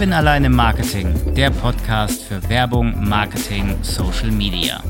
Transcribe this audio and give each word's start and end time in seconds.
Kevin 0.00 0.14
allein 0.14 0.44
im 0.44 0.56
Marketing, 0.56 1.34
der 1.34 1.50
Podcast 1.50 2.24
für 2.24 2.48
Werbung, 2.48 3.06
Marketing, 3.06 3.76
Social 3.84 4.30
Media. 4.30 4.82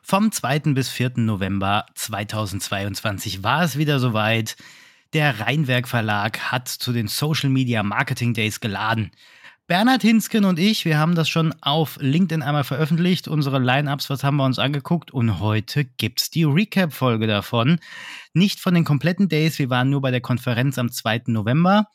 Vom 0.00 0.32
2. 0.32 0.60
bis 0.72 0.88
4. 0.88 1.12
November 1.16 1.84
2022 1.94 3.42
war 3.42 3.62
es 3.62 3.76
wieder 3.76 3.98
soweit. 3.98 4.56
Der 5.12 5.38
Rheinwerk 5.38 5.86
Verlag 5.86 6.50
hat 6.50 6.68
zu 6.68 6.94
den 6.94 7.08
Social 7.08 7.50
Media 7.50 7.82
Marketing 7.82 8.32
Days 8.32 8.60
geladen. 8.60 9.10
Bernhard 9.68 10.02
Hinsken 10.02 10.44
und 10.44 10.60
ich, 10.60 10.84
wir 10.84 10.96
haben 10.96 11.16
das 11.16 11.28
schon 11.28 11.52
auf 11.60 11.98
LinkedIn 12.00 12.40
einmal 12.40 12.62
veröffentlicht, 12.62 13.26
unsere 13.26 13.58
Line-Ups, 13.58 14.08
was 14.08 14.22
haben 14.22 14.36
wir 14.36 14.44
uns 14.44 14.60
angeguckt 14.60 15.10
und 15.10 15.40
heute 15.40 15.84
gibt's 15.84 16.30
die 16.30 16.44
Recap-Folge 16.44 17.26
davon. 17.26 17.80
Nicht 18.32 18.60
von 18.60 18.74
den 18.74 18.84
kompletten 18.84 19.28
Days, 19.28 19.58
wir 19.58 19.68
waren 19.68 19.90
nur 19.90 20.00
bei 20.02 20.12
der 20.12 20.20
Konferenz 20.20 20.78
am 20.78 20.92
2. 20.92 21.22
November, 21.26 21.88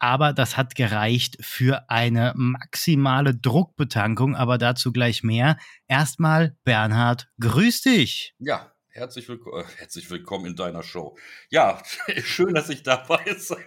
aber 0.00 0.32
das 0.32 0.56
hat 0.56 0.74
gereicht 0.74 1.36
für 1.40 1.88
eine 1.88 2.32
maximale 2.34 3.36
Druckbetankung, 3.36 4.34
aber 4.34 4.58
dazu 4.58 4.92
gleich 4.92 5.22
mehr. 5.22 5.58
Erstmal, 5.86 6.56
Bernhard, 6.64 7.28
grüß 7.38 7.82
dich. 7.82 8.34
Ja, 8.40 8.72
Herzlich, 8.94 9.26
willk 9.26 9.46
äh, 9.46 9.64
herzlich, 9.78 10.10
willkommen 10.10 10.44
in 10.44 10.54
deiner 10.54 10.82
Show. 10.82 11.16
Ja, 11.48 11.82
schön, 12.24 12.52
dass 12.52 12.68
ich 12.68 12.82
dabei 12.82 13.24
sein 13.38 13.64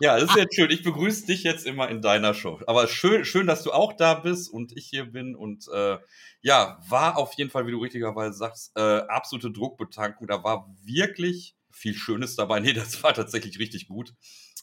Ja, 0.00 0.18
das 0.18 0.30
ist 0.30 0.36
jetzt 0.36 0.54
schön. 0.54 0.70
Ich 0.70 0.84
begrüße 0.84 1.26
dich 1.26 1.42
jetzt 1.42 1.66
immer 1.66 1.88
in 1.88 2.00
deiner 2.02 2.32
Show. 2.34 2.60
Aber 2.66 2.86
schön, 2.86 3.24
schön, 3.24 3.46
dass 3.46 3.64
du 3.64 3.72
auch 3.72 3.92
da 3.94 4.14
bist 4.14 4.48
und 4.52 4.76
ich 4.76 4.86
hier 4.86 5.04
bin. 5.06 5.34
Und 5.34 5.66
äh, 5.72 5.98
ja, 6.40 6.78
war 6.88 7.16
auf 7.16 7.32
jeden 7.34 7.50
Fall, 7.50 7.66
wie 7.66 7.72
du 7.72 7.78
richtigerweise 7.80 8.36
sagst, 8.36 8.72
äh, 8.76 8.80
absolute 9.08 9.50
Druckbetankung. 9.50 10.28
Da 10.28 10.44
war 10.44 10.72
wirklich 10.84 11.56
viel 11.72 11.94
Schönes 11.94 12.36
dabei. 12.36 12.60
Nee, 12.60 12.72
das 12.74 13.02
war 13.02 13.12
tatsächlich 13.14 13.58
richtig 13.58 13.88
gut. 13.88 14.14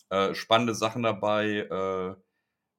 Äh, 0.09 0.33
spannende 0.35 0.73
Sachen 0.75 1.03
dabei. 1.03 1.67
Äh, 1.69 2.15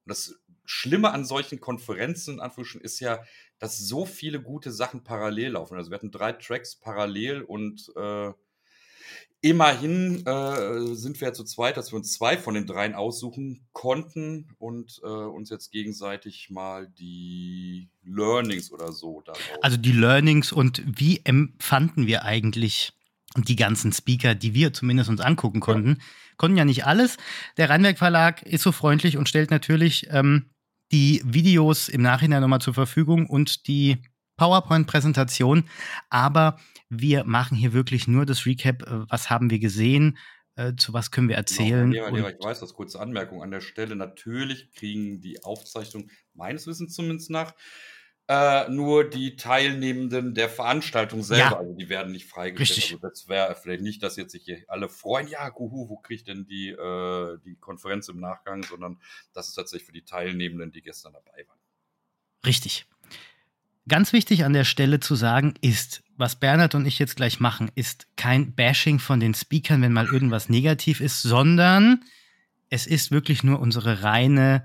das 0.06 0.36
Schlimme 0.64 1.12
an 1.12 1.24
solchen 1.24 1.60
Konferenzen, 1.60 2.34
in 2.34 2.40
Anführungsstrichen, 2.40 2.84
ist 2.84 3.00
ja, 3.00 3.22
dass 3.58 3.78
so 3.78 4.06
viele 4.06 4.40
gute 4.40 4.72
Sachen 4.72 5.04
parallel 5.04 5.52
laufen. 5.52 5.76
Also 5.76 5.90
wir 5.90 5.96
hatten 5.96 6.10
drei 6.10 6.32
Tracks 6.32 6.76
parallel 6.76 7.42
und 7.42 7.92
äh, 7.96 8.32
Immerhin 9.42 10.26
äh, 10.26 10.94
sind 10.94 11.20
wir 11.20 11.28
ja 11.28 11.32
zu 11.32 11.44
zweit, 11.44 11.76
dass 11.76 11.92
wir 11.92 11.98
uns 11.98 12.12
zwei 12.12 12.36
von 12.36 12.54
den 12.54 12.66
dreien 12.66 12.94
aussuchen 12.94 13.66
konnten 13.72 14.48
und 14.58 15.00
äh, 15.04 15.06
uns 15.06 15.50
jetzt 15.50 15.70
gegenseitig 15.70 16.50
mal 16.50 16.88
die 16.98 17.88
Learnings 18.02 18.72
oder 18.72 18.90
so 18.92 19.20
darauf. 19.20 19.40
Also 19.62 19.76
die 19.76 19.92
Learnings 19.92 20.50
und 20.50 20.82
wie 20.84 21.20
empfanden 21.24 22.06
wir 22.06 22.24
eigentlich 22.24 22.92
die 23.36 23.56
ganzen 23.56 23.92
Speaker, 23.92 24.34
die 24.34 24.54
wir 24.54 24.72
zumindest 24.72 25.10
uns 25.10 25.20
angucken 25.20 25.60
konnten. 25.60 25.90
Ja. 25.90 26.04
Konnten 26.38 26.56
ja 26.56 26.64
nicht 26.64 26.84
alles. 26.84 27.16
Der 27.56 27.70
Rheinwerk 27.70 27.98
Verlag 27.98 28.42
ist 28.42 28.62
so 28.62 28.72
freundlich 28.72 29.16
und 29.16 29.28
stellt 29.28 29.50
natürlich 29.50 30.08
ähm, 30.10 30.46
die 30.92 31.22
Videos 31.24 31.88
im 31.88 32.02
Nachhinein 32.02 32.40
nochmal 32.40 32.60
zur 32.60 32.74
Verfügung 32.74 33.26
und 33.26 33.68
die 33.68 33.98
PowerPoint-Präsentation. 34.36 35.68
Aber 36.10 36.58
wir 36.88 37.24
machen 37.24 37.56
hier 37.56 37.72
wirklich 37.72 38.08
nur 38.08 38.26
das 38.26 38.46
Recap, 38.46 38.82
äh, 38.82 39.10
was 39.10 39.30
haben 39.30 39.50
wir 39.50 39.58
gesehen, 39.58 40.18
äh, 40.56 40.74
zu 40.76 40.92
was 40.92 41.10
können 41.10 41.28
wir 41.28 41.36
genau, 41.36 41.42
erzählen. 41.42 41.90
Genau, 41.90 42.08
Lehrer, 42.08 42.30
ich 42.30 42.44
weiß 42.44 42.60
das, 42.60 42.74
kurze 42.74 43.00
Anmerkung 43.00 43.42
an 43.42 43.50
der 43.50 43.60
Stelle. 43.60 43.96
Natürlich 43.96 44.72
kriegen 44.72 45.20
die 45.20 45.44
Aufzeichnungen 45.44 46.10
meines 46.34 46.66
Wissens 46.66 46.94
zumindest 46.94 47.30
nach 47.30 47.54
äh, 48.28 48.68
nur 48.68 49.08
die 49.08 49.36
Teilnehmenden 49.36 50.34
der 50.34 50.48
Veranstaltung 50.48 51.22
selber, 51.22 51.50
ja. 51.50 51.58
also 51.58 51.74
die 51.74 51.88
werden 51.88 52.10
nicht 52.10 52.26
freigestellt. 52.26 52.78
Richtig. 52.78 52.94
Also 52.94 53.08
das 53.08 53.28
wäre 53.28 53.54
vielleicht 53.54 53.82
nicht, 53.82 54.02
dass 54.02 54.16
jetzt 54.16 54.32
sich 54.32 54.44
hier 54.44 54.64
alle 54.66 54.88
freuen, 54.88 55.28
ja, 55.28 55.48
guhu, 55.48 55.88
wo 55.88 55.98
kriegt 55.98 56.26
denn 56.26 56.44
die, 56.44 56.70
äh, 56.70 57.38
die 57.44 57.54
Konferenz 57.56 58.08
im 58.08 58.18
Nachgang, 58.18 58.64
sondern 58.64 59.00
das 59.32 59.48
ist 59.48 59.54
tatsächlich 59.54 59.86
für 59.86 59.92
die 59.92 60.04
Teilnehmenden, 60.04 60.72
die 60.72 60.82
gestern 60.82 61.12
dabei 61.12 61.46
waren. 61.46 61.60
Richtig. 62.44 62.86
Ganz 63.88 64.12
wichtig 64.12 64.44
an 64.44 64.52
der 64.52 64.64
Stelle 64.64 64.98
zu 64.98 65.14
sagen 65.14 65.54
ist, 65.60 66.02
was 66.16 66.40
Bernhard 66.40 66.74
und 66.74 66.86
ich 66.86 66.98
jetzt 66.98 67.14
gleich 67.14 67.38
machen, 67.40 67.70
ist 67.74 68.08
kein 68.16 68.54
Bashing 68.54 68.98
von 68.98 69.20
den 69.20 69.34
Speakern, 69.34 69.82
wenn 69.82 69.92
mal 69.92 70.06
irgendwas 70.06 70.48
negativ 70.48 71.00
ist, 71.00 71.22
sondern 71.22 72.02
es 72.68 72.86
ist 72.86 73.12
wirklich 73.12 73.44
nur 73.44 73.60
unsere 73.60 74.02
reine 74.02 74.64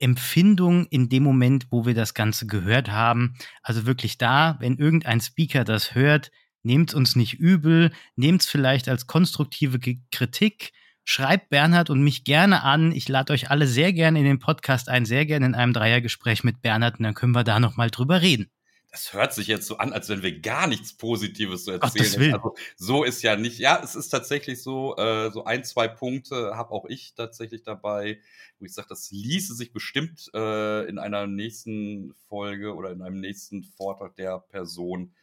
Empfindung 0.00 0.86
in 0.86 1.08
dem 1.08 1.22
Moment, 1.22 1.66
wo 1.70 1.86
wir 1.86 1.94
das 1.94 2.14
Ganze 2.14 2.46
gehört 2.46 2.90
haben. 2.90 3.36
Also 3.62 3.86
wirklich 3.86 4.18
da, 4.18 4.56
wenn 4.58 4.78
irgendein 4.78 5.20
Speaker 5.20 5.62
das 5.62 5.94
hört, 5.94 6.32
nehmt 6.62 6.94
uns 6.94 7.16
nicht 7.16 7.34
übel, 7.34 7.92
nehmt 8.16 8.42
es 8.42 8.48
vielleicht 8.48 8.88
als 8.88 9.06
konstruktive 9.06 9.78
Kritik, 10.10 10.72
schreibt 11.10 11.48
Bernhard 11.48 11.90
und 11.90 12.02
mich 12.02 12.24
gerne 12.24 12.62
an. 12.62 12.92
Ich 12.92 13.08
lade 13.08 13.32
euch 13.32 13.50
alle 13.50 13.66
sehr 13.66 13.92
gerne 13.92 14.20
in 14.20 14.24
den 14.24 14.38
Podcast 14.38 14.88
ein, 14.88 15.04
sehr 15.04 15.26
gerne 15.26 15.46
in 15.46 15.54
einem 15.54 15.72
Dreiergespräch 15.72 16.44
mit 16.44 16.62
Bernhard 16.62 16.98
und 16.98 17.04
dann 17.04 17.14
können 17.14 17.32
wir 17.32 17.44
da 17.44 17.58
nochmal 17.58 17.90
drüber 17.90 18.22
reden 18.22 18.50
das 18.92 19.12
hört 19.12 19.32
sich 19.32 19.46
jetzt 19.46 19.66
so 19.68 19.78
an, 19.78 19.92
als 19.92 20.08
wenn 20.08 20.22
wir 20.22 20.40
gar 20.40 20.66
nichts 20.66 20.92
Positives 20.92 21.64
zu 21.64 21.70
erzählen. 21.70 22.34
Ach, 22.34 22.44
also, 22.44 22.56
so 22.76 23.04
ist 23.04 23.22
ja 23.22 23.36
nicht. 23.36 23.60
Ja, 23.60 23.80
es 23.84 23.94
ist 23.94 24.08
tatsächlich 24.08 24.62
so, 24.62 24.96
äh, 24.96 25.30
so 25.30 25.44
ein, 25.44 25.62
zwei 25.62 25.86
Punkte 25.86 26.56
habe 26.56 26.72
auch 26.72 26.86
ich 26.86 27.14
tatsächlich 27.14 27.62
dabei, 27.62 28.18
wo 28.58 28.64
ich 28.64 28.74
sage, 28.74 28.88
das 28.88 29.12
ließe 29.12 29.54
sich 29.54 29.72
bestimmt 29.72 30.28
äh, 30.34 30.88
in 30.88 30.98
einer 30.98 31.28
nächsten 31.28 32.14
Folge 32.28 32.74
oder 32.74 32.90
in 32.90 33.00
einem 33.02 33.20
nächsten 33.20 33.62
Vortrag 33.62 34.16
der 34.16 34.40
Person 34.40 35.14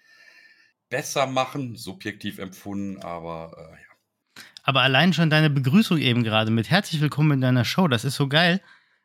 besser 0.87 1.27
machen, 1.27 1.75
subjektiv 1.75 2.39
empfunden, 2.39 3.01
aber 3.01 3.51
äh, 3.57 3.81
ja. 3.81 3.86
Aber 4.67 4.81
allein 4.81 5.13
schon 5.13 5.29
deine 5.29 5.49
Begrüßung 5.49 5.97
eben 5.97 6.25
gerade 6.25 6.51
mit 6.51 6.69
herzlich 6.69 6.99
willkommen 6.99 7.31
in 7.31 7.41
deiner 7.41 7.63
Show, 7.63 7.87
das 7.87 8.03
ist 8.03 8.15
so 8.15 8.27
geil. 8.27 8.61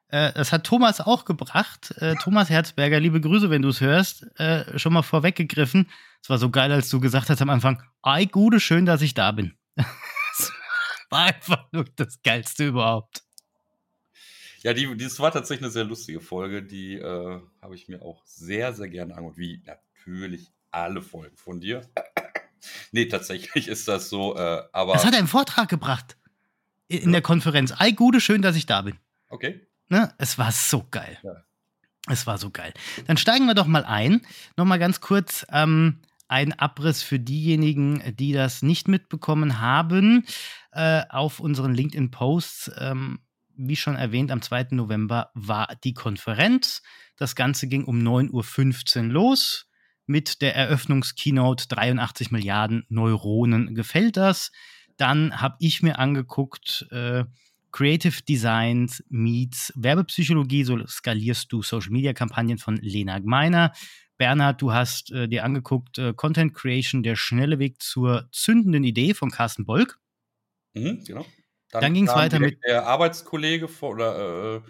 Äh, 0.08 0.32
das 0.32 0.50
hat 0.50 0.64
Thomas 0.64 1.00
auch 1.00 1.24
gebracht. 1.24 1.94
Äh, 1.98 2.16
Thomas 2.16 2.50
Herzberger, 2.50 2.98
liebe 2.98 3.20
Grüße, 3.20 3.48
wenn 3.48 3.62
du 3.62 3.68
es 3.68 3.80
hörst. 3.80 4.26
Äh, 4.40 4.76
schon 4.76 4.92
mal 4.92 5.02
vorweggegriffen. 5.02 5.88
Es 6.20 6.28
war 6.28 6.38
so 6.38 6.50
geil, 6.50 6.72
als 6.72 6.90
du 6.90 6.98
gesagt 6.98 7.30
hast 7.30 7.40
am 7.42 7.48
Anfang, 7.48 7.80
ei, 8.02 8.24
gute, 8.24 8.58
schön, 8.58 8.86
dass 8.86 9.02
ich 9.02 9.14
da 9.14 9.30
bin. 9.30 9.56
war 11.10 11.26
einfach 11.26 11.68
nur 11.70 11.84
das 11.94 12.20
Geilste 12.24 12.66
überhaupt. 12.66 13.22
Ja, 14.64 14.74
die, 14.74 14.96
das 14.96 15.20
war 15.20 15.30
tatsächlich 15.30 15.66
eine 15.66 15.72
sehr 15.72 15.84
lustige 15.84 16.20
Folge. 16.20 16.64
Die 16.64 16.94
äh, 16.94 17.40
habe 17.60 17.76
ich 17.76 17.86
mir 17.86 18.02
auch 18.02 18.20
sehr, 18.26 18.72
sehr 18.72 18.88
gerne 18.88 19.14
angeguckt. 19.14 19.38
Wie 19.38 19.62
natürlich 19.64 20.50
alle 20.72 21.02
Folgen 21.02 21.36
von 21.36 21.60
dir. 21.60 21.88
Nee, 22.92 23.06
tatsächlich 23.06 23.68
ist 23.68 23.88
das 23.88 24.08
so. 24.08 24.36
Äh, 24.36 24.62
aber 24.72 24.94
das 24.94 25.04
hat 25.04 25.14
er 25.14 25.20
im 25.20 25.28
Vortrag 25.28 25.68
gebracht. 25.68 26.16
In, 26.88 27.04
ja. 27.04 27.10
der 27.12 27.22
Konferenz. 27.22 27.72
Ei, 27.78 27.92
gute, 27.92 28.20
schön, 28.20 28.42
dass 28.42 28.56
ich 28.56 28.66
da 28.66 28.82
bin. 28.82 28.98
Okay. 29.28 29.66
Ne? 29.88 30.12
Es 30.18 30.38
war 30.38 30.52
so 30.52 30.86
geil. 30.90 31.18
Ja. 31.22 31.44
Es 32.08 32.26
war 32.26 32.38
so 32.38 32.50
geil. 32.50 32.74
Dann 33.06 33.16
steigen 33.16 33.46
wir 33.46 33.54
doch 33.54 33.66
mal 33.66 33.84
ein. 33.84 34.22
Nochmal 34.56 34.78
ganz 34.78 35.00
kurz 35.00 35.46
ähm, 35.50 36.00
ein 36.28 36.52
Abriss 36.58 37.02
für 37.02 37.18
diejenigen, 37.18 38.02
die 38.16 38.32
das 38.32 38.62
nicht 38.62 38.88
mitbekommen 38.88 39.60
haben. 39.60 40.26
Äh, 40.72 41.02
auf 41.08 41.40
unseren 41.40 41.74
LinkedIn-Posts, 41.74 42.72
ähm, 42.78 43.20
wie 43.54 43.76
schon 43.76 43.94
erwähnt, 43.94 44.30
am 44.30 44.42
2. 44.42 44.68
November 44.70 45.30
war 45.34 45.76
die 45.84 45.94
Konferenz. 45.94 46.82
Das 47.16 47.36
Ganze 47.36 47.68
ging 47.68 47.84
um 47.84 47.98
9.15 48.00 49.06
Uhr 49.06 49.12
los 49.12 49.66
mit 50.12 50.42
der 50.42 50.54
Eröffnungskeynote 50.54 51.66
83 51.68 52.30
Milliarden 52.30 52.84
Neuronen. 52.90 53.74
Gefällt 53.74 54.18
das? 54.18 54.52
Dann 54.98 55.40
habe 55.40 55.56
ich 55.58 55.82
mir 55.82 55.98
angeguckt, 55.98 56.86
äh, 56.90 57.24
Creative 57.72 58.22
Designs 58.28 59.02
meets 59.08 59.72
Werbepsychologie, 59.74 60.64
so 60.64 60.86
skalierst 60.86 61.50
du 61.50 61.62
Social 61.62 61.90
Media 61.90 62.12
Kampagnen 62.12 62.58
von 62.58 62.76
Lena 62.76 63.18
Gmeiner. 63.18 63.72
Bernhard, 64.18 64.60
du 64.60 64.74
hast 64.74 65.10
äh, 65.12 65.26
dir 65.28 65.44
angeguckt 65.44 65.96
äh, 65.96 66.12
Content 66.12 66.52
Creation, 66.52 67.02
der 67.02 67.16
schnelle 67.16 67.58
Weg 67.58 67.80
zur 67.80 68.28
zündenden 68.32 68.84
Idee 68.84 69.14
von 69.14 69.30
Carsten 69.30 69.64
Bolk. 69.64 69.98
Mhm, 70.74 71.04
genau. 71.04 71.24
Dann, 71.70 71.80
Dann 71.80 71.94
ging 71.94 72.06
es 72.06 72.14
weiter 72.14 72.38
mit 72.38 72.58
der 72.66 72.86
Arbeitskollege 72.86 73.66
vor, 73.66 73.92
oder 73.92 74.62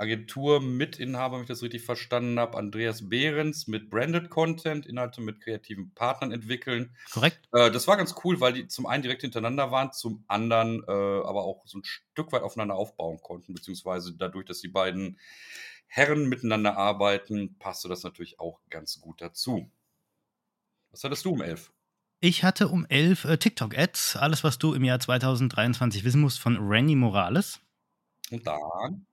äh, 0.00 0.02
Agentur-Mitinhaber, 0.02 1.36
wenn 1.36 1.42
ich 1.42 1.48
das 1.48 1.62
richtig 1.62 1.82
verstanden 1.82 2.38
habe, 2.38 2.56
Andreas 2.58 3.08
Behrens 3.08 3.66
mit 3.66 3.90
Branded 3.90 4.30
Content, 4.30 4.86
Inhalte 4.86 5.20
mit 5.20 5.40
kreativen 5.40 5.92
Partnern 5.94 6.32
entwickeln. 6.32 6.96
Korrekt. 7.12 7.48
Äh, 7.52 7.70
das 7.70 7.86
war 7.86 7.96
ganz 7.96 8.14
cool, 8.24 8.40
weil 8.40 8.52
die 8.52 8.68
zum 8.68 8.86
einen 8.86 9.02
direkt 9.02 9.22
hintereinander 9.22 9.70
waren, 9.70 9.92
zum 9.92 10.24
anderen 10.28 10.82
äh, 10.86 10.90
aber 10.90 11.44
auch 11.44 11.66
so 11.66 11.78
ein 11.78 11.84
Stück 11.84 12.32
weit 12.32 12.42
aufeinander 12.42 12.74
aufbauen 12.74 13.20
konnten, 13.20 13.54
beziehungsweise 13.54 14.14
dadurch, 14.14 14.46
dass 14.46 14.60
die 14.60 14.68
beiden 14.68 15.18
Herren 15.86 16.28
miteinander 16.28 16.76
arbeiten, 16.76 17.56
passte 17.58 17.88
das 17.88 18.02
natürlich 18.02 18.38
auch 18.38 18.60
ganz 18.70 19.00
gut 19.00 19.20
dazu. 19.20 19.70
Was 20.90 21.04
hattest 21.04 21.24
du 21.24 21.32
um 21.32 21.42
elf? 21.42 21.72
Ich 22.20 22.44
hatte 22.44 22.68
um 22.68 22.84
elf 22.86 23.24
äh, 23.24 23.38
TikTok-Ads, 23.38 24.16
alles, 24.16 24.44
was 24.44 24.58
du 24.58 24.74
im 24.74 24.84
Jahr 24.84 25.00
2023 25.00 26.04
wissen 26.04 26.20
musst, 26.20 26.38
von 26.38 26.58
Randy 26.60 26.94
Morales. 26.94 27.60
Und 28.30 28.46
dann? 28.46 29.06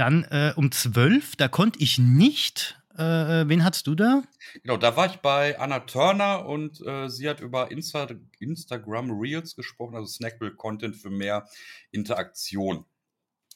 Dann 0.00 0.24
äh, 0.24 0.54
um 0.56 0.72
12, 0.72 1.36
da 1.36 1.48
konnte 1.48 1.78
ich 1.78 1.98
nicht 1.98 2.80
Äh, 2.96 3.48
wen 3.48 3.64
hattest 3.64 3.86
du 3.86 3.94
da? 3.94 4.22
Genau, 4.62 4.76
da 4.76 4.96
war 4.96 5.06
ich 5.06 5.18
bei 5.18 5.58
Anna 5.58 5.80
Turner 5.80 6.44
und 6.44 6.84
äh, 6.86 7.08
sie 7.08 7.28
hat 7.28 7.40
über 7.40 7.70
Insta 7.70 8.08
Instagram 8.40 9.10
Reels 9.12 9.56
gesprochen, 9.56 9.94
also 9.94 10.06
Snackable 10.06 10.54
Content 10.54 10.96
für 10.96 11.08
mehr 11.08 11.46
Interaktion. 11.92 12.84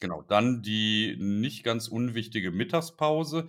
Genau, 0.00 0.22
dann 0.22 0.62
die 0.62 1.16
nicht 1.18 1.64
ganz 1.64 1.88
unwichtige 1.88 2.52
Mittagspause 2.52 3.48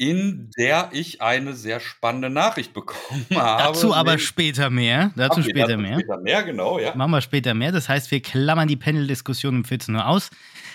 in 0.00 0.50
der 0.56 0.88
ich 0.92 1.20
eine 1.20 1.52
sehr 1.52 1.78
spannende 1.78 2.30
Nachricht 2.30 2.72
bekommen 2.74 3.26
habe. 3.34 3.64
Dazu 3.64 3.92
aber 3.92 4.18
später 4.18 4.70
mehr. 4.70 5.12
Dazu 5.14 5.40
okay, 5.40 5.50
später 5.50 5.76
mehr. 5.76 5.98
Später 6.00 6.18
mehr, 6.18 6.42
genau, 6.42 6.78
ja. 6.78 6.94
Machen 6.94 7.10
wir 7.10 7.20
später 7.20 7.52
mehr. 7.52 7.70
Das 7.70 7.90
heißt, 7.90 8.10
wir 8.10 8.22
klammern 8.22 8.66
die 8.66 8.76
Panel-Diskussion 8.76 9.56
um 9.56 9.64
14 9.66 9.94
Uhr 9.94 10.06
aus. 10.06 10.30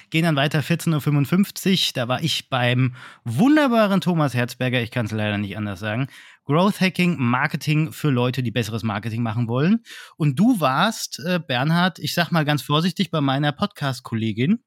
Gehen 0.10 0.24
dann 0.24 0.36
weiter 0.36 0.60
14.55 0.60 1.88
Uhr. 1.88 1.92
Da 1.94 2.07
war 2.07 2.24
ich 2.24 2.50
beim 2.50 2.96
wunderbaren 3.24 4.02
Thomas 4.02 4.34
Herzberger. 4.34 4.81
Ich 4.81 4.92
kann 4.92 5.06
es 5.06 5.12
leider 5.12 5.38
nicht 5.38 5.57
anders 5.57 5.80
sagen. 5.80 6.07
Growth 6.46 6.80
Hacking, 6.80 7.18
Marketing 7.18 7.92
für 7.92 8.10
Leute, 8.10 8.44
die 8.44 8.52
besseres 8.52 8.84
Marketing 8.84 9.24
machen 9.24 9.48
wollen. 9.48 9.84
Und 10.16 10.38
du 10.38 10.60
warst, 10.60 11.19
äh, 11.25 11.40
Bernhard, 11.40 12.00
ich 12.00 12.13
sag 12.13 12.31
mal 12.31 12.46
ganz 12.46 12.62
vorsichtig, 12.62 13.10
bei 13.10 13.22
meiner 13.22 13.52
Podcast-Kollegin. 13.52 14.63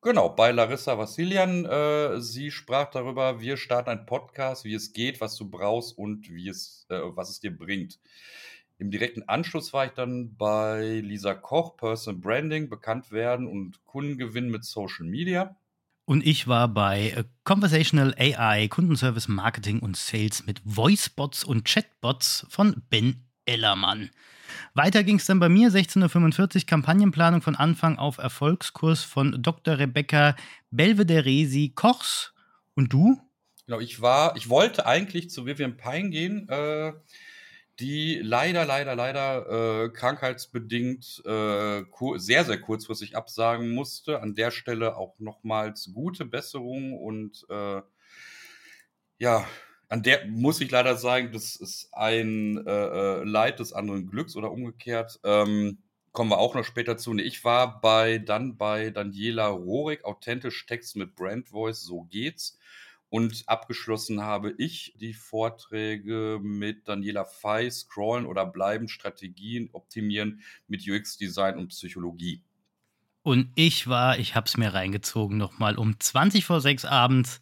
Genau, 0.00 0.28
bei 0.28 0.52
Larissa 0.52 0.96
Vassilian. 0.96 1.64
Äh, 1.64 2.20
sie 2.20 2.50
sprach 2.50 2.90
darüber, 2.90 3.40
wir 3.40 3.56
starten 3.56 3.90
einen 3.90 4.06
Podcast, 4.06 4.64
wie 4.64 4.74
es 4.74 4.92
geht, 4.92 5.20
was 5.20 5.36
du 5.36 5.50
brauchst 5.50 5.98
und 5.98 6.30
wie 6.30 6.48
es, 6.48 6.86
äh, 6.88 7.00
was 7.14 7.30
es 7.30 7.40
dir 7.40 7.56
bringt. 7.56 7.98
Im 8.78 8.92
direkten 8.92 9.28
Anschluss 9.28 9.72
war 9.72 9.86
ich 9.86 9.92
dann 9.92 10.36
bei 10.36 11.00
Lisa 11.04 11.34
Koch, 11.34 11.76
Personal 11.76 12.20
Branding, 12.20 12.68
bekannt 12.68 13.10
werden 13.10 13.48
und 13.48 13.84
Kundengewinn 13.84 14.50
mit 14.50 14.64
Social 14.64 15.04
Media. 15.04 15.56
Und 16.04 16.24
ich 16.24 16.46
war 16.46 16.68
bei 16.68 17.10
äh, 17.10 17.24
Conversational 17.44 18.14
AI, 18.16 18.68
Kundenservice 18.68 19.28
Marketing 19.28 19.80
und 19.80 19.96
Sales 19.96 20.46
mit 20.46 20.62
Voicebots 20.64 21.44
und 21.44 21.64
Chatbots 21.64 22.46
von 22.48 22.82
Ben 22.88 23.26
Ellermann. 23.44 24.10
Weiter 24.74 25.02
ging 25.02 25.16
es 25.16 25.26
dann 25.26 25.40
bei 25.40 25.48
mir, 25.48 25.70
16.45 25.70 26.56
Uhr, 26.56 26.66
Kampagnenplanung 26.66 27.42
von 27.42 27.56
Anfang 27.56 27.98
auf 27.98 28.18
Erfolgskurs 28.18 29.02
von 29.02 29.42
Dr. 29.42 29.78
Rebecca 29.78 30.36
Belvederesi 30.70 31.72
Kochs. 31.74 32.32
Und 32.74 32.92
du? 32.92 33.20
Genau, 33.66 33.80
ich 33.80 34.00
war, 34.00 34.36
ich 34.36 34.48
wollte 34.48 34.86
eigentlich 34.86 35.30
zu 35.30 35.44
Vivian 35.44 35.76
Pine 35.76 36.10
gehen, 36.10 36.48
äh, 36.48 36.92
die 37.80 38.20
leider, 38.22 38.64
leider, 38.64 38.96
leider 38.96 39.84
äh, 39.84 39.88
krankheitsbedingt 39.90 41.22
äh, 41.24 41.84
sehr, 42.16 42.44
sehr 42.44 42.60
kurzfristig 42.60 43.16
absagen 43.16 43.70
musste. 43.70 44.20
An 44.20 44.34
der 44.34 44.50
Stelle 44.50 44.96
auch 44.96 45.18
nochmals 45.18 45.92
gute 45.94 46.24
Besserung 46.24 46.98
und 46.98 47.46
äh, 47.48 47.82
ja, 49.18 49.46
an 49.88 50.02
der 50.02 50.26
muss 50.26 50.60
ich 50.60 50.70
leider 50.70 50.96
sagen, 50.96 51.32
das 51.32 51.56
ist 51.56 51.88
ein 51.92 52.66
äh, 52.66 52.70
äh, 52.70 53.24
Leid 53.24 53.60
des 53.60 53.72
anderen 53.72 54.06
Glücks 54.06 54.36
oder 54.36 54.50
umgekehrt. 54.50 55.20
Ähm, 55.24 55.78
kommen 56.12 56.30
wir 56.30 56.38
auch 56.38 56.54
noch 56.54 56.64
später 56.64 56.96
zu. 56.96 57.16
Ich 57.16 57.44
war 57.44 57.80
bei 57.80 58.18
dann 58.18 58.56
bei 58.56 58.90
Daniela 58.90 59.46
Rohrig, 59.46 60.04
authentisch 60.04 60.66
Text 60.66 60.96
mit 60.96 61.14
Brand 61.14 61.48
Voice, 61.48 61.80
so 61.80 62.02
geht's. 62.02 62.58
Und 63.10 63.44
abgeschlossen 63.46 64.20
habe 64.20 64.54
ich 64.58 64.94
die 65.00 65.14
Vorträge 65.14 66.40
mit 66.42 66.88
Daniela 66.88 67.24
Fey, 67.24 67.70
Scrollen 67.70 68.26
oder 68.26 68.44
Bleiben, 68.44 68.88
Strategien 68.88 69.70
optimieren 69.72 70.42
mit 70.66 70.86
UX-Design 70.86 71.56
und 71.56 71.68
Psychologie. 71.68 72.42
Und 73.22 73.50
ich 73.54 73.88
war, 73.88 74.18
ich 74.18 74.34
habe 74.34 74.46
es 74.46 74.56
mir 74.56 74.74
reingezogen, 74.74 75.38
nochmal 75.38 75.76
um 75.76 75.98
20 75.98 76.44
vor 76.44 76.60
6 76.60 76.84
abends 76.84 77.40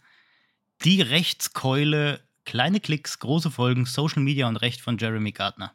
die 0.84 1.00
Rechtskeule 1.00 2.20
Kleine 2.44 2.78
Klicks, 2.78 3.18
große 3.18 3.50
Folgen, 3.50 3.86
Social 3.86 4.22
Media 4.22 4.46
und 4.46 4.56
Recht 4.56 4.80
von 4.80 4.98
Jeremy 4.98 5.32
Gardner. 5.32 5.74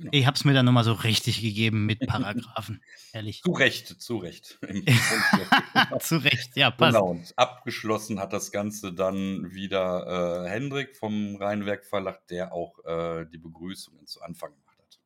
Genau. 0.00 0.12
Ich 0.14 0.24
habe 0.24 0.34
es 0.34 0.46
mir 0.46 0.54
dann 0.54 0.64
nochmal 0.64 0.84
so 0.84 0.94
richtig 0.94 1.42
gegeben 1.42 1.84
mit 1.84 2.00
Paragraphen, 2.06 2.82
ehrlich. 3.12 3.42
Zu 3.42 3.52
Recht, 3.52 3.86
zu 4.00 4.16
Recht. 4.16 4.58
zu 6.00 6.16
Recht, 6.16 6.56
ja, 6.56 6.70
passt. 6.70 6.96
Genau, 6.96 7.10
und 7.10 7.34
abgeschlossen 7.36 8.18
hat 8.18 8.32
das 8.32 8.50
Ganze 8.50 8.94
dann 8.94 9.52
wieder 9.52 10.46
äh, 10.46 10.48
Hendrik 10.48 10.96
vom 10.96 11.36
Rheinwerk 11.36 11.84
Verlag, 11.84 12.26
der 12.28 12.54
auch 12.54 12.82
äh, 12.86 13.26
die 13.30 13.36
Begrüßungen 13.36 14.06
zu 14.06 14.22
Anfang 14.22 14.54
gemacht 14.54 14.78
hat. 14.78 14.98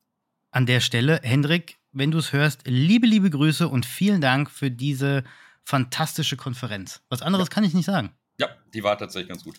An 0.52 0.66
der 0.66 0.78
Stelle, 0.78 1.18
Hendrik, 1.24 1.78
wenn 1.90 2.12
du 2.12 2.18
es 2.18 2.32
hörst, 2.32 2.60
liebe, 2.64 3.08
liebe 3.08 3.30
Grüße 3.30 3.66
und 3.66 3.86
vielen 3.86 4.20
Dank 4.20 4.48
für 4.48 4.70
diese 4.70 5.24
fantastische 5.64 6.36
Konferenz. 6.36 7.02
Was 7.08 7.20
anderes 7.20 7.48
ja. 7.48 7.54
kann 7.54 7.64
ich 7.64 7.74
nicht 7.74 7.86
sagen. 7.86 8.14
Ja, 8.38 8.48
die 8.72 8.82
war 8.82 8.98
tatsächlich 8.98 9.28
ganz 9.28 9.44
gut. 9.44 9.56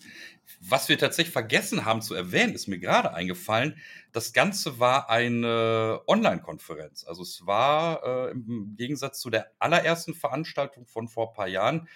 Was 0.60 0.90
wir 0.90 0.98
tatsächlich 0.98 1.32
vergessen 1.32 1.86
haben 1.86 2.02
zu 2.02 2.14
erwähnen, 2.14 2.54
ist 2.54 2.66
mir 2.66 2.78
gerade 2.78 3.14
eingefallen. 3.14 3.78
Das 4.12 4.34
Ganze 4.34 4.78
war 4.78 5.08
eine 5.08 6.02
Online-Konferenz. 6.06 7.04
Also 7.04 7.22
es 7.22 7.46
war 7.46 8.02
äh, 8.04 8.30
im 8.32 8.74
Gegensatz 8.76 9.18
zu 9.20 9.30
der 9.30 9.50
allerersten 9.58 10.14
Veranstaltung 10.14 10.86
von 10.86 11.08
vor 11.08 11.30
ein 11.30 11.34
paar 11.34 11.48
Jahren, 11.48 11.88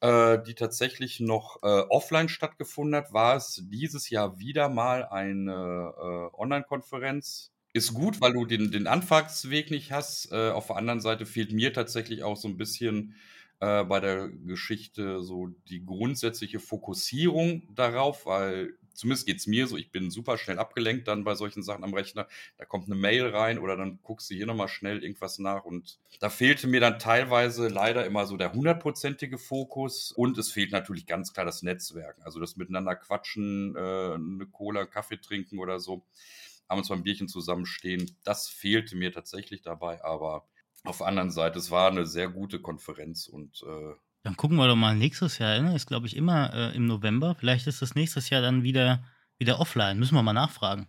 äh, 0.00 0.38
die 0.42 0.54
tatsächlich 0.54 1.20
noch 1.20 1.62
äh, 1.62 1.66
offline 1.66 2.30
stattgefunden 2.30 2.96
hat, 2.96 3.12
war 3.12 3.36
es 3.36 3.62
dieses 3.70 4.08
Jahr 4.08 4.38
wieder 4.38 4.70
mal 4.70 5.04
eine 5.04 5.52
äh, 5.52 6.36
Online-Konferenz. 6.36 7.52
Ist 7.74 7.92
gut, 7.92 8.20
weil 8.22 8.32
du 8.32 8.46
den, 8.46 8.70
den 8.70 8.86
Anfangsweg 8.86 9.70
nicht 9.70 9.92
hast. 9.92 10.32
Äh, 10.32 10.50
auf 10.50 10.66
der 10.68 10.76
anderen 10.76 11.00
Seite 11.00 11.26
fehlt 11.26 11.52
mir 11.52 11.74
tatsächlich 11.74 12.22
auch 12.22 12.36
so 12.36 12.48
ein 12.48 12.56
bisschen 12.56 13.16
äh, 13.62 13.84
bei 13.84 14.00
der 14.00 14.28
Geschichte 14.28 15.22
so 15.22 15.46
die 15.68 15.86
grundsätzliche 15.86 16.58
Fokussierung 16.58 17.62
darauf, 17.72 18.26
weil 18.26 18.76
zumindest 18.92 19.24
geht 19.24 19.36
es 19.36 19.46
mir 19.46 19.68
so, 19.68 19.76
ich 19.76 19.92
bin 19.92 20.10
super 20.10 20.36
schnell 20.36 20.58
abgelenkt 20.58 21.06
dann 21.06 21.22
bei 21.22 21.36
solchen 21.36 21.62
Sachen 21.62 21.84
am 21.84 21.94
Rechner. 21.94 22.26
Da 22.58 22.64
kommt 22.64 22.86
eine 22.86 22.96
Mail 22.96 23.28
rein 23.28 23.60
oder 23.60 23.76
dann 23.76 24.00
guckst 24.02 24.28
du 24.28 24.34
hier 24.34 24.46
nochmal 24.46 24.66
schnell 24.66 25.04
irgendwas 25.04 25.38
nach 25.38 25.64
und 25.64 26.00
da 26.18 26.28
fehlte 26.28 26.66
mir 26.66 26.80
dann 26.80 26.98
teilweise 26.98 27.68
leider 27.68 28.04
immer 28.04 28.26
so 28.26 28.36
der 28.36 28.52
hundertprozentige 28.52 29.38
Fokus 29.38 30.10
und 30.10 30.36
es 30.38 30.50
fehlt 30.50 30.72
natürlich 30.72 31.06
ganz 31.06 31.32
klar 31.32 31.46
das 31.46 31.62
Netzwerk. 31.62 32.16
Also 32.24 32.40
das 32.40 32.56
Miteinander 32.56 32.96
quatschen, 32.96 33.76
äh, 33.76 34.14
eine 34.14 34.46
Cola, 34.50 34.86
Kaffee 34.86 35.18
trinken 35.18 35.60
oder 35.60 35.78
so, 35.78 36.02
abends 36.66 36.88
beim 36.88 37.04
Bierchen 37.04 37.28
zusammenstehen, 37.28 38.10
das 38.24 38.48
fehlte 38.48 38.96
mir 38.96 39.12
tatsächlich 39.12 39.62
dabei, 39.62 40.02
aber 40.02 40.48
auf 40.84 40.98
der 40.98 41.06
anderen 41.06 41.30
Seite, 41.30 41.58
es 41.58 41.70
war 41.70 41.90
eine 41.90 42.06
sehr 42.06 42.28
gute 42.28 42.60
Konferenz 42.60 43.28
und 43.28 43.62
äh, 43.62 43.94
dann 44.24 44.36
gucken 44.36 44.56
wir 44.56 44.68
doch 44.68 44.76
mal 44.76 44.94
nächstes 44.94 45.38
Jahr. 45.38 45.60
Ne? 45.60 45.74
Ist, 45.74 45.86
glaube 45.86 46.06
ich, 46.06 46.16
immer 46.16 46.52
äh, 46.54 46.76
im 46.76 46.86
November. 46.86 47.34
Vielleicht 47.34 47.66
ist 47.66 47.82
das 47.82 47.94
nächstes 47.94 48.30
Jahr 48.30 48.40
dann 48.40 48.62
wieder, 48.62 49.04
wieder 49.38 49.58
offline. 49.58 49.98
Müssen 49.98 50.14
wir 50.14 50.22
mal 50.22 50.32
nachfragen. 50.32 50.88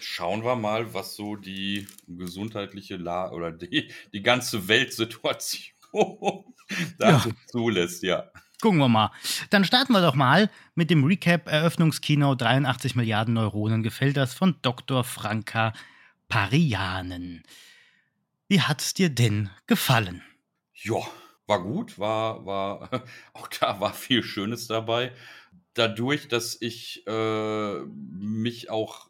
Schauen 0.00 0.42
wir 0.42 0.56
mal, 0.56 0.94
was 0.94 1.14
so 1.14 1.36
die 1.36 1.86
gesundheitliche 2.06 2.96
La 2.96 3.30
oder 3.30 3.52
die, 3.52 3.90
die 4.14 4.22
ganze 4.22 4.66
Weltsituation 4.66 5.74
dazu 6.98 7.28
ja. 7.28 7.34
zulässt, 7.48 8.02
ja. 8.02 8.30
Gucken 8.62 8.78
wir 8.78 8.88
mal. 8.88 9.10
Dann 9.50 9.64
starten 9.64 9.92
wir 9.92 10.00
doch 10.00 10.14
mal 10.14 10.48
mit 10.74 10.88
dem 10.88 11.04
Recap 11.04 11.48
Eröffnungskino 11.48 12.34
83 12.34 12.94
Milliarden 12.94 13.34
Neuronen. 13.34 13.82
Gefällt 13.82 14.16
das 14.16 14.32
von 14.32 14.56
Dr. 14.62 15.04
Franka 15.04 15.74
Parianen. 16.28 17.42
Wie 18.52 18.60
hat's 18.60 18.92
dir 18.92 19.08
denn 19.08 19.48
gefallen? 19.66 20.22
Ja, 20.74 21.00
war 21.46 21.62
gut, 21.62 21.98
war, 21.98 22.44
war, 22.44 23.02
auch 23.32 23.48
da 23.48 23.80
war 23.80 23.94
viel 23.94 24.22
Schönes 24.22 24.66
dabei. 24.66 25.12
Dadurch, 25.72 26.28
dass 26.28 26.60
ich 26.60 27.06
äh, 27.06 27.78
mich 27.80 28.68
auch 28.68 29.08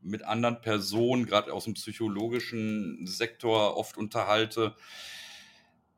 mit 0.00 0.24
anderen 0.24 0.60
Personen, 0.62 1.26
gerade 1.26 1.52
aus 1.52 1.62
dem 1.62 1.74
psychologischen 1.74 3.06
Sektor, 3.06 3.76
oft 3.76 3.96
unterhalte, 3.96 4.74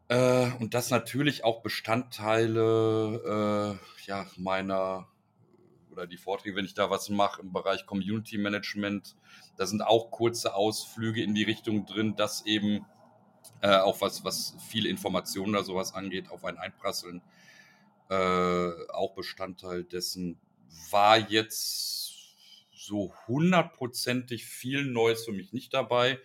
äh, 0.08 0.50
und 0.60 0.74
das 0.74 0.90
natürlich 0.90 1.42
auch 1.42 1.62
Bestandteile 1.62 3.78
äh, 3.80 4.06
ja, 4.06 4.26
meiner 4.36 5.08
oder 5.94 6.06
die 6.06 6.16
Vorträge, 6.16 6.56
wenn 6.56 6.64
ich 6.64 6.74
da 6.74 6.90
was 6.90 7.08
mache 7.08 7.40
im 7.40 7.52
Bereich 7.52 7.86
Community 7.86 8.36
Management, 8.36 9.16
da 9.56 9.66
sind 9.66 9.82
auch 9.82 10.10
kurze 10.10 10.54
Ausflüge 10.54 11.22
in 11.22 11.34
die 11.34 11.44
Richtung 11.44 11.86
drin, 11.86 12.16
dass 12.16 12.44
eben 12.46 12.84
äh, 13.62 13.76
auch 13.76 14.00
was, 14.00 14.24
was 14.24 14.56
viele 14.68 14.88
Informationen 14.88 15.54
oder 15.54 15.64
sowas 15.64 15.94
angeht, 15.94 16.30
auf 16.30 16.44
einen 16.44 16.58
einprasseln, 16.58 17.22
äh, 18.10 18.70
auch 18.90 19.14
Bestandteil 19.14 19.84
dessen 19.84 20.38
war 20.90 21.18
jetzt 21.18 22.12
so 22.72 23.14
hundertprozentig 23.26 24.44
viel 24.44 24.84
Neues 24.84 25.24
für 25.24 25.32
mich 25.32 25.52
nicht 25.52 25.72
dabei. 25.72 26.18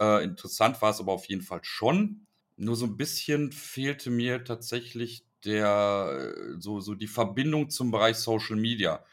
Äh, 0.00 0.24
interessant 0.24 0.80
war 0.82 0.90
es 0.90 1.00
aber 1.00 1.12
auf 1.12 1.26
jeden 1.26 1.42
Fall 1.42 1.60
schon. 1.62 2.26
Nur 2.56 2.76
so 2.76 2.86
ein 2.86 2.96
bisschen 2.96 3.52
fehlte 3.52 4.10
mir 4.10 4.44
tatsächlich 4.44 5.24
der, 5.44 6.34
so, 6.58 6.80
so 6.80 6.94
die 6.94 7.06
Verbindung 7.06 7.70
zum 7.70 7.90
Bereich 7.90 8.16
Social 8.16 8.56
Media. 8.56 9.04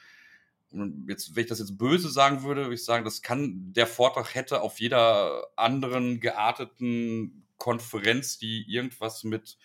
Und 0.71 1.07
jetzt, 1.09 1.35
wenn 1.35 1.43
ich 1.43 1.49
das 1.49 1.59
jetzt 1.59 1.77
böse 1.77 2.09
sagen 2.09 2.43
würde, 2.43 2.63
würde 2.63 2.75
ich 2.75 2.83
sagen, 2.83 3.05
das 3.05 3.21
kann, 3.21 3.73
der 3.73 3.87
Vortrag 3.87 4.35
hätte 4.35 4.61
auf 4.61 4.79
jeder 4.79 5.47
anderen 5.55 6.19
gearteten 6.19 7.47
Konferenz, 7.57 8.37
die 8.37 8.65
irgendwas 8.67 9.23
mit 9.23 9.57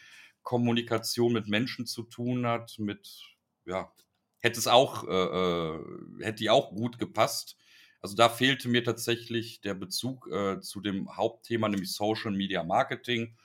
Kommunikation 0.43 1.33
mit 1.33 1.49
Menschen 1.49 1.87
zu 1.87 2.03
tun 2.05 2.47
hat, 2.47 2.79
mit, 2.79 3.23
ja, 3.67 3.93
hätte 4.41 4.59
es 4.59 4.67
auch, 4.67 5.07
äh, 5.07 5.11
äh, 5.11 5.81
hätte 6.21 6.39
die 6.39 6.51
auch 6.51 6.71
gut 6.71 6.99
gepasst. 6.99 7.57
Also 8.01 8.17
da 8.17 8.29
fehlte 8.29 8.69
mir 8.69 8.83
tatsächlich 8.83 9.61
der 9.61 9.75
Bezug 9.75 10.29
äh, 10.33 10.61
zu 10.61 10.81
dem 10.81 11.17
Hauptthema, 11.17 11.69
nämlich 11.69 11.93
Social 11.93 12.33
Media 12.33 12.65
Marketing. 12.65 13.37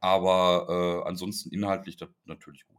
Aber 0.00 1.02
äh, 1.04 1.08
ansonsten 1.08 1.50
inhaltlich 1.50 1.96
natürlich 2.24 2.66
gut. 2.66 2.78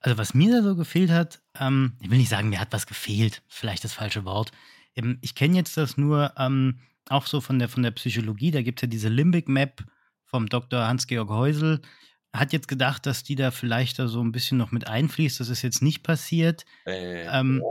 Also 0.00 0.18
was 0.18 0.34
mir 0.34 0.52
da 0.52 0.62
so 0.62 0.76
gefehlt 0.76 1.10
hat, 1.10 1.42
ähm, 1.58 1.96
ich 2.00 2.10
will 2.10 2.18
nicht 2.18 2.28
sagen, 2.28 2.48
mir 2.48 2.60
hat 2.60 2.72
was 2.72 2.86
gefehlt, 2.86 3.42
vielleicht 3.48 3.84
das 3.84 3.92
falsche 3.92 4.24
Wort. 4.24 4.52
Ähm, 4.94 5.18
ich 5.20 5.34
kenne 5.34 5.56
jetzt 5.56 5.76
das 5.76 5.96
nur 5.96 6.32
ähm, 6.38 6.80
auch 7.08 7.26
so 7.26 7.40
von 7.40 7.58
der, 7.58 7.68
von 7.68 7.82
der 7.82 7.92
Psychologie, 7.92 8.50
da 8.50 8.62
gibt 8.62 8.80
es 8.80 8.82
ja 8.82 8.88
diese 8.88 9.08
Limbic 9.08 9.48
Map 9.48 9.84
vom 10.24 10.48
Dr. 10.48 10.86
Hans-Georg 10.86 11.30
Heusel. 11.30 11.80
Hat 12.32 12.52
jetzt 12.52 12.68
gedacht, 12.68 13.06
dass 13.06 13.22
die 13.22 13.36
da 13.36 13.50
vielleicht 13.50 13.98
da 13.98 14.08
so 14.08 14.22
ein 14.22 14.32
bisschen 14.32 14.58
noch 14.58 14.70
mit 14.70 14.86
einfließt. 14.86 15.40
Das 15.40 15.48
ist 15.48 15.62
jetzt 15.62 15.82
nicht 15.82 16.02
passiert. 16.02 16.66
Äh, 16.84 17.24
ähm, 17.26 17.62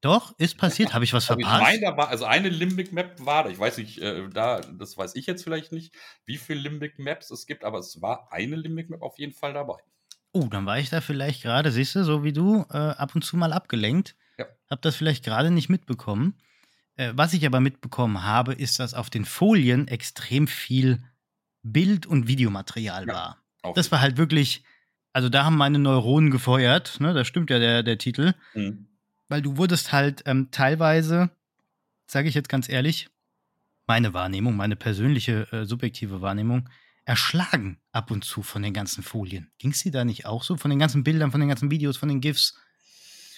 doch, 0.00 0.34
ist 0.38 0.56
passiert. 0.56 0.94
Habe 0.94 1.04
ich 1.04 1.12
was 1.12 1.30
also 1.30 1.40
verpasst? 1.40 1.60
Ich 1.60 1.80
meine, 1.80 1.80
da 1.80 1.96
war, 1.96 2.08
also 2.08 2.24
eine 2.24 2.48
Limbic 2.48 2.92
Map 2.92 3.14
war 3.24 3.44
da. 3.44 3.50
Ich 3.50 3.58
weiß 3.58 3.76
nicht, 3.78 3.98
äh, 3.98 4.28
da, 4.30 4.60
das 4.60 4.96
weiß 4.96 5.14
ich 5.14 5.26
jetzt 5.26 5.44
vielleicht 5.44 5.72
nicht, 5.72 5.94
wie 6.24 6.38
viele 6.38 6.60
Limbic 6.60 6.98
Maps 6.98 7.30
es 7.30 7.46
gibt, 7.46 7.64
aber 7.64 7.78
es 7.78 8.00
war 8.00 8.32
eine 8.32 8.56
Limbic 8.56 8.88
Map 8.88 9.02
auf 9.02 9.18
jeden 9.18 9.34
Fall 9.34 9.52
dabei. 9.52 9.76
Oh, 10.32 10.46
dann 10.50 10.64
war 10.64 10.78
ich 10.78 10.88
da 10.88 11.00
vielleicht 11.00 11.42
gerade, 11.42 11.70
siehst 11.70 11.96
du, 11.96 12.04
so 12.04 12.24
wie 12.24 12.32
du, 12.32 12.64
äh, 12.70 12.76
ab 12.76 13.14
und 13.14 13.22
zu 13.22 13.36
mal 13.36 13.52
abgelenkt. 13.52 14.16
Ja. 14.38 14.46
Hab 14.70 14.80
das 14.80 14.96
vielleicht 14.96 15.24
gerade 15.24 15.50
nicht 15.50 15.68
mitbekommen. 15.68 16.38
Äh, 16.96 17.12
was 17.14 17.34
ich 17.34 17.44
aber 17.44 17.60
mitbekommen 17.60 18.24
habe, 18.24 18.54
ist, 18.54 18.78
dass 18.78 18.94
auf 18.94 19.10
den 19.10 19.26
Folien 19.26 19.86
extrem 19.86 20.46
viel 20.46 21.02
Bild- 21.62 22.06
und 22.06 22.26
Videomaterial 22.26 23.06
ja, 23.06 23.12
war. 23.12 23.36
Das 23.74 23.92
war 23.92 24.00
halt 24.00 24.16
wirklich, 24.16 24.64
also 25.12 25.28
da 25.28 25.44
haben 25.44 25.58
meine 25.58 25.78
Neuronen 25.78 26.30
gefeuert, 26.30 27.00
ne? 27.00 27.12
Da 27.12 27.26
stimmt 27.26 27.50
ja 27.50 27.58
der, 27.58 27.82
der 27.82 27.98
Titel. 27.98 28.32
Mhm 28.54 28.86
weil 29.30 29.40
du 29.40 29.56
wurdest 29.56 29.92
halt 29.92 30.22
ähm, 30.26 30.48
teilweise, 30.50 31.30
sage 32.06 32.28
ich 32.28 32.34
jetzt 32.34 32.50
ganz 32.50 32.68
ehrlich, 32.68 33.08
meine 33.86 34.12
Wahrnehmung, 34.12 34.56
meine 34.56 34.76
persönliche 34.76 35.50
äh, 35.52 35.64
subjektive 35.64 36.20
Wahrnehmung, 36.20 36.68
erschlagen 37.04 37.80
ab 37.92 38.10
und 38.10 38.24
zu 38.24 38.42
von 38.42 38.62
den 38.62 38.74
ganzen 38.74 39.02
Folien. 39.02 39.50
Ging 39.58 39.70
es 39.70 39.82
dir 39.82 39.92
da 39.92 40.04
nicht 40.04 40.26
auch 40.26 40.42
so? 40.42 40.56
Von 40.56 40.70
den 40.70 40.78
ganzen 40.78 41.02
Bildern, 41.02 41.30
von 41.30 41.40
den 41.40 41.48
ganzen 41.48 41.70
Videos, 41.70 41.96
von 41.96 42.08
den 42.08 42.20
GIFs? 42.20 42.56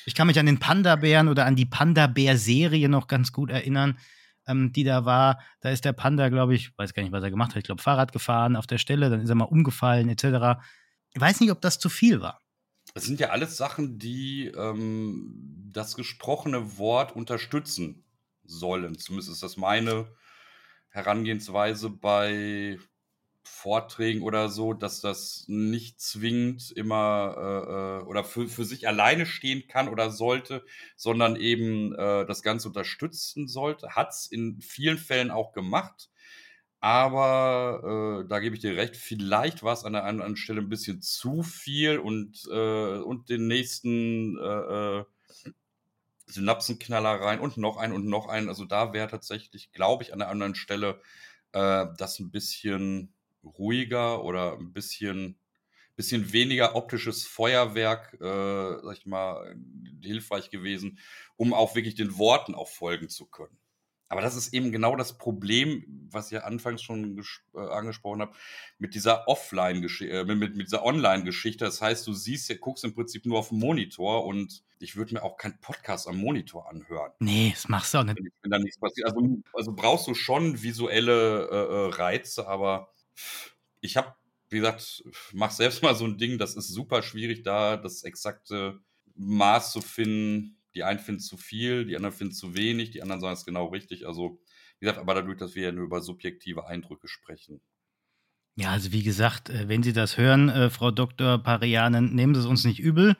Ich 0.05 0.15
kann 0.15 0.27
mich 0.27 0.39
an 0.39 0.47
den 0.47 0.59
Panda-Bären 0.59 1.29
oder 1.29 1.47
an 1.47 1.57
die 1.57 1.67
Panda-Bär-Serie 1.67 2.89
noch 2.89 3.07
ganz 3.07 3.33
gut 3.33 3.51
erinnern, 3.51 3.99
ähm, 4.47 4.73
die 4.73 4.85
da 4.85 5.05
war. 5.05 5.41
Da 5.61 5.71
ist 5.71 5.85
der 5.85 5.93
Panda, 5.93 6.29
glaube 6.29 6.55
ich, 6.55 6.77
weiß 6.77 6.93
gar 6.93 7.03
nicht, 7.03 7.13
was 7.13 7.23
er 7.23 7.31
gemacht 7.31 7.53
hat. 7.53 7.59
Ich 7.59 7.65
glaube, 7.65 7.83
Fahrrad 7.83 8.13
gefahren 8.13 8.57
auf 8.57 8.67
der 8.67 8.79
Stelle, 8.79 9.11
dann 9.11 9.21
ist 9.21 9.29
er 9.29 9.37
mal 9.37 9.45
umgefallen, 9.45 10.09
etc. 10.09 10.61
Ich 11.15 11.21
weiß 11.21 11.41
nicht, 11.41 11.53
ob 11.53 11.61
das 11.61 11.79
zu 11.79 11.89
viel 11.89 12.21
war. 12.21 12.42
Das 12.95 13.05
sind 13.05 13.21
ja 13.21 13.31
alles 13.31 13.57
Sachen, 13.57 13.99
die 13.99 14.47
ähm, 14.49 15.71
das 15.73 15.97
gesprochene 15.97 16.77
Wort 16.79 17.17
unterstützen 17.17 18.05
sollen. 18.45 18.99
Zumindest 18.99 19.31
ist 19.33 19.43
das 19.43 19.57
meine 19.57 20.15
Herangehensweise 20.91 21.91
bei 21.91 22.79
Vorträgen 23.45 24.23
oder 24.23 24.49
so, 24.51 24.73
dass 24.75 25.01
das 25.01 25.45
nicht 25.49 26.01
zwingend 26.01 26.71
immer 26.73 27.35
äh, 27.39 28.03
äh, 28.03 28.07
oder 28.07 28.25
für, 28.25 28.49
für 28.49 28.65
sich 28.65 28.87
alleine 28.87 29.27
stehen 29.27 29.67
kann 29.69 29.89
oder 29.89 30.11
sollte, 30.11 30.65
sondern 30.97 31.37
eben 31.37 31.95
äh, 31.95 32.27
das 32.27 32.43
Ganze 32.43 32.69
unterstützen 32.69 33.49
sollte. 33.49 33.97
Hat 33.97 34.11
es 34.11 34.27
in 34.27 34.61
vielen 34.61 34.99
Fällen 34.99 35.31
auch 35.31 35.53
gemacht. 35.53 36.12
Aber 36.83 38.25
äh, 38.25 38.29
da 38.29 38.41
gebe 38.41 38.57
ich 38.57 38.61
dir 38.61 38.77
recht, 38.77 38.97
vielleicht 38.97 39.62
war 39.62 39.73
es 39.73 39.85
an 39.85 39.93
der 39.93 40.03
einen 40.03 40.19
oder 40.19 40.25
anderen 40.25 40.37
Stelle 40.37 40.61
ein 40.61 40.69
bisschen 40.69 41.01
zu 41.01 41.45
viel 41.45 41.99
und, 41.99 42.43
äh, 42.51 42.99
und 42.99 43.29
den 43.29 43.47
nächsten 43.47 44.37
äh, 44.39 44.99
äh 45.01 45.05
Synapsenknaller 46.27 47.21
rein 47.21 47.41
und 47.41 47.57
noch 47.57 47.77
einen 47.77 47.93
und 47.93 48.07
noch 48.07 48.27
einen. 48.29 48.49
Also 48.49 48.65
da 48.65 48.93
wäre 48.93 49.09
tatsächlich, 49.09 49.71
glaube 49.73 50.03
ich, 50.03 50.12
an 50.12 50.19
der 50.19 50.29
anderen 50.29 50.55
Stelle 50.57 51.01
äh, 51.53 51.87
das 51.99 52.19
ein 52.19 52.33
bisschen 52.33 53.15
ruhiger 53.45 54.25
oder 54.25 54.59
ein 54.59 54.73
bisschen, 54.73 55.39
bisschen 55.95 56.33
weniger 56.33 56.75
optisches 56.75 57.25
Feuerwerk, 57.25 58.15
äh, 58.15 58.83
sag 58.83 58.97
ich 58.97 59.07
mal, 59.07 59.55
hilfreich 60.03 60.51
gewesen, 60.51 60.99
um 61.37 61.55
auch 61.55 61.77
wirklich 61.77 61.95
den 61.95 62.19
Worten 62.19 62.55
auch 62.57 62.69
folgen 62.69 63.09
zu 63.09 63.27
können. 63.27 63.62
Aber 64.12 64.21
das 64.21 64.37
ist 64.37 64.52
eben 64.52 64.73
genau 64.73 64.95
das 64.95 65.16
Problem, 65.16 65.87
was 66.11 66.31
ja 66.31 66.40
anfangs 66.40 66.83
schon 66.83 67.25
äh, 67.54 67.59
angesprochen 67.59 68.21
habe, 68.21 68.35
mit 68.78 68.95
dieser 68.95 69.26
Offline-Geschichte, 69.26 70.19
äh, 70.19 70.25
mit, 70.26 70.54
mit, 70.54 70.66
dieser 70.66 70.85
Online-Geschichte. 70.85 71.64
Das 71.64 71.81
heißt, 71.81 72.07
du 72.07 72.12
siehst, 72.12 72.50
ja, 72.50 72.57
guckst 72.61 72.85
im 72.85 72.95
Prinzip 72.95 73.25
nur 73.25 73.38
auf 73.38 73.49
den 73.49 73.59
Monitor 73.59 74.26
und 74.26 74.64
ich 74.81 74.97
würde 74.97 75.14
mir 75.14 75.23
auch 75.23 75.38
keinen 75.38 75.59
Podcast 75.62 76.09
am 76.09 76.19
Monitor 76.19 76.69
anhören. 76.69 77.11
Nee, 77.21 77.52
das 77.54 77.69
machst 77.69 77.95
du 77.95 77.99
auch 77.99 78.04
nicht. 78.04 78.19
Wenn 78.42 78.50
da 78.50 78.59
nichts 78.59 78.78
passiert. 78.78 79.09
Also, 79.09 79.38
also 79.54 79.73
brauchst 79.73 80.07
du 80.07 80.12
schon 80.12 80.62
visuelle 80.62 81.49
äh, 81.50 81.54
äh 81.54 81.88
Reize, 81.95 82.47
aber 82.47 82.92
ich 83.81 83.97
habe, 83.97 84.14
wie 84.50 84.59
gesagt, 84.59 85.04
mach 85.33 85.52
selbst 85.52 85.83
mal 85.83 85.95
so 85.95 86.04
ein 86.04 86.19
Ding, 86.19 86.37
das 86.37 86.54
ist 86.54 86.69
super 86.69 87.02
schwierig, 87.02 87.45
da 87.45 87.78
das 87.78 88.02
exakte 88.04 88.78
Maß 89.14 89.73
zu 89.73 89.81
finden 89.81 90.62
die 90.75 90.85
einen 90.85 90.99
finden 90.99 91.21
zu 91.21 91.37
viel, 91.37 91.85
die 91.87 91.97
anderen 91.97 92.14
finden 92.14 92.35
zu 92.35 92.57
wenig, 92.57 92.91
die 92.91 93.02
anderen 93.02 93.21
sagen 93.21 93.35
es 93.35 93.45
genau 93.45 93.67
richtig. 93.67 94.07
Also, 94.07 94.41
wie 94.79 94.87
gesagt, 94.87 94.99
aber 94.99 95.14
dadurch, 95.14 95.38
dass 95.38 95.55
wir 95.55 95.64
ja 95.64 95.73
nur 95.73 95.85
über 95.85 96.00
subjektive 96.00 96.67
Eindrücke 96.67 97.09
sprechen. 97.09 97.61
Ja, 98.55 98.71
also 98.71 98.93
wie 98.93 99.02
gesagt, 99.02 99.49
äh, 99.49 99.69
wenn 99.69 99.83
Sie 99.83 99.93
das 99.93 100.19
hören, 100.19 100.49
äh, 100.49 100.71
Frau 100.71 100.91
Dr. 100.91 101.38
Parianen, 101.38 102.14
nehmen 102.14 102.35
Sie 102.35 102.41
es 102.41 102.47
uns 102.47 102.64
nicht 102.64 102.81
übel. 102.81 103.17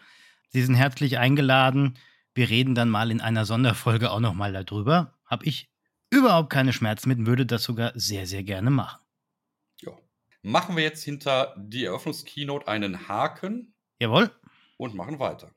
Sie 0.49 0.63
sind 0.63 0.75
herzlich 0.75 1.19
eingeladen. 1.19 1.97
Wir 2.35 2.51
reden 2.51 2.75
dann 2.75 2.91
mal 2.91 3.11
in 3.11 3.21
einer 3.21 3.47
Sonderfolge 3.47 4.11
auch 4.11 4.21
nochmal 4.21 4.53
darüber. 4.53 5.19
Habe 5.25 5.47
ich 5.47 5.71
überhaupt 6.11 6.51
keine 6.51 6.73
Schmerzen 6.75 7.09
mit, 7.09 7.27
würde 7.27 7.47
das 7.47 7.63
sogar 7.63 7.93
sehr, 7.95 8.27
sehr 8.27 8.43
gerne 8.43 8.71
machen. 8.71 9.01
Ja. 9.81 9.93
Machen 10.43 10.77
wir 10.77 10.83
jetzt 10.83 11.03
hinter 11.03 11.55
die 11.59 11.85
Eröffnungskeynote 11.85 12.69
einen 12.69 13.09
Haken. 13.09 13.75
Jawohl. 13.99 14.31
Und 14.77 14.95
machen 14.95 15.19
weiter. 15.19 15.55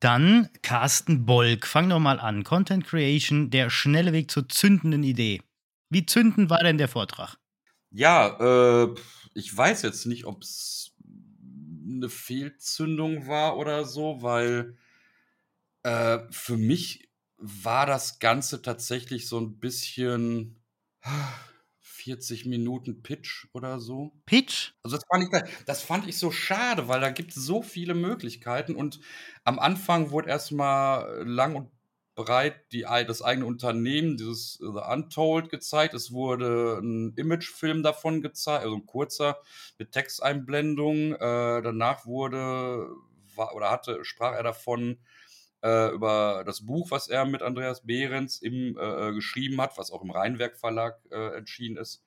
Dann 0.00 0.50
Carsten 0.62 1.24
Bolk. 1.24 1.66
Fang 1.66 1.88
doch 1.88 1.98
mal 1.98 2.20
an. 2.20 2.44
Content 2.44 2.84
Creation, 2.86 3.50
der 3.50 3.70
schnelle 3.70 4.12
Weg 4.12 4.30
zur 4.30 4.48
zündenden 4.48 5.02
Idee. 5.02 5.42
Wie 5.88 6.04
zündend 6.04 6.50
war 6.50 6.62
denn 6.62 6.78
der 6.78 6.88
Vortrag? 6.88 7.38
Ja, 7.90 8.84
äh, 8.84 8.94
ich 9.34 9.56
weiß 9.56 9.82
jetzt 9.82 10.06
nicht, 10.06 10.26
ob 10.26 10.42
es 10.42 10.92
eine 11.88 12.08
Fehlzündung 12.08 13.26
war 13.26 13.56
oder 13.56 13.84
so, 13.84 14.20
weil 14.20 14.76
äh, 15.82 16.18
für 16.30 16.56
mich 16.56 17.08
war 17.38 17.86
das 17.86 18.18
Ganze 18.18 18.62
tatsächlich 18.62 19.28
so 19.28 19.38
ein 19.38 19.58
bisschen 19.58 20.58
40 22.06 22.46
Minuten 22.46 23.02
Pitch 23.02 23.48
oder 23.52 23.80
so. 23.80 24.12
Pitch? 24.26 24.74
Also 24.84 24.96
das 24.96 25.04
fand 25.10 25.24
ich, 25.24 25.64
das 25.64 25.82
fand 25.82 26.06
ich 26.06 26.16
so 26.16 26.30
schade, 26.30 26.86
weil 26.86 27.00
da 27.00 27.10
gibt 27.10 27.36
es 27.36 27.44
so 27.44 27.62
viele 27.62 27.94
Möglichkeiten 27.94 28.76
und 28.76 29.00
am 29.42 29.58
Anfang 29.58 30.12
wurde 30.12 30.28
erstmal 30.28 31.24
lang 31.26 31.56
und 31.56 31.70
breit 32.14 32.54
die, 32.70 32.82
das 32.82 33.22
eigene 33.22 33.44
Unternehmen, 33.44 34.16
dieses 34.16 34.52
The 34.54 34.82
Untold 34.88 35.50
gezeigt. 35.50 35.94
Es 35.94 36.12
wurde 36.12 36.78
ein 36.80 37.12
Imagefilm 37.16 37.82
davon 37.82 38.22
gezeigt, 38.22 38.62
also 38.62 38.76
ein 38.76 38.86
kurzer 38.86 39.38
mit 39.76 39.90
Texteinblendung. 39.90 41.12
Äh, 41.12 41.18
danach 41.62 42.06
wurde 42.06 42.88
war, 43.34 43.52
oder 43.56 43.68
hatte 43.68 44.04
sprach 44.04 44.32
er 44.32 44.44
davon, 44.44 44.98
äh, 45.66 45.90
über 45.90 46.44
das 46.46 46.64
Buch, 46.64 46.90
was 46.92 47.08
er 47.08 47.24
mit 47.24 47.42
Andreas 47.42 47.84
Behrens 47.84 48.40
im, 48.40 48.78
äh, 48.78 49.08
äh, 49.08 49.12
geschrieben 49.12 49.60
hat, 49.60 49.76
was 49.76 49.90
auch 49.90 50.02
im 50.02 50.10
Rheinwerk 50.10 50.58
Verlag 50.58 51.00
äh, 51.10 51.36
entschieden 51.36 51.76
ist. 51.76 52.04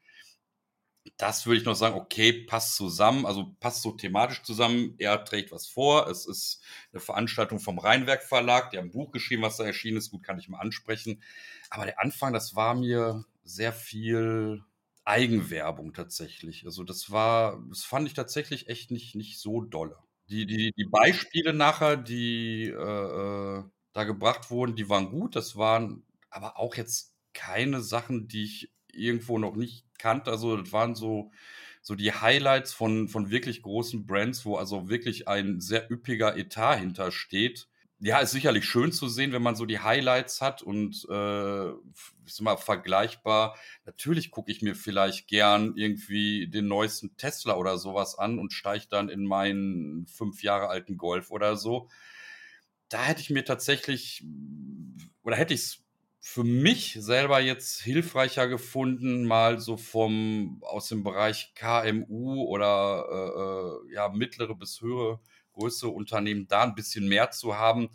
Das 1.18 1.46
würde 1.46 1.58
ich 1.58 1.66
noch 1.66 1.76
sagen, 1.76 1.96
okay, 1.96 2.32
passt 2.32 2.76
zusammen, 2.76 3.26
also 3.26 3.56
passt 3.60 3.82
so 3.82 3.92
thematisch 3.92 4.44
zusammen. 4.44 4.96
Er 5.00 5.24
trägt 5.26 5.52
was 5.52 5.68
vor. 5.68 6.08
Es 6.08 6.26
ist 6.26 6.62
eine 6.94 7.02
Veranstaltung 7.02 7.60
vom 7.60 7.80
Rheinwerk 7.80 8.24
Verlag. 8.24 8.70
Die 8.72 8.78
haben 8.78 8.88
ein 8.88 8.92
Buch 8.92 9.12
geschrieben, 9.12 9.44
was 9.44 9.58
da 9.58 9.66
erschienen 9.66 9.98
ist. 9.98 10.12
Gut, 10.12 10.24
kann 10.24 10.40
ich 10.40 10.50
mal 10.50 10.60
ansprechen. 10.60 11.22
Aber 11.70 11.86
der 11.86 12.00
Anfang, 12.00 12.32
das 12.32 12.56
war 12.56 12.76
mir 12.76 13.26
sehr 13.44 13.74
viel 13.74 14.64
Eigenwerbung 15.04 15.94
tatsächlich. 15.94 16.66
Also 16.66 16.84
das 16.84 17.12
war, 17.12 17.62
das 17.70 17.84
fand 17.84 18.08
ich 18.08 18.14
tatsächlich 18.14 18.68
echt 18.68 18.92
nicht, 18.92 19.16
nicht 19.16 19.40
so 19.40 19.62
dolle. 19.62 19.98
Die, 20.30 20.46
die, 20.46 20.72
die 20.78 20.86
Beispiele 20.86 21.54
nachher, 21.54 21.98
die 21.98 22.66
äh, 22.68 22.72
äh, 23.60 23.64
da 23.94 24.04
gebracht 24.04 24.52
wurden, 24.52 24.76
die 24.76 24.88
waren 24.90 25.10
gut. 25.10 25.36
Das 25.36 25.56
waren 25.56 26.04
aber 26.30 26.58
auch 26.60 26.76
jetzt 26.76 27.16
keine 27.34 27.82
Sachen, 27.82 28.28
die 28.28 28.44
ich 28.44 28.72
irgendwo 28.92 29.40
noch 29.40 29.56
nicht 29.56 29.86
kannte. 29.98 30.30
Also 30.32 30.58
das 30.58 30.72
waren 30.72 30.94
so, 30.96 31.32
so 31.82 31.96
die 31.96 32.12
Highlights 32.14 32.74
von, 32.74 33.08
von 33.08 33.32
wirklich 33.32 33.64
großen 33.64 34.06
Brands, 34.06 34.46
wo 34.46 34.56
also 34.58 34.90
wirklich 34.90 35.28
ein 35.28 35.62
sehr 35.62 35.90
üppiger 35.92 36.38
Etat 36.38 36.78
hintersteht 36.78 37.68
ja, 38.02 38.20
ist 38.20 38.32
sicherlich 38.32 38.66
schön 38.66 38.92
zu 38.94 39.10
sehen, 39.10 39.34
wenn 39.34 39.42
man 39.42 39.56
so 39.56 39.66
die 39.66 39.80
Highlights 39.80 40.42
hat 40.42 40.62
und 40.62 41.06
äh, 41.10 41.70
ist 42.26 42.42
mal 42.42 42.58
vergleichbar. 42.58 43.58
Natürlich 43.86 44.32
gucke 44.32 44.52
ich 44.52 44.62
mir 44.62 44.76
vielleicht 44.76 45.28
gern 45.28 45.74
irgendwie 45.76 46.48
den 46.48 46.68
neuesten 46.68 47.18
Tesla 47.18 47.56
oder 47.56 47.78
sowas 47.78 48.18
an 48.18 48.40
und 48.40 48.54
steige 48.54 48.86
dann 48.90 49.10
in 49.10 49.26
meinen 49.26 50.08
fünf 50.08 50.44
Jahre 50.44 50.70
alten 50.70 50.98
Golf 50.98 51.32
oder 51.32 51.58
so. 51.58 51.90
da 52.90 53.04
hätte 53.06 53.22
ich 53.22 53.30
mir 53.30 53.46
tatsächlich, 53.46 54.24
oder 55.24 55.36
hätte 55.36 55.54
ich 55.54 55.62
es 55.62 55.84
für 56.22 56.44
mich 56.44 56.98
selber 57.00 57.40
jetzt 57.40 57.82
hilfreicher 57.82 58.48
gefunden, 58.48 59.26
mal 59.26 59.60
so 59.60 59.78
vom 59.78 60.62
aus 60.64 60.90
dem 60.90 61.04
Bereich 61.04 61.54
KMU 61.56 62.44
oder 62.46 63.06
äh, 63.88 63.92
äh, 63.92 63.94
ja 63.96 64.10
mittlere 64.10 64.56
bis 64.56 64.82
höhere 64.82 65.22
größere 65.60 65.90
Unternehmen 65.90 66.48
da 66.48 66.64
ein 66.64 66.76
bisschen 66.76 67.08
mehr 67.08 67.32
zu 67.32 67.58
haben, 67.58 67.90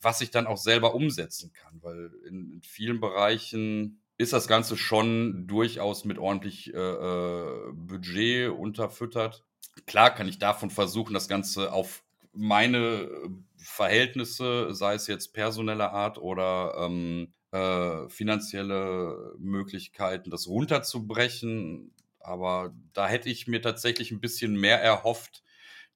was 0.00 0.20
ich 0.20 0.30
dann 0.30 0.46
auch 0.46 0.58
selber 0.58 0.94
umsetzen 0.94 1.52
kann, 1.52 1.82
weil 1.82 2.10
in, 2.26 2.52
in 2.52 2.62
vielen 2.62 3.00
Bereichen 3.00 4.00
ist 4.16 4.32
das 4.32 4.46
Ganze 4.46 4.76
schon 4.76 5.46
durchaus 5.46 6.04
mit 6.04 6.18
ordentlich 6.18 6.72
äh, 6.72 6.78
äh 6.78 7.72
Budget 7.72 8.50
unterfüttert. 8.50 9.44
Klar 9.86 10.14
kann 10.14 10.28
ich 10.28 10.38
davon 10.38 10.70
versuchen, 10.70 11.14
das 11.14 11.28
Ganze 11.28 11.72
auf 11.72 12.04
meine 12.32 13.08
Verhältnisse, 13.56 14.74
sei 14.74 14.94
es 14.94 15.06
jetzt 15.06 15.32
personeller 15.32 15.92
Art 15.92 16.18
oder 16.18 16.74
ähm, 16.78 17.32
äh, 17.52 18.08
finanzielle 18.08 19.34
Möglichkeiten, 19.38 20.30
das 20.30 20.48
runterzubrechen. 20.48 21.92
Aber 22.20 22.74
da 22.92 23.06
hätte 23.06 23.30
ich 23.30 23.46
mir 23.46 23.62
tatsächlich 23.62 24.10
ein 24.10 24.20
bisschen 24.20 24.58
mehr 24.58 24.80
erhofft, 24.82 25.43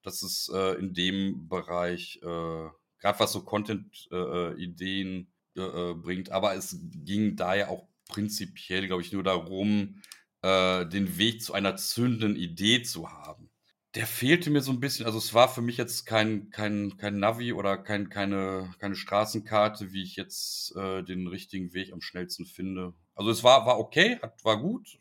dass 0.09 0.23
es 0.23 0.51
äh, 0.53 0.79
in 0.79 0.95
dem 0.95 1.49
Bereich, 1.49 2.21
äh, 2.23 2.69
gerade 2.99 3.21
was 3.21 3.33
so 3.33 3.43
Content-Ideen 3.45 5.33
äh, 5.57 5.61
äh, 5.61 5.95
bringt, 5.95 6.31
aber 6.31 6.55
es 6.55 6.79
ging 7.05 7.37
da 7.37 7.55
ja 7.55 7.69
auch 7.69 7.87
prinzipiell, 8.09 8.87
glaube 8.87 9.03
ich, 9.03 9.13
nur 9.13 9.23
darum, 9.23 10.01
den 10.41 11.19
Weg 11.19 11.43
zu 11.43 11.53
einer 11.53 11.75
zündenden 11.75 12.37
Idee 12.37 12.85
zu 12.85 13.11
haben 13.11 13.49
der 13.95 14.07
fehlte 14.07 14.51
mir 14.51 14.61
so 14.61 14.71
ein 14.71 14.81
bisschen. 14.81 15.07
Also 15.07 15.19
es 15.19 15.35
war 15.35 15.49
für 15.49 15.63
mich 15.63 15.77
jetzt 15.77 16.05
kein, 16.05 16.51
kein, 16.51 16.97
kein 16.99 17.19
Navi 17.19 17.53
oder 17.53 17.79
kein, 17.79 18.09
keine, 18.09 18.73
keine 18.79 18.95
Straßenkarte, 18.95 19.93
wie 19.93 20.03
ich 20.03 20.17
jetzt 20.17 20.77
äh, 20.77 21.03
den 21.03 21.27
richtigen 21.27 21.73
Weg 21.73 21.93
am 21.93 22.01
schnellsten 22.01 22.45
finde. 22.45 22.95
Also 23.15 23.31
es 23.31 23.43
war, 23.43 23.67
war 23.67 23.79
okay, 23.79 24.19
hat, 24.23 24.45
war 24.45 24.61
gut, 24.61 24.99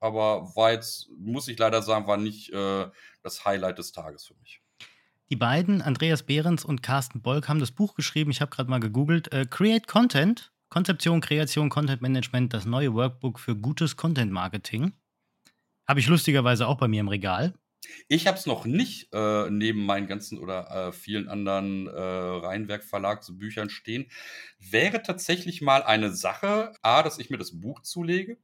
aber 0.00 0.56
war 0.56 0.72
jetzt, 0.72 1.10
muss 1.16 1.46
ich 1.48 1.58
leider 1.58 1.82
sagen, 1.82 2.06
war 2.06 2.16
nicht 2.16 2.52
äh, 2.52 2.88
das 3.22 3.44
Highlight 3.44 3.78
des 3.78 3.92
Tages 3.92 4.26
für 4.26 4.34
mich. 4.36 4.60
Die 5.28 5.36
beiden, 5.36 5.80
Andreas 5.80 6.24
Behrens 6.24 6.64
und 6.64 6.82
Carsten 6.82 7.22
Bolk, 7.22 7.48
haben 7.48 7.60
das 7.60 7.70
Buch 7.70 7.94
geschrieben. 7.94 8.32
Ich 8.32 8.40
habe 8.40 8.50
gerade 8.50 8.68
mal 8.68 8.80
gegoogelt. 8.80 9.32
Äh, 9.32 9.46
Create 9.48 9.86
Content, 9.86 10.52
Konzeption, 10.70 11.20
Kreation, 11.20 11.68
Content 11.68 12.02
Management, 12.02 12.52
das 12.52 12.64
neue 12.64 12.94
Workbook 12.94 13.38
für 13.38 13.54
gutes 13.54 13.96
Content 13.96 14.32
Marketing. 14.32 14.92
Habe 15.86 16.00
ich 16.00 16.08
lustigerweise 16.08 16.66
auch 16.66 16.78
bei 16.78 16.88
mir 16.88 17.00
im 17.00 17.08
Regal. 17.08 17.54
Ich 18.08 18.26
habe 18.26 18.36
es 18.36 18.46
noch 18.46 18.64
nicht 18.64 19.08
äh, 19.12 19.50
neben 19.50 19.84
meinen 19.84 20.06
ganzen 20.06 20.38
oder 20.38 20.88
äh, 20.88 20.92
vielen 20.92 21.28
anderen 21.28 21.86
äh, 21.86 21.90
Rheinwerk 22.00 22.84
Verlagsbüchern 22.84 23.70
stehen. 23.70 24.10
Wäre 24.58 25.02
tatsächlich 25.02 25.62
mal 25.62 25.82
eine 25.82 26.12
Sache, 26.12 26.72
A, 26.82 27.02
dass 27.02 27.18
ich 27.18 27.30
mir 27.30 27.38
das 27.38 27.58
Buch 27.60 27.80
zulege 27.82 28.36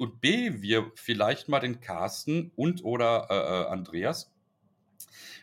und 0.00 0.20
B, 0.20 0.62
wir 0.62 0.90
vielleicht 0.94 1.48
mal 1.48 1.60
den 1.60 1.80
Carsten 1.80 2.52
und 2.56 2.84
oder 2.84 3.26
äh, 3.30 3.34
äh, 3.34 3.66
Andreas 3.66 4.32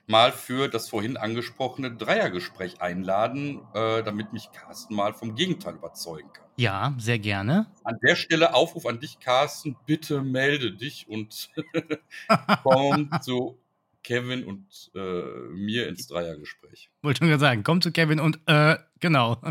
mal 0.08 0.32
für 0.32 0.70
das 0.70 0.90
vorhin 0.90 1.18
angesprochene 1.18 1.96
Dreiergespräch 1.96 2.82
einladen, 2.82 3.62
äh, 3.74 4.04
damit 4.04 4.34
mich 4.34 4.52
Carsten 4.52 4.96
mal 4.96 5.14
vom 5.14 5.36
Gegenteil 5.36 5.76
überzeugen 5.76 6.32
kann. 6.34 6.46
Ja, 6.56 6.96
sehr 6.98 7.20
gerne. 7.20 7.68
An 7.84 8.00
der 8.02 8.16
Stelle 8.16 8.54
Aufruf 8.54 8.86
an 8.86 9.00
dich, 9.00 9.20
Carsten, 9.20 9.76
bitte 9.86 10.22
melde 10.22 10.72
dich 10.72 11.08
und 11.10 11.50
komm 12.64 13.12
zu 13.22 13.60
Kevin 14.02 14.46
und 14.46 14.92
äh, 14.96 15.22
mir 15.52 15.88
ins 15.88 16.08
Dreiergespräch. 16.08 16.90
Wollte 17.02 17.20
schon 17.20 17.28
gerade 17.28 17.42
sagen, 17.42 17.64
komm 17.64 17.82
zu 17.82 17.92
Kevin 17.92 18.20
und 18.20 18.40
äh, 18.48 18.78
genau. 19.02 19.42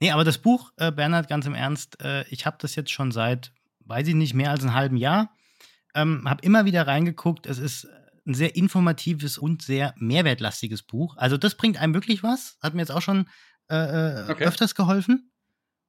Nee, 0.00 0.10
aber 0.10 0.24
das 0.24 0.38
Buch, 0.38 0.72
äh, 0.76 0.92
Bernhard, 0.92 1.28
ganz 1.28 1.46
im 1.46 1.54
Ernst, 1.54 2.02
äh, 2.02 2.24
ich 2.28 2.44
habe 2.44 2.58
das 2.60 2.76
jetzt 2.76 2.90
schon 2.90 3.10
seit, 3.10 3.52
weiß 3.86 4.08
ich 4.08 4.14
nicht, 4.14 4.34
mehr 4.34 4.50
als 4.50 4.62
einem 4.62 4.74
halben 4.74 4.96
Jahr. 4.96 5.34
Ähm, 5.94 6.28
habe 6.28 6.42
immer 6.42 6.64
wieder 6.64 6.86
reingeguckt. 6.86 7.46
Es 7.46 7.58
ist 7.58 7.86
ein 8.26 8.34
sehr 8.34 8.56
informatives 8.56 9.38
und 9.38 9.62
sehr 9.62 9.94
mehrwertlastiges 9.98 10.82
Buch. 10.82 11.16
Also 11.16 11.36
das 11.36 11.56
bringt 11.56 11.76
einem 11.76 11.94
wirklich 11.94 12.22
was. 12.22 12.58
Hat 12.62 12.74
mir 12.74 12.80
jetzt 12.80 12.90
auch 12.90 13.02
schon 13.02 13.28
äh, 13.70 13.76
äh, 13.76 14.30
okay. 14.30 14.44
öfters 14.44 14.74
geholfen, 14.74 15.32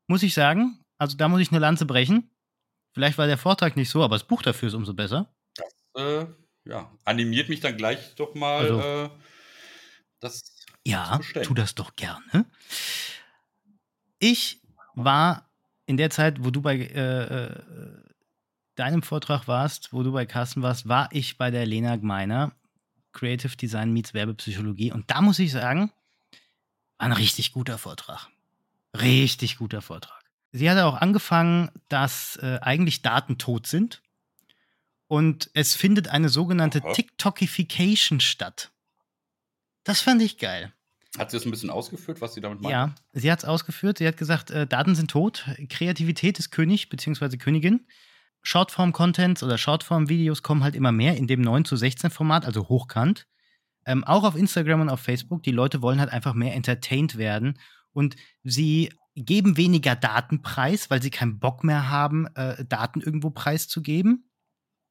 muss 0.07 0.23
ich 0.23 0.33
sagen. 0.33 0.79
Also 0.97 1.17
da 1.17 1.27
muss 1.27 1.41
ich 1.41 1.51
eine 1.51 1.59
Lanze 1.59 1.85
brechen. 1.85 2.29
Vielleicht 2.93 3.17
war 3.17 3.27
der 3.27 3.37
Vortrag 3.37 3.75
nicht 3.75 3.89
so, 3.89 4.03
aber 4.03 4.15
das 4.15 4.27
Buch 4.27 4.41
dafür 4.41 4.67
ist 4.67 4.73
umso 4.73 4.93
besser. 4.93 5.33
Das 5.55 6.01
äh, 6.01 6.25
ja, 6.65 6.91
animiert 7.03 7.49
mich 7.49 7.59
dann 7.59 7.77
gleich 7.77 8.15
doch 8.15 8.35
mal, 8.35 8.61
also, 8.61 8.79
äh, 8.79 9.09
das 10.19 10.55
ja, 10.85 11.19
tu 11.43 11.53
das 11.53 11.75
doch 11.75 11.95
gerne. 11.95 12.45
Ich 14.19 14.61
war 14.93 15.49
in 15.85 15.97
der 15.97 16.09
Zeit, 16.09 16.43
wo 16.43 16.51
du 16.51 16.61
bei 16.61 16.77
äh, 16.77 17.45
äh 17.45 17.63
deinem 18.75 19.03
Vortrag 19.03 19.47
warst, 19.47 19.93
wo 19.93 20.03
du 20.03 20.11
bei 20.11 20.25
Carsten 20.25 20.61
warst, 20.61 20.87
war 20.87 21.09
ich 21.11 21.37
bei 21.37 21.49
der 21.49 21.65
Lena 21.65 21.95
Gmeiner, 21.95 22.51
Creative 23.13 23.55
Design 23.55 23.93
meets 23.93 24.13
Werbepsychologie. 24.13 24.91
Und 24.91 25.09
da 25.09 25.21
muss 25.21 25.39
ich 25.39 25.51
sagen, 25.51 25.91
war 26.97 27.07
ein 27.07 27.11
richtig 27.13 27.53
guter 27.53 27.77
Vortrag. 27.77 28.27
Richtig 28.99 29.57
guter 29.57 29.81
Vortrag. 29.81 30.21
Sie 30.51 30.69
hatte 30.69 30.85
auch 30.85 30.95
angefangen, 30.95 31.69
dass 31.89 32.37
äh, 32.37 32.59
eigentlich 32.61 33.01
Daten 33.01 33.37
tot 33.37 33.67
sind. 33.67 34.01
Und 35.07 35.49
es 35.53 35.75
findet 35.75 36.07
eine 36.07 36.29
sogenannte 36.29 36.81
TikTokification 36.81 38.19
statt. 38.19 38.71
Das 39.83 40.01
fand 40.01 40.21
ich 40.21 40.37
geil. 40.37 40.73
Hat 41.17 41.31
sie 41.31 41.37
das 41.37 41.45
ein 41.45 41.51
bisschen 41.51 41.69
ausgeführt, 41.69 42.21
was 42.21 42.33
sie 42.33 42.41
damit 42.41 42.61
meint? 42.61 42.71
Ja, 42.71 42.95
sie 43.13 43.31
hat 43.31 43.39
es 43.39 43.45
ausgeführt. 43.45 43.99
Sie 43.99 44.07
hat 44.07 44.17
gesagt, 44.17 44.51
äh, 44.51 44.67
Daten 44.67 44.95
sind 44.95 45.11
tot, 45.11 45.45
Kreativität 45.69 46.39
ist 46.39 46.51
König 46.51 46.89
bzw. 46.89 47.37
Königin. 47.37 47.87
Shortform-Contents 48.41 49.41
oder 49.41 49.57
Shortform-Videos 49.57 50.43
kommen 50.43 50.63
halt 50.63 50.75
immer 50.75 50.91
mehr 50.91 51.17
in 51.17 51.25
dem 51.27 51.41
9 51.41 51.65
zu 51.65 51.75
16 51.75 52.11
Format, 52.11 52.45
also 52.45 52.69
hochkant. 52.69 53.27
Ähm, 53.85 54.03
auch 54.03 54.23
auf 54.23 54.35
Instagram 54.35 54.81
und 54.81 54.89
auf 54.89 54.99
Facebook. 54.99 55.43
Die 55.43 55.51
Leute 55.51 55.81
wollen 55.81 55.99
halt 55.99 56.11
einfach 56.11 56.33
mehr 56.33 56.53
entertained 56.53 57.17
werden 57.17 57.59
und 57.91 58.15
sie 58.43 58.93
geben 59.15 59.57
weniger 59.57 59.95
Datenpreis, 59.95 60.89
weil 60.89 61.01
sie 61.01 61.09
keinen 61.09 61.39
Bock 61.39 61.63
mehr 61.63 61.89
haben, 61.89 62.27
äh, 62.35 62.65
Daten 62.65 63.01
irgendwo 63.01 63.29
preiszugeben. 63.29 64.29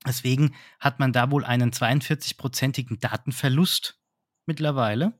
Deswegen 0.06 0.54
hat 0.80 0.98
man 0.98 1.12
da 1.12 1.30
wohl 1.30 1.44
einen 1.44 1.70
42-prozentigen 1.70 2.98
Datenverlust 2.98 4.00
mittlerweile. 4.46 5.18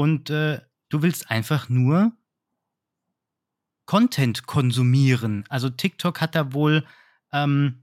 Und 0.00 0.30
äh, 0.30 0.62
du 0.88 1.02
willst 1.02 1.30
einfach 1.30 1.68
nur 1.68 2.12
Content 3.84 4.46
konsumieren. 4.46 5.44
Also 5.50 5.68
TikTok 5.68 6.22
hat 6.22 6.34
da 6.34 6.54
wohl 6.54 6.86
ähm, 7.34 7.82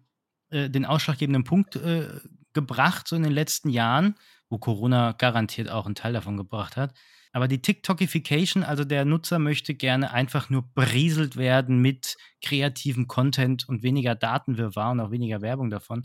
äh, 0.49 0.67
den 0.67 0.83
ausschlaggebenden 0.83 1.43
Punkt 1.43 1.75
äh, 1.75 2.09
gebracht, 2.53 3.07
so 3.07 3.15
in 3.15 3.21
den 3.21 3.33
letzten 3.33 3.69
Jahren, 3.69 4.15
wo 4.49 4.57
Corona 4.57 5.11
garantiert 5.11 5.69
auch 5.69 5.85
einen 5.85 5.93
Teil 5.93 6.13
davon 6.13 6.37
gebracht 6.37 6.75
hat. 6.75 6.95
Aber 7.33 7.47
die 7.47 7.61
TikTokification, 7.61 8.63
also 8.63 8.83
der 8.83 9.05
Nutzer 9.05 9.37
möchte 9.37 9.75
gerne 9.75 10.09
einfach 10.11 10.49
nur 10.49 10.63
berieselt 10.73 11.35
werden 11.37 11.83
mit 11.83 12.17
kreativem 12.43 13.07
Content 13.07 13.69
und 13.69 13.83
weniger 13.83 14.15
Datenwirrwarr 14.15 14.93
und 14.93 15.01
auch 15.01 15.11
weniger 15.11 15.41
Werbung 15.41 15.69
davon. 15.69 16.03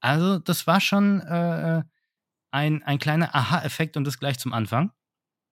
Also 0.00 0.40
das 0.40 0.66
war 0.66 0.80
schon 0.80 1.20
äh, 1.20 1.78
äh 1.78 1.82
ein, 2.50 2.82
ein 2.82 2.98
kleiner 2.98 3.32
Aha-Effekt 3.34 3.96
und 3.96 4.04
das 4.04 4.18
gleich 4.18 4.40
zum 4.40 4.52
Anfang. 4.52 4.90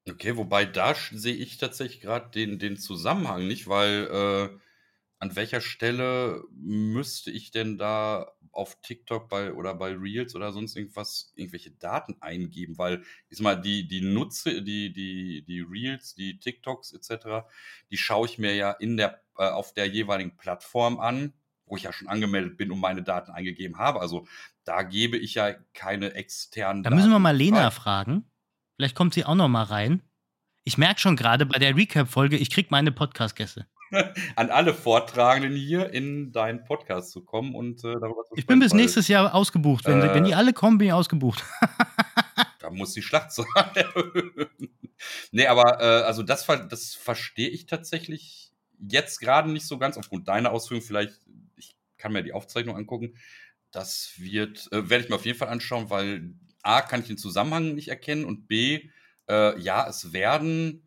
Okay, 0.09 0.37
wobei 0.37 0.65
da 0.65 0.95
sehe 0.95 1.35
ich 1.35 1.59
tatsächlich 1.59 2.01
gerade 2.01 2.31
den, 2.31 2.59
den 2.59 2.77
Zusammenhang 2.79 3.47
nicht, 3.47 3.69
weil 3.69 4.09
äh, 4.11 4.59
an 5.19 5.37
welcher 5.37 5.61
Stelle 5.61 6.43
müsste 6.53 7.31
ich 7.31 7.51
denn 7.51 7.77
da 7.79 8.33
auf 8.51 8.81
TikTok 8.81 9.29
bei 9.29 9.53
oder 9.53 9.75
bei 9.75 9.93
Reels 9.93 10.35
oder 10.35 10.53
sonst 10.53 10.77
irgendwas 10.77 11.33
irgendwelche 11.37 11.73
Daten 11.73 12.17
eingeben? 12.23 12.79
Weil 12.79 13.03
ich 13.29 13.39
sag 13.39 13.45
mal, 13.45 13.57
die, 13.61 13.87
die 13.89 14.01
Nutze, 14.01 14.63
die, 14.63 14.93
die, 14.93 15.45
die 15.47 15.61
Reels, 15.61 16.15
die 16.15 16.39
TikToks 16.41 16.93
etc., 16.93 17.47
die 17.91 17.99
schaue 17.99 18.27
ich 18.27 18.39
mir 18.39 18.55
ja 18.55 18.73
in 18.73 18.97
der, 18.97 19.23
äh, 19.37 19.49
auf 19.51 19.75
der 19.75 19.87
jeweiligen 19.87 20.37
Plattform 20.39 20.99
an, 20.99 21.35
wo 21.67 21.77
ich 21.77 21.83
ja 21.85 21.93
schon 21.93 22.09
angemeldet 22.09 22.57
bin 22.57 22.73
und 22.73 22.81
meine 22.81 23.03
Daten 23.03 23.31
eingegeben 23.33 23.79
habe. 23.79 24.01
Also 24.01 24.27
da 24.65 24.83
gebe 24.83 25.19
ich 25.19 25.35
ja 25.35 25.53
keine 25.75 26.15
externen 26.15 26.83
Da 26.83 26.91
müssen 26.91 27.11
wir 27.11 27.19
mal 27.19 27.37
Lena 27.37 27.63
rein. 27.63 27.71
fragen. 27.71 28.31
Vielleicht 28.81 28.97
kommt 28.97 29.13
sie 29.13 29.27
auch 29.27 29.35
noch 29.35 29.49
mal 29.49 29.65
rein. 29.65 30.01
Ich 30.65 30.79
merke 30.79 30.99
schon 31.01 31.15
gerade 31.15 31.45
bei 31.45 31.59
der 31.59 31.77
Recap-Folge, 31.77 32.39
ich 32.39 32.49
kriege 32.49 32.69
meine 32.71 32.91
Podcast-Gäste. 32.91 33.67
an 34.37 34.49
alle 34.49 34.73
Vortragenden 34.73 35.55
hier 35.55 35.93
in 35.93 36.33
deinen 36.33 36.65
Podcast 36.65 37.11
zu 37.11 37.23
kommen 37.23 37.55
und 37.55 37.81
äh, 37.81 37.93
darüber 38.01 38.25
zu 38.25 38.29
sprechen. 38.29 38.39
Ich 38.39 38.47
bin 38.47 38.59
bis 38.59 38.73
nächstes 38.73 39.07
Jahr 39.07 39.35
ausgebucht. 39.35 39.85
Wenn, 39.85 40.01
äh, 40.01 40.15
wenn 40.15 40.25
die 40.25 40.35
alle 40.35 40.55
kommen, 40.55 40.79
bin 40.79 40.87
ich 40.87 40.95
ausgebucht. 40.95 41.45
da 42.59 42.71
muss 42.71 42.95
die 42.95 43.03
Schlachtzahl 43.03 43.47
erhöhen. 43.75 44.49
nee, 45.31 45.47
aber 45.47 45.79
äh, 45.83 46.05
also 46.05 46.23
das, 46.23 46.47
das 46.47 46.95
verstehe 46.95 47.51
ich 47.51 47.67
tatsächlich 47.67 48.51
jetzt 48.79 49.21
gerade 49.21 49.51
nicht 49.51 49.67
so 49.67 49.77
ganz, 49.77 49.99
aufgrund 49.99 50.27
deiner 50.27 50.53
Ausführung. 50.53 50.83
Vielleicht, 50.83 51.21
ich 51.57 51.77
kann 51.99 52.15
mir 52.15 52.23
die 52.23 52.33
Aufzeichnung 52.33 52.77
angucken. 52.77 53.19
Das 53.73 54.15
wird, 54.17 54.73
äh, 54.73 54.89
werde 54.89 55.05
ich 55.05 55.11
mir 55.11 55.17
auf 55.17 55.27
jeden 55.27 55.39
Fall 55.39 55.49
anschauen, 55.49 55.91
weil 55.91 56.33
A, 56.63 56.83
kann 56.83 57.01
ich 57.01 57.07
den 57.09 57.19
Zusammenhang 57.19 57.75
nicht 57.75 57.89
erkennen 57.89 58.25
und 58.25 58.47
B, 58.49 58.89
äh, 59.29 59.59
ja, 59.61 59.89
es 59.89 60.13
werden 60.13 60.87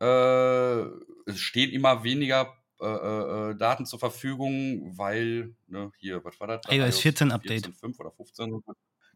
Äh, 0.00 0.82
es 1.26 1.40
stehen 1.40 1.70
immer 1.72 2.04
weniger 2.04 2.54
äh, 2.80 2.86
äh, 2.86 3.56
Daten 3.56 3.86
zur 3.86 3.98
Verfügung, 3.98 4.96
weil, 4.96 5.56
ne, 5.66 5.90
hier, 5.98 6.24
was 6.24 6.38
war 6.40 6.46
das? 6.48 6.60
iOS 6.68 7.00
14 7.00 7.32
Update. 7.32 7.66
5 7.80 7.98
oder 8.00 8.12
15. 8.12 8.62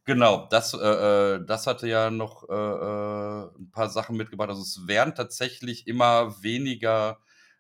Genau, 0.04 0.48
das, 0.50 0.74
äh, 0.74 0.78
äh, 0.78 1.46
das 1.46 1.66
hatte 1.66 1.86
ja 1.88 2.10
noch 2.10 2.48
ein 2.48 3.70
paar 3.70 3.88
Sachen 3.90 4.16
mitgebracht. 4.16 4.50
Also 4.50 4.62
es 4.62 4.86
werden 4.86 5.14
tatsächlich 5.14 5.86
immer 5.86 6.42
weniger 6.42 7.18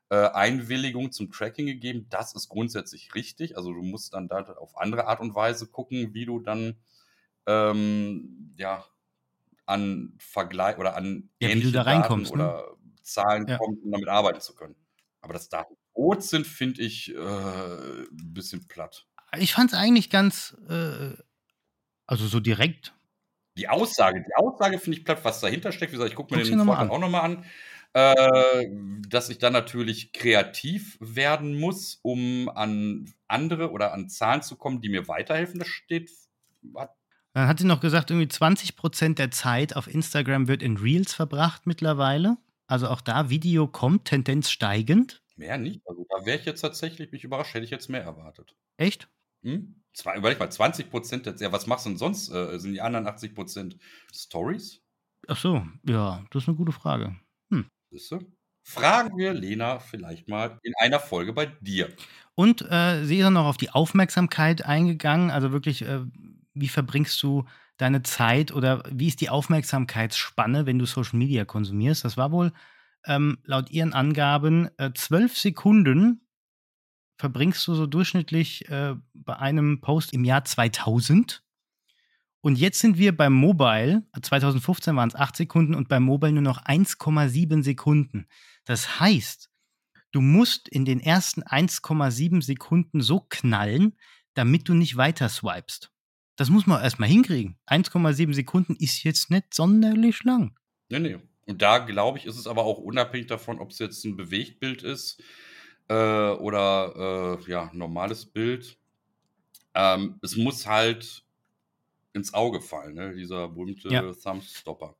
Einwilligungen 0.08 1.10
zum 1.10 1.30
Tracking 1.30 1.64
gegeben. 1.66 2.06
Das 2.10 2.34
ist 2.34 2.48
grundsätzlich 2.48 3.14
richtig. 3.14 3.56
Also 3.56 3.72
du 3.72 3.82
musst 3.82 4.12
dann 4.12 4.28
da 4.28 4.42
auf 4.58 4.76
andere 4.76 5.06
Art 5.06 5.20
und 5.20 5.34
Weise 5.34 5.68
gucken, 5.68 6.12
wie 6.12 6.26
du 6.26 6.38
dann 6.40 6.76
ähm, 7.46 8.52
ja 8.56 8.84
an 9.66 10.14
Vergleich 10.18 10.78
oder 10.78 10.96
an 10.96 11.30
ja, 11.40 11.48
ähnliche 11.48 11.72
da 11.72 11.84
Daten 11.84 12.22
ne? 12.22 12.30
oder 12.30 12.76
Zahlen 13.02 13.46
ja. 13.46 13.58
kommst, 13.58 13.82
um 13.82 13.92
damit 13.92 14.08
arbeiten 14.08 14.40
zu 14.40 14.54
können. 14.54 14.76
Aber 15.20 15.32
das 15.32 15.48
Daten 15.48 15.76
rot 15.94 16.22
sind, 16.22 16.46
finde 16.46 16.82
ich 16.82 17.14
äh, 17.14 17.18
ein 17.18 18.34
bisschen 18.34 18.66
platt. 18.68 19.06
Ich 19.38 19.52
fand 19.54 19.72
es 19.72 19.78
eigentlich 19.78 20.10
ganz, 20.10 20.56
äh, 20.68 21.12
also 22.06 22.26
so 22.26 22.40
direkt. 22.40 22.94
Die 23.56 23.68
Aussage, 23.68 24.22
die 24.22 24.34
Aussage 24.34 24.78
finde 24.78 24.98
ich 24.98 25.04
platt, 25.04 25.24
was 25.24 25.40
dahinter 25.40 25.72
steckt. 25.72 25.92
Wie 25.92 25.96
gesagt, 25.96 26.10
ich 26.10 26.16
gucke 26.16 26.34
mir 26.34 26.42
Guck 26.42 26.50
den 26.50 26.64
Vortrag 26.64 26.90
auch 26.90 26.98
nochmal 26.98 27.22
an. 27.22 27.44
Äh, 27.94 28.70
dass 29.10 29.28
ich 29.28 29.36
dann 29.36 29.52
natürlich 29.52 30.14
kreativ 30.14 30.96
werden 30.98 31.60
muss, 31.60 31.98
um 32.00 32.48
an 32.48 33.12
andere 33.28 33.70
oder 33.70 33.92
an 33.92 34.08
Zahlen 34.08 34.40
zu 34.40 34.56
kommen, 34.56 34.80
die 34.80 34.88
mir 34.88 35.08
weiterhelfen. 35.08 35.58
Das 35.58 35.68
steht. 35.68 36.10
Hat 36.74 36.94
dann 37.34 37.48
hat 37.48 37.58
sie 37.58 37.66
noch 37.66 37.80
gesagt, 37.80 38.10
irgendwie 38.10 38.28
20% 38.28 39.14
der 39.14 39.30
Zeit 39.30 39.76
auf 39.76 39.86
Instagram 39.86 40.48
wird 40.48 40.62
in 40.62 40.76
Reels 40.76 41.14
verbracht 41.14 41.66
mittlerweile. 41.66 42.36
Also 42.66 42.88
auch 42.88 43.00
da 43.00 43.30
Video 43.30 43.66
kommt, 43.66 44.06
Tendenz 44.06 44.50
steigend. 44.50 45.22
Mehr 45.36 45.58
nicht. 45.58 45.80
Also 45.86 46.06
da 46.08 46.26
wäre 46.26 46.38
ich 46.38 46.44
jetzt 46.44 46.60
tatsächlich 46.60 47.12
mich 47.12 47.24
überrascht, 47.24 47.54
hätte 47.54 47.64
ich 47.64 47.70
jetzt 47.70 47.88
mehr 47.88 48.02
erwartet. 48.02 48.54
Echt? 48.76 49.08
Hm? 49.42 49.82
Zwei, 49.94 50.16
überleg 50.16 50.38
mal, 50.38 50.50
20 50.50 50.90
Prozent, 50.90 51.40
ja, 51.40 51.52
was 51.52 51.66
machst 51.66 51.86
du 51.86 51.90
denn 51.90 51.98
sonst? 51.98 52.30
Äh, 52.30 52.58
sind 52.58 52.72
die 52.72 52.80
anderen 52.80 53.06
80% 53.06 53.76
Stories? 54.14 54.80
Ach 55.28 55.36
so, 55.36 55.66
ja, 55.86 56.24
das 56.30 56.44
ist 56.44 56.48
eine 56.48 56.56
gute 56.56 56.72
Frage. 56.72 57.16
Hm. 57.50 57.66
Siehste? 57.90 58.20
Fragen 58.64 59.18
wir 59.18 59.32
Lena 59.34 59.80
vielleicht 59.80 60.28
mal 60.28 60.58
in 60.62 60.72
einer 60.80 61.00
Folge 61.00 61.32
bei 61.32 61.46
dir. 61.46 61.92
Und 62.34 62.62
äh, 62.62 63.04
sie 63.04 63.18
ist 63.18 63.24
dann 63.24 63.32
noch 63.34 63.46
auf 63.46 63.56
die 63.56 63.70
Aufmerksamkeit 63.70 64.64
eingegangen, 64.64 65.30
also 65.30 65.52
wirklich, 65.52 65.82
äh, 65.82 66.00
wie 66.54 66.68
verbringst 66.68 67.22
du 67.22 67.44
deine 67.76 68.02
Zeit 68.02 68.52
oder 68.52 68.82
wie 68.90 69.08
ist 69.08 69.20
die 69.20 69.30
Aufmerksamkeitsspanne, 69.30 70.66
wenn 70.66 70.78
du 70.78 70.86
Social 70.86 71.18
Media 71.18 71.44
konsumierst? 71.44 72.04
Das 72.04 72.16
war 72.16 72.32
wohl 72.32 72.52
ähm, 73.06 73.38
laut 73.44 73.70
ihren 73.70 73.92
Angaben 73.92 74.68
äh, 74.78 74.92
zwölf 74.94 75.36
Sekunden 75.36 76.20
verbringst 77.22 77.66
du 77.68 77.74
so 77.74 77.86
durchschnittlich 77.86 78.68
äh, 78.68 78.96
bei 79.14 79.36
einem 79.36 79.80
Post 79.80 80.12
im 80.12 80.24
Jahr 80.24 80.44
2000. 80.44 81.44
Und 82.40 82.58
jetzt 82.58 82.80
sind 82.80 82.98
wir 82.98 83.16
beim 83.16 83.32
Mobile, 83.32 84.02
2015 84.20 84.96
waren 84.96 85.08
es 85.08 85.14
8 85.14 85.36
Sekunden 85.36 85.76
und 85.76 85.88
beim 85.88 86.02
Mobile 86.02 86.32
nur 86.32 86.42
noch 86.42 86.64
1,7 86.64 87.62
Sekunden. 87.62 88.26
Das 88.64 88.98
heißt, 88.98 89.50
du 90.10 90.20
musst 90.20 90.68
in 90.68 90.84
den 90.84 90.98
ersten 90.98 91.44
1,7 91.44 92.42
Sekunden 92.42 93.00
so 93.00 93.20
knallen, 93.28 93.96
damit 94.34 94.68
du 94.68 94.74
nicht 94.74 94.96
weiter 94.96 95.28
swipest. 95.28 95.91
Das 96.36 96.48
muss 96.48 96.66
man 96.66 96.82
erstmal 96.82 97.08
hinkriegen. 97.08 97.58
1,7 97.66 98.32
Sekunden 98.34 98.74
ist 98.76 99.02
jetzt 99.04 99.30
nicht 99.30 99.52
sonderlich 99.54 100.24
lang. 100.24 100.58
Nee, 100.88 100.98
nee. 100.98 101.18
Und 101.46 101.60
da 101.60 101.78
glaube 101.78 102.18
ich, 102.18 102.26
ist 102.26 102.38
es 102.38 102.46
aber 102.46 102.64
auch 102.64 102.78
unabhängig 102.78 103.26
davon, 103.26 103.58
ob 103.58 103.70
es 103.70 103.78
jetzt 103.78 104.04
ein 104.04 104.16
Bewegtbild 104.16 104.82
ist 104.82 105.22
äh, 105.88 105.94
oder 105.94 107.38
äh, 107.46 107.50
ja, 107.50 107.70
normales 107.74 108.26
Bild. 108.26 108.78
Ähm, 109.74 110.18
es 110.22 110.36
muss 110.36 110.66
halt 110.66 111.24
ins 112.12 112.34
Auge 112.34 112.60
fallen, 112.60 112.94
ne? 112.94 113.14
dieser 113.14 113.48
berühmte 113.48 113.88
ja. 113.88 114.12
Thumbstopper. 114.12 114.96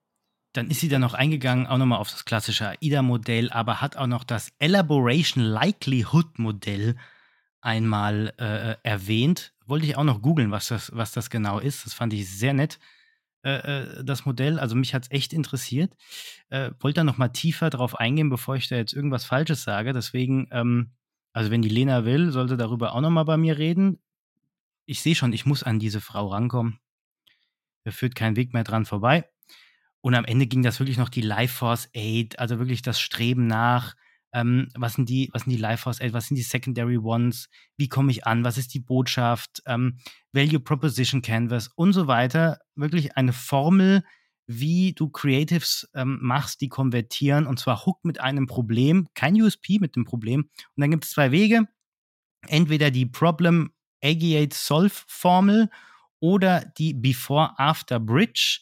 Dann 0.54 0.70
ist 0.70 0.80
sie 0.80 0.88
dann 0.88 1.00
noch 1.00 1.14
eingegangen, 1.14 1.66
auch 1.66 1.78
nochmal 1.78 1.98
auf 1.98 2.10
das 2.10 2.24
klassische 2.24 2.68
AIDA-Modell, 2.68 3.50
aber 3.50 3.80
hat 3.80 3.96
auch 3.96 4.06
noch 4.06 4.24
das 4.24 4.52
Elaboration 4.58 5.42
Likelihood-Modell 5.42 6.96
einmal 7.62 8.34
äh, 8.38 8.76
erwähnt. 8.86 9.54
Wollte 9.72 9.86
ich 9.86 9.96
auch 9.96 10.04
noch 10.04 10.20
googeln, 10.20 10.50
was 10.50 10.66
das, 10.66 10.94
was 10.94 11.12
das 11.12 11.30
genau 11.30 11.58
ist. 11.58 11.86
Das 11.86 11.94
fand 11.94 12.12
ich 12.12 12.28
sehr 12.28 12.52
nett, 12.52 12.78
äh, 13.42 13.52
äh 13.52 14.04
das 14.04 14.26
Modell. 14.26 14.58
Also 14.58 14.76
mich 14.76 14.92
hat 14.92 15.04
es 15.04 15.10
echt 15.10 15.32
interessiert. 15.32 15.94
Äh, 16.50 16.72
wollte 16.80 16.96
da 16.96 17.04
noch 17.04 17.16
mal 17.16 17.30
tiefer 17.30 17.70
drauf 17.70 17.98
eingehen, 17.98 18.28
bevor 18.28 18.54
ich 18.54 18.68
da 18.68 18.76
jetzt 18.76 18.92
irgendwas 18.92 19.24
Falsches 19.24 19.62
sage. 19.62 19.94
Deswegen, 19.94 20.46
ähm, 20.50 20.90
also 21.32 21.50
wenn 21.50 21.62
die 21.62 21.70
Lena 21.70 22.04
will, 22.04 22.32
sollte 22.32 22.58
darüber 22.58 22.94
auch 22.94 23.00
noch 23.00 23.08
mal 23.08 23.22
bei 23.22 23.38
mir 23.38 23.56
reden. 23.56 23.98
Ich 24.84 25.00
sehe 25.00 25.14
schon, 25.14 25.32
ich 25.32 25.46
muss 25.46 25.62
an 25.62 25.78
diese 25.78 26.02
Frau 26.02 26.26
rankommen. 26.26 26.78
Da 27.84 27.92
führt 27.92 28.14
kein 28.14 28.36
Weg 28.36 28.52
mehr 28.52 28.64
dran 28.64 28.84
vorbei. 28.84 29.26
Und 30.02 30.14
am 30.14 30.26
Ende 30.26 30.46
ging 30.46 30.62
das 30.62 30.80
wirklich 30.80 30.98
noch 30.98 31.08
die 31.08 31.22
Life 31.22 31.54
Force 31.54 31.88
8, 31.96 32.38
also 32.38 32.58
wirklich 32.58 32.82
das 32.82 33.00
Streben 33.00 33.46
nach, 33.46 33.96
ähm, 34.32 34.68
was 34.74 34.94
sind 34.94 35.08
die, 35.08 35.30
was 35.32 35.42
sind 35.42 35.50
die 35.50 35.58
Life 35.58 35.82
Force 35.82 36.00
8, 36.00 36.12
was 36.12 36.26
sind 36.26 36.36
die 36.36 36.42
Secondary 36.42 36.98
Ones, 36.98 37.48
wie 37.76 37.88
komme 37.88 38.10
ich 38.10 38.26
an, 38.26 38.44
was 38.44 38.58
ist 38.58 38.74
die 38.74 38.80
Botschaft, 38.80 39.62
ähm, 39.66 39.98
Value 40.32 40.60
Proposition 40.60 41.22
Canvas 41.22 41.68
und 41.68 41.92
so 41.92 42.06
weiter. 42.06 42.60
Wirklich 42.74 43.16
eine 43.16 43.32
Formel, 43.32 44.04
wie 44.46 44.92
du 44.92 45.08
Creatives 45.08 45.88
ähm, 45.94 46.18
machst, 46.20 46.60
die 46.60 46.68
konvertieren 46.68 47.46
und 47.46 47.58
zwar 47.58 47.84
Hook 47.86 48.04
mit 48.04 48.20
einem 48.20 48.46
Problem, 48.46 49.08
kein 49.14 49.40
USP 49.40 49.78
mit 49.78 49.96
dem 49.96 50.04
Problem. 50.04 50.42
Und 50.42 50.80
dann 50.80 50.90
gibt 50.90 51.04
es 51.04 51.10
zwei 51.10 51.30
Wege. 51.30 51.68
Entweder 52.48 52.90
die 52.90 53.06
Problem 53.06 53.72
Agiate 54.02 54.56
Solve 54.56 54.94
Formel 55.06 55.70
oder 56.18 56.64
die 56.78 56.94
Before 56.94 57.52
After 57.58 58.00
Bridge 58.00 58.60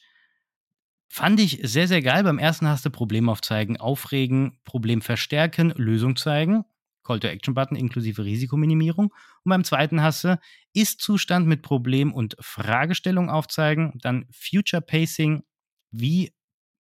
Fand 1.13 1.41
ich 1.41 1.59
sehr, 1.65 1.89
sehr 1.89 2.03
geil. 2.03 2.23
Beim 2.23 2.39
ersten 2.39 2.69
hast 2.69 2.85
du 2.85 2.91
Problem 2.91 3.29
aufzeigen, 3.29 3.79
aufregen, 3.79 4.61
Problem 4.63 5.03
verstärken, 5.03 5.73
Lösung 5.77 6.15
zeigen. 6.15 6.65
Call-to-Action-Button 7.03 7.77
inklusive 7.77 8.25
Risikominimierung. 8.25 9.07
Und 9.07 9.51
beim 9.51 9.65
zweiten 9.65 10.03
hast 10.03 10.23
du 10.23 10.39
Ist-Zustand 10.73 11.49
mit 11.49 11.63
Problem 11.63 12.13
und 12.13 12.37
Fragestellung 12.39 13.29
aufzeigen. 13.29 13.99
Dann 14.01 14.27
Future 14.31 14.81
Pacing, 14.81 15.43
wie 15.91 16.33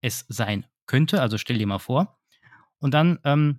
es 0.00 0.24
sein 0.28 0.64
könnte. 0.87 1.20
Also 1.20 1.37
stell 1.37 1.58
dir 1.58 1.66
mal 1.66 1.78
vor. 1.78 2.18
Und 2.78 2.94
dann, 2.94 3.18
ähm, 3.24 3.58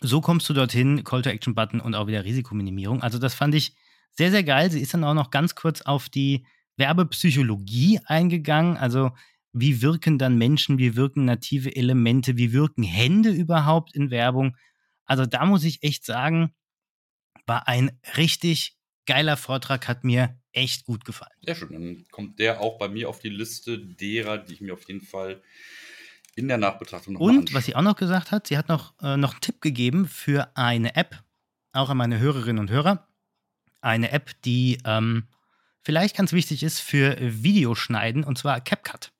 so 0.00 0.20
kommst 0.20 0.48
du 0.48 0.54
dorthin, 0.54 1.02
Call-to-Action-Button 1.02 1.80
und 1.80 1.96
auch 1.96 2.06
wieder 2.06 2.24
Risikominimierung. 2.24 3.02
Also 3.02 3.18
das 3.18 3.34
fand 3.34 3.56
ich 3.56 3.74
sehr, 4.12 4.30
sehr 4.30 4.44
geil. 4.44 4.70
Sie 4.70 4.80
ist 4.80 4.94
dann 4.94 5.02
auch 5.02 5.14
noch 5.14 5.32
ganz 5.32 5.56
kurz 5.56 5.82
auf 5.82 6.08
die 6.08 6.46
Werbepsychologie 6.76 7.98
eingegangen. 8.04 8.76
Also 8.76 9.10
wie 9.52 9.82
wirken 9.82 10.18
dann 10.18 10.38
Menschen, 10.38 10.78
wie 10.78 10.96
wirken 10.96 11.24
native 11.24 11.74
Elemente, 11.74 12.36
wie 12.36 12.52
wirken 12.52 12.82
Hände 12.82 13.30
überhaupt 13.30 13.94
in 13.94 14.10
Werbung. 14.10 14.56
Also 15.04 15.26
da 15.26 15.44
muss 15.44 15.64
ich 15.64 15.82
echt 15.82 16.04
sagen, 16.04 16.54
war 17.46 17.68
ein 17.68 17.98
richtig 18.16 18.76
geiler 19.06 19.36
Vortrag, 19.36 19.88
hat 19.88 20.04
mir 20.04 20.38
echt 20.52 20.84
gut 20.86 21.04
gefallen. 21.04 21.32
Sehr 21.42 21.54
schön, 21.54 21.72
dann 21.72 22.04
kommt 22.10 22.38
der 22.38 22.60
auch 22.60 22.78
bei 22.78 22.88
mir 22.88 23.08
auf 23.08 23.18
die 23.18 23.28
Liste 23.28 23.78
derer, 23.78 24.38
die 24.38 24.54
ich 24.54 24.60
mir 24.60 24.74
auf 24.74 24.86
jeden 24.88 25.00
Fall 25.00 25.42
in 26.34 26.48
der 26.48 26.58
Nachbetrachtung 26.58 27.14
noch 27.14 27.20
Und 27.20 27.52
was 27.52 27.66
sie 27.66 27.74
auch 27.74 27.82
noch 27.82 27.96
gesagt 27.96 28.30
hat, 28.30 28.46
sie 28.46 28.56
hat 28.56 28.68
noch, 28.68 28.94
äh, 29.02 29.16
noch 29.16 29.32
einen 29.32 29.40
Tipp 29.40 29.60
gegeben 29.60 30.06
für 30.06 30.56
eine 30.56 30.94
App, 30.96 31.22
auch 31.72 31.90
an 31.90 31.96
meine 31.96 32.18
Hörerinnen 32.18 32.58
und 32.58 32.70
Hörer. 32.70 33.08
Eine 33.80 34.12
App, 34.12 34.30
die 34.42 34.78
ähm, 34.84 35.28
vielleicht 35.82 36.16
ganz 36.16 36.32
wichtig 36.32 36.62
ist 36.62 36.80
für 36.80 37.16
Videoschneiden, 37.20 38.24
und 38.24 38.38
zwar 38.38 38.60
CapCut. 38.60 39.12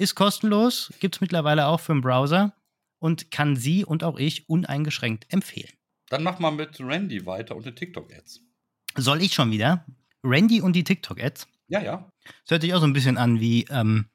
Ist 0.00 0.14
kostenlos, 0.14 0.90
gibt 0.98 1.16
es 1.16 1.20
mittlerweile 1.20 1.66
auch 1.66 1.78
für 1.78 1.92
den 1.92 2.00
Browser 2.00 2.54
und 3.00 3.30
kann 3.30 3.54
sie 3.54 3.84
und 3.84 4.02
auch 4.02 4.18
ich 4.18 4.48
uneingeschränkt 4.48 5.26
empfehlen. 5.30 5.68
Dann 6.08 6.22
mach 6.22 6.38
mal 6.38 6.52
mit 6.52 6.80
Randy 6.80 7.26
weiter 7.26 7.54
und 7.54 7.66
den 7.66 7.76
TikTok-Ads. 7.76 8.40
Soll 8.96 9.20
ich 9.20 9.34
schon 9.34 9.50
wieder? 9.50 9.84
Randy 10.24 10.62
und 10.62 10.72
die 10.72 10.84
TikTok-Ads? 10.84 11.46
Ja, 11.68 11.82
ja. 11.82 12.10
Das 12.24 12.52
hört 12.52 12.62
sich 12.62 12.72
auch 12.72 12.80
so 12.80 12.86
ein 12.86 12.94
bisschen 12.94 13.18
an 13.18 13.40
wie 13.40 13.66
ähm, 13.68 14.06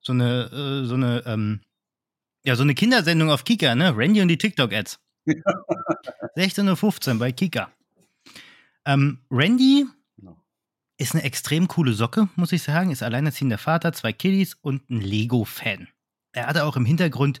so 0.00 0.12
eine, 0.12 0.46
äh, 0.46 0.86
so 0.86 0.94
eine, 0.94 1.22
ähm, 1.24 1.60
ja, 2.42 2.56
so 2.56 2.64
eine 2.64 2.74
Kindersendung 2.74 3.30
auf 3.30 3.44
Kika, 3.44 3.76
ne? 3.76 3.96
Randy 3.96 4.22
und 4.22 4.28
die 4.28 4.38
TikTok-Ads. 4.38 4.98
16.15 6.36 7.12
Uhr 7.12 7.18
bei 7.20 7.30
Kika. 7.30 7.70
Ähm, 8.84 9.20
Randy 9.30 9.86
ist 11.00 11.14
eine 11.14 11.24
extrem 11.24 11.66
coole 11.66 11.94
Socke, 11.94 12.28
muss 12.36 12.52
ich 12.52 12.62
sagen. 12.62 12.90
Ist 12.90 13.02
alleinerziehender 13.02 13.56
Vater, 13.56 13.92
zwei 13.94 14.12
Kiddies 14.12 14.54
und 14.54 14.90
ein 14.90 15.00
Lego-Fan. 15.00 15.88
Er 16.32 16.46
hatte 16.46 16.64
auch 16.64 16.76
im 16.76 16.84
Hintergrund, 16.84 17.40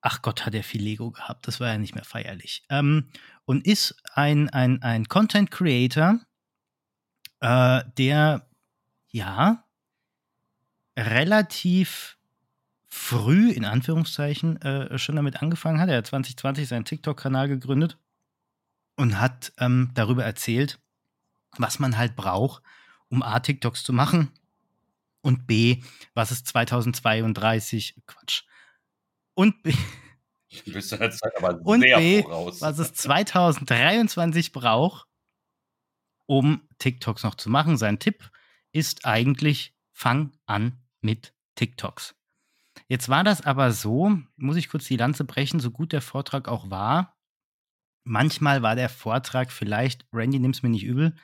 ach 0.00 0.22
Gott, 0.22 0.46
hat 0.46 0.54
er 0.54 0.62
viel 0.62 0.82
Lego 0.82 1.10
gehabt. 1.10 1.48
Das 1.48 1.58
war 1.58 1.68
ja 1.68 1.78
nicht 1.78 1.96
mehr 1.96 2.04
feierlich. 2.04 2.62
Ähm, 2.70 3.08
und 3.44 3.66
ist 3.66 4.00
ein, 4.14 4.48
ein, 4.50 4.82
ein 4.82 5.06
Content 5.08 5.50
Creator, 5.50 6.20
äh, 7.40 7.82
der 7.98 8.46
ja 9.08 9.64
relativ 10.96 12.18
früh, 12.86 13.50
in 13.50 13.64
Anführungszeichen, 13.64 14.62
äh, 14.62 14.96
schon 14.96 15.16
damit 15.16 15.42
angefangen 15.42 15.80
hat. 15.80 15.88
Er 15.88 15.98
hat 15.98 16.06
2020 16.06 16.68
seinen 16.68 16.84
TikTok-Kanal 16.84 17.48
gegründet 17.48 17.98
und 18.96 19.20
hat 19.20 19.52
ähm, 19.58 19.90
darüber 19.94 20.24
erzählt, 20.24 20.78
was 21.56 21.78
man 21.78 21.96
halt 21.96 22.16
braucht, 22.16 22.62
um 23.08 23.22
A, 23.22 23.40
TikToks 23.40 23.82
zu 23.82 23.92
machen 23.92 24.30
und 25.22 25.46
B, 25.46 25.82
was 26.14 26.30
es 26.30 26.44
2032, 26.44 27.96
Quatsch, 28.06 28.42
und 29.34 29.62
B, 29.62 29.72
Du 30.64 30.72
bist 30.72 30.88
Zeit 30.88 31.36
aber 31.36 31.60
und 31.64 31.82
sehr 31.82 31.98
B, 31.98 32.22
voraus. 32.22 32.60
was 32.60 32.78
es 32.78 32.92
2023 32.94 34.52
braucht, 34.52 35.06
um 36.26 36.62
TikToks 36.78 37.22
noch 37.22 37.34
zu 37.34 37.50
machen. 37.50 37.76
Sein 37.76 37.98
Tipp 37.98 38.30
ist 38.72 39.04
eigentlich, 39.04 39.74
fang 39.92 40.32
an 40.46 40.80
mit 41.00 41.34
TikToks. 41.56 42.14
Jetzt 42.86 43.08
war 43.08 43.24
das 43.24 43.42
aber 43.42 43.72
so, 43.72 44.18
muss 44.36 44.56
ich 44.56 44.68
kurz 44.68 44.86
die 44.86 44.96
Lanze 44.96 45.24
brechen, 45.24 45.60
so 45.60 45.70
gut 45.70 45.92
der 45.92 46.00
Vortrag 46.00 46.48
auch 46.48 46.70
war. 46.70 47.16
Manchmal 48.04 48.62
war 48.62 48.76
der 48.76 48.88
Vortrag 48.88 49.52
vielleicht, 49.52 50.06
Randy 50.12 50.38
nimm 50.38 50.52
es 50.52 50.62
mir 50.62 50.70
nicht 50.70 50.84
übel, 50.84 51.14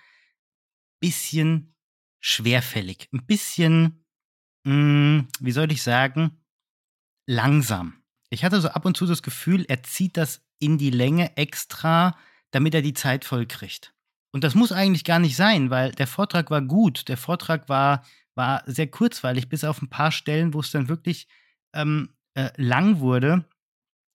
bisschen 1.04 1.74
schwerfällig, 2.20 3.08
ein 3.12 3.26
bisschen, 3.26 4.04
mh, 4.64 5.26
wie 5.40 5.52
soll 5.52 5.70
ich 5.70 5.82
sagen, 5.82 6.42
langsam. 7.26 8.02
Ich 8.30 8.42
hatte 8.42 8.60
so 8.60 8.68
ab 8.68 8.86
und 8.86 8.96
zu 8.96 9.04
das 9.04 9.22
Gefühl, 9.22 9.66
er 9.68 9.82
zieht 9.82 10.16
das 10.16 10.42
in 10.58 10.78
die 10.78 10.90
Länge 10.90 11.36
extra, 11.36 12.16
damit 12.52 12.74
er 12.74 12.80
die 12.80 12.94
Zeit 12.94 13.26
voll 13.26 13.44
kriegt. 13.44 13.94
Und 14.32 14.44
das 14.44 14.54
muss 14.54 14.72
eigentlich 14.72 15.04
gar 15.04 15.18
nicht 15.18 15.36
sein, 15.36 15.68
weil 15.68 15.92
der 15.92 16.06
Vortrag 16.06 16.50
war 16.50 16.62
gut. 16.62 17.08
Der 17.08 17.18
Vortrag 17.18 17.68
war, 17.68 18.02
war 18.34 18.62
sehr 18.66 18.86
kurzweilig, 18.86 19.50
bis 19.50 19.62
auf 19.62 19.82
ein 19.82 19.90
paar 19.90 20.10
Stellen, 20.10 20.54
wo 20.54 20.60
es 20.60 20.70
dann 20.70 20.88
wirklich 20.88 21.28
ähm, 21.74 22.16
äh, 22.32 22.50
lang 22.56 23.00
wurde, 23.00 23.44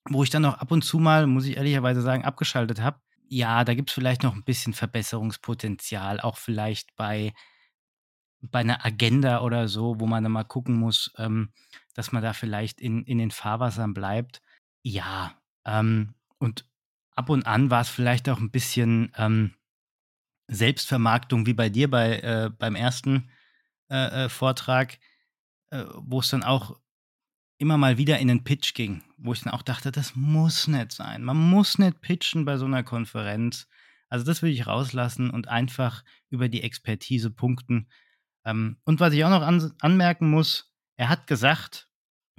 wo 0.09 0.23
ich 0.23 0.31
dann 0.31 0.45
auch 0.45 0.55
ab 0.55 0.71
und 0.71 0.81
zu 0.81 0.97
mal, 0.97 1.27
muss 1.27 1.45
ich 1.45 1.57
ehrlicherweise 1.57 2.01
sagen, 2.01 2.25
abgeschaltet 2.25 2.81
habe. 2.81 2.99
Ja, 3.31 3.63
da 3.63 3.75
gibt 3.75 3.89
es 3.91 3.93
vielleicht 3.93 4.23
noch 4.23 4.33
ein 4.35 4.43
bisschen 4.43 4.73
Verbesserungspotenzial, 4.73 6.19
auch 6.19 6.37
vielleicht 6.37 6.95
bei, 6.95 7.33
bei 8.41 8.59
einer 8.59 8.83
Agenda 8.83 9.41
oder 9.41 9.67
so, 9.67 9.99
wo 9.99 10.07
man 10.07 10.23
dann 10.23 10.31
mal 10.31 10.43
gucken 10.45 10.75
muss, 10.75 11.13
ähm, 11.17 11.53
dass 11.93 12.11
man 12.11 12.23
da 12.23 12.33
vielleicht 12.33 12.81
in, 12.81 13.03
in 13.03 13.19
den 13.19 13.29
Fahrwassern 13.29 13.93
bleibt. 13.93 14.41
Ja, 14.81 15.39
ähm, 15.65 16.15
und 16.39 16.65
ab 17.15 17.29
und 17.29 17.45
an 17.45 17.69
war 17.69 17.81
es 17.81 17.89
vielleicht 17.89 18.29
auch 18.29 18.39
ein 18.39 18.49
bisschen 18.49 19.11
ähm, 19.15 19.53
Selbstvermarktung, 20.47 21.45
wie 21.45 21.53
bei 21.53 21.69
dir 21.69 21.89
bei, 21.89 22.19
äh, 22.19 22.49
beim 22.49 22.75
ersten 22.75 23.29
äh, 23.91 24.25
äh, 24.25 24.29
Vortrag, 24.29 24.97
äh, 25.71 25.85
wo 25.97 26.21
es 26.21 26.29
dann 26.29 26.43
auch 26.43 26.79
immer 27.59 27.77
mal 27.77 27.97
wieder 27.97 28.17
in 28.19 28.29
den 28.29 28.43
Pitch 28.43 28.73
ging, 28.73 29.03
wo 29.17 29.33
ich 29.33 29.41
dann 29.41 29.53
auch 29.53 29.61
dachte, 29.61 29.91
das 29.91 30.15
muss 30.15 30.67
nicht 30.67 30.93
sein. 30.93 31.23
Man 31.23 31.37
muss 31.37 31.77
nicht 31.77 32.01
pitchen 32.01 32.45
bei 32.45 32.57
so 32.57 32.65
einer 32.65 32.83
Konferenz. 32.83 33.67
Also 34.07 34.25
das 34.25 34.41
will 34.41 34.51
ich 34.51 34.65
rauslassen 34.65 35.29
und 35.29 35.49
einfach 35.49 36.03
über 36.29 36.49
die 36.49 36.63
Expertise 36.63 37.29
punkten. 37.29 37.87
Ähm, 38.45 38.77
und 38.85 38.99
was 38.99 39.13
ich 39.13 39.23
auch 39.25 39.29
noch 39.29 39.41
an, 39.41 39.73
anmerken 39.81 40.29
muss, 40.31 40.73
er 40.95 41.09
hat 41.09 41.27
gesagt, 41.27 41.89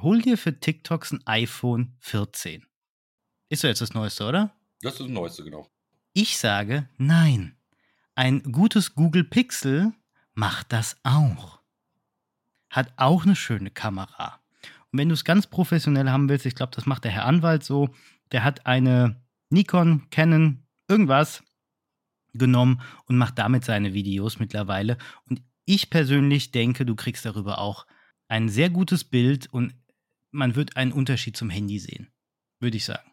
hol 0.01 0.21
dir 0.23 0.39
für 0.39 0.59
TikToks 0.59 1.13
ein 1.13 1.27
iPhone 1.27 1.95
14. 2.01 2.67
Ist 3.51 3.61
so 3.61 3.69
jetzt 3.69 3.83
das 3.83 3.95
Neueste, 3.95 4.27
oder? 4.27 4.57
Das 4.81 4.95
ist 4.95 5.01
das 5.01 5.09
Neueste, 5.09 5.45
genau. 5.45 5.69
Ich 6.15 6.39
sage 6.39 6.89
nein. 6.97 7.57
Ein 8.15 8.43
gutes 8.43 8.95
Google 8.95 9.25
Pixel 9.25 9.93
macht 10.33 10.73
das 10.73 10.97
auch. 11.03 11.61
Hat 12.71 12.93
auch 12.97 13.25
eine 13.25 13.37
schöne 13.37 13.71
Kamera. 13.71 14.40
Und 14.93 14.99
wenn 14.99 15.09
du 15.09 15.15
es 15.15 15.25
ganz 15.25 15.47
professionell 15.47 16.11
haben 16.11 16.29
willst, 16.29 16.47
ich 16.47 16.55
glaube, 16.55 16.73
das 16.75 16.87
macht 16.87 17.05
der 17.05 17.13
Herr 17.13 17.27
Anwalt 17.27 17.65
so, 17.65 17.91
der 18.33 18.45
hat 18.45 18.67
eine 18.67 19.23
Nikon, 19.51 20.09
Canon, 20.11 20.67
irgendwas 20.89 21.43
genommen 22.33 22.81
und 23.07 23.17
macht 23.17 23.39
damit 23.39 23.65
seine 23.65 23.93
Videos 23.93 24.39
mittlerweile. 24.39 24.99
Und 25.29 25.43
ich 25.65 25.91
persönlich 25.91 26.53
denke, 26.53 26.85
du 26.87 26.95
kriegst 26.97 27.25
darüber 27.25 27.59
auch 27.59 27.87
ein 28.29 28.49
sehr 28.49 28.71
gutes 28.71 29.05
Bild 29.05 29.53
und 29.53 29.75
man 30.31 30.55
wird 30.55 30.77
einen 30.77 30.93
Unterschied 30.93 31.37
zum 31.37 31.51
Handy 31.51 31.79
sehen, 31.79 32.13
würde 32.61 32.77
ich 32.77 32.85
sagen. 32.85 33.11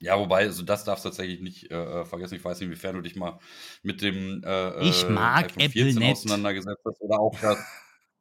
Ja, 0.00 0.18
wobei, 0.18 0.44
also 0.44 0.62
das 0.62 0.84
darfst 0.84 1.04
du 1.04 1.08
tatsächlich 1.08 1.40
nicht 1.40 1.70
äh, 1.70 2.04
vergessen. 2.04 2.36
Ich 2.36 2.44
weiß 2.44 2.60
nicht, 2.60 2.66
inwiefern 2.66 2.94
du 2.94 3.00
dich 3.00 3.16
mal 3.16 3.40
mit 3.82 4.00
dem 4.00 4.42
äh, 4.44 4.88
Ich 4.88 5.08
mag 5.08 5.46
iPhone 5.46 5.62
Apple 5.64 5.82
14 5.84 5.98
nicht. 5.98 6.12
auseinandergesetzt 6.12 6.82
hast 6.84 7.00
oder 7.00 7.18
auch 7.18 7.36
das. 7.40 7.58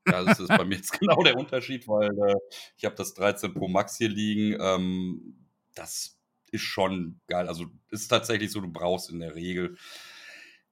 Ja, 0.07 0.23
das 0.23 0.39
ist 0.39 0.47
bei 0.47 0.65
mir 0.65 0.75
jetzt 0.75 0.91
genau 0.99 1.21
der 1.23 1.37
Unterschied, 1.37 1.87
weil 1.87 2.09
äh, 2.09 2.35
ich 2.77 2.85
habe 2.85 2.95
das 2.95 3.13
13 3.13 3.53
Pro 3.53 3.67
Max 3.67 3.97
hier 3.97 4.09
liegen. 4.09 4.57
Ähm, 4.59 5.35
das 5.75 6.17
ist 6.51 6.61
schon 6.63 7.19
geil. 7.27 7.47
Also 7.47 7.65
ist 7.91 8.07
tatsächlich 8.07 8.51
so, 8.51 8.61
du 8.61 8.71
brauchst 8.71 9.11
in 9.11 9.19
der 9.19 9.35
Regel, 9.35 9.77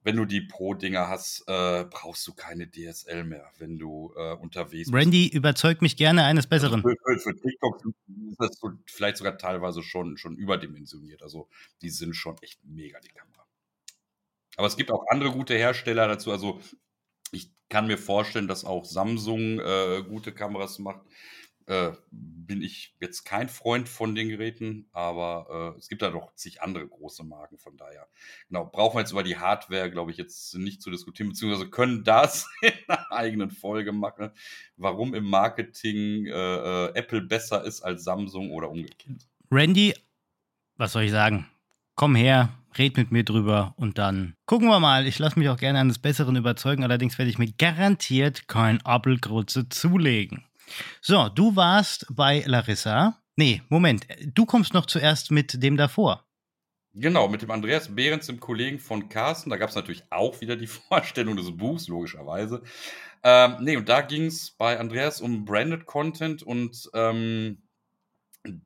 wenn 0.03 0.17
du 0.17 0.25
die 0.25 0.41
Pro-Dinger 0.41 1.09
hast, 1.09 1.43
äh, 1.47 1.83
brauchst 1.85 2.25
du 2.27 2.33
keine 2.33 2.69
DSL 2.69 3.23
mehr, 3.23 3.51
wenn 3.57 3.79
du 3.79 4.13
äh, 4.15 4.33
unterwegs 4.35 4.91
bist. 4.91 4.93
Randy 4.93 5.27
überzeugt 5.27 5.81
mich 5.81 5.97
gerne 5.97 6.23
eines 6.23 6.45
Also 6.49 6.69
Besseren. 6.69 6.81
für, 6.83 6.95
für, 7.03 7.19
für 7.19 7.35
TikTok 7.35 7.81
ist 8.29 8.39
das 8.39 8.57
so 8.59 8.71
vielleicht 8.85 9.17
sogar 9.17 9.37
teilweise 9.37 9.81
schon, 9.81 10.17
schon 10.17 10.35
überdimensioniert. 10.37 11.23
Also 11.23 11.49
die 11.81 11.89
sind 11.89 12.15
schon 12.15 12.37
echt 12.41 12.59
mega, 12.63 12.99
die 12.99 13.09
Kamera. 13.09 13.45
Aber 14.57 14.67
es 14.67 14.77
gibt 14.77 14.91
auch 14.91 15.05
andere 15.09 15.31
gute 15.31 15.55
Hersteller 15.55 16.07
dazu. 16.07 16.31
Also 16.31 16.61
ich 17.31 17.51
kann 17.69 17.87
mir 17.87 17.97
vorstellen, 17.97 18.47
dass 18.47 18.65
auch 18.65 18.85
Samsung 18.85 19.59
äh, 19.59 20.03
gute 20.07 20.31
Kameras 20.31 20.79
macht. 20.79 21.01
Äh, 21.67 21.93
bin 22.11 22.61
ich 22.61 22.95
jetzt 22.99 23.23
kein 23.23 23.49
Freund 23.49 23.89
von 23.89 24.13
den 24.13 24.29
Geräten, 24.29 24.87
aber 24.91 25.73
äh, 25.75 25.79
es 25.79 25.87
gibt 25.87 26.03
da 26.03 26.11
doch 26.11 26.35
zig 26.35 26.61
andere 26.61 26.87
große 26.87 27.23
Marken, 27.23 27.57
von 27.57 27.75
daher. 27.75 28.07
Genau, 28.49 28.65
brauchen 28.65 28.97
wir 28.97 28.99
jetzt 28.99 29.13
über 29.13 29.23
die 29.23 29.37
Hardware, 29.37 29.89
glaube 29.89 30.11
ich, 30.11 30.17
jetzt 30.17 30.53
nicht 30.53 30.83
zu 30.83 30.91
diskutieren, 30.91 31.29
beziehungsweise 31.29 31.71
können 31.71 32.03
das 32.03 32.47
in 32.61 32.71
einer 32.87 33.11
eigenen 33.11 33.49
Folge 33.49 33.93
machen, 33.93 34.29
warum 34.77 35.15
im 35.15 35.25
Marketing 35.25 36.27
äh, 36.27 36.31
äh, 36.31 36.91
Apple 36.93 37.21
besser 37.21 37.63
ist 37.63 37.81
als 37.81 38.03
Samsung 38.03 38.51
oder 38.51 38.69
umgekehrt. 38.69 39.27
Randy, 39.49 39.95
was 40.77 40.91
soll 40.91 41.03
ich 41.03 41.11
sagen? 41.11 41.47
Komm 41.95 42.13
her, 42.13 42.49
red 42.77 42.97
mit 42.97 43.11
mir 43.11 43.23
drüber 43.23 43.73
und 43.77 43.97
dann 43.97 44.35
gucken 44.45 44.67
wir 44.67 44.79
mal. 44.79 45.07
Ich 45.07 45.19
lasse 45.19 45.39
mich 45.39 45.49
auch 45.49 45.57
gerne 45.57 45.79
eines 45.79 45.99
Besseren 45.99 46.35
überzeugen, 46.35 46.83
allerdings 46.83 47.17
werde 47.17 47.31
ich 47.31 47.37
mir 47.37 47.51
garantiert 47.51 48.47
kein 48.47 48.81
Appelgrutze 48.81 49.69
zulegen. 49.69 50.45
So, 51.01 51.29
du 51.29 51.55
warst 51.55 52.07
bei 52.09 52.43
Larissa. 52.45 53.21
Nee, 53.35 53.61
Moment, 53.69 54.07
du 54.33 54.45
kommst 54.45 54.73
noch 54.73 54.85
zuerst 54.85 55.31
mit 55.31 55.61
dem 55.61 55.77
davor. 55.77 56.25
Genau, 56.97 57.27
mit 57.27 57.41
dem 57.41 57.51
Andreas 57.51 57.93
Behrens, 57.93 58.27
dem 58.27 58.39
Kollegen 58.39 58.79
von 58.79 59.09
Carsten. 59.09 59.49
Da 59.49 59.57
gab 59.57 59.69
es 59.69 59.75
natürlich 59.75 60.03
auch 60.09 60.39
wieder 60.39 60.55
die 60.55 60.67
Vorstellung 60.87 61.35
des 61.35 61.55
Buchs, 61.55 61.89
logischerweise. 61.89 62.63
Ähm, 63.23 63.57
nee, 63.59 63.75
und 63.75 63.89
da 63.89 64.01
ging 64.01 64.27
es 64.27 64.51
bei 64.51 64.79
Andreas 64.79 65.19
um 65.19 65.43
Branded 65.43 65.85
Content 65.85 66.41
und 66.41 66.89
ähm, 66.93 67.63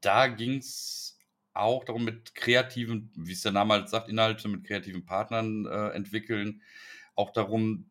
da 0.02 0.28
ging 0.28 0.58
es 0.58 1.17
auch 1.54 1.84
darum, 1.84 2.04
mit 2.06 2.36
kreativen, 2.36 3.12
wie 3.16 3.34
es 3.34 3.42
der 3.42 3.52
Name 3.52 3.74
halt 3.74 3.90
sagt, 3.90 4.10
Inhalte 4.10 4.48
mit 4.48 4.64
kreativen 4.64 5.06
Partnern 5.06 5.66
äh, 5.66 5.90
entwickeln. 5.90 6.62
Auch 7.16 7.32
darum, 7.32 7.90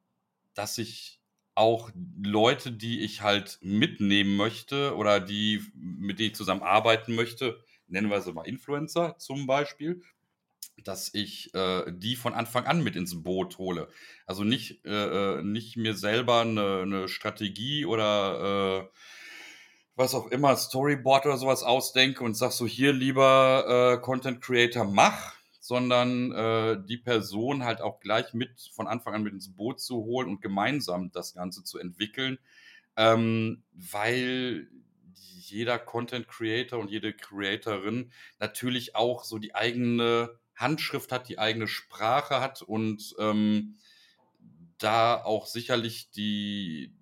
dass 0.54 0.78
ich 0.78 1.20
auch 1.54 1.90
Leute, 2.22 2.70
die 2.70 3.00
ich 3.00 3.22
halt 3.22 3.58
mitnehmen 3.62 4.36
möchte 4.36 4.94
oder 4.96 5.18
die, 5.18 5.62
mit 5.74 6.18
denen 6.18 6.30
ich 6.30 6.36
zusammenarbeiten 6.36 7.14
möchte, 7.14 7.58
nennen 7.88 8.10
wir 8.10 8.20
sie 8.20 8.32
mal 8.32 8.46
Influencer 8.46 9.16
zum 9.18 9.46
Beispiel, 9.46 10.02
dass 10.84 11.12
ich 11.12 11.52
äh, 11.54 11.90
die 11.90 12.14
von 12.14 12.34
Anfang 12.34 12.66
an 12.66 12.84
mit 12.84 12.94
ins 12.94 13.22
Boot 13.22 13.58
hole. 13.58 13.88
Also 14.26 14.44
nicht, 14.44 14.84
äh, 14.84 15.42
nicht 15.42 15.76
mir 15.76 15.94
selber 15.94 16.42
eine, 16.42 16.82
eine 16.82 17.08
Strategie 17.08 17.84
oder 17.84 18.84
äh, 18.84 18.98
was 19.98 20.14
auch 20.14 20.28
immer, 20.28 20.56
Storyboard 20.56 21.26
oder 21.26 21.36
sowas 21.36 21.64
ausdenke 21.64 22.22
und 22.22 22.34
sag 22.34 22.52
so, 22.52 22.66
hier 22.66 22.92
lieber 22.92 23.96
äh, 23.96 24.00
Content 24.00 24.40
Creator, 24.40 24.84
mach, 24.84 25.34
sondern 25.60 26.30
äh, 26.32 26.78
die 26.86 26.98
Person 26.98 27.64
halt 27.64 27.80
auch 27.80 27.98
gleich 27.98 28.32
mit 28.32 28.70
von 28.72 28.86
Anfang 28.86 29.14
an 29.14 29.24
mit 29.24 29.32
ins 29.32 29.54
Boot 29.54 29.80
zu 29.80 29.96
holen 30.04 30.28
und 30.28 30.40
gemeinsam 30.40 31.10
das 31.10 31.34
Ganze 31.34 31.64
zu 31.64 31.78
entwickeln, 31.78 32.38
ähm, 32.96 33.64
weil 33.72 34.68
jeder 35.14 35.80
Content 35.80 36.28
Creator 36.28 36.78
und 36.78 36.90
jede 36.90 37.12
Creatorin 37.12 38.12
natürlich 38.38 38.94
auch 38.94 39.24
so 39.24 39.38
die 39.38 39.56
eigene 39.56 40.30
Handschrift 40.54 41.10
hat, 41.10 41.28
die 41.28 41.40
eigene 41.40 41.66
Sprache 41.66 42.40
hat 42.40 42.62
und 42.62 43.16
ähm, 43.18 43.78
da 44.78 45.22
auch 45.22 45.46
sicherlich 45.46 46.10
die, 46.12 46.94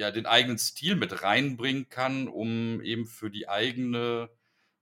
ja, 0.00 0.10
den 0.10 0.24
eigenen 0.26 0.58
Stil 0.58 0.96
mit 0.96 1.22
reinbringen 1.22 1.90
kann, 1.90 2.26
um 2.26 2.80
eben 2.80 3.06
für 3.06 3.30
die 3.30 3.48
eigene 3.48 4.30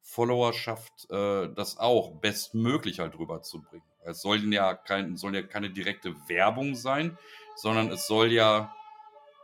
Followerschaft 0.00 1.10
äh, 1.10 1.52
das 1.54 1.76
auch 1.76 2.20
bestmöglich 2.20 3.00
halt 3.00 3.18
rüberzubringen. 3.18 3.86
Es 4.04 4.22
soll 4.22 4.52
ja, 4.54 4.74
kein, 4.74 5.16
soll 5.16 5.34
ja 5.34 5.42
keine 5.42 5.70
direkte 5.70 6.14
Werbung 6.28 6.76
sein, 6.76 7.18
sondern 7.56 7.90
es 7.90 8.06
soll 8.06 8.32
ja 8.32 8.72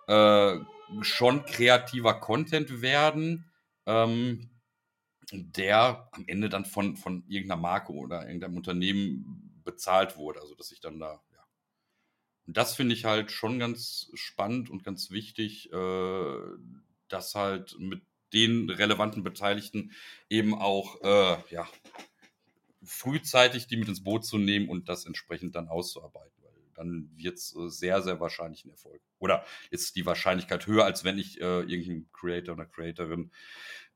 äh, 0.06 0.58
schon 1.02 1.44
kreativer 1.44 2.20
Content 2.20 2.80
werden, 2.80 3.50
ähm, 3.84 4.48
der 5.32 6.08
am 6.12 6.24
Ende 6.28 6.48
dann 6.48 6.64
von, 6.64 6.96
von 6.96 7.24
irgendeiner 7.26 7.60
Marke 7.60 7.92
oder 7.92 8.26
irgendeinem 8.26 8.56
Unternehmen 8.56 9.60
bezahlt 9.64 10.16
wurde. 10.16 10.40
Also 10.40 10.54
dass 10.54 10.70
ich 10.70 10.80
dann 10.80 11.00
da. 11.00 11.20
Und 12.46 12.56
das 12.56 12.74
finde 12.74 12.94
ich 12.94 13.04
halt 13.04 13.30
schon 13.30 13.58
ganz 13.58 14.10
spannend 14.14 14.70
und 14.70 14.84
ganz 14.84 15.10
wichtig, 15.10 15.72
äh, 15.72 16.38
dass 17.08 17.34
halt 17.34 17.76
mit 17.78 18.02
den 18.32 18.68
relevanten 18.68 19.22
Beteiligten 19.22 19.92
eben 20.28 20.54
auch, 20.54 21.00
äh, 21.02 21.36
ja, 21.50 21.68
frühzeitig 22.82 23.66
die 23.66 23.76
mit 23.76 23.88
ins 23.88 24.02
Boot 24.04 24.26
zu 24.26 24.36
nehmen 24.36 24.68
und 24.68 24.88
das 24.88 25.06
entsprechend 25.06 25.54
dann 25.54 25.68
auszuarbeiten. 25.68 26.34
Weil 26.42 26.52
dann 26.74 27.10
wird 27.14 27.38
es 27.38 27.56
äh, 27.56 27.68
sehr, 27.68 28.02
sehr 28.02 28.20
wahrscheinlich 28.20 28.64
ein 28.64 28.70
Erfolg. 28.70 29.00
Oder 29.18 29.44
ist 29.70 29.96
die 29.96 30.04
Wahrscheinlichkeit 30.04 30.66
höher, 30.66 30.84
als 30.84 31.04
wenn 31.04 31.18
ich 31.18 31.40
äh, 31.40 31.60
irgendeinem 31.60 32.08
Creator 32.12 32.54
oder 32.54 32.66
Creatorin 32.66 33.30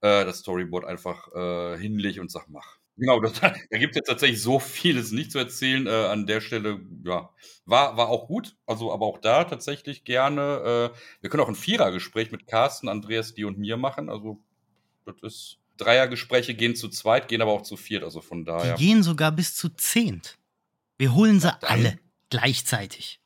äh, 0.00 0.24
das 0.24 0.38
Storyboard 0.38 0.86
einfach 0.86 1.32
äh, 1.34 1.78
hinlege 1.78 2.20
und 2.20 2.30
sage, 2.30 2.46
mach. 2.48 2.77
Genau, 2.98 3.20
das, 3.20 3.32
da 3.40 3.78
gibt 3.78 3.92
es 3.92 3.96
jetzt 3.96 4.08
tatsächlich 4.08 4.42
so 4.42 4.58
vieles 4.58 5.12
nicht 5.12 5.32
zu 5.32 5.38
erzählen. 5.38 5.86
Äh, 5.86 5.90
an 5.90 6.26
der 6.26 6.40
Stelle, 6.40 6.80
ja, 7.04 7.30
war, 7.64 7.96
war 7.96 8.08
auch 8.08 8.26
gut. 8.26 8.56
Also, 8.66 8.92
aber 8.92 9.06
auch 9.06 9.18
da 9.18 9.44
tatsächlich 9.44 10.04
gerne. 10.04 10.92
Äh, 10.92 10.98
wir 11.20 11.30
können 11.30 11.42
auch 11.42 11.48
ein 11.48 11.54
Vierergespräch 11.54 12.32
mit 12.32 12.46
Carsten, 12.46 12.88
Andreas, 12.88 13.34
die 13.34 13.44
und 13.44 13.58
mir 13.58 13.76
machen. 13.76 14.10
Also, 14.10 14.40
das 15.04 15.16
ist. 15.22 15.58
Dreiergespräche 15.78 16.54
gehen 16.54 16.74
zu 16.74 16.88
zweit, 16.88 17.28
gehen 17.28 17.40
aber 17.40 17.52
auch 17.52 17.62
zu 17.62 17.76
viert. 17.76 18.02
Also 18.02 18.20
von 18.20 18.44
daher. 18.44 18.74
Die 18.74 18.84
gehen 18.84 19.04
sogar 19.04 19.30
bis 19.30 19.54
zu 19.54 19.68
zehnt. 19.68 20.36
Wir 20.98 21.14
holen 21.14 21.38
sie 21.38 21.56
alle 21.62 22.00
gleichzeitig. 22.30 23.20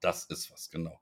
Das 0.00 0.24
ist 0.24 0.50
was, 0.50 0.70
genau. 0.70 0.98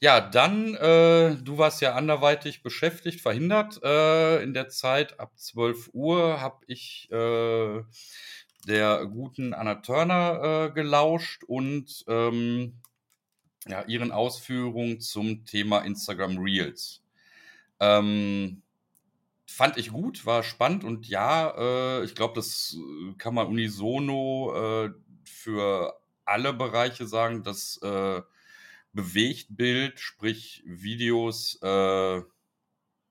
Ja, 0.00 0.20
dann, 0.20 0.74
äh, 0.74 1.36
du 1.36 1.58
warst 1.58 1.80
ja 1.80 1.94
anderweitig 1.94 2.62
beschäftigt, 2.62 3.20
verhindert. 3.20 3.80
Äh, 3.84 4.42
in 4.42 4.52
der 4.52 4.68
Zeit 4.68 5.20
ab 5.20 5.32
12 5.38 5.90
Uhr 5.92 6.40
habe 6.40 6.64
ich 6.66 7.08
äh, 7.12 7.82
der 8.66 9.06
guten 9.06 9.54
Anna 9.54 9.76
Turner 9.76 10.40
äh, 10.42 10.72
gelauscht 10.72 11.44
und 11.44 12.04
ähm, 12.08 12.80
ja, 13.68 13.84
ihren 13.84 14.10
Ausführungen 14.10 15.00
zum 15.00 15.44
Thema 15.44 15.80
Instagram 15.80 16.38
Reels. 16.38 17.02
Ähm, 17.80 18.62
fand 19.46 19.76
ich 19.76 19.92
gut, 19.92 20.26
war 20.26 20.42
spannend 20.42 20.84
und 20.84 21.08
ja, 21.08 21.54
äh, 21.56 22.04
ich 22.04 22.14
glaube, 22.14 22.34
das 22.34 22.76
kann 23.18 23.34
man 23.34 23.46
unisono 23.46 24.86
äh, 24.86 24.90
für 25.24 26.00
alle 26.24 26.52
Bereiche 26.52 27.06
sagen, 27.06 27.42
dass 27.42 27.78
äh, 27.82 28.22
Bewegtbild, 28.92 29.98
sprich 30.00 30.62
Videos, 30.66 31.58
äh, 31.62 32.22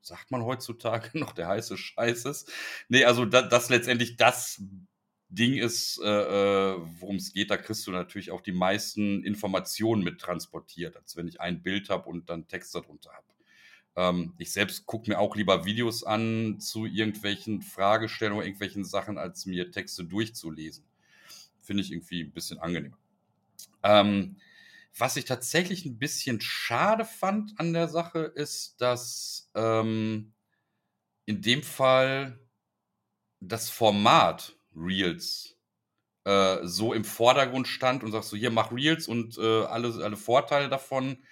sagt 0.01 0.31
man 0.31 0.43
heutzutage 0.43 1.09
noch, 1.17 1.33
der 1.33 1.47
heiße 1.47 1.77
Scheiß 1.77 2.25
ist. 2.25 2.51
Nee, 2.89 3.05
also 3.05 3.25
da, 3.25 3.41
das 3.41 3.69
letztendlich 3.69 4.17
das 4.17 4.61
Ding 5.29 5.55
ist, 5.55 5.99
äh, 6.03 6.07
äh 6.07 6.77
worum 6.99 7.15
es 7.15 7.31
geht, 7.31 7.49
da 7.51 7.57
kriegst 7.57 7.87
du 7.87 7.91
natürlich 7.91 8.31
auch 8.31 8.41
die 8.41 8.51
meisten 8.51 9.23
Informationen 9.23 10.03
mit 10.03 10.19
transportiert, 10.19 10.97
als 10.97 11.15
wenn 11.15 11.27
ich 11.27 11.39
ein 11.39 11.63
Bild 11.63 11.89
habe 11.89 12.09
und 12.09 12.29
dann 12.29 12.47
Text 12.47 12.75
darunter 12.75 13.11
habe. 13.13 13.31
Ähm, 13.95 14.33
ich 14.37 14.51
selbst 14.51 14.85
gucke 14.85 15.09
mir 15.09 15.19
auch 15.19 15.35
lieber 15.35 15.65
Videos 15.65 16.03
an 16.03 16.59
zu 16.59 16.85
irgendwelchen 16.85 17.61
Fragestellungen, 17.61 18.45
irgendwelchen 18.45 18.83
Sachen, 18.83 19.17
als 19.17 19.45
mir 19.45 19.71
Texte 19.71 20.03
durchzulesen. 20.03 20.83
Finde 21.59 21.83
ich 21.83 21.91
irgendwie 21.91 22.23
ein 22.23 22.31
bisschen 22.31 22.59
angenehmer. 22.59 22.97
Ähm, 23.83 24.37
was 24.97 25.17
ich 25.17 25.25
tatsächlich 25.25 25.85
ein 25.85 25.97
bisschen 25.97 26.41
schade 26.41 27.05
fand 27.05 27.59
an 27.59 27.73
der 27.73 27.87
Sache 27.87 28.19
ist, 28.19 28.81
dass 28.81 29.49
ähm, 29.55 30.33
in 31.25 31.41
dem 31.41 31.63
Fall 31.63 32.39
das 33.39 33.69
Format 33.69 34.55
Reels 34.75 35.57
äh, 36.25 36.59
so 36.63 36.93
im 36.93 37.03
Vordergrund 37.03 37.67
stand 37.67 38.03
und 38.03 38.11
sagst 38.11 38.29
so, 38.29 38.37
hier 38.37 38.51
mach 38.51 38.71
Reels 38.71 39.07
und 39.07 39.37
äh, 39.37 39.63
alle, 39.65 40.03
alle 40.03 40.17
Vorteile 40.17 40.69
davon 40.69 41.23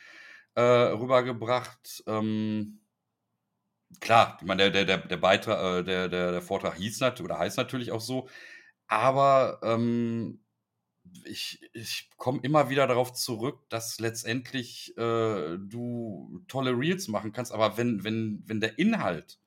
äh, 0.56 0.62
rübergebracht. 0.62 2.04
Ähm, 2.08 2.82
klar, 4.00 4.38
ich 4.39 4.48
meine, 4.48 4.72
der, 4.72 4.86
der, 4.86 4.98
der, 4.98 5.17
Beitrag, 5.17 5.82
äh, 5.82 5.84
der, 5.84 6.10
der, 6.10 6.32
der 6.32 6.41
Vortrag 6.41 6.76
hieß 6.76 7.00
natürlich 7.02 7.32
oder 7.32 7.39
heißt 7.39 7.58
natürlich 7.58 7.91
auch 7.91 8.02
so, 8.02 8.30
aber 8.88 9.60
ähm, 9.63 10.43
ich, 11.26 11.69
ich 11.74 12.10
komme 12.17 12.39
immer 12.43 12.69
wieder 12.69 12.88
darauf 12.88 13.13
zurück, 13.13 13.69
dass 13.69 14.00
letztendlich 14.00 14.95
äh, 14.98 15.58
du 15.58 16.43
tolle 16.48 16.72
Reels 16.72 17.08
machen 17.08 17.32
kannst, 17.32 17.52
aber 17.52 17.78
wenn, 17.78 18.04
wenn, 18.04 18.43
wenn 18.45 18.60
der 18.60 18.78
Inhalt 18.80 19.39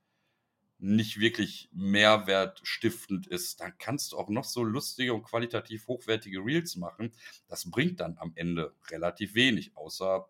nicht 0.78 1.20
wirklich 1.20 1.68
mehrwertstiftend 1.72 3.28
ist, 3.28 3.60
dann 3.60 3.72
kannst 3.78 4.12
du 4.12 4.18
auch 4.18 4.28
noch 4.28 4.44
so 4.44 4.64
lustige 4.64 5.14
und 5.14 5.22
qualitativ 5.22 5.86
hochwertige 5.86 6.40
Reels 6.44 6.74
machen. 6.74 7.12
Das 7.46 7.70
bringt 7.70 8.00
dann 8.00 8.18
am 8.18 8.32
Ende 8.34 8.74
relativ 8.90 9.34
wenig, 9.34 9.76
außer 9.76 10.28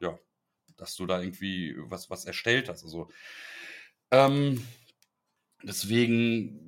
ja, 0.00 0.18
dass 0.76 0.96
du 0.96 1.06
da 1.06 1.22
irgendwie 1.22 1.74
was, 1.78 2.10
was 2.10 2.26
erstellt 2.26 2.68
hast. 2.68 2.84
Also 2.84 3.08
ähm, 4.10 4.66
deswegen 5.62 6.65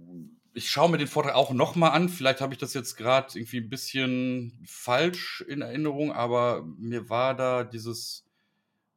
ich 0.54 0.70
schaue 0.70 0.90
mir 0.90 0.98
den 0.98 1.06
Vortrag 1.06 1.34
auch 1.34 1.52
nochmal 1.52 1.92
an. 1.92 2.08
Vielleicht 2.08 2.40
habe 2.40 2.52
ich 2.52 2.58
das 2.58 2.74
jetzt 2.74 2.96
gerade 2.96 3.38
irgendwie 3.38 3.58
ein 3.58 3.68
bisschen 3.68 4.60
falsch 4.66 5.44
in 5.46 5.62
Erinnerung, 5.62 6.12
aber 6.12 6.62
mir 6.78 7.08
war 7.08 7.34
da 7.34 7.64
dieses, 7.64 8.26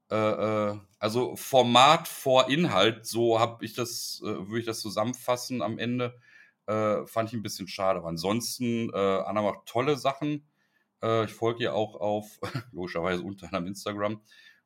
äh, 0.09 0.15
äh, 0.15 0.79
also 0.99 1.35
Format 1.35 2.07
vor 2.07 2.49
Inhalt, 2.49 3.05
so 3.05 3.39
habe 3.39 3.63
ich 3.65 3.73
das, 3.73 4.21
äh, 4.23 4.47
würde 4.47 4.59
ich 4.59 4.65
das 4.65 4.79
zusammenfassen 4.79 5.61
am 5.61 5.77
Ende. 5.77 6.19
Äh, 6.67 7.05
fand 7.07 7.29
ich 7.29 7.33
ein 7.33 7.43
bisschen 7.43 7.67
schade. 7.67 7.99
Aber 7.99 8.09
ansonsten, 8.09 8.89
äh, 8.93 8.97
Anna 8.97 9.41
macht 9.41 9.65
tolle 9.65 9.97
Sachen. 9.97 10.47
Äh, 11.03 11.25
ich 11.25 11.33
folge 11.33 11.63
ihr 11.63 11.75
auch 11.75 11.95
auf, 11.95 12.39
logischerweise 12.71 13.23
unter 13.23 13.47
anderem 13.47 13.67
Instagram. 13.67 14.21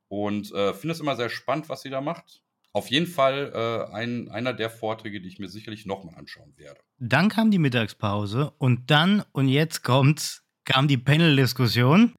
Und 0.07 0.49
finde 0.49 0.91
es 0.91 0.99
immer 0.99 1.15
sehr 1.15 1.29
spannend, 1.29 1.67
was 1.67 1.81
sie 1.81 1.89
da 1.89 1.99
macht 1.99 2.44
auf 2.75 2.91
jeden 2.91 3.07
Fall 3.07 3.53
äh, 3.55 3.93
ein, 3.93 4.27
einer 4.27 4.51
der 4.51 4.69
Vorträge, 4.69 5.21
die 5.21 5.29
ich 5.29 5.39
mir 5.39 5.47
sicherlich 5.47 5.85
nochmal 5.85 6.15
anschauen 6.15 6.53
werde. 6.57 6.81
Dann 6.99 7.29
kam 7.29 7.49
die 7.49 7.57
Mittagspause 7.57 8.51
und 8.57 8.91
dann, 8.91 9.23
und 9.31 9.47
jetzt 9.47 9.81
kommt's, 9.81 10.43
kam 10.65 10.89
die 10.89 10.97
Panel-Diskussion. 10.97 12.13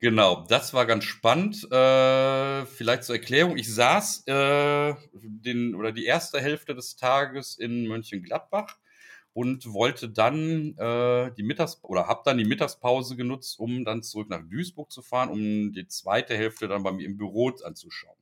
Genau, 0.00 0.44
das 0.46 0.74
war 0.74 0.84
ganz 0.84 1.04
spannend. 1.04 1.64
Äh, 1.72 2.66
vielleicht 2.66 3.04
zur 3.04 3.16
Erklärung. 3.16 3.56
Ich 3.56 3.74
saß 3.74 4.26
äh, 4.26 4.94
den, 5.14 5.74
oder 5.74 5.92
die 5.92 6.04
erste 6.04 6.40
Hälfte 6.40 6.74
des 6.74 6.96
Tages 6.96 7.56
in 7.56 7.88
Mönchengladbach 7.88 8.76
und 9.32 9.72
wollte 9.72 10.10
dann 10.10 10.76
äh, 10.76 11.32
die 11.38 11.42
Mittags 11.42 11.82
oder 11.84 12.06
habe 12.06 12.20
dann 12.26 12.36
die 12.36 12.44
Mittagspause 12.44 13.16
genutzt, 13.16 13.58
um 13.58 13.86
dann 13.86 14.02
zurück 14.02 14.28
nach 14.28 14.42
Duisburg 14.42 14.92
zu 14.92 15.00
fahren, 15.00 15.30
um 15.30 15.72
die 15.72 15.86
zweite 15.86 16.36
Hälfte 16.36 16.68
dann 16.68 16.82
bei 16.82 16.92
mir 16.92 17.06
im 17.06 17.16
Büro 17.16 17.48
anzuschauen. 17.64 18.17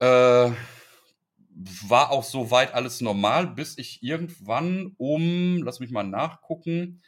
Äh, 0.00 0.50
war 1.88 2.10
auch 2.10 2.24
soweit 2.24 2.74
alles 2.74 3.00
normal, 3.00 3.48
bis 3.48 3.78
ich 3.78 4.02
irgendwann 4.02 4.94
um, 4.96 5.62
lass 5.62 5.80
mich 5.80 5.90
mal 5.90 6.04
nachgucken, 6.04 7.02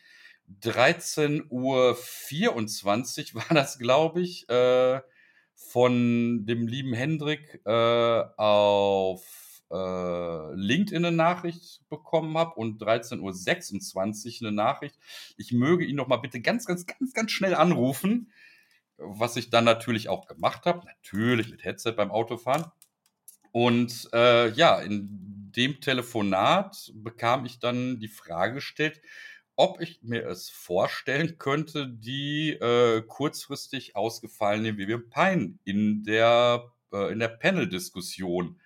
13.24 0.63 3.35
Uhr 3.35 3.35
war 3.43 3.55
das, 3.55 3.79
glaube 3.79 4.21
ich, 4.21 4.49
äh, 4.49 5.01
von 5.55 6.47
dem 6.47 6.67
lieben 6.67 6.95
Hendrik 6.95 7.61
äh, 7.65 8.25
auf 8.37 9.23
äh, 9.71 10.55
LinkedIn 10.55 11.05
eine 11.05 11.17
Nachricht 11.17 11.83
bekommen 11.89 12.37
habe 12.37 12.55
und 12.55 12.83
13.26 12.83 14.43
Uhr 14.43 14.49
eine 14.49 14.57
Nachricht. 14.57 14.99
Ich 15.37 15.53
möge 15.53 15.85
ihn 15.85 15.97
noch 15.97 16.09
mal 16.09 16.17
bitte 16.17 16.41
ganz, 16.41 16.67
ganz, 16.67 16.87
ganz, 16.87 17.13
ganz 17.13 17.31
schnell 17.31 17.55
anrufen, 17.55 18.33
was 18.97 19.37
ich 19.37 19.51
dann 19.51 19.65
natürlich 19.65 20.09
auch 20.09 20.27
gemacht 20.27 20.67
habe. 20.67 20.87
Natürlich 20.87 21.51
mit 21.51 21.65
Headset 21.65 21.93
beim 21.93 22.11
Autofahren. 22.11 22.65
Und 23.53 24.09
äh, 24.13 24.51
ja, 24.51 24.81
in 24.81 25.09
dem 25.57 25.81
Telefonat 25.81 26.93
bekam 26.95 27.45
ich 27.45 27.59
dann 27.59 27.99
die 27.99 28.09
Frage 28.09 28.55
gestellt, 28.55 29.01
ob 29.57 29.81
ich 29.81 30.03
mir 30.03 30.27
es 30.27 30.49
vorstellen 30.49 31.37
könnte, 31.39 31.89
die 31.89 32.51
äh, 32.53 33.03
kurzfristig 33.03 33.97
ausgefallene 33.97 34.79
Vivian 34.79 35.11
Pine 35.11 35.59
in 35.65 36.03
der, 36.05 36.73
äh, 36.93 37.13
in 37.13 37.19
der 37.19 37.29
Panel-Diskussion 37.29 38.60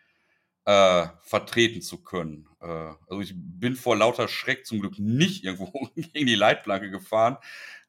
äh, 0.66 1.06
vertreten 1.20 1.82
zu 1.82 2.02
können. 2.02 2.48
Äh, 2.60 2.66
also 2.66 3.20
ich 3.20 3.34
bin 3.36 3.76
vor 3.76 3.96
lauter 3.96 4.28
Schreck 4.28 4.66
zum 4.66 4.80
Glück 4.80 4.98
nicht 4.98 5.44
irgendwo 5.44 5.90
gegen 5.94 6.26
die 6.26 6.34
Leitplanke 6.34 6.90
gefahren, 6.90 7.36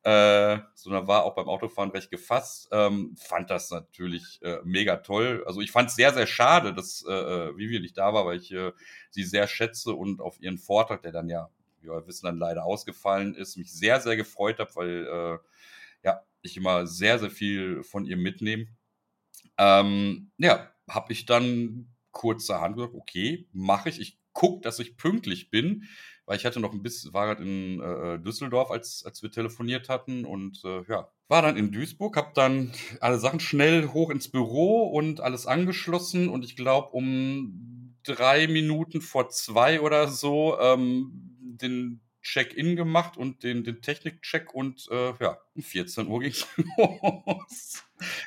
äh, 0.03 0.59
sondern 0.75 1.07
war 1.07 1.23
auch 1.23 1.35
beim 1.35 1.47
Autofahren 1.47 1.91
recht 1.91 2.11
gefasst. 2.11 2.67
Ähm, 2.71 3.15
fand 3.17 3.49
das 3.49 3.71
natürlich 3.71 4.39
äh, 4.43 4.57
mega 4.63 4.97
toll. 4.97 5.43
Also 5.47 5.61
ich 5.61 5.71
fand 5.71 5.89
es 5.89 5.95
sehr, 5.95 6.13
sehr 6.13 6.27
schade, 6.27 6.73
dass 6.73 7.03
äh, 7.07 7.13
äh, 7.13 7.57
Vivian 7.57 7.81
nicht 7.81 7.97
da 7.97 8.13
war, 8.13 8.25
weil 8.25 8.37
ich 8.37 8.51
äh, 8.51 8.71
sie 9.09 9.23
sehr 9.23 9.47
schätze 9.47 9.93
und 9.93 10.21
auf 10.21 10.39
ihren 10.41 10.57
Vortrag, 10.57 11.01
der 11.01 11.11
dann 11.11 11.29
ja, 11.29 11.49
wie 11.81 11.87
wir 11.87 12.05
wissen, 12.07 12.25
dann 12.25 12.37
leider 12.37 12.65
ausgefallen 12.65 13.35
ist, 13.35 13.57
mich 13.57 13.71
sehr, 13.73 14.01
sehr 14.01 14.17
gefreut 14.17 14.59
habe, 14.59 14.75
weil 14.75 15.07
äh, 15.07 15.37
ja, 16.05 16.21
ich 16.41 16.57
immer 16.57 16.85
sehr, 16.85 17.17
sehr 17.19 17.31
viel 17.31 17.83
von 17.83 18.05
ihr 18.05 18.17
mitnehme. 18.17 18.67
Ähm, 19.57 20.31
ja, 20.37 20.69
habe 20.87 21.13
ich 21.13 21.25
dann 21.25 21.94
kurzerhand 22.15 22.77
gesagt, 22.77 22.95
okay, 22.95 23.47
mache 23.51 23.89
ich. 23.89 23.99
Ich 23.99 24.17
gucke, 24.33 24.61
dass 24.61 24.79
ich 24.79 24.97
pünktlich 24.97 25.51
bin, 25.51 25.83
weil 26.25 26.37
ich 26.37 26.45
hatte 26.45 26.59
noch 26.59 26.73
ein 26.73 26.81
bisschen, 26.81 27.13
war 27.13 27.27
gerade 27.27 27.43
in 27.43 27.81
äh, 27.81 28.19
Düsseldorf, 28.19 28.71
als, 28.71 29.03
als 29.05 29.21
wir 29.21 29.31
telefoniert 29.31 29.89
hatten 29.89 30.25
und 30.25 30.63
äh, 30.63 30.83
ja, 30.89 31.11
war 31.27 31.41
dann 31.41 31.57
in 31.57 31.71
Duisburg, 31.71 32.17
habe 32.17 32.31
dann 32.33 32.71
alle 33.01 33.19
Sachen 33.19 33.39
schnell 33.39 33.89
hoch 33.89 34.09
ins 34.09 34.29
Büro 34.29 34.87
und 34.87 35.21
alles 35.21 35.45
angeschlossen 35.45 36.29
und 36.29 36.43
ich 36.43 36.55
glaube 36.55 36.89
um 36.91 37.95
drei 38.03 38.47
Minuten 38.47 39.01
vor 39.01 39.29
zwei 39.29 39.81
oder 39.81 40.07
so 40.07 40.57
ähm, 40.59 41.11
den 41.41 42.01
Check-in 42.21 42.75
gemacht 42.75 43.17
und 43.17 43.43
den, 43.43 43.63
den 43.63 43.81
Technik-Check 43.81 44.53
und 44.53 44.87
äh, 44.89 45.13
ja, 45.19 45.37
um 45.53 45.61
14 45.61 46.07
Uhr 46.07 46.21
ging 46.21 46.31
es 46.31 46.47
los. 46.77 47.83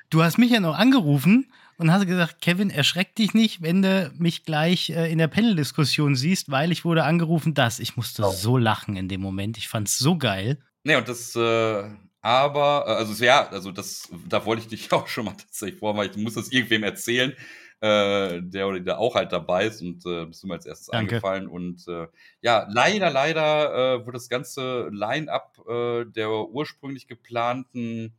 Du 0.09 0.23
hast 0.23 0.39
mich 0.39 0.53
ja 0.53 0.61
noch 0.61 0.79
angerufen 0.79 1.51
und 1.79 1.93
hast 1.93 2.07
gesagt, 2.07 2.41
Kevin, 2.41 2.71
erschreck 2.71 3.15
dich 3.15 3.35
nicht, 3.35 3.63
wenn 3.63 3.83
du 3.83 4.13
mich 4.19 4.45
gleich 4.45 4.91
äh, 4.91 5.11
in 5.11 5.19
der 5.19 5.29
Panel-Diskussion 5.29 6.17
siehst, 6.17 6.51
weil 6.51 6.73
ich 6.73 6.85
wurde 6.85 7.05
angerufen, 7.05 7.55
das. 7.55 7.79
Ich 7.79 7.97
musste 7.97 8.25
oh. 8.25 8.33
so 8.33 8.59
lachen 8.59 8.97
in 8.97 9.09
dem 9.09 9.21
Moment. 9.21 9.57
Ich 9.57 9.69
fand 9.69 9.89
es 9.89 9.99
so 9.99 10.19
geil. 10.19 10.59
Nee, 10.83 10.97
und 10.97 11.09
das, 11.09 11.37
äh, 11.37 11.85
aber, 12.21 12.85
äh, 12.87 12.91
also 12.91 13.25
ja, 13.25 13.49
also 13.49 13.71
das, 13.71 14.09
da 14.29 14.45
wollte 14.45 14.63
ich 14.63 14.69
dich 14.69 14.93
auch 14.93 15.07
schon 15.07 15.27
mal 15.27 15.37
tatsächlich 15.37 15.79
vor, 15.79 15.97
weil 15.97 16.11
ich 16.11 16.17
muss 16.17 16.35
das 16.35 16.51
irgendwem 16.51 16.83
erzählen 16.83 17.33
äh, 17.81 18.41
der 18.43 18.67
oder 18.67 18.81
da 18.81 18.97
auch 18.97 19.15
halt 19.15 19.31
dabei 19.31 19.67
ist 19.67 19.81
und 19.81 20.05
äh, 20.05 20.27
bist 20.27 20.43
du 20.43 20.49
mir 20.49 20.55
als 20.55 20.67
erstes 20.67 20.89
Danke. 20.89 21.15
eingefallen. 21.15 21.47
Und 21.47 21.87
äh, 21.87 22.09
ja, 22.41 22.67
leider, 22.69 23.09
leider 23.11 24.01
wurde 24.05 24.17
das 24.17 24.29
ganze 24.29 24.89
Line-up 24.91 25.65
der 25.69 26.31
ursprünglich 26.31 27.07
geplanten 27.07 28.17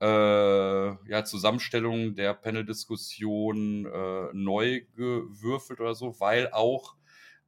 äh, 0.00 1.10
ja, 1.10 1.24
Zusammenstellung 1.24 2.14
der 2.14 2.34
Panel-Diskussion 2.34 3.86
äh, 3.86 4.28
neu 4.32 4.82
gewürfelt 4.96 5.80
oder 5.80 5.94
so, 5.94 6.18
weil 6.20 6.50
auch 6.52 6.96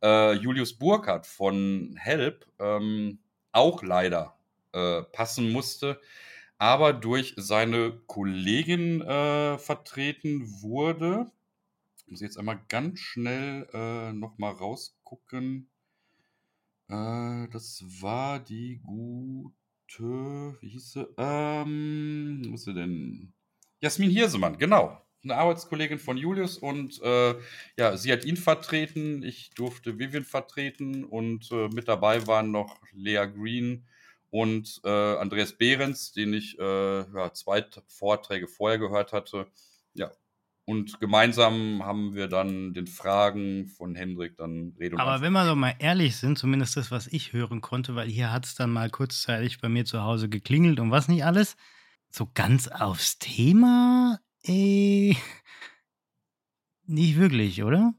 äh, 0.03 0.35
Julius 0.35 0.75
Burkhardt 0.75 1.27
von 1.27 1.97
Help 1.99 2.47
ähm, 2.59 3.19
auch 3.53 3.83
leider 3.83 4.37
äh, 4.73 5.03
passen 5.03 5.53
musste 5.53 6.01
aber 6.63 6.93
durch 6.93 7.35
seine 7.37 7.91
Kollegin 8.07 9.01
äh, 9.01 9.59
vertreten 9.59 10.63
wurde. 10.63 11.27
Ich 11.97 12.07
muss 12.07 12.21
jetzt 12.21 12.39
einmal 12.39 12.61
ganz 12.69 13.01
schnell 13.01 13.67
äh, 13.73 14.13
nochmal 14.13 14.53
rausgucken. 14.53 15.69
Äh, 16.87 17.49
das 17.49 17.83
war 18.01 18.39
die 18.39 18.81
gute, 18.87 19.57
wie 20.01 20.69
hieß 20.69 20.93
sie? 20.93 21.09
Ähm, 21.17 22.47
wo 22.49 22.55
ist 22.55 22.65
sie 22.65 22.75
denn? 22.75 23.33
Jasmin 23.81 24.11
Hirsemann, 24.11 24.59
genau. 24.59 25.01
Eine 25.25 25.37
Arbeitskollegin 25.37 25.99
von 25.99 26.17
Julius 26.17 26.59
und 26.59 27.01
äh, 27.03 27.35
ja, 27.79 27.97
sie 27.97 28.13
hat 28.13 28.25
ihn 28.25 28.37
vertreten, 28.37 29.23
ich 29.23 29.51
durfte 29.55 29.99
Vivian 29.99 30.25
vertreten 30.25 31.05
und 31.05 31.51
äh, 31.53 31.69
mit 31.69 31.87
dabei 31.87 32.27
waren 32.27 32.51
noch 32.51 32.81
Lea 32.93 33.27
Green, 33.27 33.87
und 34.33 34.81
äh, 34.83 34.89
Andreas 34.89 35.53
Behrens, 35.53 36.13
den 36.13 36.33
ich 36.33 36.59
äh, 36.59 37.01
ja, 37.01 37.33
zwei 37.35 37.67
Vorträge 37.87 38.49
vorher 38.49 38.79
gehört 38.79 39.13
hatte. 39.13 39.47
Und 40.65 41.01
gemeinsam 41.01 41.83
haben 41.85 42.15
wir 42.15 42.29
dann 42.29 42.73
den 42.73 42.87
Fragen 42.87 43.67
von 43.67 43.97
Hendrik 43.97 44.37
dann 44.37 44.75
Rede 44.79 44.99
Aber 44.99 45.21
wenn 45.21 45.33
wir 45.33 45.45
doch 45.45 45.57
mal 45.57 45.75
ehrlich 45.81 46.17
sind, 46.17 46.39
zumindest 46.39 46.77
das, 46.77 46.93
was 46.93 47.09
ich 47.09 47.33
hören 47.33 47.61
konnte, 47.61 47.97
weil 47.97 48.09
hier 48.09 48.33
hat 48.33 48.47
es 48.47 48.55
dann 48.55 48.71
mal 48.71 48.89
kurzzeitig 48.89 49.61
bei 49.61 49.69
mir 49.69 49.85
zu 49.85 50.03
Hause 50.03 50.29
geklingelt 50.29 50.79
und 50.79 50.93
was 50.93 51.09
nicht 51.09 51.25
alles. 51.25 51.57
So 52.11 52.29
ganz 52.33 52.69
aufs 52.69 53.19
Thema, 53.19 54.21
äh, 54.45 55.15
nicht 56.87 57.17
wirklich, 57.19 57.63
oder? 57.65 57.95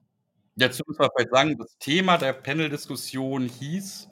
Dazu 0.55 0.83
muss 0.87 0.99
man 0.99 1.09
vielleicht 1.15 1.31
sagen, 1.31 1.57
das 1.57 1.77
Thema 1.79 2.17
der 2.17 2.33
Panel-Diskussion 2.33 3.49
hieß 3.49 4.07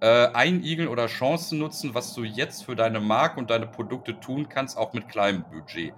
äh, 0.00 0.28
einigeln 0.28 0.88
oder 0.88 1.06
Chancen 1.06 1.58
nutzen, 1.58 1.94
was 1.94 2.14
du 2.14 2.24
jetzt 2.24 2.64
für 2.64 2.76
deine 2.76 3.00
Marke 3.00 3.40
und 3.40 3.50
deine 3.50 3.66
Produkte 3.66 4.20
tun 4.20 4.48
kannst, 4.48 4.76
auch 4.76 4.92
mit 4.92 5.08
kleinem 5.08 5.44
Budget. 5.50 5.94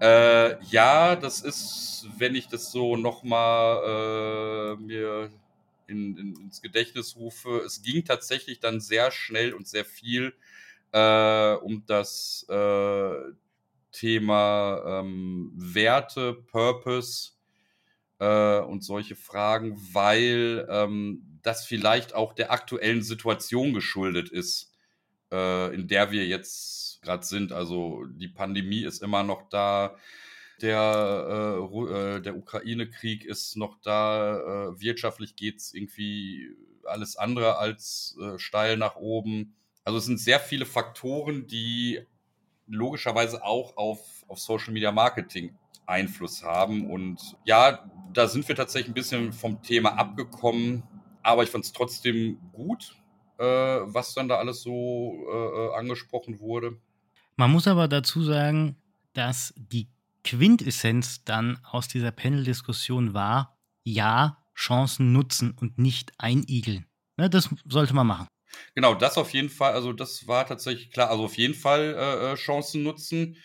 Äh, 0.00 0.62
ja, 0.64 1.16
das 1.16 1.40
ist, 1.40 2.08
wenn 2.18 2.34
ich 2.34 2.48
das 2.48 2.70
so 2.72 2.96
nochmal 2.96 4.76
äh, 4.76 4.82
mir 4.82 5.30
in, 5.86 6.16
in, 6.16 6.36
ins 6.40 6.62
Gedächtnis 6.62 7.16
rufe, 7.16 7.58
es 7.64 7.82
ging 7.82 8.04
tatsächlich 8.04 8.60
dann 8.60 8.80
sehr 8.80 9.10
schnell 9.12 9.54
und 9.54 9.68
sehr 9.68 9.84
viel 9.84 10.34
äh, 10.92 11.54
um 11.54 11.84
das 11.86 12.46
äh, 12.48 13.14
Thema 13.92 15.00
ähm, 15.00 15.52
Werte, 15.56 16.34
Purpose 16.34 17.32
äh, 18.18 18.60
und 18.60 18.84
solche 18.84 19.16
Fragen, 19.16 19.76
weil 19.92 20.66
ähm, 20.70 21.40
das 21.42 21.66
vielleicht 21.66 22.14
auch 22.14 22.32
der 22.34 22.52
aktuellen 22.52 23.02
Situation 23.02 23.74
geschuldet 23.74 24.30
ist, 24.30 24.72
äh, 25.32 25.74
in 25.74 25.88
der 25.88 26.10
wir 26.10 26.26
jetzt 26.26 26.83
gerade 27.04 27.24
sind. 27.24 27.52
Also 27.52 28.04
die 28.06 28.28
Pandemie 28.28 28.84
ist 28.84 29.02
immer 29.02 29.22
noch 29.22 29.48
da. 29.48 29.96
Der, 30.60 31.58
äh, 31.60 32.16
äh 32.16 32.20
der 32.20 32.36
Ukraine-Krieg 32.36 33.24
ist 33.24 33.56
noch 33.56 33.78
da. 33.82 34.38
Äh, 34.38 34.80
wirtschaftlich 34.80 35.36
geht 35.36 35.58
es 35.58 35.74
irgendwie 35.74 36.50
alles 36.84 37.16
andere 37.16 37.58
als 37.58 38.16
äh, 38.20 38.38
steil 38.38 38.76
nach 38.76 38.96
oben. 38.96 39.54
Also 39.84 39.98
es 39.98 40.06
sind 40.06 40.18
sehr 40.18 40.40
viele 40.40 40.66
Faktoren, 40.66 41.46
die 41.46 42.00
logischerweise 42.66 43.44
auch 43.44 43.76
auf, 43.76 44.24
auf 44.28 44.38
Social 44.38 44.72
Media 44.72 44.92
Marketing 44.92 45.54
Einfluss 45.86 46.42
haben. 46.42 46.90
Und 46.90 47.36
ja, 47.44 47.84
da 48.12 48.28
sind 48.28 48.46
wir 48.48 48.54
tatsächlich 48.54 48.90
ein 48.90 48.94
bisschen 48.94 49.32
vom 49.32 49.62
Thema 49.62 49.98
abgekommen. 49.98 50.82
Aber 51.22 51.42
ich 51.42 51.50
fand 51.50 51.64
es 51.64 51.72
trotzdem 51.72 52.38
gut, 52.52 52.96
äh, 53.38 53.44
was 53.44 54.14
dann 54.14 54.28
da 54.28 54.36
alles 54.36 54.62
so 54.62 55.26
äh, 55.30 55.36
äh, 55.36 55.74
angesprochen 55.74 56.40
wurde. 56.40 56.78
Man 57.36 57.50
muss 57.50 57.66
aber 57.66 57.88
dazu 57.88 58.22
sagen, 58.22 58.76
dass 59.12 59.54
die 59.56 59.88
Quintessenz 60.24 61.24
dann 61.24 61.58
aus 61.64 61.88
dieser 61.88 62.10
Panel-Diskussion 62.10 63.14
war, 63.14 63.58
ja, 63.82 64.38
Chancen 64.54 65.12
nutzen 65.12 65.54
und 65.60 65.78
nicht 65.78 66.12
einigeln. 66.18 66.86
Ne, 67.16 67.28
das 67.28 67.50
sollte 67.68 67.94
man 67.94 68.06
machen. 68.06 68.28
Genau, 68.74 68.94
das 68.94 69.18
auf 69.18 69.30
jeden 69.30 69.50
Fall, 69.50 69.72
also 69.72 69.92
das 69.92 70.28
war 70.28 70.46
tatsächlich 70.46 70.90
klar, 70.90 71.10
also 71.10 71.24
auf 71.24 71.36
jeden 71.36 71.54
Fall 71.54 71.94
äh, 71.96 72.32
äh 72.32 72.34
Chancen 72.36 72.82
nutzen 72.82 73.36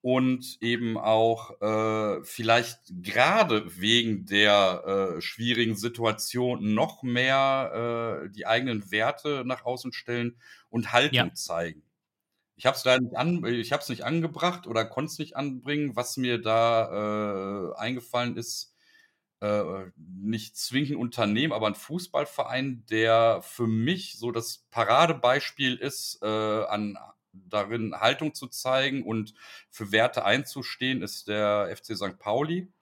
und 0.00 0.58
eben 0.60 0.96
auch 0.96 1.60
äh, 1.60 2.22
vielleicht 2.24 2.78
gerade 3.02 3.80
wegen 3.80 4.26
der 4.26 5.16
äh, 5.16 5.20
schwierigen 5.20 5.76
Situation 5.76 6.74
noch 6.74 7.02
mehr 7.02 8.22
äh, 8.24 8.30
die 8.30 8.46
eigenen 8.46 8.90
Werte 8.90 9.44
nach 9.44 9.64
außen 9.64 9.92
stellen 9.92 10.36
und 10.68 10.92
Haltung 10.92 11.28
ja. 11.28 11.34
zeigen. 11.34 11.82
Ich 12.56 12.66
habe 12.66 12.76
es 12.76 12.82
da 12.84 12.98
nicht 12.98 13.16
nicht 13.88 14.04
angebracht 14.04 14.66
oder 14.66 14.84
konnte 14.84 15.10
es 15.12 15.18
nicht 15.18 15.36
anbringen. 15.36 15.96
Was 15.96 16.16
mir 16.16 16.40
da 16.40 17.72
äh, 17.74 17.76
eingefallen 17.78 18.36
ist, 18.36 18.74
äh, 19.40 19.86
nicht 19.96 20.56
zwingend 20.56 20.96
Unternehmen, 20.96 21.52
aber 21.52 21.66
ein 21.66 21.74
Fußballverein, 21.74 22.84
der 22.90 23.40
für 23.42 23.66
mich 23.66 24.18
so 24.18 24.30
das 24.32 24.66
Paradebeispiel 24.70 25.76
ist 25.76 26.20
äh, 26.22 26.26
an 26.26 26.96
darin 27.32 27.94
Haltung 28.00 28.34
zu 28.34 28.46
zeigen 28.46 29.02
und 29.04 29.34
für 29.70 29.92
Werte 29.92 30.24
einzustehen, 30.24 31.02
ist 31.02 31.28
der 31.28 31.68
FC 31.76 31.96
St. 31.96 32.18
Pauli. 32.18 32.72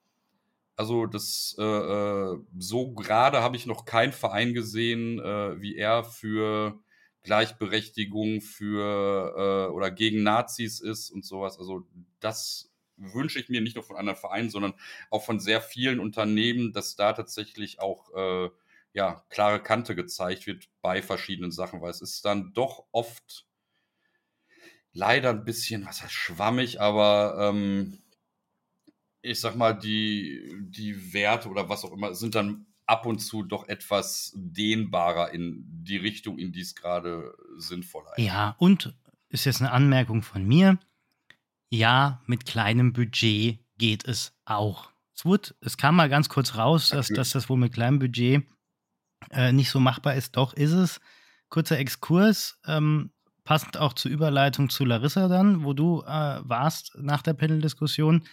Also 0.77 1.07
das 1.07 1.55
äh, 1.59 1.63
äh, 1.63 2.39
so 2.59 2.93
gerade 2.95 3.43
habe 3.43 3.57
ich 3.57 3.67
noch 3.67 3.85
keinen 3.85 4.13
Verein 4.13 4.55
gesehen, 4.55 5.19
äh, 5.21 5.61
wie 5.61 5.77
er 5.77 6.05
für 6.05 6.81
Gleichberechtigung 7.23 8.41
für 8.41 9.69
äh, 9.69 9.73
oder 9.73 9.91
gegen 9.91 10.23
Nazis 10.23 10.81
ist 10.81 11.11
und 11.11 11.25
sowas. 11.25 11.59
Also 11.59 11.87
das 12.21 12.71
wünsche 12.97 13.41
ich 13.41 13.49
mir 13.49 13.61
nicht 13.61 13.77
nur 13.77 13.85
von 13.85 13.97
anderen 13.97 14.19
Vereinen, 14.19 14.51
sondern 14.51 14.75
auch 15.11 15.25
von 15.25 15.41
sehr 15.41 15.61
vielen 15.61 16.01
Unternehmen, 16.01 16.73
dass 16.73 16.97
da 16.97 17.13
tatsächlich 17.13 17.81
auch 17.81 18.13
äh, 18.15 18.51
ja 18.93 19.25
klare 19.31 19.63
Kante 19.63 19.95
gezeigt 19.95 20.47
wird 20.47 20.69
bei 20.83 21.03
verschiedenen 21.03 21.53
Sachen, 21.53 21.81
weil 21.81 21.91
es 21.91 22.03
ist 22.03 22.25
dann 22.25 22.53
doch 22.53 22.85
oft 22.93 23.47
leider 24.93 25.31
ein 25.31 25.45
bisschen, 25.45 25.87
was 25.87 26.03
heißt 26.03 26.13
schwammig, 26.13 26.81
aber 26.81 27.37
ähm, 27.39 28.03
ich 29.23 29.41
sag 29.41 29.55
mal, 29.55 29.73
die, 29.73 30.53
die 30.61 31.13
Werte 31.13 31.49
oder 31.49 31.69
was 31.69 31.85
auch 31.85 31.93
immer 31.93 32.15
sind 32.15 32.35
dann 32.35 32.67
ab 32.93 33.07
und 33.07 33.21
zu 33.21 33.43
doch 33.43 33.69
etwas 33.69 34.33
dehnbarer 34.37 35.33
in 35.33 35.65
die 35.67 35.97
Richtung, 35.97 36.39
in 36.39 36.53
die 36.53 36.61
es 36.61 36.75
gerade 36.75 37.35
sinnvoll 37.57 38.05
ist. 38.15 38.23
Ja, 38.23 38.55
und 38.59 38.95
ist 39.31 39.47
jetzt 39.47 39.63
eine 39.63 39.73
Anmerkung 39.73 40.21
von 40.21 40.47
mir. 40.47 40.79
Ja, 41.71 42.21
mit 42.27 42.45
kleinem 42.45 42.93
Budget 42.93 43.61
geht 43.79 44.07
es 44.07 44.35
auch. 44.45 44.91
Es, 45.17 45.25
wurde, 45.25 45.55
es 45.63 45.79
kam 45.79 45.97
mal 45.97 46.11
ganz 46.11 46.29
kurz 46.29 46.55
raus, 46.55 46.91
dass, 46.91 47.09
dass 47.09 47.31
das 47.31 47.49
wohl 47.49 47.57
mit 47.57 47.73
kleinem 47.73 47.99
Budget 47.99 48.47
äh, 49.31 49.53
nicht 49.53 49.71
so 49.71 49.81
machbar 49.81 50.15
ist. 50.15 50.37
Doch 50.37 50.53
ist 50.53 50.73
es. 50.73 51.01
Kurzer 51.49 51.79
Exkurs. 51.79 52.59
Ähm, 52.67 53.11
passend 53.45 53.79
auch 53.79 53.95
zur 53.95 54.11
Überleitung 54.11 54.69
zu 54.69 54.85
Larissa 54.85 55.29
dann, 55.29 55.65
wo 55.65 55.73
du 55.73 56.03
äh, 56.03 56.41
warst 56.43 56.93
nach 56.99 57.23
der 57.23 57.33
Panel-Diskussion. 57.33 58.25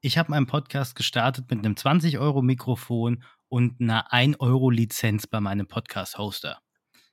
Ich 0.00 0.16
habe 0.16 0.30
meinen 0.30 0.46
Podcast 0.46 0.96
gestartet 0.96 1.50
mit 1.50 1.58
einem 1.58 1.74
20-Euro-Mikrofon 1.74 3.22
und 3.48 3.80
einer 3.80 4.12
1-Euro-Lizenz 4.12 5.26
bei 5.26 5.40
meinem 5.40 5.66
Podcast-Hoster. 5.66 6.60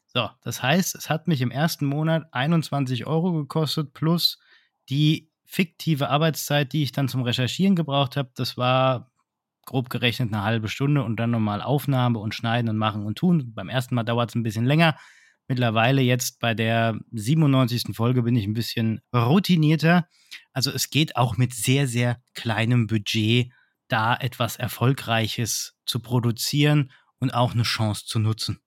So, 0.08 0.30
das 0.42 0.62
heißt, 0.62 0.96
es 0.96 1.10
hat 1.10 1.28
mich 1.28 1.42
im 1.42 1.52
ersten 1.52 1.86
Monat 1.86 2.28
21 2.32 3.08
Euro 3.08 3.34
gekostet 3.34 3.94
plus 3.94 4.40
die 4.90 5.32
fiktive 5.46 6.10
Arbeitszeit, 6.10 6.74
die 6.74 6.84
ich 6.84 6.92
dann 6.92 7.08
zum 7.08 7.24
Recherchieren 7.24 7.76
gebraucht 7.76 8.18
habe. 8.18 8.32
Das 8.36 8.58
war 8.58 9.12
grob 9.66 9.90
gerechnet 9.90 10.34
eine 10.34 10.44
halbe 10.44 10.68
Stunde 10.68 11.04
und 11.04 11.18
dann 11.18 11.32
nochmal 11.32 11.62
Aufnahme 11.62 12.20
und 12.20 12.36
Schneiden 12.36 12.70
und 12.70 12.78
Machen 12.78 13.06
und 13.06 13.18
Tun. 13.18 13.54
Beim 13.54 13.70
ersten 13.70 13.96
Mal 13.96 14.04
dauert 14.04 14.30
es 14.30 14.36
ein 14.36 14.44
bisschen 14.44 14.66
länger. 14.66 14.98
Mittlerweile 15.48 16.02
jetzt 16.02 16.40
bei 16.40 16.54
der 16.54 17.00
97. 17.12 17.96
Folge 17.96 18.24
bin 18.24 18.36
ich 18.36 18.46
ein 18.46 18.54
bisschen 18.54 19.02
routinierter. 19.14 20.08
Also 20.54 20.72
es 20.72 20.90
geht 20.90 21.16
auch 21.16 21.38
mit 21.38 21.54
sehr, 21.54 21.88
sehr 21.88 22.22
kleinem 22.34 22.88
Budget, 22.88 23.52
da 23.88 24.16
etwas 24.16 24.56
Erfolgreiches 24.56 25.78
zu 25.86 26.00
produzieren 26.00 26.92
und 27.20 27.34
auch 27.34 27.54
eine 27.54 27.64
Chance 27.64 28.06
zu 28.06 28.20
nutzen. 28.20 28.60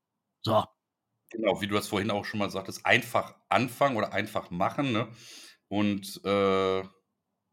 So. 0.42 0.64
Genau, 1.30 1.60
wie 1.60 1.66
du 1.66 1.74
das 1.74 1.88
vorhin 1.88 2.10
auch 2.10 2.24
schon 2.24 2.38
mal 2.38 2.50
sagtest, 2.50 2.86
einfach 2.86 3.34
anfangen 3.48 3.96
oder 3.96 4.12
einfach 4.12 4.50
machen. 4.50 4.92
Ne? 4.92 5.08
Und 5.68 6.20
äh, 6.24 6.82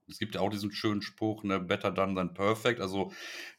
es 0.08 0.20
gibt 0.20 0.36
ja 0.36 0.42
auch 0.42 0.50
diesen 0.50 0.72
schönen 0.72 1.02
Spruch, 1.02 1.44
ne, 1.44 1.60
better 1.60 1.92
done 1.92 2.16
than 2.16 2.34
perfect. 2.34 2.82
Also 2.82 3.12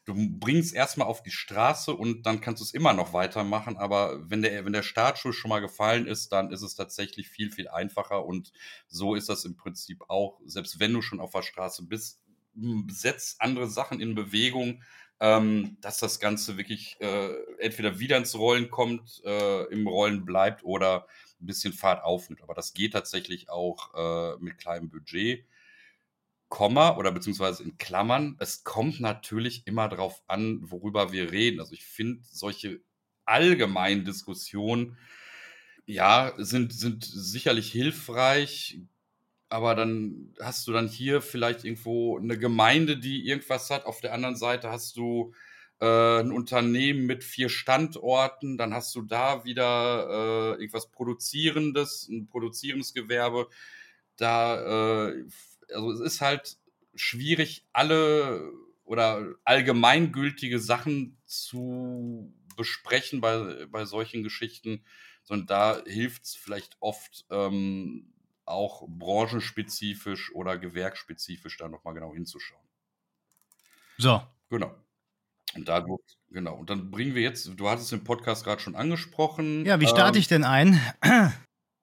du 0.05 0.13
bringst 0.39 0.73
erstmal 0.73 1.07
auf 1.07 1.23
die 1.23 1.31
Straße 1.31 1.93
und 1.93 2.25
dann 2.25 2.41
kannst 2.41 2.61
du 2.61 2.65
es 2.65 2.73
immer 2.73 2.93
noch 2.93 3.13
weitermachen. 3.13 3.77
Aber 3.77 4.29
wenn 4.29 4.41
der, 4.41 4.63
wenn 4.65 4.73
der 4.73 4.83
Startschuss 4.83 5.35
schon 5.35 5.49
mal 5.49 5.59
gefallen 5.59 6.05
ist, 6.05 6.31
dann 6.31 6.51
ist 6.51 6.61
es 6.61 6.75
tatsächlich 6.75 7.29
viel, 7.29 7.51
viel 7.51 7.67
einfacher. 7.67 8.25
Und 8.25 8.51
so 8.87 9.15
ist 9.15 9.29
das 9.29 9.45
im 9.45 9.55
Prinzip 9.55 10.03
auch, 10.07 10.39
selbst 10.45 10.79
wenn 10.79 10.93
du 10.93 11.01
schon 11.01 11.19
auf 11.19 11.31
der 11.31 11.41
Straße 11.41 11.87
bist, 11.87 12.23
setz 12.89 13.35
andere 13.39 13.67
Sachen 13.67 13.99
in 13.99 14.15
Bewegung, 14.15 14.81
ähm, 15.19 15.77
dass 15.81 15.99
das 15.99 16.19
Ganze 16.19 16.57
wirklich 16.57 16.97
äh, 16.99 17.33
entweder 17.59 17.99
wieder 17.99 18.17
ins 18.17 18.35
Rollen 18.35 18.69
kommt, 18.69 19.21
äh, 19.25 19.63
im 19.65 19.87
Rollen 19.87 20.25
bleibt 20.25 20.63
oder 20.63 21.07
ein 21.39 21.45
bisschen 21.45 21.73
Fahrt 21.73 22.03
aufnimmt. 22.03 22.41
Aber 22.41 22.53
das 22.53 22.73
geht 22.73 22.93
tatsächlich 22.93 23.49
auch 23.49 23.93
äh, 23.93 24.37
mit 24.39 24.57
kleinem 24.57 24.89
Budget. 24.89 25.45
Komma 26.47 26.95
oder 26.95 27.11
beziehungsweise 27.11 27.63
in 27.63 27.77
Klammern, 27.77 28.35
es 28.39 28.63
kommt 28.63 28.99
natürlich 28.99 29.65
immer 29.65 29.89
darauf 29.89 30.23
an, 30.27 30.59
worüber 30.61 31.11
wir 31.11 31.31
reden. 31.31 31.59
Also 31.59 31.73
ich 31.73 31.83
finde 31.83 32.21
solche 32.23 32.81
allgemeinen 33.25 34.05
Diskussionen, 34.05 34.97
ja, 35.87 36.33
sind, 36.37 36.71
sind 36.73 37.03
sicherlich 37.03 37.71
hilfreich, 37.71 38.79
aber 39.49 39.75
dann 39.75 40.33
hast 40.41 40.67
du 40.67 40.71
dann 40.71 40.87
hier 40.87 41.21
vielleicht 41.21 41.63
irgendwo 41.63 42.17
eine 42.17 42.37
Gemeinde, 42.37 42.97
die 42.97 43.27
irgendwas 43.27 43.69
hat. 43.69 43.85
Auf 43.85 44.01
der 44.01 44.13
anderen 44.13 44.35
Seite 44.35 44.69
hast 44.69 44.97
du 44.97 45.33
äh, 45.79 46.19
ein 46.19 46.31
Unternehmen 46.31 47.05
mit 47.05 47.23
vier 47.23 47.49
Standorten, 47.49 48.57
dann 48.57 48.73
hast 48.73 48.95
du 48.95 49.01
da 49.01 49.45
wieder 49.45 50.07
äh, 50.09 50.61
irgendwas 50.61 50.91
Produzierendes, 50.91 52.07
ein 52.09 52.27
produzierendes 52.27 52.93
Gewerbe. 52.93 53.47
Da, 54.17 55.09
äh, 55.09 55.25
also 55.73 55.91
es 55.91 55.99
ist 55.99 56.21
halt 56.21 56.57
schwierig, 56.95 57.65
alle 57.73 58.51
oder 58.85 59.35
allgemeingültige 59.43 60.59
Sachen 60.59 61.17
zu 61.25 62.33
besprechen 62.55 63.19
bei, 63.19 63.65
bei 63.69 63.85
solchen 63.85 64.23
Geschichten, 64.23 64.83
sondern 65.23 65.47
da 65.47 65.83
hilft 65.85 66.23
es 66.23 66.35
vielleicht 66.35 66.77
oft, 66.79 67.25
ähm, 67.29 68.13
auch 68.45 68.87
branchenspezifisch 68.87 70.33
oder 70.33 70.57
gewerkspezifisch 70.57 71.57
da 71.57 71.67
nochmal 71.67 71.93
genau 71.93 72.13
hinzuschauen. 72.13 72.61
So. 73.97 74.21
Genau. 74.49 74.75
Und 75.55 75.67
da, 75.67 75.85
genau. 76.29 76.55
Und 76.55 76.69
dann 76.69 76.91
bringen 76.91 77.15
wir 77.15 77.21
jetzt, 77.21 77.49
du 77.57 77.69
hattest 77.69 77.91
den 77.91 78.03
Podcast 78.03 78.43
gerade 78.43 78.61
schon 78.61 78.75
angesprochen. 78.75 79.65
Ja, 79.65 79.79
wie 79.79 79.87
starte 79.87 80.17
ähm, 80.17 80.21
ich 80.21 80.27
denn 80.27 80.43
ein? 80.43 80.79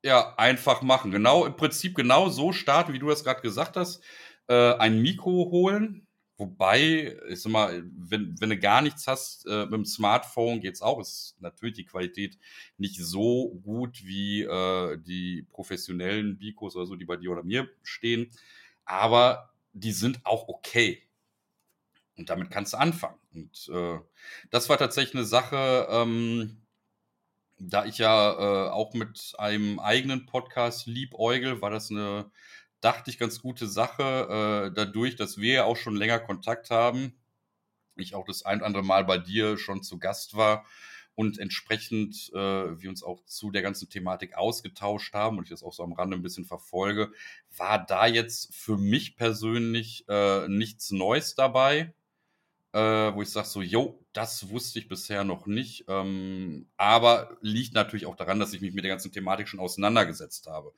ja, 0.04 0.34
einfach 0.36 0.82
machen. 0.82 1.10
Genau, 1.10 1.46
im 1.46 1.56
Prinzip 1.56 1.94
genau 1.94 2.28
so 2.28 2.52
starten, 2.52 2.92
wie 2.92 2.98
du 2.98 3.08
das 3.08 3.24
gerade 3.24 3.40
gesagt 3.40 3.76
hast. 3.76 4.02
Äh, 4.48 4.74
ein 4.74 5.00
Mikro 5.00 5.48
holen, 5.50 6.06
Wobei, 6.36 7.16
ich 7.28 7.42
sag 7.42 7.52
mal, 7.52 7.84
wenn, 7.94 8.40
wenn 8.40 8.50
du 8.50 8.58
gar 8.58 8.82
nichts 8.82 9.06
hast, 9.06 9.46
äh, 9.46 9.64
mit 9.64 9.74
dem 9.74 9.84
Smartphone 9.84 10.60
geht's 10.60 10.82
auch. 10.82 10.98
Ist 11.00 11.36
natürlich 11.40 11.76
die 11.76 11.84
Qualität 11.84 12.38
nicht 12.78 12.96
so 13.00 13.50
gut 13.62 14.04
wie 14.04 14.42
äh, 14.42 14.98
die 14.98 15.46
professionellen 15.50 16.38
Bikos 16.38 16.74
oder 16.74 16.86
so, 16.86 16.96
die 16.96 17.04
bei 17.04 17.16
dir 17.16 17.30
oder 17.32 17.42
mir 17.44 17.68
stehen. 17.82 18.30
Aber 18.84 19.52
die 19.72 19.92
sind 19.92 20.24
auch 20.24 20.48
okay. 20.48 21.02
Und 22.16 22.30
damit 22.30 22.50
kannst 22.50 22.72
du 22.72 22.78
anfangen. 22.78 23.18
Und 23.34 23.70
äh, 23.72 23.98
das 24.50 24.68
war 24.68 24.78
tatsächlich 24.78 25.14
eine 25.14 25.24
Sache, 25.24 25.86
ähm, 25.90 26.62
da 27.58 27.84
ich 27.84 27.98
ja 27.98 28.32
äh, 28.32 28.70
auch 28.70 28.92
mit 28.94 29.34
einem 29.38 29.78
eigenen 29.78 30.26
Podcast 30.26 30.86
liebäugel, 30.86 31.62
war 31.62 31.70
das 31.70 31.90
eine 31.90 32.30
dachte 32.82 33.10
ich, 33.10 33.18
ganz 33.18 33.40
gute 33.40 33.66
Sache, 33.66 34.68
äh, 34.70 34.74
dadurch, 34.74 35.16
dass 35.16 35.38
wir 35.38 35.54
ja 35.54 35.64
auch 35.64 35.76
schon 35.76 35.96
länger 35.96 36.18
Kontakt 36.18 36.70
haben. 36.70 37.14
Ich 37.96 38.14
auch 38.14 38.26
das 38.26 38.44
ein 38.44 38.58
oder 38.58 38.66
andere 38.66 38.82
Mal 38.82 39.04
bei 39.04 39.18
dir 39.18 39.56
schon 39.58 39.82
zu 39.82 39.98
Gast 39.98 40.36
war 40.36 40.66
und 41.14 41.38
entsprechend 41.38 42.30
äh, 42.34 42.38
wir 42.80 42.88
uns 42.88 43.02
auch 43.02 43.24
zu 43.24 43.50
der 43.50 43.62
ganzen 43.62 43.88
Thematik 43.88 44.34
ausgetauscht 44.34 45.14
haben 45.14 45.38
und 45.38 45.44
ich 45.44 45.50
das 45.50 45.62
auch 45.62 45.72
so 45.72 45.82
am 45.82 45.92
Rande 45.92 46.16
ein 46.16 46.22
bisschen 46.22 46.44
verfolge, 46.44 47.12
war 47.56 47.84
da 47.84 48.06
jetzt 48.06 48.54
für 48.54 48.78
mich 48.78 49.16
persönlich 49.16 50.04
äh, 50.08 50.48
nichts 50.48 50.90
Neues 50.90 51.34
dabei, 51.34 51.94
äh, 52.72 52.78
wo 52.78 53.22
ich 53.22 53.30
sage 53.30 53.46
so, 53.48 53.62
jo, 53.62 54.04
das 54.12 54.48
wusste 54.48 54.78
ich 54.78 54.88
bisher 54.88 55.24
noch 55.24 55.46
nicht, 55.46 55.84
ähm, 55.88 56.68
aber 56.76 57.36
liegt 57.42 57.74
natürlich 57.74 58.06
auch 58.06 58.16
daran, 58.16 58.40
dass 58.40 58.54
ich 58.54 58.62
mich 58.62 58.74
mit 58.74 58.84
der 58.84 58.90
ganzen 58.90 59.12
Thematik 59.12 59.48
schon 59.48 59.60
auseinandergesetzt 59.60 60.46
habe. 60.46 60.72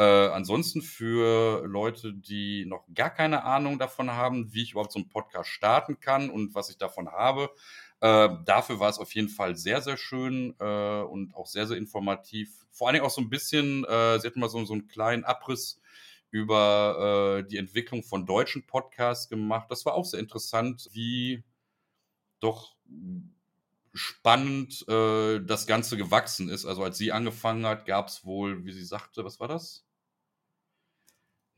Äh, 0.00 0.28
ansonsten 0.28 0.80
für 0.80 1.66
Leute, 1.66 2.14
die 2.14 2.64
noch 2.64 2.86
gar 2.94 3.10
keine 3.10 3.44
Ahnung 3.44 3.78
davon 3.78 4.10
haben, 4.10 4.50
wie 4.54 4.62
ich 4.62 4.70
überhaupt 4.72 4.92
so 4.92 4.98
einen 4.98 5.10
Podcast 5.10 5.50
starten 5.50 6.00
kann 6.00 6.30
und 6.30 6.54
was 6.54 6.70
ich 6.70 6.78
davon 6.78 7.12
habe, 7.12 7.50
äh, 8.00 8.30
dafür 8.46 8.80
war 8.80 8.88
es 8.88 8.98
auf 8.98 9.14
jeden 9.14 9.28
Fall 9.28 9.56
sehr, 9.56 9.82
sehr 9.82 9.98
schön 9.98 10.56
äh, 10.58 11.02
und 11.02 11.34
auch 11.34 11.46
sehr, 11.46 11.66
sehr 11.66 11.76
informativ. 11.76 12.64
Vor 12.70 12.86
allen 12.88 12.94
Dingen 12.94 13.04
auch 13.04 13.10
so 13.10 13.20
ein 13.20 13.28
bisschen, 13.28 13.84
äh, 13.84 14.18
sie 14.18 14.26
hat 14.26 14.36
mal 14.36 14.48
so, 14.48 14.64
so 14.64 14.72
einen 14.72 14.88
kleinen 14.88 15.24
Abriss 15.24 15.82
über 16.30 17.42
äh, 17.42 17.46
die 17.46 17.58
Entwicklung 17.58 18.02
von 18.02 18.24
deutschen 18.24 18.66
Podcasts 18.66 19.28
gemacht. 19.28 19.66
Das 19.70 19.84
war 19.84 19.92
auch 19.92 20.06
sehr 20.06 20.20
interessant, 20.20 20.88
wie 20.92 21.44
doch 22.40 22.74
spannend 23.92 24.88
äh, 24.88 25.40
das 25.40 25.66
Ganze 25.66 25.98
gewachsen 25.98 26.48
ist. 26.48 26.64
Also 26.64 26.82
als 26.84 26.96
sie 26.96 27.12
angefangen 27.12 27.66
hat, 27.66 27.84
gab 27.84 28.08
es 28.08 28.24
wohl, 28.24 28.64
wie 28.64 28.72
sie 28.72 28.84
sagte, 28.84 29.26
was 29.26 29.40
war 29.40 29.48
das? 29.48 29.84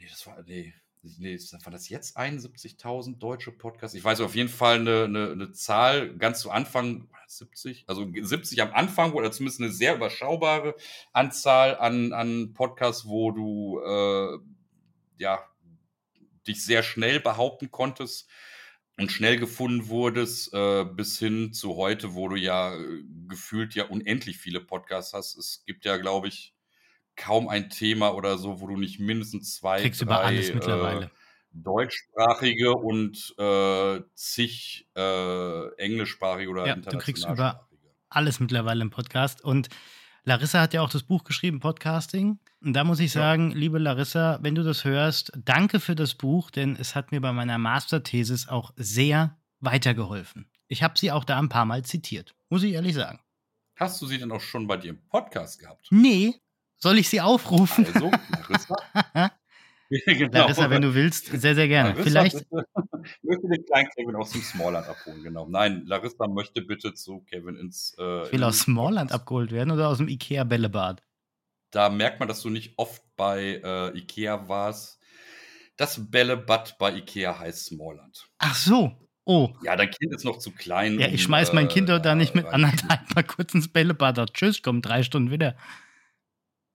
Nee, 0.03 0.09
das 0.11 0.27
war, 0.27 0.43
nee, 0.43 0.75
nee, 1.19 1.39
war 1.39 1.71
das 1.71 1.89
jetzt 1.89 2.19
71.000 2.19 3.19
deutsche 3.19 3.53
Podcasts? 3.53 3.97
Ich 3.97 4.03
weiß 4.03 4.21
auf 4.21 4.35
jeden 4.35 4.49
Fall 4.49 4.81
eine, 4.81 5.05
eine, 5.05 5.31
eine, 5.31 5.53
Zahl, 5.53 6.17
ganz 6.17 6.41
zu 6.41 6.51
Anfang, 6.51 7.09
70, 7.29 7.85
also 7.87 8.11
70 8.13 8.61
am 8.63 8.73
Anfang, 8.73 9.13
oder 9.13 9.31
zumindest 9.31 9.61
eine 9.61 9.71
sehr 9.71 9.95
überschaubare 9.95 10.75
Anzahl 11.13 11.77
an, 11.77 12.13
an 12.13 12.53
Podcasts, 12.53 13.07
wo 13.07 13.31
du, 13.31 13.81
äh, 13.81 14.39
ja, 15.19 15.47
dich 16.49 16.65
sehr 16.65 16.83
schnell 16.83 17.21
behaupten 17.21 17.71
konntest 17.71 18.29
und 18.99 19.13
schnell 19.13 19.39
gefunden 19.39 19.87
wurdest, 19.87 20.53
äh, 20.53 20.85
bis 20.85 21.17
hin 21.21 21.53
zu 21.53 21.77
heute, 21.77 22.15
wo 22.15 22.29
du 22.29 22.35
ja 22.35 22.75
äh, 22.75 23.05
gefühlt 23.29 23.77
ja 23.77 23.85
unendlich 23.85 24.37
viele 24.37 24.61
Podcasts 24.61 25.13
hast. 25.13 25.37
Es 25.37 25.63
gibt 25.65 25.85
ja, 25.85 25.97
glaube 25.97 26.27
ich, 26.27 26.57
kaum 27.17 27.49
ein 27.49 27.71
Thema 27.71 28.15
oder 28.15 28.39
so, 28.39 28.61
wo 28.61 28.67
du 28.67 28.77
nicht 28.77 28.99
mindestens 29.01 29.57
zwei, 29.57 29.81
Kriegst 29.81 30.01
drei, 30.01 30.07
über 30.07 30.21
alles 30.21 30.55
mittlerweile. 30.55 31.07
Äh, 31.07 31.09
deutschsprachige 31.55 32.75
und 32.75 33.35
äh, 33.39 34.01
zig 34.15 34.89
äh, 34.97 35.75
englischsprachige 35.77 36.51
oder 36.51 36.67
ja, 36.67 36.77
Du 36.77 36.99
kriegst 36.99 37.27
über 37.27 37.69
alles 38.09 38.41
mittlerweile 38.41 38.83
im 38.83 38.91
Podcast. 38.91 39.43
Und 39.45 39.69
Larissa 40.25 40.61
hat 40.61 40.75
ja 40.75 40.83
auch 40.83 40.91
das 40.91 41.03
Buch 41.03 41.25
geschrieben, 41.25 41.61
Podcasting. 41.61 42.39
Und 42.63 42.75
da 42.75 42.85
muss 42.85 43.01
ich 43.01 43.11
sagen, 43.11 43.51
ja. 43.51 43.57
liebe 43.57 43.79
Larissa, 43.79 44.39
wenn 44.43 44.55
du 44.55 44.63
das 44.63 44.85
hörst, 44.85 45.33
danke 45.37 45.81
für 45.81 45.97
das 45.97 46.15
Buch, 46.15 46.51
denn 46.51 46.77
es 46.77 46.95
hat 46.95 47.11
mir 47.11 47.21
bei 47.21 47.33
meiner 47.33 47.59
Masterthesis 47.59 48.49
auch 48.49 48.73
sehr 48.77 49.37
weitergeholfen. 49.61 50.49
Ich 50.69 50.83
habe 50.83 50.99
sie 50.99 51.11
auch 51.11 51.25
da 51.25 51.39
ein 51.39 51.49
paar 51.49 51.65
Mal 51.65 51.85
zitiert, 51.85 52.35
muss 52.49 52.63
ich 52.63 52.75
ehrlich 52.75 52.95
sagen. 52.95 53.21
Hast 53.77 54.01
du 54.01 54.07
sie 54.07 54.19
denn 54.19 54.31
auch 54.31 54.41
schon 54.41 54.67
bei 54.67 54.77
dir 54.77 54.91
im 54.91 55.03
Podcast 55.09 55.59
gehabt? 55.59 55.89
Nee, 55.91 56.35
soll 56.83 56.99
ich 56.99 57.09
sie 57.09 57.21
aufrufen? 57.21 57.87
Also, 57.87 58.11
Larissa. 58.31 58.77
genau. 60.07 60.39
Larissa, 60.39 60.69
wenn 60.69 60.83
du 60.83 60.95
willst, 60.95 61.27
sehr, 61.27 61.55
sehr 61.55 61.69
gerne. 61.69 61.91
Larissa, 61.91 62.05
Vielleicht. 62.05 62.51
Bitte, 62.51 62.67
möchte 63.23 63.49
den 63.49 63.65
kleinen 63.65 63.89
Kevin 63.97 64.17
aus 64.17 64.33
dem 64.33 64.43
Smallland 64.43 64.89
abholen, 64.89 65.23
genau. 65.23 65.47
Nein, 65.49 65.85
Larissa 65.87 66.27
möchte 66.27 66.63
bitte 66.63 66.93
zu 66.93 67.21
Kevin 67.21 67.57
ins. 67.57 67.95
Äh, 67.99 68.25
ich 68.25 68.33
will 68.33 68.43
aus 68.43 68.59
Smallland 68.61 69.13
abgeholt 69.13 69.53
werden 69.53 69.71
oder 69.71 69.89
aus 69.89 69.99
dem 69.99 70.09
IKEA-Bällebad? 70.09 71.03
Da 71.71 71.89
merkt 71.89 72.19
man, 72.19 72.29
dass 72.29 72.43
du 72.43 72.51
nicht 72.51 72.75
oft 72.77 73.03
bei 73.17 73.61
äh, 73.65 73.97
IKEA 73.97 74.49
warst. 74.49 74.99
das 75.77 76.11
Bällebad 76.11 76.79
bei 76.79 76.97
Ikea 76.97 77.39
heißt 77.39 77.67
Smallland. 77.67 78.29
Ach 78.39 78.57
so. 78.57 78.93
Oh. 79.25 79.51
Ja, 79.63 79.77
dein 79.77 79.89
Kind 79.89 80.13
ist 80.13 80.25
noch 80.25 80.39
zu 80.39 80.51
klein. 80.51 80.99
Ja, 80.99 81.07
ich 81.07 81.23
schmeiß 81.23 81.53
mein 81.53 81.69
Kind 81.69 81.89
doch 81.89 82.01
da 82.01 82.17
nicht 82.17 82.35
mit 82.35 82.45
anderthalb 82.47 83.15
mal 83.15 83.23
kurz 83.23 83.55
ins 83.55 83.69
Bällebad. 83.69 84.35
Tschüss, 84.35 84.63
komm 84.63 84.83
drei 84.83 85.05
Stunden 85.05 85.31
wieder. 85.31 85.55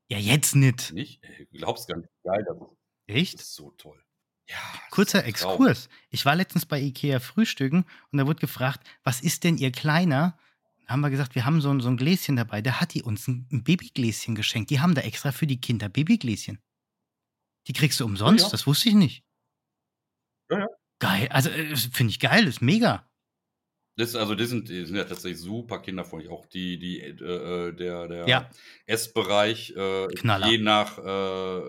Ja, 0.10 0.18
jetzt 0.18 0.56
nicht. 0.56 0.94
Nicht? 0.94 1.24
Du 1.24 1.58
glaubst 1.58 1.88
gar 1.88 1.98
nicht, 1.98 2.10
geil 2.24 2.46
das 2.48 2.58
ist. 2.58 2.78
Echt? 3.08 3.34
Das 3.36 3.42
ist 3.42 3.56
so 3.56 3.72
toll. 3.72 4.02
Ja, 4.50 4.56
Kurzer 4.92 5.26
Exkurs. 5.26 5.90
Ich 6.10 6.26
war 6.26 6.36
letztens 6.36 6.66
bei 6.66 6.80
Ikea 6.80 7.20
frühstücken 7.20 7.86
und 8.12 8.18
da 8.18 8.26
wurde 8.26 8.40
gefragt, 8.40 8.88
was 9.04 9.22
ist 9.22 9.44
denn 9.44 9.58
ihr 9.58 9.72
Kleiner? 9.72 10.38
Da 10.86 10.94
haben 10.94 11.02
wir 11.02 11.10
gesagt, 11.10 11.36
wir 11.36 11.46
haben 11.46 11.60
so 11.60 11.70
ein, 11.70 11.82
so 11.82 11.90
ein 11.90 11.98
Gläschen 11.98 12.38
dabei. 12.38 12.62
Da 12.62 12.80
hat 12.80 12.94
die 12.94 13.04
uns 13.04 13.28
ein, 13.28 13.46
ein 13.52 13.64
Babygläschen 13.66 14.36
geschenkt. 14.36 14.70
Die 14.70 14.80
haben 14.80 14.96
da 14.96 15.02
extra 15.02 15.34
für 15.34 15.48
die 15.48 15.60
Kinder 15.60 15.90
Babygläschen. 15.90 16.60
Die 17.68 17.74
kriegst 17.74 18.00
du 18.00 18.06
umsonst, 18.06 18.44
ja, 18.44 18.48
ja. 18.48 18.52
das 18.52 18.68
wusste 18.68 18.88
ich 18.88 18.96
nicht. 18.96 19.26
Ja, 20.50 20.60
ja. 20.60 20.68
Geil, 21.00 21.28
also 21.30 21.50
äh, 21.50 21.76
finde 21.76 22.12
ich 22.12 22.20
geil, 22.22 22.48
ist 22.48 22.62
mega. 22.62 23.08
Das, 23.98 24.16
also 24.16 24.36
die 24.36 24.46
sind, 24.46 24.70
die 24.70 24.86
sind 24.86 24.96
ja 24.96 25.06
tatsächlich 25.06 25.42
super 25.42 25.80
kinderfreundlich. 25.80 26.32
Auch 26.32 26.46
die, 26.46 26.78
die, 26.78 27.00
äh, 27.02 27.10
äh 27.10 27.72
der, 27.74 28.08
der 28.08 28.28
ja. 28.28 28.50
Essbereich, 28.86 29.74
äh, 29.76 30.08
je 30.46 30.60
nach 30.60 31.00
äh, 31.00 31.62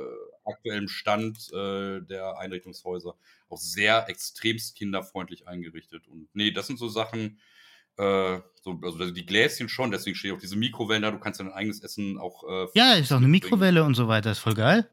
aktuellem 0.45 0.89
Stand 0.89 1.51
äh, 1.55 2.03
der 2.03 2.39
Einrichtungshäuser, 2.39 3.15
auch 3.49 3.57
sehr 3.57 4.11
extremst 4.11 4.77
kinderfreundlich 4.77 5.49
eingerichtet. 5.49 6.07
Und 6.07 6.29
nee, 6.35 6.51
das 6.51 6.67
sind 6.67 6.79
so 6.79 6.89
Sachen, 6.89 7.41
äh, 7.97 8.41
so, 8.63 8.79
also 8.83 9.11
die 9.11 9.25
Gläschen 9.27 9.71
schon, 9.71 9.91
deswegen 9.91 10.15
steht 10.15 10.33
auch 10.33 10.41
diese 10.41 10.57
Mikrowellen 10.57 11.03
da, 11.03 11.11
du 11.11 11.19
kannst 11.19 11.41
dein 11.41 11.51
eigenes 11.51 11.83
Essen 11.83 12.19
auch. 12.19 12.45
ja, 12.75 12.93
ist 12.93 13.11
auch 13.11 13.17
eine 13.17 13.29
Mikrowelle 13.29 13.85
und 13.85 13.95
so 13.95 14.07
weiter, 14.07 14.33
ist 14.33 14.41
voll 14.41 14.55
geil. 14.55 14.87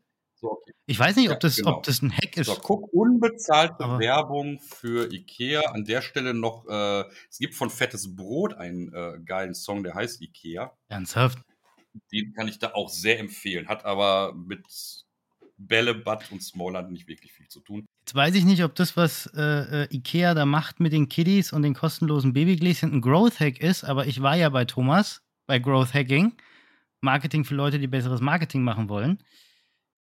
Ich 0.88 1.00
weiß 1.00 1.16
nicht, 1.16 1.32
ob, 1.32 1.39
das, 1.39 1.58
genau. 1.58 1.78
ob 1.78 1.84
das 1.84 2.02
ein 2.02 2.12
Hack 2.12 2.38
ist. 2.38 2.46
So, 2.46 2.56
guck, 2.56 2.93
unbezahlte 2.93 3.84
Aber 3.84 4.00
Werbung 4.00 4.60
für 4.60 5.12
Ikea. 5.12 5.62
An 5.72 5.84
der 5.84 6.02
Stelle 6.02 6.34
noch, 6.34 6.68
äh, 6.68 7.06
es 7.30 7.39
gibt 7.39 7.56
von 7.56 7.72
Fettes 7.72 8.16
Brot 8.16 8.54
einen 8.54 8.93
äh, 8.93 9.20
geilen 9.26 9.56
Song, 9.56 9.84
der 9.84 9.96
heißt 9.96 10.22
Ikea. 10.22 10.72
Ernsthaft? 10.88 11.39
Den 12.12 12.34
kann 12.34 12.48
ich 12.48 12.60
da 12.60 12.74
auch 12.74 12.89
sehr 12.89 13.20
empfehlen. 13.20 13.68
Hat 13.68 13.84
aber 13.84 14.34
mit 14.36 14.64
Bällebad 15.58 16.32
und 16.32 16.43
Smallland 16.43 16.91
nicht 16.91 17.08
wirklich 17.08 17.34
viel 17.34 17.48
zu 17.48 17.62
tun. 17.62 17.86
Jetzt 18.02 18.14
weiß 18.14 18.36
ich 18.36 18.43
nicht, 18.43 18.64
ob 18.64 18.76
das, 18.76 18.96
was 18.96 19.28
äh, 19.36 19.84
äh, 19.84 19.88
Ikea 19.89 20.36
da 20.36 20.46
macht 20.46 20.80
mit 20.80 20.93
den 20.93 21.10
Kiddies 21.10 21.52
und 21.52 21.64
den 21.64 21.74
kostenlosen 21.74 22.34
Babygläschen, 22.34 22.93
ein 22.93 23.02
Growth 23.02 23.39
Hack 23.39 23.60
ist, 23.60 23.84
aber 23.84 24.06
ich 24.06 24.22
war 24.22 24.36
ja 24.36 24.50
bei 24.50 24.66
Thomas, 24.66 25.24
bei 25.48 25.58
Growth 25.58 25.96
Hacking. 25.96 26.34
Marketing 27.02 27.43
für 27.43 27.56
Leute, 27.56 27.80
die 27.80 27.88
besseres 27.88 28.22
Marketing 28.22 28.64
machen 28.64 28.89
wollen 28.89 29.20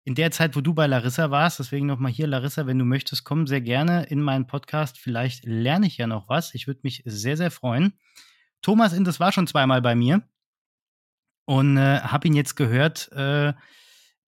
in 0.05 0.15
der 0.15 0.31
Zeit, 0.31 0.57
wo 0.57 0.61
du 0.61 0.75
bei 0.75 0.87
Larissa 0.87 1.31
warst, 1.31 1.59
deswegen 1.59 1.87
nochmal 1.87 2.11
hier, 2.11 2.27
Larissa, 2.27 2.67
wenn 2.67 2.79
du 2.79 2.85
möchtest, 2.85 3.25
komm 3.25 3.47
sehr 3.47 3.61
gerne 3.61 4.05
in 4.05 4.21
meinen 4.21 4.47
Podcast. 4.47 4.99
Vielleicht 4.99 5.45
lerne 5.45 5.87
ich 5.87 5.97
ja 5.97 6.07
noch 6.07 6.29
was. 6.29 6.55
Ich 6.55 6.67
würde 6.67 6.81
mich 6.83 7.03
sehr, 7.05 7.37
sehr 7.37 7.51
freuen. 7.51 7.93
Thomas 8.63 8.93
Indes 8.93 9.21
war 9.21 9.33
schon 9.33 9.47
zweimal 9.47 9.81
bei 9.81 9.95
mir 9.95 10.23
und 11.45 11.77
äh, 11.77 12.01
habe 12.01 12.27
ihn 12.29 12.35
jetzt 12.35 12.57
gehört 12.57 13.11
äh, 13.13 13.53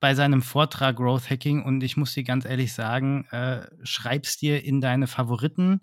bei 0.01 0.15
seinem 0.15 0.43
Vortrag 0.43 0.97
Growth 0.97 1.31
Hacking 1.31 1.63
und 1.63 1.83
ich 1.83 1.97
muss 1.97 2.15
dir 2.15 2.25
ganz 2.25 2.45
ehrlich 2.45 2.73
sagen, 2.73 3.27
äh, 3.31 3.67
schreib's 3.85 4.37
dir 4.37 4.63
in 4.65 4.81
deine 4.81 5.07
Favoriten. 5.07 5.81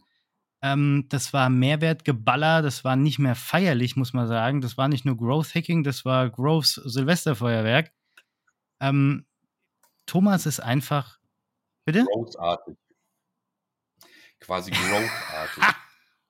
Ähm, 0.62 1.08
das 1.10 1.34
war 1.34 1.50
Mehrwertgeballer, 1.50 2.62
das 2.62 2.84
war 2.84 2.96
nicht 2.96 3.20
mehr 3.20 3.36
feierlich, 3.36 3.96
muss 3.96 4.14
man 4.14 4.28
sagen. 4.28 4.62
Das 4.62 4.78
war 4.78 4.88
nicht 4.88 5.06
nur 5.06 5.18
Growth 5.18 5.56
Hacking, 5.56 5.84
das 5.84 6.06
war 6.06 6.30
Growth 6.30 6.82
Silvesterfeuerwerk. 6.86 7.92
Ähm, 8.80 9.26
Thomas 10.06 10.46
ist 10.46 10.60
einfach. 10.60 11.20
Bitte? 11.86 12.06
Großartig. 12.06 12.78
Quasi 14.40 14.72
großartig. 14.72 15.64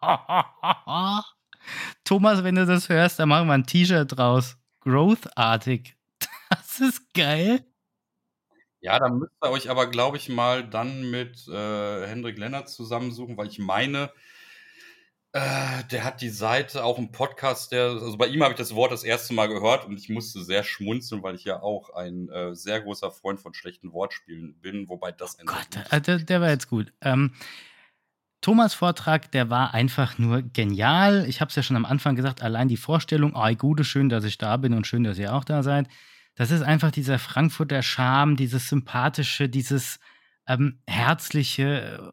Thomas, 2.03 2.43
wenn 2.43 2.55
du 2.55 2.65
das 2.65 2.89
hörst, 2.89 3.19
dann 3.19 3.29
machen 3.29 3.47
wir 3.47 3.53
ein 3.53 3.65
T-Shirt 3.65 4.17
draus. 4.17 4.57
Growthartig. 4.81 5.95
Das 6.49 6.81
ist 6.81 7.13
geil. 7.13 7.65
Ja, 8.81 8.99
dann 8.99 9.19
müsst 9.19 9.31
ihr 9.41 9.51
euch 9.51 9.69
aber, 9.69 9.89
glaube 9.89 10.17
ich, 10.17 10.27
mal 10.27 10.67
dann 10.67 11.09
mit 11.09 11.47
äh, 11.47 12.07
Hendrik 12.07 12.37
Lennart 12.37 12.67
zusammensuchen, 12.67 13.37
weil 13.37 13.47
ich 13.47 13.59
meine, 13.59 14.11
äh, 15.33 15.83
der 15.89 16.03
hat 16.03 16.21
die 16.21 16.29
Seite 16.29 16.83
auch 16.83 16.97
im 16.97 17.11
Podcast, 17.11 17.71
der, 17.71 17.91
also 17.91 18.17
bei 18.17 18.27
ihm 18.27 18.43
habe 18.43 18.53
ich 18.53 18.57
das 18.57 18.75
Wort 18.75 18.91
das 18.91 19.03
erste 19.03 19.33
Mal 19.33 19.47
gehört 19.47 19.85
und 19.85 19.97
ich 19.97 20.09
musste 20.09 20.43
sehr 20.43 20.63
schmunzeln, 20.63 21.23
weil 21.23 21.35
ich 21.35 21.45
ja 21.45 21.61
auch 21.61 21.89
ein 21.91 22.27
äh, 22.29 22.53
sehr 22.53 22.81
großer 22.81 23.11
Freund 23.11 23.39
von 23.39 23.53
schlechten 23.53 23.93
Wortspielen 23.93 24.59
bin, 24.59 24.89
wobei 24.89 25.13
das 25.13 25.37
oh 25.39 25.45
Gott, 25.45 25.67
äh, 25.89 26.01
der, 26.01 26.19
der, 26.19 26.41
war 26.41 26.49
jetzt 26.49 26.69
gut. 26.69 26.91
Ähm, 27.01 27.31
Thomas 28.41 28.73
Vortrag, 28.73 29.31
der 29.31 29.49
war 29.49 29.73
einfach 29.73 30.17
nur 30.17 30.41
genial. 30.41 31.25
Ich 31.29 31.39
habe 31.39 31.49
es 31.49 31.55
ja 31.55 31.63
schon 31.63 31.77
am 31.77 31.85
Anfang 31.85 32.15
gesagt, 32.15 32.41
allein 32.41 32.67
die 32.67 32.75
Vorstellung, 32.75 33.33
oh, 33.35 33.55
gute, 33.55 33.85
schön, 33.85 34.09
dass 34.09 34.25
ich 34.25 34.37
da 34.37 34.57
bin 34.57 34.73
und 34.73 34.85
schön, 34.85 35.03
dass 35.03 35.17
ihr 35.17 35.33
auch 35.33 35.45
da 35.45 35.63
seid. 35.63 35.87
Das 36.35 36.51
ist 36.51 36.61
einfach 36.61 36.91
dieser 36.91 37.19
Frankfurter 37.19 37.83
Charme, 37.83 38.35
dieses 38.35 38.67
sympathische, 38.67 39.47
dieses 39.47 39.99
ähm, 40.47 40.79
herzliche 40.87 42.11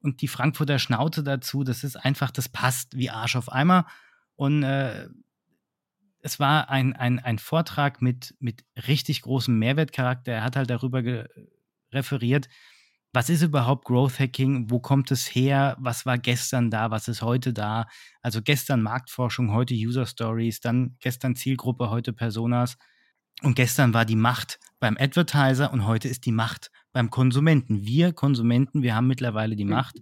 und 0.00 0.20
die 0.22 0.28
Frankfurter 0.28 0.78
Schnauze 0.78 1.22
dazu, 1.22 1.64
das 1.64 1.84
ist 1.84 1.96
einfach, 1.96 2.30
das 2.30 2.48
passt 2.48 2.96
wie 2.96 3.10
Arsch 3.10 3.36
auf 3.36 3.50
Eimer. 3.52 3.86
Und 4.36 4.62
äh, 4.62 5.08
es 6.20 6.38
war 6.38 6.70
ein, 6.70 6.94
ein, 6.94 7.18
ein 7.18 7.38
Vortrag 7.38 8.02
mit, 8.02 8.34
mit 8.38 8.64
richtig 8.86 9.22
großem 9.22 9.58
Mehrwertcharakter. 9.58 10.32
Er 10.32 10.44
hat 10.44 10.56
halt 10.56 10.70
darüber 10.70 11.02
referiert, 11.92 12.48
was 13.12 13.30
ist 13.30 13.42
überhaupt 13.42 13.86
Growth 13.86 14.18
Hacking, 14.18 14.70
wo 14.70 14.80
kommt 14.80 15.10
es 15.10 15.34
her, 15.34 15.76
was 15.80 16.04
war 16.04 16.18
gestern 16.18 16.70
da, 16.70 16.90
was 16.90 17.08
ist 17.08 17.22
heute 17.22 17.52
da. 17.52 17.86
Also 18.20 18.42
gestern 18.42 18.82
Marktforschung, 18.82 19.52
heute 19.52 19.74
User 19.74 20.06
Stories, 20.06 20.60
dann 20.60 20.96
gestern 21.00 21.34
Zielgruppe, 21.34 21.88
heute 21.88 22.12
Personas. 22.12 22.76
Und 23.42 23.54
gestern 23.54 23.94
war 23.94 24.04
die 24.04 24.16
Macht 24.16 24.58
beim 24.80 24.96
Advertiser 24.98 25.72
und 25.72 25.86
heute 25.86 26.08
ist 26.08 26.24
die 26.26 26.32
Macht 26.32 26.70
beim 26.92 27.10
Konsumenten. 27.10 27.84
Wir 27.84 28.12
Konsumenten, 28.12 28.82
wir 28.82 28.94
haben 28.94 29.06
mittlerweile 29.06 29.56
die 29.56 29.64
mhm. 29.64 29.70
Macht. 29.70 29.96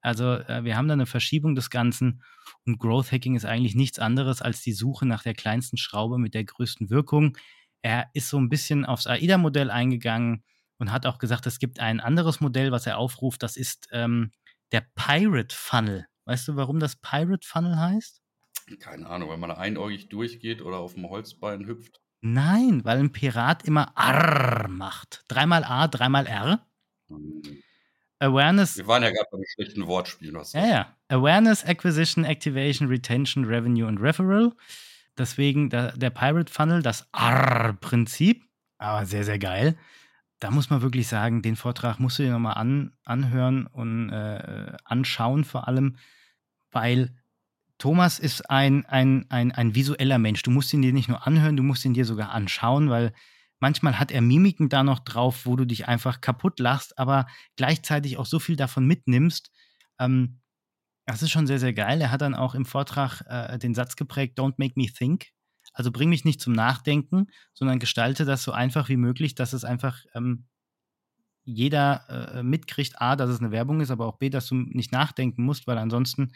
Also 0.00 0.34
äh, 0.34 0.64
wir 0.64 0.76
haben 0.76 0.88
da 0.88 0.94
eine 0.94 1.06
Verschiebung 1.06 1.54
des 1.54 1.70
Ganzen 1.70 2.22
und 2.64 2.78
Growth 2.78 3.12
Hacking 3.12 3.36
ist 3.36 3.44
eigentlich 3.44 3.74
nichts 3.74 3.98
anderes 3.98 4.40
als 4.40 4.62
die 4.62 4.72
Suche 4.72 5.06
nach 5.06 5.22
der 5.22 5.34
kleinsten 5.34 5.76
Schraube 5.76 6.18
mit 6.18 6.34
der 6.34 6.44
größten 6.44 6.90
Wirkung. 6.90 7.36
Er 7.82 8.10
ist 8.14 8.28
so 8.28 8.38
ein 8.38 8.48
bisschen 8.48 8.84
aufs 8.84 9.06
AIDA-Modell 9.06 9.70
eingegangen 9.70 10.44
und 10.78 10.92
hat 10.92 11.06
auch 11.06 11.18
gesagt, 11.18 11.46
es 11.46 11.58
gibt 11.58 11.80
ein 11.80 12.00
anderes 12.00 12.40
Modell, 12.40 12.72
was 12.72 12.86
er 12.86 12.98
aufruft, 12.98 13.42
das 13.42 13.56
ist 13.56 13.88
ähm, 13.92 14.32
der 14.72 14.86
Pirate 14.94 15.54
Funnel. 15.54 16.06
Weißt 16.24 16.48
du, 16.48 16.56
warum 16.56 16.78
das 16.78 16.96
Pirate 16.96 17.46
Funnel 17.46 17.76
heißt? 17.76 18.22
Keine 18.78 19.06
Ahnung, 19.08 19.30
wenn 19.30 19.40
man 19.40 19.50
einäugig 19.50 20.08
durchgeht 20.08 20.62
oder 20.62 20.78
auf 20.78 20.94
dem 20.94 21.08
Holzbein 21.08 21.66
hüpft. 21.66 22.00
Nein, 22.20 22.84
weil 22.84 22.98
ein 22.98 23.12
Pirat 23.12 23.64
immer 23.64 23.92
R 23.96 24.68
macht. 24.68 25.24
Dreimal 25.28 25.64
A, 25.64 25.88
dreimal 25.88 26.26
R. 26.26 26.66
Mhm. 27.08 27.42
Awareness. 28.18 28.76
Wir 28.76 28.86
waren 28.86 29.02
ja 29.02 29.10
gerade 29.10 29.28
beim 29.32 29.42
schlechten 29.54 29.86
Wortspiel. 29.86 30.32
Ja, 30.52 30.66
ja. 30.66 30.96
Awareness, 31.08 31.64
Acquisition, 31.64 32.24
Activation, 32.24 32.88
Retention, 32.88 33.44
Revenue 33.44 33.86
und 33.86 33.98
Referral. 33.98 34.52
Deswegen 35.16 35.70
der, 35.70 35.96
der 35.96 36.10
Pirate 36.10 36.52
Funnel, 36.52 36.82
das 36.82 37.08
R-Prinzip. 37.12 38.44
Aber 38.76 39.06
sehr, 39.06 39.24
sehr 39.24 39.38
geil. 39.38 39.76
Da 40.38 40.50
muss 40.50 40.70
man 40.70 40.82
wirklich 40.82 41.08
sagen, 41.08 41.42
den 41.42 41.56
Vortrag 41.56 41.98
musst 41.98 42.18
du 42.18 42.22
dir 42.22 42.32
nochmal 42.32 42.54
an, 42.54 42.92
anhören 43.04 43.66
und 43.66 44.10
äh, 44.10 44.76
anschauen 44.84 45.44
vor 45.44 45.68
allem, 45.68 45.96
weil 46.70 47.14
Thomas 47.80 48.18
ist 48.18 48.50
ein, 48.50 48.84
ein, 48.86 49.24
ein, 49.30 49.52
ein 49.52 49.74
visueller 49.74 50.18
Mensch. 50.18 50.42
Du 50.42 50.50
musst 50.50 50.72
ihn 50.74 50.82
dir 50.82 50.92
nicht 50.92 51.08
nur 51.08 51.26
anhören, 51.26 51.56
du 51.56 51.62
musst 51.62 51.84
ihn 51.86 51.94
dir 51.94 52.04
sogar 52.04 52.30
anschauen, 52.30 52.90
weil 52.90 53.14
manchmal 53.58 53.98
hat 53.98 54.12
er 54.12 54.20
Mimiken 54.20 54.68
da 54.68 54.84
noch 54.84 54.98
drauf, 54.98 55.46
wo 55.46 55.56
du 55.56 55.64
dich 55.64 55.88
einfach 55.88 56.20
kaputt 56.20 56.60
lachst, 56.60 56.98
aber 56.98 57.26
gleichzeitig 57.56 58.18
auch 58.18 58.26
so 58.26 58.38
viel 58.38 58.56
davon 58.56 58.86
mitnimmst. 58.86 59.50
Ähm, 59.98 60.40
das 61.06 61.22
ist 61.22 61.30
schon 61.30 61.46
sehr, 61.46 61.58
sehr 61.58 61.72
geil. 61.72 62.02
Er 62.02 62.10
hat 62.10 62.20
dann 62.20 62.34
auch 62.34 62.54
im 62.54 62.66
Vortrag 62.66 63.22
äh, 63.26 63.58
den 63.58 63.74
Satz 63.74 63.96
geprägt, 63.96 64.38
Don't 64.38 64.54
make 64.58 64.74
me 64.76 64.86
think. 64.86 65.28
Also 65.72 65.90
bring 65.90 66.10
mich 66.10 66.26
nicht 66.26 66.42
zum 66.42 66.52
Nachdenken, 66.52 67.28
sondern 67.54 67.78
gestalte 67.78 68.26
das 68.26 68.42
so 68.42 68.52
einfach 68.52 68.90
wie 68.90 68.98
möglich, 68.98 69.34
dass 69.34 69.54
es 69.54 69.64
einfach 69.64 70.04
ähm, 70.14 70.44
jeder 71.44 72.34
äh, 72.34 72.42
mitkriegt, 72.42 73.00
A, 73.00 73.16
dass 73.16 73.30
es 73.30 73.40
eine 73.40 73.52
Werbung 73.52 73.80
ist, 73.80 73.90
aber 73.90 74.04
auch 74.04 74.18
B, 74.18 74.28
dass 74.28 74.48
du 74.48 74.56
nicht 74.56 74.92
nachdenken 74.92 75.44
musst, 75.44 75.66
weil 75.66 75.78
ansonsten 75.78 76.32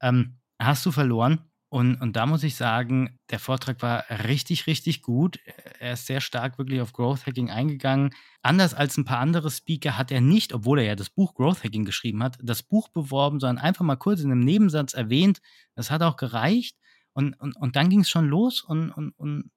ähm, 0.00 0.38
hast 0.60 0.84
du 0.86 0.92
verloren. 0.92 1.40
Und, 1.70 1.96
und 2.00 2.14
da 2.14 2.26
muss 2.26 2.44
ich 2.44 2.54
sagen, 2.54 3.18
der 3.30 3.40
Vortrag 3.40 3.82
war 3.82 4.04
richtig, 4.08 4.68
richtig 4.68 5.02
gut. 5.02 5.40
Er 5.80 5.94
ist 5.94 6.06
sehr 6.06 6.20
stark 6.20 6.56
wirklich 6.56 6.80
auf 6.80 6.92
Growth 6.92 7.26
Hacking 7.26 7.50
eingegangen. 7.50 8.10
Anders 8.42 8.74
als 8.74 8.96
ein 8.96 9.04
paar 9.04 9.18
andere 9.18 9.50
Speaker 9.50 9.98
hat 9.98 10.12
er 10.12 10.20
nicht, 10.20 10.52
obwohl 10.52 10.78
er 10.78 10.84
ja 10.84 10.94
das 10.94 11.10
Buch 11.10 11.34
Growth 11.34 11.64
Hacking 11.64 11.84
geschrieben 11.84 12.22
hat, 12.22 12.38
das 12.40 12.62
Buch 12.62 12.90
beworben, 12.90 13.40
sondern 13.40 13.58
einfach 13.58 13.84
mal 13.84 13.96
kurz 13.96 14.20
in 14.20 14.30
einem 14.30 14.44
Nebensatz 14.44 14.94
erwähnt. 14.94 15.40
Das 15.74 15.90
hat 15.90 16.02
auch 16.02 16.16
gereicht. 16.16 16.76
Und, 17.12 17.34
und, 17.40 17.56
und 17.56 17.74
dann 17.74 17.88
ging 17.90 18.00
es 18.00 18.08
schon 18.08 18.28
los. 18.28 18.62
Und, 18.62 18.92
und, 18.92 19.10
und 19.18 19.50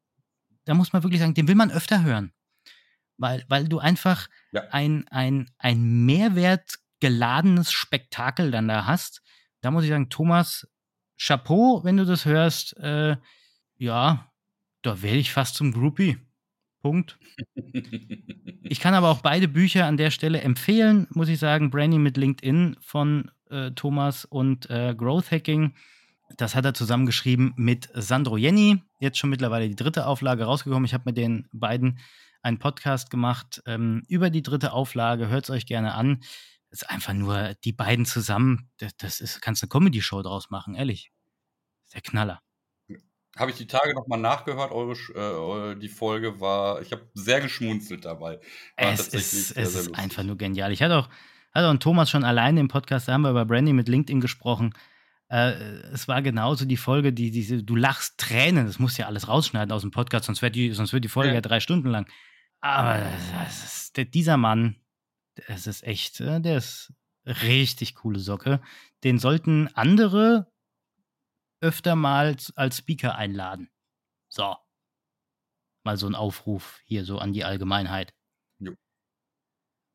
da 0.65 0.73
muss 0.73 0.93
man 0.93 1.03
wirklich 1.03 1.21
sagen, 1.21 1.35
den 1.35 1.47
will 1.47 1.55
man 1.55 1.69
öfter 1.69 2.03
hören. 2.03 2.33
weil, 3.17 3.45
weil 3.47 3.67
du 3.67 3.77
einfach 3.77 4.27
Ja. 4.53 4.63
ein, 4.71 5.07
ein, 5.09 5.51
ein 5.59 6.05
mehrwertgeladenes 6.05 7.71
Spektakel 7.71 8.49
dann 8.51 8.67
da 8.67 8.85
hast. 8.85 9.21
Da 9.61 9.71
muss 9.71 9.83
ich 9.83 9.89
sagen, 9.89 10.09
Thomas, 10.09 10.67
Chapeau, 11.17 11.83
wenn 11.83 11.97
du 11.97 12.05
das 12.05 12.25
hörst. 12.25 12.77
Äh, 12.77 13.17
ja, 13.77 14.31
da 14.81 15.01
werde 15.01 15.17
ich 15.17 15.31
fast 15.31 15.55
zum 15.55 15.71
Groupie. 15.71 16.17
Punkt. 16.81 17.17
Ich 18.69 18.81
kann 18.81 18.93
aber 18.93 19.09
auch 19.09 19.21
beide 19.21 19.47
Bücher 19.47 19.85
an 19.85 19.95
der 19.95 20.11
Stelle 20.11 20.41
empfehlen, 20.41 21.07
muss 21.11 21.29
ich 21.29 21.39
sagen. 21.39 21.69
Branding 21.69 22.03
mit 22.03 22.17
LinkedIn 22.17 22.75
von 22.81 23.31
äh, 23.49 23.71
Thomas 23.71 24.25
und 24.25 24.69
äh, 24.69 24.93
Growth 24.93 25.31
Hacking. 25.31 25.73
Das 26.35 26.53
hat 26.53 26.65
er 26.65 26.73
zusammengeschrieben 26.73 27.53
mit 27.55 27.89
Sandro 27.93 28.35
Jenny. 28.35 28.83
Jetzt 28.99 29.19
schon 29.19 29.29
mittlerweile 29.29 29.69
die 29.69 29.75
dritte 29.75 30.05
Auflage 30.05 30.43
rausgekommen. 30.43 30.83
Ich 30.83 30.93
habe 30.93 31.05
mit 31.05 31.15
den 31.15 31.47
beiden 31.53 31.99
einen 32.41 32.59
Podcast 32.59 33.09
gemacht 33.09 33.61
ähm, 33.65 34.03
über 34.09 34.29
die 34.29 34.43
dritte 34.43 34.73
Auflage. 34.73 35.29
Hört 35.29 35.45
es 35.45 35.49
euch 35.49 35.65
gerne 35.65 35.93
an. 35.93 36.21
Ist 36.77 36.91
einfach 36.91 37.13
nur 37.13 37.55
die 37.63 37.73
beiden 37.73 38.05
zusammen. 38.05 38.69
Das, 38.77 38.95
das 38.97 39.19
ist, 39.19 39.41
kannst 39.41 39.63
eine 39.63 39.69
Comedy-Show 39.69 40.21
draus 40.21 40.51
machen, 40.51 40.75
ehrlich. 40.75 41.11
Das 41.85 41.93
der 41.93 42.01
Knaller. 42.01 42.43
Habe 43.35 43.49
ich 43.49 43.57
die 43.57 43.65
Tage 43.65 43.95
nochmal 43.95 44.19
nachgehört, 44.19 44.71
eure, 44.71 45.71
äh, 45.71 45.75
die 45.79 45.89
Folge 45.89 46.39
war, 46.39 46.79
ich 46.83 46.91
habe 46.91 47.09
sehr 47.15 47.41
geschmunzelt 47.41 48.05
dabei. 48.05 48.39
War 48.77 48.91
Es 48.93 49.07
ist, 49.07 49.31
sehr, 49.31 49.63
es 49.63 49.73
sehr 49.73 49.81
ist 49.81 49.95
einfach 49.95 50.21
nur 50.21 50.37
genial. 50.37 50.71
Ich 50.71 50.83
hatte 50.83 50.97
auch, 50.97 51.09
hatte 51.51 51.67
auch 51.67 51.77
Thomas 51.77 52.11
schon 52.11 52.23
alleine 52.23 52.59
im 52.59 52.67
Podcast, 52.67 53.07
da 53.07 53.13
haben 53.13 53.23
wir 53.23 53.31
über 53.31 53.45
Brandy 53.45 53.73
mit 53.73 53.87
LinkedIn 53.87 54.21
gesprochen. 54.21 54.75
Äh, 55.29 55.53
es 55.93 56.07
war 56.07 56.21
genauso 56.21 56.65
die 56.65 56.77
Folge, 56.77 57.11
die, 57.11 57.31
diese, 57.31 57.63
du 57.63 57.75
lachst 57.75 58.19
Tränen, 58.19 58.67
das 58.67 58.77
musst 58.77 58.99
du 58.99 59.01
ja 59.01 59.07
alles 59.07 59.27
rausschneiden 59.27 59.71
aus 59.71 59.81
dem 59.81 59.89
Podcast, 59.89 60.25
sonst 60.25 60.43
wird 60.43 60.53
die, 60.53 60.73
sonst 60.73 60.93
wird 60.93 61.03
die 61.03 61.09
Folge 61.09 61.29
ja. 61.29 61.35
Ja. 61.35 61.41
drei 61.41 61.59
Stunden 61.59 61.89
lang. 61.89 62.07
Aber 62.61 63.03
das 63.43 63.63
ist, 63.63 63.97
der, 63.97 64.05
dieser 64.05 64.37
Mann, 64.37 64.75
es 65.47 65.67
ist 65.67 65.83
echt, 65.83 66.19
äh, 66.19 66.41
der 66.41 66.57
ist 66.57 66.93
richtig 67.25 67.95
coole 67.95 68.19
Socke. 68.19 68.61
Den 69.03 69.19
sollten 69.19 69.67
andere 69.73 70.51
öfter 71.61 71.95
mal 71.95 72.35
als 72.55 72.77
Speaker 72.77 73.15
einladen. 73.15 73.69
So. 74.29 74.55
Mal 75.83 75.97
so 75.97 76.07
ein 76.07 76.15
Aufruf 76.15 76.79
hier 76.85 77.05
so 77.05 77.17
an 77.19 77.33
die 77.33 77.43
Allgemeinheit. 77.43 78.13
Jo. 78.59 78.73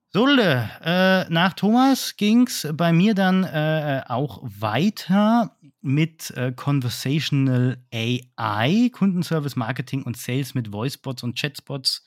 Solde, 0.08 0.70
äh, 0.82 1.30
nach 1.30 1.52
Thomas 1.54 2.16
ging 2.16 2.46
es 2.46 2.68
bei 2.74 2.92
mir 2.92 3.14
dann 3.14 3.44
äh, 3.44 4.02
auch 4.06 4.40
weiter 4.42 5.56
mit 5.80 6.30
äh, 6.30 6.52
Conversational 6.52 7.84
AI, 7.92 8.90
Kundenservice 8.92 9.56
Marketing 9.56 10.02
und 10.02 10.16
Sales 10.16 10.54
mit 10.54 10.72
Voicebots 10.72 11.22
und 11.22 11.38
Chatbots. 11.38 12.04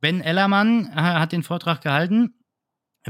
Ben 0.00 0.20
Ellermann 0.20 0.86
äh, 0.86 0.94
hat 0.94 1.32
den 1.32 1.42
Vortrag 1.42 1.82
gehalten. 1.82 2.34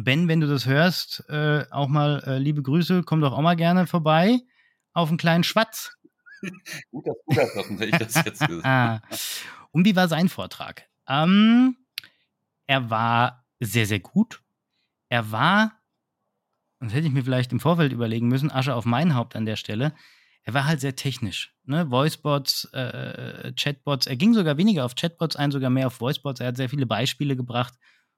Ben, 0.01 0.29
wenn 0.29 0.41
du 0.41 0.47
das 0.47 0.67
hörst, 0.67 1.25
äh, 1.29 1.65
auch 1.71 1.89
mal 1.89 2.23
äh, 2.27 2.39
liebe 2.39 2.63
Grüße, 2.63 3.03
komm 3.03 3.21
doch 3.21 3.33
auch 3.33 3.41
mal 3.41 3.57
gerne 3.57 3.87
vorbei 3.87 4.41
auf 4.93 5.09
einen 5.09 5.19
kleinen 5.19 5.45
Schwatz. 5.45 5.97
Gut, 6.91 7.07
dass 7.07 7.17
du 7.27 7.35
das 7.35 7.55
hast, 7.57 7.81
ich 7.81 7.91
das 7.97 8.25
jetzt 8.25 8.47
gesagt. 8.47 9.05
Und 9.73 9.85
wie 9.85 9.97
war 9.97 10.09
sein 10.09 10.29
Vortrag? 10.29 10.89
Ähm, 11.09 11.77
er 12.67 12.91
war 12.91 13.47
sehr, 13.61 13.87
sehr 13.87 14.01
gut. 14.01 14.43
Er 15.09 15.31
war, 15.33 15.73
das 16.81 16.95
hätte 16.95 17.07
ich 17.07 17.13
mir 17.13 17.25
vielleicht 17.25 17.53
im 17.53 17.61
Vorfeld 17.61 17.93
überlegen 17.93 18.29
müssen, 18.29 18.51
Asche 18.51 18.75
auf 18.75 18.87
mein 18.87 19.15
Haupt 19.15 19.37
an 19.37 19.45
der 19.45 19.57
Stelle. 19.57 19.95
Er 20.45 20.55
war 20.55 20.65
halt 20.65 20.81
sehr 20.81 20.97
technisch. 20.97 21.55
Ne? 21.65 21.91
Voicebots, 21.91 22.65
äh, 22.73 23.53
Chatbots. 23.53 24.07
Er 24.07 24.17
ging 24.17 24.33
sogar 24.33 24.57
weniger 24.57 24.85
auf 24.85 24.95
Chatbots 24.95 25.37
ein, 25.37 25.51
sogar 25.51 25.71
mehr 25.71 25.89
auf 25.89 26.01
Voicebots. 26.01 26.41
Er 26.41 26.49
hat 26.49 26.57
sehr 26.57 26.71
viele 26.71 26.87
Beispiele 26.87 27.37
gebracht 27.37 27.75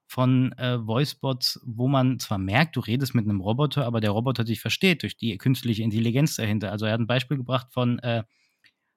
von 0.09 0.53
äh, 0.53 0.79
Voicebots, 0.85 1.61
wo 1.65 1.87
man 1.87 2.19
zwar 2.19 2.39
merkt, 2.39 2.77
du 2.77 2.81
redest 2.81 3.15
mit 3.15 3.27
einem 3.27 3.43
Roboter, 3.43 3.85
aber 3.85 4.01
der 4.01 4.11
Roboter 4.11 4.43
dich 4.43 4.61
versteht 4.61 5.03
durch 5.03 5.19
die 5.19 5.37
künstliche 5.37 5.83
Intelligenz 5.83 6.37
dahinter. 6.37 6.73
Also 6.73 6.87
er 6.87 6.95
hat 6.95 7.01
ein 7.01 7.07
Beispiel 7.07 7.37
gebracht 7.37 7.69
von 7.71 7.99
äh, 7.99 8.25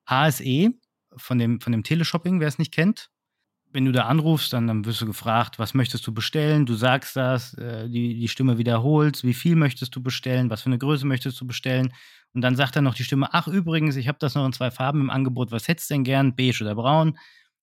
HSE, 0.08 0.72
von 1.18 1.38
dem, 1.38 1.60
von 1.60 1.74
dem 1.74 1.84
Teleshopping, 1.84 2.40
wer 2.40 2.48
es 2.48 2.60
nicht 2.60 2.74
kennt. 2.74 3.10
Wenn 3.74 3.86
du 3.86 3.92
da 3.92 4.06
anrufst, 4.06 4.54
dann, 4.54 4.68
dann 4.68 4.86
wirst 4.86 5.02
du 5.02 5.06
gefragt, 5.06 5.60
was 5.60 5.74
möchtest 5.74 6.08
du 6.08 6.14
bestellen? 6.14 6.66
Du 6.66 6.76
sagst 6.76 7.18
das, 7.18 7.54
äh, 7.56 7.90
die, 7.90 8.18
die 8.18 8.28
Stimme 8.30 8.58
wiederholst, 8.58 9.26
wie 9.26 9.34
viel 9.34 9.58
möchtest 9.58 9.94
du 9.94 10.02
bestellen, 10.02 10.50
was 10.50 10.62
für 10.62 10.68
eine 10.68 10.78
Größe 10.78 11.06
möchtest 11.06 11.40
du 11.42 11.46
bestellen? 11.46 11.94
Und 12.34 12.42
dann 12.42 12.56
sagt 12.56 12.78
dann 12.78 12.86
noch 12.86 12.96
die 12.96 13.04
Stimme, 13.04 13.34
ach 13.34 13.48
übrigens, 13.50 13.98
ich 13.98 14.08
habe 14.08 14.18
das 14.20 14.36
noch 14.36 14.46
in 14.46 14.54
zwei 14.54 14.72
Farben 14.72 15.02
im 15.02 15.10
Angebot, 15.10 15.52
was 15.52 15.68
hättest 15.68 15.90
du 15.90 15.96
denn 15.96 16.06
gern, 16.06 16.36
beige 16.38 16.64
oder 16.64 16.76
braun? 16.76 17.18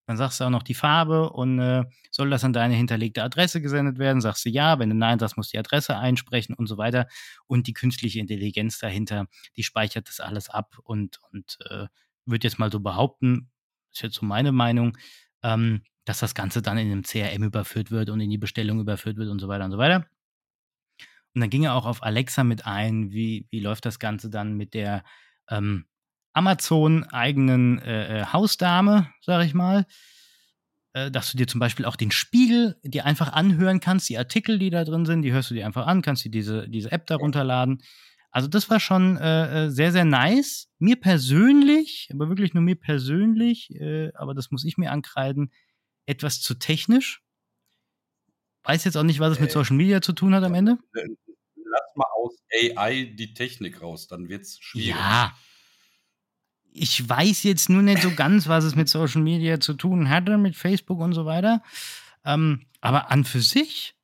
Dann 0.09 0.17
sagst 0.17 0.41
du 0.41 0.45
auch 0.45 0.51
noch 0.51 0.63
die 0.63 0.73
Farbe 0.73 1.29
und 1.29 1.59
äh, 1.59 1.85
soll 2.11 2.31
das 2.31 2.43
an 2.43 2.55
deine 2.55 2.75
hinterlegte 2.75 3.23
Adresse 3.23 3.61
gesendet 3.61 3.99
werden? 3.99 4.23
Sagst 4.23 4.43
du 4.47 4.49
ja, 4.49 4.79
wenn 4.79 4.89
du 4.89 4.97
nein 4.97 5.19
sagst, 5.19 5.37
musst 5.37 5.53
du 5.53 5.57
die 5.57 5.59
Adresse 5.59 5.99
einsprechen 5.99 6.55
und 6.55 6.67
so 6.67 6.79
weiter. 6.79 7.09
Und 7.47 7.67
die 7.67 7.75
künstliche 7.75 8.19
Intelligenz 8.19 8.79
dahinter, 8.79 9.27
die 9.59 9.63
speichert 9.63 10.09
das 10.09 10.21
alles 10.21 10.49
ab 10.49 10.79
und, 10.83 11.21
und 11.31 11.59
äh, 11.69 11.89
würde 12.25 12.47
jetzt 12.47 12.59
mal 12.59 12.73
so 12.73 12.81
behaupten, 12.81 13.51
ist 13.93 14.01
jetzt 14.01 14.15
so 14.15 14.25
meine 14.25 14.51
Meinung, 14.51 14.97
ähm, 15.43 15.83
dass 16.07 16.21
das 16.21 16.35
Ganze 16.35 16.63
dann 16.63 16.79
in 16.79 16.91
einem 16.91 17.03
CRM 17.03 17.43
überführt 17.43 17.91
wird 17.91 18.09
und 18.09 18.21
in 18.21 18.31
die 18.31 18.39
Bestellung 18.39 18.81
überführt 18.81 19.19
wird 19.19 19.29
und 19.29 19.41
so 19.41 19.49
weiter 19.49 19.67
und 19.67 19.73
so 19.73 19.79
weiter. 19.79 20.07
Und 21.35 21.43
dann 21.43 21.51
ging 21.51 21.65
er 21.65 21.75
auch 21.75 21.85
auf 21.85 22.03
Alexa 22.03 22.45
mit 22.45 22.65
ein, 22.65 23.13
wie, 23.13 23.47
wie 23.51 23.61
läuft 23.61 23.85
das 23.85 23.99
Ganze 23.99 24.31
dann 24.31 24.57
mit 24.57 24.73
der 24.73 25.05
ähm, 25.51 25.85
Amazon-eigenen 26.39 27.81
äh, 27.81 28.25
Hausdame, 28.33 29.13
sag 29.23 29.45
ich 29.45 29.55
mal, 29.55 29.87
äh, 30.93 31.11
dass 31.11 31.33
du 31.33 31.37
dir 31.37 31.49
zum 31.49 31.59
Beispiel 31.59 31.85
auch 31.85 31.97
den 31.97 32.13
Spiegel 32.13 32.77
dir 32.85 33.05
einfach 33.07 33.33
anhören 33.33 33.81
kannst, 33.81 34.09
die 34.09 34.19
Artikel, 34.19 34.61
die 34.61 34.71
da 34.71 34.85
drin 34.85 35.05
sind, 35.05 35.23
die 35.23 35.33
hörst 35.33 35.51
du 35.51 35.55
dir 35.55 35.67
einfach 35.67 35.87
an, 35.89 36.01
kannst 36.01 36.25
dir 36.25 36.31
diese, 36.31 36.69
diese 36.69 36.93
App 36.93 37.07
da 37.07 37.17
runterladen. 37.17 37.83
Also 38.31 38.47
das 38.47 38.71
war 38.71 38.79
schon 38.79 39.17
äh, 39.17 39.69
sehr, 39.71 39.91
sehr 39.91 40.05
nice. 40.05 40.69
Mir 40.79 40.97
persönlich, 40.97 42.09
aber 42.13 42.29
wirklich 42.29 42.55
nur 42.55 42.63
mir 42.63 42.77
persönlich, 42.77 43.75
äh, 43.75 44.13
aber 44.15 44.33
das 44.35 44.53
muss 44.53 44.65
ich 44.65 44.79
mir 44.79 44.93
ankreiden, 44.93 45.51
etwas 46.07 46.41
zu 46.41 46.55
technisch. 46.55 47.23
Weiß 48.63 48.85
jetzt 48.85 48.97
auch 48.97 49.03
nicht, 49.03 49.19
was 49.19 49.33
es 49.33 49.41
mit 49.41 49.51
Äh, 49.51 49.53
Social 49.55 49.77
Media 49.77 50.01
zu 50.01 50.13
tun 50.13 50.35
hat 50.35 50.45
am 50.45 50.55
Ende. 50.55 50.79
Lass 50.93 51.97
mal 51.97 52.07
aus 52.15 52.37
AI 52.53 53.15
die 53.19 53.35
Technik 53.35 53.83
raus, 53.83 54.07
dann 54.07 54.29
wird 54.29 54.43
es 54.43 54.59
schwierig. 54.61 54.91
Ja. 54.91 55.35
Ich 56.73 57.09
weiß 57.09 57.43
jetzt 57.43 57.69
nur 57.69 57.83
nicht 57.83 58.03
so 58.03 58.11
ganz, 58.15 58.49
was 58.49 58.65
es 58.65 58.77
mit 58.77 58.89
Social 58.89 59.23
Media 59.23 59.61
zu 59.61 59.75
tun 59.75 60.09
hatte, 60.09 60.39
mit 60.39 60.57
Facebook 60.57 61.01
und 61.01 61.13
so 61.13 61.25
weiter. 61.25 61.63
Ähm, 62.25 62.67
aber 62.81 63.11
an 63.11 63.25
für 63.25 63.41
sich 63.41 63.95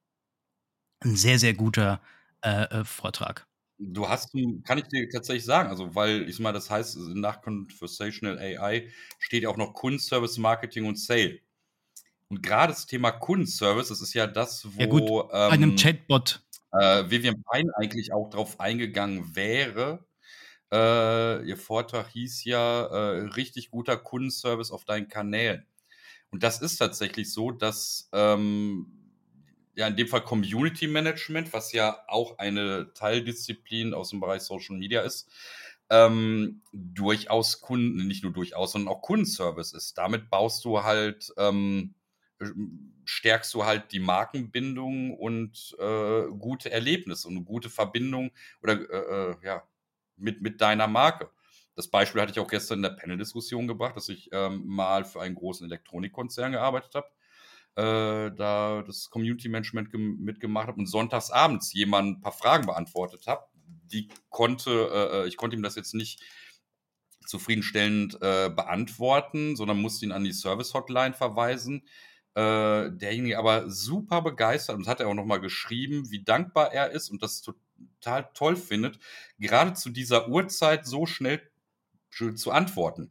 ein 1.00 1.16
sehr, 1.16 1.38
sehr 1.38 1.54
guter 1.54 2.00
äh, 2.42 2.64
äh, 2.64 2.84
Vortrag. 2.84 3.46
Du 3.78 4.08
hast, 4.08 4.32
kann 4.64 4.78
ich 4.78 4.84
dir 4.84 5.08
tatsächlich 5.10 5.44
sagen, 5.44 5.68
also 5.68 5.94
weil 5.94 6.28
ich 6.28 6.38
mal, 6.38 6.52
das 6.52 6.70
heißt, 6.70 6.96
nach 7.14 7.42
Conversational 7.42 8.38
AI 8.38 8.88
steht 9.18 9.42
ja 9.42 9.48
auch 9.48 9.56
noch 9.56 9.74
Kundenservice, 9.74 10.38
Marketing 10.38 10.86
und 10.86 10.98
Sale. 10.98 11.40
Und 12.28 12.42
gerade 12.42 12.72
das 12.72 12.86
Thema 12.86 13.10
Kundenservice, 13.10 13.88
das 13.88 14.00
ist 14.00 14.14
ja 14.14 14.26
das, 14.26 14.64
wo 14.76 14.80
Ja, 14.80 14.86
gut, 14.86 15.28
Bei 15.30 15.50
einem 15.50 15.70
ähm, 15.70 15.76
Chatbot. 15.76 16.42
äh, 16.72 17.10
Vivian 17.10 17.42
Pine 17.50 17.72
eigentlich 17.76 18.12
auch 18.12 18.30
drauf 18.30 18.60
eingegangen 18.60 19.34
wäre. 19.36 20.04
Äh, 20.74 21.44
ihr 21.46 21.56
Vortrag 21.56 22.08
hieß 22.10 22.44
ja 22.44 22.86
äh, 22.86 23.20
richtig 23.28 23.70
guter 23.70 23.96
Kundenservice 23.96 24.72
auf 24.72 24.84
deinen 24.84 25.08
Kanälen. 25.08 25.66
Und 26.30 26.42
das 26.42 26.60
ist 26.60 26.78
tatsächlich 26.78 27.32
so, 27.32 27.52
dass 27.52 28.08
ähm, 28.12 28.86
ja 29.76 29.86
in 29.86 29.96
dem 29.96 30.08
Fall 30.08 30.24
Community 30.24 30.88
Management, 30.88 31.52
was 31.52 31.72
ja 31.72 32.00
auch 32.08 32.38
eine 32.38 32.92
Teildisziplin 32.94 33.94
aus 33.94 34.10
dem 34.10 34.20
Bereich 34.20 34.42
Social 34.42 34.76
Media 34.76 35.02
ist, 35.02 35.30
ähm, 35.90 36.62
durchaus 36.72 37.60
Kunden, 37.60 38.06
nicht 38.08 38.24
nur 38.24 38.32
durchaus, 38.32 38.72
sondern 38.72 38.92
auch 38.94 39.02
Kundenservice 39.02 39.74
ist. 39.74 39.96
Damit 39.98 40.30
baust 40.30 40.64
du 40.64 40.82
halt, 40.82 41.32
ähm, 41.36 41.94
stärkst 43.04 43.54
du 43.54 43.64
halt 43.64 43.92
die 43.92 44.00
Markenbindung 44.00 45.16
und 45.16 45.76
äh, 45.78 46.22
gute 46.38 46.70
Erlebnisse 46.72 47.28
und 47.28 47.36
eine 47.36 47.44
gute 47.44 47.70
Verbindung 47.70 48.32
oder 48.62 48.74
äh, 48.90 49.32
äh, 49.32 49.36
ja, 49.44 49.62
mit, 50.16 50.42
mit 50.42 50.60
deiner 50.60 50.86
Marke. 50.86 51.30
Das 51.76 51.88
Beispiel 51.88 52.20
hatte 52.20 52.32
ich 52.32 52.38
auch 52.38 52.48
gestern 52.48 52.78
in 52.78 52.82
der 52.82 52.90
Panel-Diskussion 52.90 53.66
gebracht, 53.66 53.96
dass 53.96 54.08
ich 54.08 54.28
ähm, 54.32 54.62
mal 54.64 55.04
für 55.04 55.20
einen 55.20 55.34
großen 55.34 55.66
Elektronikkonzern 55.66 56.52
gearbeitet 56.52 56.94
habe, 56.94 57.08
äh, 57.76 58.34
da 58.36 58.82
das 58.86 59.10
Community 59.10 59.48
Management 59.48 59.90
gem- 59.90 60.18
mitgemacht 60.20 60.68
habe 60.68 60.78
und 60.78 60.86
sonntags 60.86 61.30
abends 61.30 61.72
jemand 61.72 62.18
ein 62.18 62.20
paar 62.20 62.32
Fragen 62.32 62.66
beantwortet 62.66 63.26
habe. 63.26 63.46
Die 63.86 64.08
konnte, 64.28 65.24
äh, 65.24 65.28
ich 65.28 65.36
konnte 65.36 65.56
ihm 65.56 65.62
das 65.62 65.74
jetzt 65.74 65.94
nicht 65.94 66.22
zufriedenstellend 67.26 68.14
äh, 68.22 68.50
beantworten, 68.50 69.56
sondern 69.56 69.80
musste 69.80 70.04
ihn 70.04 70.12
an 70.12 70.24
die 70.24 70.32
Service-Hotline 70.32 71.14
verweisen. 71.14 71.88
Äh, 72.36 72.90
derjenige 72.90 73.38
aber 73.38 73.70
super 73.70 74.20
begeistert 74.20 74.76
und 74.76 74.88
hat 74.88 75.00
er 75.00 75.08
auch 75.08 75.14
nochmal 75.14 75.40
geschrieben, 75.40 76.10
wie 76.10 76.22
dankbar 76.22 76.72
er 76.72 76.90
ist 76.90 77.08
und 77.08 77.22
das 77.22 77.42
total 77.42 77.63
toll 78.00 78.56
findet, 78.56 78.98
gerade 79.38 79.74
zu 79.74 79.90
dieser 79.90 80.28
Uhrzeit 80.28 80.86
so 80.86 81.06
schnell 81.06 81.42
zu 82.10 82.50
antworten. 82.50 83.10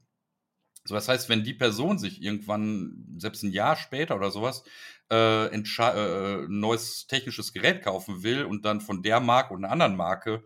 So, 0.86 0.96
das 0.96 1.08
heißt, 1.08 1.30
wenn 1.30 1.44
die 1.44 1.54
Person 1.54 1.98
sich 1.98 2.22
irgendwann, 2.22 3.06
selbst 3.18 3.44
ein 3.44 3.52
Jahr 3.52 3.76
später 3.76 4.16
oder 4.16 4.32
sowas, 4.32 4.64
äh, 5.12 5.46
äh, 5.48 6.48
neues 6.50 7.08
technisches 7.08 7.54
Gerät 7.54 7.84
kaufen 7.84 8.24
will 8.24 8.44
und 8.44 8.66
dann 8.66 8.82
von 8.82 9.02
der 9.02 9.20
Marke 9.20 9.54
und 9.54 9.64
einer 9.64 9.72
anderen 9.72 9.96
Marke 9.96 10.44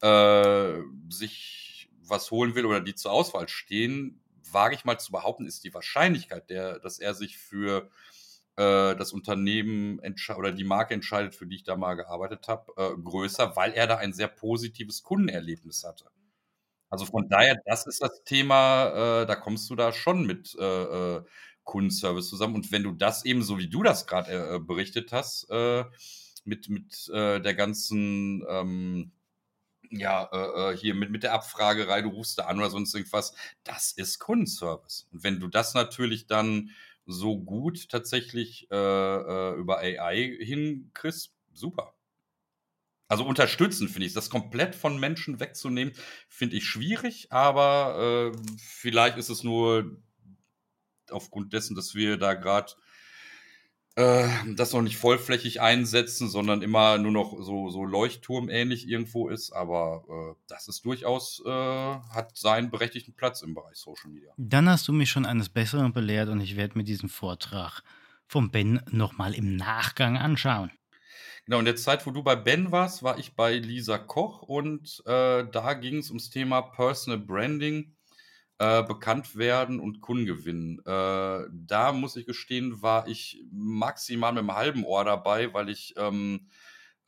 äh, 0.00 0.82
sich 1.08 1.88
was 2.08 2.30
holen 2.30 2.54
will 2.54 2.66
oder 2.66 2.80
die 2.80 2.94
zur 2.94 3.12
Auswahl 3.12 3.48
stehen, 3.48 4.20
wage 4.50 4.74
ich 4.74 4.84
mal 4.84 4.98
zu 4.98 5.12
behaupten, 5.12 5.46
ist 5.46 5.64
die 5.64 5.74
Wahrscheinlichkeit, 5.74 6.50
der, 6.50 6.78
dass 6.78 6.98
er 6.98 7.14
sich 7.14 7.36
für 7.36 7.90
äh, 8.56 8.96
das 8.96 9.12
Unternehmen 9.12 10.00
oder 10.36 10.52
die 10.52 10.64
Marke 10.64 10.94
entscheidet, 10.94 11.34
für 11.34 11.46
die 11.46 11.56
ich 11.56 11.64
da 11.64 11.76
mal 11.76 11.94
gearbeitet 11.94 12.48
habe, 12.48 12.72
äh, 12.76 12.96
größer, 13.00 13.54
weil 13.56 13.72
er 13.72 13.86
da 13.86 13.96
ein 13.96 14.12
sehr 14.12 14.28
positives 14.28 15.02
Kundenerlebnis 15.02 15.84
hatte. 15.84 16.06
Also 16.88 17.04
von 17.04 17.28
daher, 17.28 17.56
das 17.66 17.86
ist 17.86 18.00
das 18.02 18.22
Thema, 18.24 19.22
äh, 19.22 19.26
da 19.26 19.34
kommst 19.36 19.68
du 19.70 19.76
da 19.76 19.92
schon 19.92 20.24
mit 20.24 20.56
äh, 20.58 21.16
äh, 21.16 21.24
Kundenservice 21.64 22.28
zusammen. 22.28 22.54
Und 22.54 22.72
wenn 22.72 22.84
du 22.84 22.92
das 22.92 23.24
eben, 23.24 23.42
so 23.42 23.58
wie 23.58 23.68
du 23.68 23.82
das 23.82 24.06
gerade 24.06 24.60
berichtet 24.60 25.12
hast, 25.12 25.48
mit, 26.44 26.68
mit 26.68 27.08
der 27.08 27.54
ganzen, 27.54 28.44
ähm, 28.48 29.10
ja, 29.90 30.70
äh, 30.70 30.76
hier 30.76 30.94
mit, 30.94 31.10
mit 31.10 31.24
der 31.24 31.32
Abfragerei, 31.32 32.02
du 32.02 32.10
rufst 32.10 32.38
da 32.38 32.44
an 32.44 32.58
oder 32.58 32.70
sonst 32.70 32.94
irgendwas, 32.94 33.34
das 33.64 33.90
ist 33.90 34.20
Kundenservice. 34.20 35.08
Und 35.12 35.24
wenn 35.24 35.40
du 35.40 35.48
das 35.48 35.74
natürlich 35.74 36.28
dann 36.28 36.70
so 37.06 37.38
gut 37.38 37.88
tatsächlich 37.88 38.68
äh, 38.70 38.76
äh, 38.76 39.54
über 39.54 39.78
AI 39.78 40.36
hinkriegst, 40.40 41.34
super. 41.52 41.94
Also 43.08 43.24
unterstützen 43.24 43.88
finde 43.88 44.06
ich, 44.06 44.14
das 44.14 44.30
komplett 44.30 44.74
von 44.74 44.98
Menschen 44.98 45.38
wegzunehmen, 45.38 45.94
finde 46.28 46.56
ich 46.56 46.64
schwierig, 46.64 47.30
aber 47.30 48.32
äh, 48.34 48.38
vielleicht 48.58 49.16
ist 49.16 49.28
es 49.28 49.44
nur 49.44 49.96
aufgrund 51.10 51.52
dessen, 51.52 51.76
dass 51.76 51.94
wir 51.94 52.16
da 52.16 52.34
gerade 52.34 52.72
äh, 53.96 54.28
das 54.54 54.72
noch 54.72 54.82
nicht 54.82 54.98
vollflächig 54.98 55.60
einsetzen, 55.60 56.28
sondern 56.28 56.62
immer 56.62 56.98
nur 56.98 57.12
noch 57.12 57.36
so, 57.40 57.70
so 57.70 57.84
Leuchtturmähnlich 57.84 58.86
irgendwo 58.86 59.28
ist. 59.28 59.52
Aber 59.52 60.04
äh, 60.08 60.40
das 60.48 60.68
ist 60.68 60.84
durchaus, 60.84 61.42
äh, 61.44 61.50
hat 61.50 62.36
seinen 62.36 62.70
berechtigten 62.70 63.14
Platz 63.14 63.42
im 63.42 63.54
Bereich 63.54 63.76
Social 63.76 64.10
Media. 64.10 64.32
Dann 64.36 64.68
hast 64.68 64.86
du 64.86 64.92
mich 64.92 65.10
schon 65.10 65.26
eines 65.26 65.48
Besseren 65.48 65.92
belehrt 65.92 66.28
und 66.28 66.40
ich 66.40 66.56
werde 66.56 66.76
mir 66.76 66.84
diesen 66.84 67.08
Vortrag 67.08 67.82
vom 68.28 68.50
Ben 68.50 68.82
nochmal 68.90 69.34
im 69.34 69.56
Nachgang 69.56 70.18
anschauen. 70.18 70.70
Genau, 71.46 71.60
in 71.60 71.64
der 71.64 71.76
Zeit, 71.76 72.06
wo 72.06 72.10
du 72.10 72.22
bei 72.22 72.36
Ben 72.36 72.72
warst, 72.72 73.02
war 73.02 73.18
ich 73.18 73.34
bei 73.34 73.54
Lisa 73.54 73.98
Koch 73.98 74.42
und 74.42 75.02
äh, 75.06 75.44
da 75.50 75.74
ging 75.74 75.98
es 75.98 76.10
ums 76.10 76.28
Thema 76.28 76.60
Personal 76.60 77.20
Branding, 77.20 77.95
äh, 78.58 78.82
bekannt 78.82 79.36
werden 79.36 79.80
und 79.80 80.00
Kunden 80.00 80.26
gewinnen. 80.26 80.78
Äh, 80.80 81.48
da 81.50 81.92
muss 81.92 82.16
ich 82.16 82.26
gestehen, 82.26 82.82
war 82.82 83.06
ich 83.06 83.44
maximal 83.52 84.32
mit 84.32 84.40
einem 84.40 84.54
halben 84.54 84.84
Ohr 84.84 85.04
dabei, 85.04 85.52
weil 85.52 85.68
ich 85.68 85.94
ähm, 85.96 86.48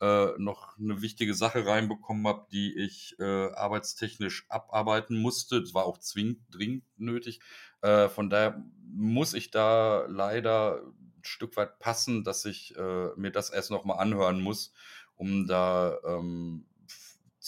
äh, 0.01 0.27
noch 0.37 0.77
eine 0.77 1.01
wichtige 1.01 1.33
Sache 1.33 1.65
reinbekommen 1.65 2.27
habe, 2.27 2.47
die 2.51 2.77
ich 2.77 3.15
äh, 3.19 3.51
arbeitstechnisch 3.51 4.45
abarbeiten 4.49 5.19
musste. 5.19 5.59
Das 5.61 5.73
war 5.73 5.85
auch 5.85 5.97
zwingend, 5.97 6.39
dringend 6.51 6.83
nötig. 6.97 7.39
Äh, 7.81 8.09
von 8.09 8.29
daher 8.29 8.63
muss 8.83 9.33
ich 9.33 9.51
da 9.51 10.05
leider 10.07 10.83
ein 10.83 11.23
Stück 11.23 11.57
weit 11.57 11.79
passen, 11.79 12.23
dass 12.23 12.45
ich 12.45 12.75
äh, 12.77 13.09
mir 13.15 13.31
das 13.31 13.49
erst 13.49 13.71
nochmal 13.71 13.99
anhören 13.99 14.41
muss, 14.41 14.73
um 15.15 15.47
da 15.47 15.97
ähm, 16.05 16.65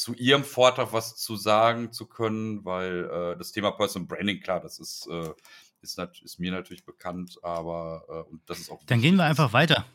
zu 0.02 0.16
ihrem 0.16 0.44
Vortrag 0.44 0.94
was 0.94 1.16
zu 1.16 1.36
sagen 1.36 1.94
zu 1.94 2.08
können, 2.08 2.66
weil 2.66 3.06
äh, 3.06 3.38
das 3.38 3.52
Thema 3.52 3.70
Personal 3.70 4.08
Branding, 4.08 4.40
klar, 4.40 4.60
das 4.60 4.80
ist, 4.80 5.08
äh, 5.12 5.30
ist, 5.84 6.00
ist, 6.24 6.40
mir 6.40 6.52
natürlich 6.52 6.84
bekannt, 6.84 7.38
aber 7.44 8.04
äh, 8.10 8.32
und 8.32 8.42
das 8.48 8.58
ist 8.58 8.72
auch. 8.72 8.82
Dann 8.88 9.00
gehen 9.00 9.16
wir 9.16 9.26
einfach 9.26 9.54
weiter. 9.54 9.86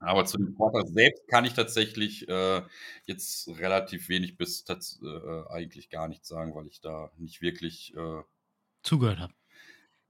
Aber 0.00 0.26
zu 0.26 0.36
dem 0.36 0.54
Vortrag 0.54 0.86
selbst 0.88 1.26
kann 1.28 1.46
ich 1.46 1.54
tatsächlich 1.54 2.28
äh, 2.28 2.60
jetzt 3.06 3.48
relativ 3.58 4.10
wenig 4.10 4.36
bis 4.36 4.66
äh, 4.68 5.48
eigentlich 5.48 5.88
gar 5.88 6.08
nichts 6.08 6.28
sagen, 6.28 6.54
weil 6.54 6.66
ich 6.66 6.82
da 6.82 7.10
nicht 7.16 7.40
wirklich 7.40 7.96
äh, 7.96 8.22
zugehört 8.82 9.20
habe 9.20 9.32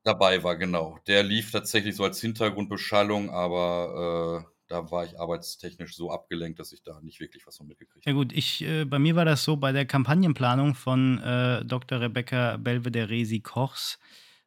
dabei 0.03 0.43
war, 0.43 0.57
genau. 0.57 0.99
Der 1.07 1.23
lief 1.23 1.51
tatsächlich 1.51 1.97
so 1.97 2.05
als 2.05 2.21
Hintergrundbeschallung, 2.21 3.31
aber 3.31 4.45
äh, 4.45 4.54
da 4.69 4.91
war 4.91 5.05
ich 5.05 5.19
arbeitstechnisch 5.19 5.95
so 5.95 6.11
abgelenkt, 6.11 6.59
dass 6.59 6.73
ich 6.73 6.83
da 6.83 7.01
nicht 7.03 7.21
wirklich 7.21 7.47
was 7.47 7.57
von 7.57 7.67
mitgekriegt 7.67 8.07
habe. 8.07 8.11
Ja 8.11 8.17
gut, 8.17 8.33
ich, 8.33 8.63
äh, 8.63 8.85
bei 8.85 8.99
mir 8.99 9.15
war 9.15 9.25
das 9.25 9.45
so 9.45 9.57
bei 9.57 9.73
der 9.73 9.85
Kampagnenplanung 9.85 10.75
von 10.75 11.19
äh, 11.19 11.65
Dr. 11.65 12.01
Rebecca 12.01 12.57
Belvedere 12.57 13.41
Kochs. 13.41 13.99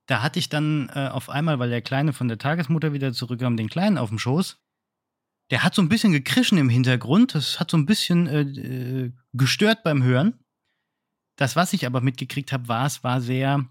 Da 0.07 0.23
hatte 0.23 0.39
ich 0.39 0.49
dann 0.49 0.89
äh, 0.93 1.09
auf 1.09 1.29
einmal, 1.29 1.59
weil 1.59 1.69
der 1.69 1.81
Kleine 1.81 2.13
von 2.13 2.27
der 2.27 2.37
Tagesmutter 2.37 2.93
wieder 2.93 3.13
zurückkam, 3.13 3.57
den 3.57 3.69
Kleinen 3.69 3.97
auf 3.97 4.09
dem 4.09 4.19
Schoß. 4.19 4.57
Der 5.51 5.63
hat 5.63 5.75
so 5.75 5.81
ein 5.81 5.89
bisschen 5.89 6.11
gekrischen 6.11 6.57
im 6.57 6.69
Hintergrund. 6.69 7.35
Das 7.35 7.59
hat 7.59 7.69
so 7.69 7.77
ein 7.77 7.85
bisschen 7.85 8.27
äh, 8.27 8.41
äh, 8.41 9.11
gestört 9.33 9.83
beim 9.83 10.03
Hören. 10.03 10.39
Das, 11.35 11.55
was 11.55 11.73
ich 11.73 11.85
aber 11.85 12.01
mitgekriegt 12.01 12.51
habe, 12.51 12.67
war, 12.67 12.85
es 12.85 13.03
war 13.03 13.21
sehr 13.21 13.69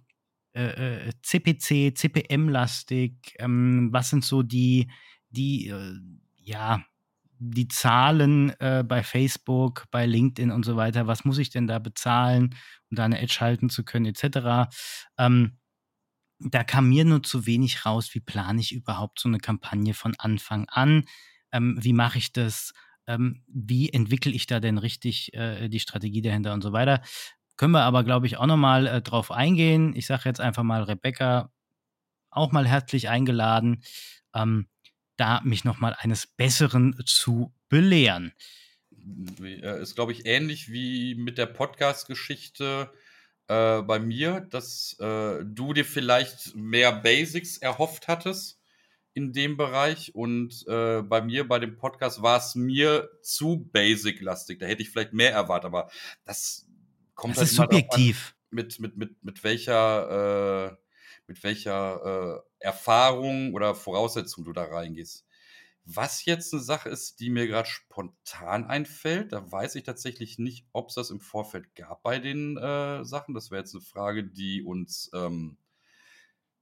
CPC, 1.23 1.71
äh, 1.71 1.93
CPM-lastig. 1.93 3.35
Ähm, 3.39 3.89
was 3.93 4.09
sind 4.09 4.25
so 4.25 4.43
die, 4.43 4.91
die 5.29 5.71
ja, 6.47 6.85
die 7.39 7.69
Zahlen 7.69 8.51
äh, 8.61 8.85
bei 8.87 9.03
Facebook, 9.03 9.85
bei 9.91 10.07
LinkedIn 10.07 10.51
und 10.51 10.65
so 10.65 10.77
weiter, 10.77 11.07
was 11.07 11.25
muss 11.25 11.39
ich 11.39 11.51
denn 11.51 11.67
da 11.67 11.79
bezahlen, 11.79 12.55
um 12.91 12.97
da 12.97 13.05
eine 13.05 13.21
Edge 13.21 13.39
halten 13.41 13.69
zu 13.69 13.85
können, 13.85 14.07
etc. 14.07 14.71
Ähm, 15.19 15.59
da 16.39 16.65
kam 16.65 16.89
mir 16.89 17.05
nur 17.05 17.23
zu 17.23 17.47
wenig 17.47 17.85
raus, 17.85 18.15
wie 18.15 18.21
plane 18.21 18.61
ich 18.61 18.73
überhaupt 18.73 19.21
so 19.21 19.29
eine 19.29 19.39
Kampagne 19.39 19.95
von 19.95 20.15
Anfang 20.19 20.69
an, 20.69 21.05
ähm, 21.53 21.77
wie 21.81 21.93
mache 21.93 22.19
ich 22.19 22.33
das, 22.33 22.73
ähm, 23.07 23.43
wie 23.49 23.91
entwickle 23.91 24.33
ich 24.33 24.47
da 24.47 24.61
denn 24.61 24.79
richtig 24.79 25.35
äh, 25.35 25.69
die 25.69 25.81
Strategie 25.81 26.23
dahinter 26.23 26.55
und 26.55 26.63
so 26.63 26.73
weiter. 26.73 27.03
Können 27.57 27.73
wir 27.73 27.83
aber, 27.83 28.05
glaube 28.05 28.27
ich, 28.27 28.37
auch 28.39 28.47
nochmal 28.47 28.87
äh, 28.87 29.03
drauf 29.03 29.31
eingehen. 29.31 29.95
Ich 29.97 30.07
sage 30.07 30.23
jetzt 30.27 30.41
einfach 30.41 30.63
mal 30.63 30.83
Rebecca, 30.85 31.51
auch 32.31 32.53
mal 32.53 32.69
herzlich 32.69 33.09
eingeladen. 33.09 33.83
Ähm, 34.35 34.69
da 35.17 35.41
mich 35.45 35.65
nochmal 35.65 35.97
eines 35.99 36.27
Besseren 36.27 36.97
zu 37.05 37.53
belehren. 37.69 38.33
Äh, 39.43 39.83
ist, 39.83 39.95
glaube 39.95 40.13
ich, 40.13 40.27
ähnlich 40.27 40.71
wie 40.71 41.15
mit 41.15 41.39
der 41.39 41.47
Podcast-Geschichte 41.47 42.91
äh, 43.49 43.83
bei 43.83 43.99
mir, 43.99 44.41
dass 44.41 44.97
äh, 44.99 45.45
du 45.45 45.73
dir 45.73 45.85
vielleicht 45.85 46.55
mehr 46.57 46.93
Basics 46.93 47.59
erhofft 47.59 48.09
hattest 48.09 48.61
in 49.15 49.33
dem 49.33 49.57
Bereich 49.57 50.15
und 50.15 50.67
äh, 50.69 51.01
bei 51.03 51.23
mir 51.23 51.49
bei 51.49 51.59
dem 51.59 51.77
Podcast 51.77 52.23
war 52.23 52.39
es 52.39 52.55
mir 52.55 53.09
zu 53.23 53.69
basic-lastig. 53.73 54.59
Da 54.59 54.67
hätte 54.67 54.83
ich 54.83 54.91
vielleicht 54.91 55.15
mehr 55.15 55.33
erwartet, 55.33 55.67
aber 55.67 55.91
das 56.25 56.67
kommt 57.15 57.35
das 57.35 57.39
halt 57.39 57.49
ist 57.49 57.57
subjektiv. 57.57 58.37
mit, 58.51 58.79
mit, 58.79 58.97
mit, 58.97 59.25
mit 59.25 59.43
welcher, 59.43 60.73
äh, 60.73 60.77
mit 61.27 61.43
welcher 61.43 62.43
äh, 62.56 62.56
Erfahrung 62.67 63.55
oder 63.55 63.75
Voraussetzung 63.75 64.45
du 64.45 64.53
da 64.53 64.65
reingehst. 64.65 65.25
Was 65.85 66.25
jetzt 66.25 66.53
eine 66.53 66.63
Sache 66.63 66.89
ist, 66.89 67.21
die 67.21 67.31
mir 67.31 67.47
gerade 67.47 67.69
spontan 67.69 68.65
einfällt, 68.65 69.33
da 69.33 69.51
weiß 69.53 69.77
ich 69.77 69.85
tatsächlich 69.85 70.37
nicht, 70.37 70.67
ob 70.73 70.89
es 70.89 70.97
das 70.97 71.11
im 71.11 71.21
Vorfeld 71.21 71.77
gab 71.77 72.03
bei 72.03 72.19
den 72.19 72.57
äh, 72.57 73.05
Sachen. 73.05 73.35
Das 73.35 73.53
wäre 73.53 73.61
jetzt 73.61 73.75
eine 73.75 73.85
Frage, 73.85 74.25
die 74.25 74.65
uns 74.65 75.11
ähm, 75.15 75.59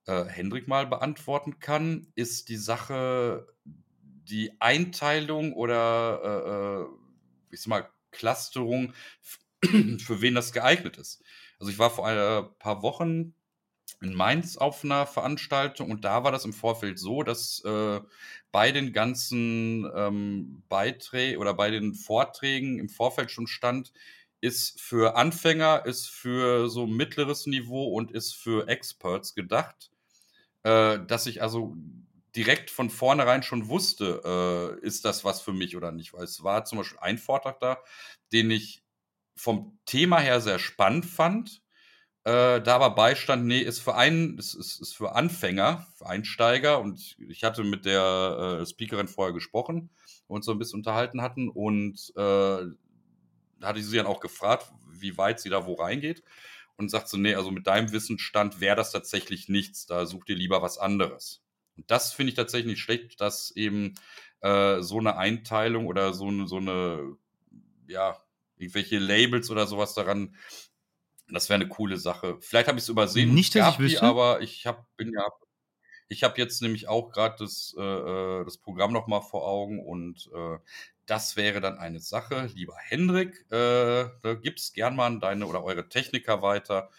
äh, 0.05 0.25
Hendrik 0.25 0.69
mal 0.69 0.87
beantworten 0.87 1.59
kann. 1.59 2.13
Ist 2.17 2.51
die 2.51 2.59
Sache 2.59 3.47
die 3.65 4.61
Einteilung 4.61 5.55
oder 5.55 6.21
äh, 6.23 6.83
äh 6.83 6.87
ich 7.51 7.63
sag 7.63 7.69
mal 7.69 7.89
Clusterung, 8.11 8.93
für 9.63 10.21
wen 10.21 10.35
das 10.35 10.53
geeignet 10.53 10.99
ist? 10.99 11.23
Also 11.59 11.73
ich 11.73 11.79
war 11.79 11.89
vor 11.89 12.07
ein 12.07 12.47
paar 12.59 12.83
Wochen 12.83 13.35
in 14.05 14.15
Mainz 14.15 14.57
auf 14.57 14.85
einer 14.85 15.07
Veranstaltung 15.07 15.91
und 15.91 16.05
da 16.05 16.23
war 16.23 16.31
das 16.31 16.45
im 16.45 16.53
Vorfeld 16.53 16.99
so, 16.99 17.23
dass 17.23 17.65
äh, 17.65 18.01
bei 18.53 18.71
den 18.71 18.93
ganzen 18.93 19.91
ähm, 19.95 20.63
Beiträgen 20.69 21.41
oder 21.41 21.55
bei 21.55 21.71
den 21.71 21.95
Vorträgen 21.95 22.79
im 22.79 22.89
Vorfeld 22.89 23.31
schon 23.31 23.47
stand, 23.47 23.93
ist 24.41 24.81
für 24.81 25.17
Anfänger, 25.17 25.87
ist 25.87 26.09
für 26.09 26.69
so 26.69 26.87
mittleres 26.87 27.47
Niveau 27.47 27.89
und 27.89 28.13
ist 28.13 28.35
für 28.35 28.69
Experts 28.69 29.35
gedacht, 29.35 29.91
äh, 30.63 30.99
dass 31.07 31.27
ich 31.27 31.43
also 31.43 31.75
direkt 32.37 32.71
von 32.71 32.91
vornherein 32.91 33.43
schon 33.43 33.69
wusste, 33.69 34.79
äh, 34.83 34.87
ist 34.87 35.05
das 35.05 35.25
was 35.25 35.41
für 35.41 35.53
mich 35.53 35.77
oder 35.77 35.93
nicht. 35.93 36.13
Weil 36.13 36.25
es 36.25 36.43
war 36.43 36.65
zum 36.67 36.79
Beispiel 36.79 36.99
ein 37.01 37.19
Vortrag 37.19 37.59
da, 37.61 37.79
den 38.33 38.51
ich 38.51 38.83
vom 39.35 39.79
Thema 39.87 40.19
her 40.21 40.41
sehr 40.41 40.59
spannend 40.59 41.07
fand, 41.07 41.64
äh, 42.25 42.61
da 42.63 42.77
aber 42.77 42.91
beistand, 42.95 43.47
nee, 43.47 43.61
ist 43.61 43.81
für 43.81 43.95
einen, 43.95 44.39
ist, 44.39 44.55
ist, 44.55 44.81
ist 44.81 44.97
für 44.97 45.15
Anfänger, 45.15 45.87
für 45.97 46.07
Einsteiger 46.07 46.81
und 46.81 47.17
ich 47.29 47.45
hatte 47.45 47.65
mit 47.65 47.85
der 47.85 48.61
äh, 48.63 48.67
Speakerin 48.67 49.09
vorher 49.09 49.35
gesprochen 49.35 49.91
und 50.27 50.43
so 50.45 50.53
ein 50.53 50.59
bisschen 50.59 50.81
unterhalten 50.81 51.21
hatten 51.23 51.49
und 51.51 52.13
äh, 52.17 52.65
hatte 53.63 53.79
ich 53.79 53.87
sie 53.87 53.97
dann 53.97 54.07
auch 54.07 54.21
gefragt, 54.21 54.73
wie 54.91 55.17
weit 55.19 55.41
sie 55.41 55.51
da 55.51 55.67
wo 55.67 55.75
reingeht. 55.75 56.23
und 56.77 56.91
sagt 56.91 57.09
so, 57.09 57.17
nee, 57.19 57.35
also 57.35 57.51
mit 57.51 57.67
deinem 57.67 57.93
Wissensstand 57.93 58.61
wäre 58.61 58.77
das 58.77 58.93
tatsächlich 58.93 59.49
nichts, 59.49 59.87
da 59.87 60.07
such 60.07 60.25
dir 60.25 60.37
lieber 60.37 60.63
was 60.63 60.79
anderes. 60.79 61.43
Und 61.77 61.91
das 61.91 62.13
finde 62.13 62.31
ich 62.31 62.37
tatsächlich 62.37 62.73
nicht 62.73 62.83
schlecht, 62.83 63.21
dass 63.21 63.53
eben 63.57 63.95
äh, 64.41 64.81
so 64.83 64.99
eine 64.99 65.17
Einteilung 65.17 65.87
oder 65.87 66.15
so 66.15 66.47
so 66.47 66.57
eine, 66.57 67.17
ja, 67.89 68.19
irgendwelche 68.57 68.99
Labels 68.99 69.51
oder 69.51 69.67
sowas 69.67 69.95
daran, 69.95 70.37
das 71.29 71.49
wäre 71.49 71.61
eine 71.61 71.69
coole 71.69 71.97
Sache. 71.97 72.37
Vielleicht 72.41 72.69
habe 72.69 72.79
ich 72.79 72.85
es 72.85 72.89
übersehen, 72.89 73.35
nicht, 73.35 73.55
dass 73.55 73.75
ich 73.75 73.79
wüsste. 73.79 74.01
Die, 74.01 74.07
aber 74.07 74.41
ich 74.41 74.67
hab, 74.67 74.97
bin 74.97 75.13
ja 75.13 75.27
ich 76.09 76.23
habe 76.23 76.39
jetzt 76.39 76.63
nämlich 76.63 76.89
auch 76.89 77.11
gerade 77.11 77.37
das, 77.39 77.75
äh, 77.79 77.83
äh 77.83 78.45
das 78.45 78.59
Programm 78.59 78.93
noch 78.93 79.07
mal 79.07 79.21
vor 79.21 79.47
Augen 79.47 79.85
und 79.85 80.31
äh, 80.35 80.59
das 81.07 81.37
wäre 81.37 81.61
dann 81.61 81.79
eine 81.79 82.01
Sache. 82.01 82.51
Lieber 82.55 82.77
Hendrik, 82.79 83.45
äh, 83.51 84.09
da 84.23 84.35
gib's 84.41 84.73
gern 84.73 84.97
mal 84.97 85.19
deine 85.19 85.47
oder 85.47 85.65
eure 85.65 85.89
Techniker 85.89 86.43
weiter, 86.43 86.91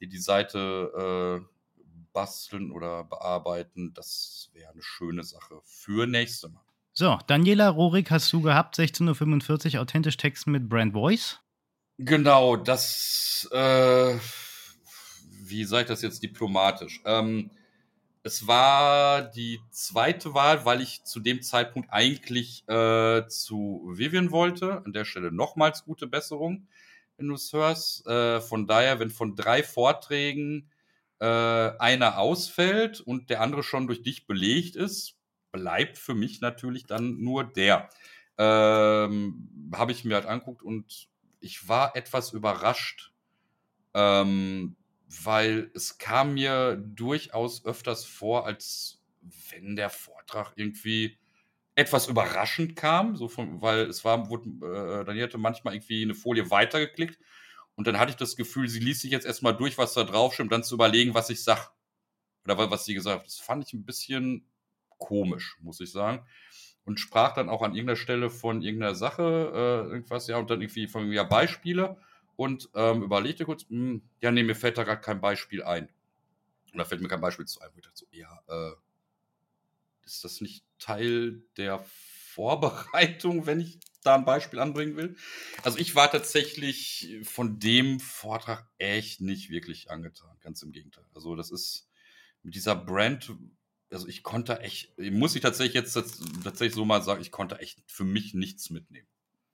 die 0.00 0.08
die 0.08 0.18
Seite 0.18 1.42
äh, 1.42 1.94
basteln 2.12 2.72
oder 2.72 3.04
bearbeiten. 3.04 3.92
Das 3.94 4.50
wäre 4.52 4.72
eine 4.72 4.82
schöne 4.82 5.24
Sache 5.24 5.60
für 5.64 6.06
nächste 6.06 6.48
Mal. 6.48 6.62
So, 6.92 7.18
Daniela 7.26 7.68
Rorik 7.70 8.10
hast 8.12 8.32
du 8.32 8.40
gehabt, 8.40 8.78
16.45 8.78 9.74
Uhr, 9.74 9.82
authentisch 9.82 10.16
Texten 10.16 10.52
mit 10.52 10.68
Brand 10.68 10.92
Voice. 10.92 11.40
Genau, 11.98 12.56
das, 12.56 13.48
äh, 13.52 14.18
wie 15.42 15.64
sage 15.64 15.82
ich 15.82 15.88
das 15.88 16.02
jetzt 16.02 16.22
diplomatisch? 16.22 17.00
Ähm, 17.04 17.50
es 18.22 18.46
war 18.46 19.22
die 19.22 19.60
zweite 19.70 20.34
Wahl, 20.34 20.64
weil 20.64 20.80
ich 20.80 21.04
zu 21.04 21.20
dem 21.20 21.42
Zeitpunkt 21.42 21.90
eigentlich 21.92 22.64
äh, 22.68 23.26
zu 23.28 23.84
Vivian 23.94 24.30
wollte. 24.32 24.82
An 24.84 24.92
der 24.92 25.04
Stelle 25.04 25.32
nochmals 25.32 25.84
gute 25.84 26.06
Besserung, 26.06 26.68
wenn 27.16 27.28
du 27.28 27.34
es 27.34 27.52
hörst. 27.52 28.06
Äh, 28.06 28.40
von 28.40 28.66
daher, 28.66 29.00
wenn 29.00 29.10
von 29.10 29.36
drei 29.36 29.62
Vorträgen 29.62 30.70
äh, 31.20 31.26
einer 31.26 32.18
ausfällt 32.18 33.00
und 33.00 33.30
der 33.30 33.40
andere 33.42 33.62
schon 33.62 33.86
durch 33.86 34.02
dich 34.02 34.26
belegt 34.26 34.76
ist, 34.76 35.16
bleibt 35.52 35.98
für 35.98 36.14
mich 36.14 36.40
natürlich 36.40 36.86
dann 36.86 37.20
nur 37.22 37.44
der. 37.44 37.90
Ähm, 38.38 39.70
Habe 39.74 39.92
ich 39.92 40.04
mir 40.04 40.14
halt 40.16 40.26
anguckt 40.26 40.62
und 40.62 41.08
ich 41.44 41.68
war 41.68 41.96
etwas 41.96 42.32
überrascht. 42.32 43.12
Ähm, 43.94 44.76
weil 45.22 45.70
es 45.74 45.98
kam 45.98 46.34
mir 46.34 46.76
durchaus 46.76 47.64
öfters 47.64 48.04
vor, 48.04 48.46
als 48.46 49.02
wenn 49.50 49.76
der 49.76 49.90
Vortrag 49.90 50.52
irgendwie 50.56 51.18
etwas 51.76 52.08
überraschend 52.08 52.76
kam, 52.76 53.16
so 53.16 53.28
von, 53.28 53.60
weil 53.60 53.82
es 53.82 54.04
war, 54.04 54.28
wurde, 54.28 54.48
äh, 54.48 55.04
dann 55.04 55.20
hatte 55.20 55.38
manchmal 55.38 55.74
irgendwie 55.74 56.02
eine 56.02 56.14
Folie 56.14 56.50
weitergeklickt 56.50 57.18
und 57.74 57.86
dann 57.86 57.98
hatte 57.98 58.10
ich 58.10 58.16
das 58.16 58.36
Gefühl, 58.36 58.68
sie 58.68 58.80
ließ 58.80 59.00
sich 59.00 59.10
jetzt 59.10 59.26
erstmal 59.26 59.56
durch, 59.56 59.78
was 59.78 59.94
da 59.94 60.04
drauf 60.04 60.38
um 60.38 60.48
dann 60.48 60.62
zu 60.62 60.74
überlegen, 60.74 61.14
was 61.14 61.30
ich 61.30 61.42
sag. 61.42 61.72
Oder 62.44 62.70
was 62.70 62.84
sie 62.84 62.94
gesagt 62.94 63.20
hat. 63.20 63.26
Das 63.26 63.38
fand 63.38 63.64
ich 63.66 63.72
ein 63.72 63.86
bisschen 63.86 64.46
komisch, 64.98 65.56
muss 65.60 65.80
ich 65.80 65.90
sagen. 65.90 66.26
Und 66.84 67.00
sprach 67.00 67.32
dann 67.32 67.48
auch 67.48 67.62
an 67.62 67.74
irgendeiner 67.74 67.96
Stelle 67.96 68.28
von 68.30 68.60
irgendeiner 68.60 68.94
Sache, 68.94 69.22
äh, 69.22 69.92
irgendwas, 69.92 70.26
ja, 70.26 70.36
und 70.36 70.50
dann 70.50 70.60
irgendwie 70.60 70.86
von 70.86 71.10
ja, 71.10 71.22
Beispiele 71.22 71.96
und 72.36 72.68
ähm, 72.74 73.02
überlegte 73.02 73.44
kurz, 73.44 73.64
mh, 73.68 73.78
hm, 73.78 74.02
ja, 74.20 74.30
nee, 74.30 74.42
mir 74.42 74.54
fällt 74.54 74.76
da 74.76 74.84
gerade 74.84 75.00
kein 75.00 75.20
Beispiel 75.20 75.62
ein. 75.62 75.88
Und 76.72 76.78
da 76.78 76.84
fällt 76.84 77.00
mir 77.00 77.08
kein 77.08 77.20
Beispiel 77.20 77.46
zu 77.46 77.60
ein. 77.60 77.70
Wo 77.72 77.78
ich 77.78 77.84
dachte 77.84 77.96
so, 77.96 78.06
ja, 78.10 78.40
äh, 78.48 78.72
ist 80.04 80.24
das 80.24 80.40
nicht 80.40 80.64
Teil 80.78 81.42
der 81.56 81.84
Vorbereitung, 82.34 83.46
wenn 83.46 83.60
ich 83.60 83.78
da 84.02 84.16
ein 84.16 84.24
Beispiel 84.24 84.58
anbringen 84.58 84.96
will? 84.96 85.16
Also 85.62 85.78
ich 85.78 85.94
war 85.94 86.10
tatsächlich 86.10 87.18
von 87.22 87.58
dem 87.58 88.00
Vortrag 88.00 88.68
echt 88.78 89.20
nicht 89.20 89.50
wirklich 89.50 89.90
angetan, 89.90 90.36
ganz 90.40 90.62
im 90.62 90.72
Gegenteil. 90.72 91.06
Also 91.14 91.36
das 91.36 91.50
ist 91.50 91.88
mit 92.42 92.54
dieser 92.54 92.76
Brand, 92.76 93.32
also 93.90 94.08
ich 94.08 94.22
konnte 94.22 94.60
echt, 94.60 94.92
muss 94.98 95.34
ich 95.34 95.42
tatsächlich 95.42 95.74
jetzt 95.74 95.94
tatsächlich 96.42 96.74
so 96.74 96.84
mal 96.84 97.02
sagen, 97.02 97.20
ich 97.20 97.30
konnte 97.30 97.58
echt 97.58 97.82
für 97.86 98.04
mich 98.04 98.34
nichts 98.34 98.70
mitnehmen. 98.70 99.06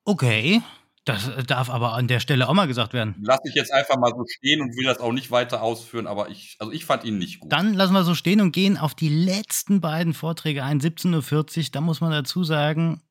Okay, 0.05 0.63
das 1.05 1.29
äh, 1.29 1.43
darf 1.43 1.71
aber 1.71 1.95
an 1.95 2.09
der 2.09 2.21
Stelle 2.21 2.49
auch 2.49 2.55
mal 2.55 2.67
gesagt 2.67 2.93
werden. 2.93 3.15
Lass 3.21 3.41
ich 3.45 3.55
jetzt 3.55 3.73
einfach 3.73 3.97
mal 3.97 4.13
so 4.15 4.25
stehen 4.27 4.61
und 4.61 4.77
will 4.77 4.85
das 4.85 4.99
auch 4.99 5.13
nicht 5.13 5.31
weiter 5.31 5.63
ausführen, 5.63 6.07
aber 6.07 6.29
ich, 6.29 6.57
also 6.59 6.73
ich 6.73 6.85
fand 6.85 7.05
ihn 7.05 7.19
nicht 7.19 7.41
gut. 7.41 7.53
Dann 7.53 7.75
lassen 7.75 7.93
wir 7.93 8.05
so 8.05 8.15
stehen 8.15 8.41
und 8.41 8.53
gehen 8.53 8.77
auf 8.77 8.95
die 8.95 9.09
letzten 9.09 9.81
beiden 9.81 10.15
Vorträge 10.15 10.63
ein, 10.63 10.81
17.40 10.81 11.59
Uhr. 11.59 11.65
Da 11.73 11.81
muss 11.81 12.01
man 12.01 12.13
dazu 12.13 12.45
sagen, 12.45 13.03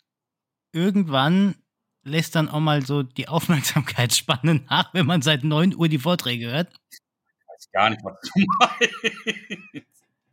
irgendwann 0.71 1.55
lässt 2.03 2.35
dann 2.35 2.49
auch 2.49 2.59
mal 2.59 2.85
so 2.85 3.03
die 3.03 3.27
Aufmerksamkeitsspanne 3.27 4.55
nach, 4.69 4.93
wenn 4.93 5.05
man 5.05 5.21
seit 5.21 5.43
9 5.43 5.75
Uhr 5.75 5.89
die 5.89 5.99
Vorträge 5.99 6.51
hört. 6.51 6.69
Ich 6.91 6.99
weiß 7.47 7.71
gar 7.71 7.89
nicht, 7.89 8.03
was 8.03 8.19
du 8.21 8.45
meinst. 8.59 9.88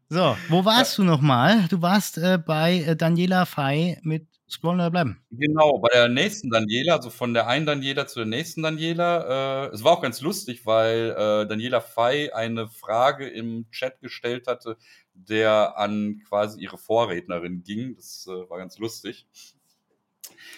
So, 0.08 0.36
wo 0.48 0.64
warst 0.64 0.98
ja. 0.98 1.04
du 1.04 1.10
nochmal? 1.10 1.66
Du 1.68 1.82
warst 1.82 2.18
äh, 2.18 2.38
bei 2.38 2.78
äh, 2.78 2.96
Daniela 2.96 3.44
Fey 3.44 3.98
mit 4.02 4.28
Scrollen 4.48 4.78
oder 4.78 4.92
bleiben. 4.92 5.20
Genau, 5.32 5.80
bei 5.80 5.88
der 5.92 6.08
nächsten 6.08 6.48
Daniela, 6.48 6.94
also 6.94 7.10
von 7.10 7.34
der 7.34 7.48
einen 7.48 7.66
Daniela 7.66 8.06
zu 8.06 8.20
der 8.20 8.26
nächsten 8.26 8.62
Daniela. 8.62 9.66
Äh, 9.66 9.74
es 9.74 9.82
war 9.82 9.92
auch 9.92 10.02
ganz 10.02 10.20
lustig, 10.20 10.64
weil 10.64 11.10
äh, 11.10 11.48
Daniela 11.48 11.80
Fey 11.80 12.30
eine 12.30 12.68
Frage 12.68 13.28
im 13.28 13.68
Chat 13.72 14.00
gestellt 14.00 14.46
hatte, 14.46 14.76
der 15.12 15.76
an 15.76 16.22
quasi 16.28 16.60
ihre 16.60 16.78
Vorrednerin 16.78 17.64
ging. 17.64 17.96
Das 17.96 18.28
äh, 18.28 18.48
war 18.48 18.58
ganz 18.58 18.78
lustig. 18.78 19.26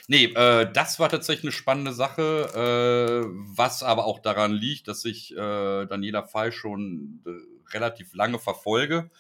Nee, 0.09 0.27
äh, 0.27 0.71
das 0.71 1.01
war 1.01 1.09
tatsächlich 1.09 1.45
eine 1.45 1.53
spannende 1.53 1.95
Sache, 1.95 3.23
äh, 3.25 3.29
was 3.57 3.83
aber 3.83 4.05
auch 4.05 4.19
daran 4.19 4.53
liegt, 4.53 4.89
dass 4.89 5.07
ich 5.07 5.33
äh, 5.33 5.87
Daniela 5.87 6.25
Fey 6.25 6.53
schon 6.53 7.23
relativ 7.73 8.15
lange 8.15 8.39
verfolge 8.39 9.11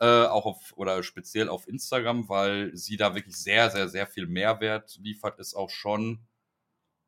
äh, 0.00 0.26
auch 0.26 0.46
auf 0.46 0.72
oder 0.76 1.02
speziell 1.02 1.48
auf 1.48 1.68
Instagram, 1.68 2.28
weil 2.28 2.76
sie 2.76 2.96
da 2.96 3.14
wirklich 3.14 3.36
sehr, 3.36 3.70
sehr, 3.70 3.88
sehr 3.88 4.06
viel 4.06 4.26
Mehrwert 4.26 4.98
liefert, 5.00 5.38
ist 5.38 5.54
auch 5.54 5.70
schon, 5.70 6.26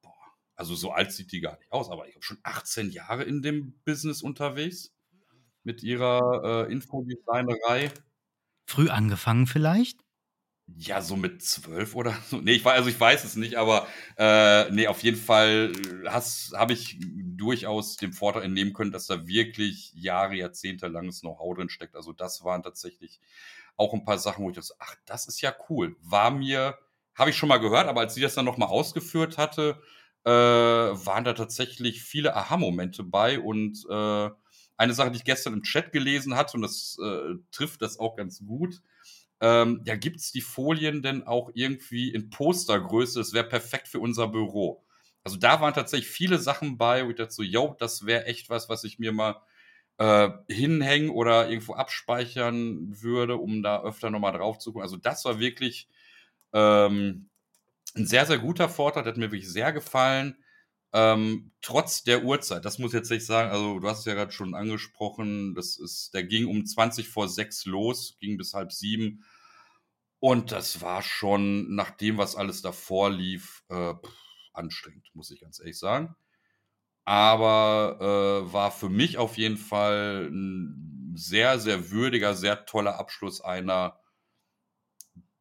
boah, 0.02 0.14
also 0.56 0.74
so 0.74 0.92
alt 0.92 1.12
sieht 1.12 1.32
die 1.32 1.40
gar 1.40 1.58
nicht 1.58 1.70
aus, 1.72 1.90
aber 1.90 2.08
ich 2.08 2.14
habe 2.14 2.24
schon 2.24 2.38
18 2.42 2.90
Jahre 2.90 3.24
in 3.24 3.42
dem 3.42 3.78
Business 3.84 4.22
unterwegs 4.22 4.94
mit 5.64 5.82
ihrer 5.82 6.66
äh, 6.68 6.72
Infodesignerei. 6.72 7.92
Früh 8.66 8.88
angefangen 8.88 9.46
vielleicht? 9.46 10.07
Ja, 10.76 11.00
so 11.00 11.16
mit 11.16 11.42
zwölf 11.42 11.94
oder 11.96 12.14
so. 12.28 12.36
Nee, 12.40 12.52
ich 12.52 12.64
weiß, 12.64 12.76
also 12.76 12.90
ich 12.90 13.00
weiß 13.00 13.24
es 13.24 13.36
nicht, 13.36 13.56
aber 13.56 13.86
äh, 14.18 14.70
nee, 14.70 14.86
auf 14.86 15.02
jeden 15.02 15.16
Fall 15.16 15.72
äh, 16.04 16.08
habe 16.10 16.72
ich 16.74 16.98
durchaus 17.00 17.96
dem 17.96 18.12
Vorteil 18.12 18.42
entnehmen 18.44 18.74
können, 18.74 18.92
dass 18.92 19.06
da 19.06 19.26
wirklich 19.26 19.92
Jahre, 19.94 20.34
Jahrzehnte 20.34 20.86
langes 20.88 21.20
Know-how 21.22 21.56
drin 21.56 21.70
steckt. 21.70 21.96
Also 21.96 22.12
das 22.12 22.44
waren 22.44 22.62
tatsächlich 22.62 23.18
auch 23.76 23.94
ein 23.94 24.04
paar 24.04 24.18
Sachen, 24.18 24.44
wo 24.44 24.50
ich 24.50 24.56
dachte, 24.56 24.74
ach, 24.78 24.94
das 25.06 25.26
ist 25.26 25.40
ja 25.40 25.54
cool. 25.70 25.96
War 26.02 26.30
mir, 26.30 26.78
habe 27.14 27.30
ich 27.30 27.36
schon 27.36 27.48
mal 27.48 27.58
gehört, 27.58 27.88
aber 27.88 28.00
als 28.02 28.14
sie 28.14 28.20
das 28.20 28.34
dann 28.34 28.44
nochmal 28.44 28.68
ausgeführt 28.68 29.38
hatte, 29.38 29.80
äh, 30.24 30.30
waren 30.30 31.24
da 31.24 31.32
tatsächlich 31.32 32.02
viele 32.02 32.36
Aha-Momente 32.36 33.04
bei 33.04 33.40
und 33.40 33.84
äh, 33.90 34.30
eine 34.76 34.94
Sache, 34.94 35.10
die 35.10 35.16
ich 35.18 35.24
gestern 35.24 35.54
im 35.54 35.62
Chat 35.62 35.92
gelesen 35.92 36.36
hatte, 36.36 36.56
und 36.56 36.62
das 36.62 36.98
äh, 37.02 37.34
trifft 37.50 37.82
das 37.82 37.98
auch 37.98 38.16
ganz 38.16 38.44
gut, 38.46 38.80
ähm, 39.40 39.82
ja, 39.84 39.96
gibt 39.96 40.16
es 40.16 40.32
die 40.32 40.40
Folien 40.40 41.02
denn 41.02 41.26
auch 41.26 41.50
irgendwie 41.54 42.10
in 42.12 42.30
Postergröße? 42.30 43.18
Das 43.20 43.32
wäre 43.32 43.48
perfekt 43.48 43.88
für 43.88 44.00
unser 44.00 44.28
Büro. 44.28 44.84
Also 45.24 45.36
da 45.36 45.60
waren 45.60 45.74
tatsächlich 45.74 46.08
viele 46.08 46.38
Sachen 46.38 46.78
bei, 46.78 47.04
wo 47.04 47.10
ich 47.10 47.16
dachte 47.16 47.42
yo, 47.42 47.76
das 47.78 48.06
wäre 48.06 48.26
echt 48.26 48.50
was, 48.50 48.68
was 48.68 48.84
ich 48.84 48.98
mir 48.98 49.12
mal 49.12 49.40
äh, 49.98 50.30
hinhängen 50.48 51.10
oder 51.10 51.48
irgendwo 51.50 51.74
abspeichern 51.74 53.02
würde, 53.02 53.36
um 53.36 53.62
da 53.62 53.82
öfter 53.82 54.10
nochmal 54.10 54.32
drauf 54.32 54.58
zu 54.58 54.72
gucken. 54.72 54.82
Also 54.82 54.96
das 54.96 55.24
war 55.24 55.38
wirklich 55.38 55.88
ähm, 56.52 57.28
ein 57.96 58.06
sehr, 58.06 58.26
sehr 58.26 58.38
guter 58.38 58.68
Vortrag, 58.68 59.06
hat 59.06 59.16
mir 59.16 59.32
wirklich 59.32 59.50
sehr 59.50 59.72
gefallen. 59.72 60.36
Ähm, 60.92 61.52
trotz 61.60 62.02
der 62.02 62.24
Uhrzeit, 62.24 62.64
das 62.64 62.78
muss 62.78 62.92
ich 62.92 62.98
jetzt 62.98 63.10
nicht 63.10 63.26
sagen, 63.26 63.50
also 63.50 63.78
du 63.78 63.88
hast 63.88 64.00
es 64.00 64.04
ja 64.06 64.14
gerade 64.14 64.32
schon 64.32 64.54
angesprochen, 64.54 65.54
das 65.54 65.76
ist, 65.78 66.14
der 66.14 66.24
ging 66.24 66.46
um 66.46 66.64
20 66.64 67.08
vor 67.08 67.28
6 67.28 67.66
los, 67.66 68.16
ging 68.20 68.38
bis 68.38 68.54
halb 68.54 68.72
sieben. 68.72 69.24
Und 70.20 70.50
das 70.52 70.80
war 70.80 71.02
schon, 71.02 71.74
nach 71.74 71.90
dem, 71.90 72.18
was 72.18 72.36
alles 72.36 72.62
davor 72.62 73.10
lief, 73.10 73.64
äh, 73.68 73.94
anstrengend, 74.52 75.10
muss 75.14 75.30
ich 75.30 75.40
ganz 75.40 75.60
ehrlich 75.60 75.78
sagen. 75.78 76.16
Aber 77.04 77.98
äh, 78.48 78.52
war 78.52 78.70
für 78.70 78.88
mich 78.90 79.18
auf 79.18 79.38
jeden 79.38 79.56
Fall 79.56 80.28
ein 80.30 81.14
sehr, 81.16 81.58
sehr 81.58 81.90
würdiger, 81.90 82.34
sehr 82.34 82.66
toller 82.66 82.98
Abschluss 82.98 83.40
einer 83.40 83.98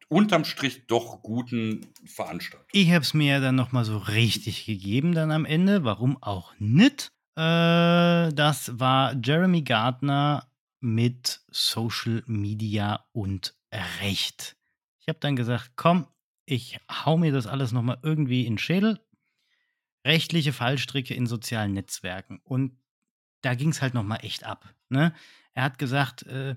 unterm 0.08 0.44
Strich 0.44 0.86
doch 0.86 1.22
guten 1.22 1.86
Veranstaltung. 2.04 2.66
Ich 2.72 2.90
habe 2.90 3.02
es 3.02 3.14
mir 3.14 3.34
ja 3.34 3.40
dann 3.40 3.54
nochmal 3.54 3.84
so 3.84 3.98
richtig 3.98 4.64
gegeben 4.66 5.12
dann 5.14 5.30
am 5.30 5.44
Ende. 5.44 5.84
Warum 5.84 6.22
auch 6.22 6.54
nicht? 6.58 7.12
Äh, 7.36 8.32
das 8.32 8.78
war 8.78 9.14
Jeremy 9.22 9.62
Gardner 9.62 10.50
mit 10.80 11.40
Social 11.50 12.22
Media 12.26 13.04
und 13.12 13.54
Recht. 14.00 14.56
Ich 15.00 15.08
habe 15.08 15.18
dann 15.20 15.36
gesagt, 15.36 15.72
komm, 15.76 16.06
ich 16.46 16.78
hau 16.90 17.18
mir 17.18 17.32
das 17.32 17.46
alles 17.46 17.72
nochmal 17.72 17.98
irgendwie 18.02 18.46
in 18.46 18.54
den 18.54 18.58
Schädel. 18.58 18.98
Rechtliche 20.06 20.52
Fallstricke 20.52 21.14
in 21.14 21.26
sozialen 21.26 21.74
Netzwerken. 21.74 22.40
Und 22.44 22.78
da 23.42 23.54
ging 23.54 23.68
es 23.70 23.82
halt 23.82 23.94
nochmal 23.94 24.20
echt 24.22 24.44
ab. 24.44 24.74
Ne? 24.88 25.14
Er 25.52 25.64
hat 25.64 25.78
gesagt, 25.78 26.22
äh, 26.24 26.56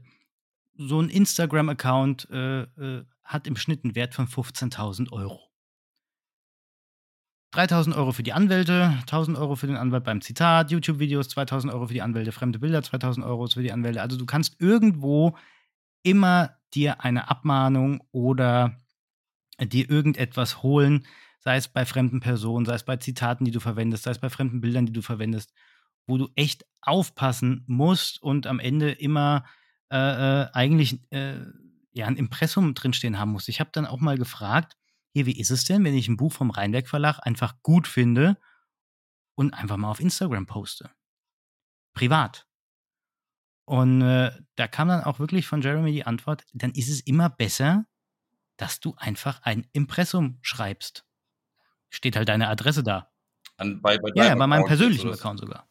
so 0.75 1.01
ein 1.01 1.09
Instagram-Account 1.09 2.29
äh, 2.31 2.61
äh, 2.61 3.05
hat 3.23 3.47
im 3.47 3.55
Schnitt 3.55 3.83
einen 3.83 3.95
Wert 3.95 4.13
von 4.13 4.27
15.000 4.27 5.11
Euro. 5.11 5.51
3000 7.51 7.95
Euro 7.97 8.13
für 8.13 8.23
die 8.23 8.33
Anwälte, 8.33 8.97
1000 9.01 9.37
Euro 9.37 9.55
für 9.55 9.67
den 9.67 9.75
Anwalt 9.75 10.05
beim 10.05 10.21
Zitat, 10.21 10.71
YouTube-Videos 10.71 11.27
2000 11.29 11.73
Euro 11.73 11.87
für 11.87 11.93
die 11.93 12.01
Anwälte, 12.01 12.31
fremde 12.31 12.59
Bilder 12.59 12.81
2000 12.81 13.25
Euro 13.25 13.47
für 13.47 13.61
die 13.61 13.73
Anwälte. 13.73 14.01
Also 14.01 14.17
du 14.17 14.25
kannst 14.25 14.55
irgendwo 14.59 15.37
immer 16.01 16.55
dir 16.73 17.03
eine 17.03 17.29
Abmahnung 17.29 18.01
oder 18.11 18.77
dir 19.59 19.89
irgendetwas 19.89 20.63
holen, 20.63 21.05
sei 21.39 21.57
es 21.57 21.67
bei 21.67 21.85
fremden 21.85 22.21
Personen, 22.21 22.65
sei 22.65 22.75
es 22.75 22.83
bei 22.83 22.97
Zitaten, 22.97 23.43
die 23.43 23.51
du 23.51 23.59
verwendest, 23.59 24.03
sei 24.03 24.11
es 24.11 24.19
bei 24.19 24.29
fremden 24.29 24.61
Bildern, 24.61 24.85
die 24.85 24.93
du 24.93 25.01
verwendest, 25.01 25.53
wo 26.07 26.17
du 26.17 26.29
echt 26.35 26.65
aufpassen 26.81 27.63
musst 27.67 28.21
und 28.23 28.47
am 28.47 28.59
Ende 28.59 28.91
immer 28.91 29.43
äh, 29.91 29.97
äh, 30.43 30.47
eigentlich 30.53 30.99
äh, 31.11 31.35
ja 31.91 32.07
ein 32.07 32.15
Impressum 32.15 32.73
drinstehen 32.73 33.19
haben 33.19 33.31
musst. 33.31 33.49
Ich 33.49 33.59
habe 33.59 33.71
dann 33.73 33.85
auch 33.85 33.99
mal 33.99 34.17
gefragt, 34.17 34.77
hier, 35.13 35.25
wie 35.25 35.39
ist 35.39 35.51
es 35.51 35.65
denn, 35.65 35.83
wenn 35.83 35.93
ich 35.93 36.07
ein 36.07 36.17
Buch 36.17 36.31
vom 36.31 36.51
Rheinberg 36.51 36.87
Verlag 36.87 37.19
einfach 37.21 37.61
gut 37.63 37.87
finde 37.87 38.37
und 39.35 39.53
einfach 39.53 39.77
mal 39.77 39.89
auf 39.89 39.99
Instagram 39.99 40.45
poste? 40.45 40.89
Privat. 41.93 42.47
Und 43.65 44.01
äh, 44.01 44.31
da 44.55 44.67
kam 44.67 44.87
dann 44.87 45.03
auch 45.03 45.19
wirklich 45.19 45.47
von 45.47 45.61
Jeremy 45.61 45.91
die 45.91 46.05
Antwort, 46.05 46.43
dann 46.53 46.71
ist 46.71 46.89
es 46.89 47.01
immer 47.01 47.29
besser, 47.29 47.85
dass 48.57 48.79
du 48.79 48.95
einfach 48.97 49.41
ein 49.43 49.67
Impressum 49.71 50.39
schreibst. 50.41 51.05
Steht 51.89 52.15
halt 52.15 52.29
deine 52.29 52.47
Adresse 52.47 52.83
da. 52.83 53.11
An, 53.57 53.81
bei, 53.81 53.97
bei 53.97 54.09
ja, 54.15 54.25
ja, 54.25 54.35
bei 54.35 54.47
meinem 54.47 54.65
persönlichen 54.65 55.11
Account 55.11 55.39
sogar. 55.39 55.67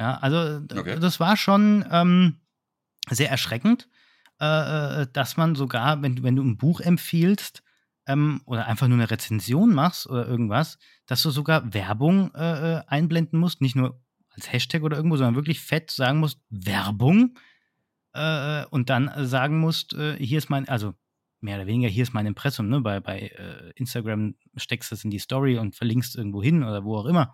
Ja, 0.00 0.16
also 0.18 0.64
okay. 0.74 0.98
das 0.98 1.20
war 1.20 1.36
schon 1.36 1.84
ähm, 1.90 2.40
sehr 3.10 3.30
erschreckend, 3.30 3.88
äh, 4.40 5.02
äh, 5.02 5.06
dass 5.12 5.36
man 5.36 5.54
sogar, 5.54 6.02
wenn, 6.02 6.22
wenn 6.22 6.36
du 6.36 6.42
ein 6.42 6.56
Buch 6.56 6.80
empfiehlst, 6.80 7.62
ähm, 8.06 8.40
oder 8.44 8.66
einfach 8.66 8.88
nur 8.88 8.98
eine 8.98 9.10
Rezension 9.10 9.74
machst 9.74 10.08
oder 10.08 10.26
irgendwas, 10.26 10.78
dass 11.06 11.22
du 11.22 11.30
sogar 11.30 11.72
Werbung 11.74 12.34
äh, 12.34 12.78
äh, 12.78 12.82
einblenden 12.86 13.38
musst, 13.38 13.60
nicht 13.60 13.76
nur 13.76 14.00
als 14.30 14.52
Hashtag 14.52 14.82
oder 14.82 14.96
irgendwo, 14.96 15.16
sondern 15.16 15.36
wirklich 15.36 15.60
fett 15.60 15.90
sagen 15.90 16.18
musst, 16.18 16.40
Werbung 16.48 17.36
äh, 18.14 18.62
äh 18.62 18.66
und 18.70 18.90
dann 18.90 19.10
sagen 19.26 19.58
musst, 19.58 19.94
hier 20.18 20.38
ist 20.38 20.50
mein, 20.50 20.68
also 20.68 20.94
mehr 21.40 21.56
oder 21.56 21.66
weniger, 21.66 21.88
hier 21.88 22.02
ist 22.02 22.14
mein 22.14 22.26
Impressum, 22.26 22.68
ne? 22.68 22.80
Bei, 22.80 23.00
bei 23.00 23.30
Instagram 23.76 24.34
steckst 24.56 24.90
du 24.90 24.94
es 24.94 25.04
in 25.04 25.10
die 25.10 25.18
Story 25.18 25.58
und 25.58 25.74
verlinkst 25.74 26.16
irgendwo 26.16 26.42
hin 26.42 26.62
oder 26.62 26.84
wo 26.84 26.96
auch 26.96 27.06
immer. 27.06 27.32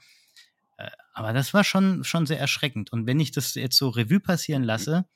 aber 1.12 1.32
das 1.32 1.54
war 1.54 1.64
schon, 1.64 2.04
schon 2.04 2.26
sehr 2.26 2.38
erschreckend. 2.38 2.92
Und 2.92 3.06
wenn 3.06 3.20
ich 3.20 3.30
das 3.30 3.54
jetzt 3.54 3.76
so 3.76 3.88
Revue 3.88 4.20
passieren 4.20 4.62
lasse, 4.62 5.06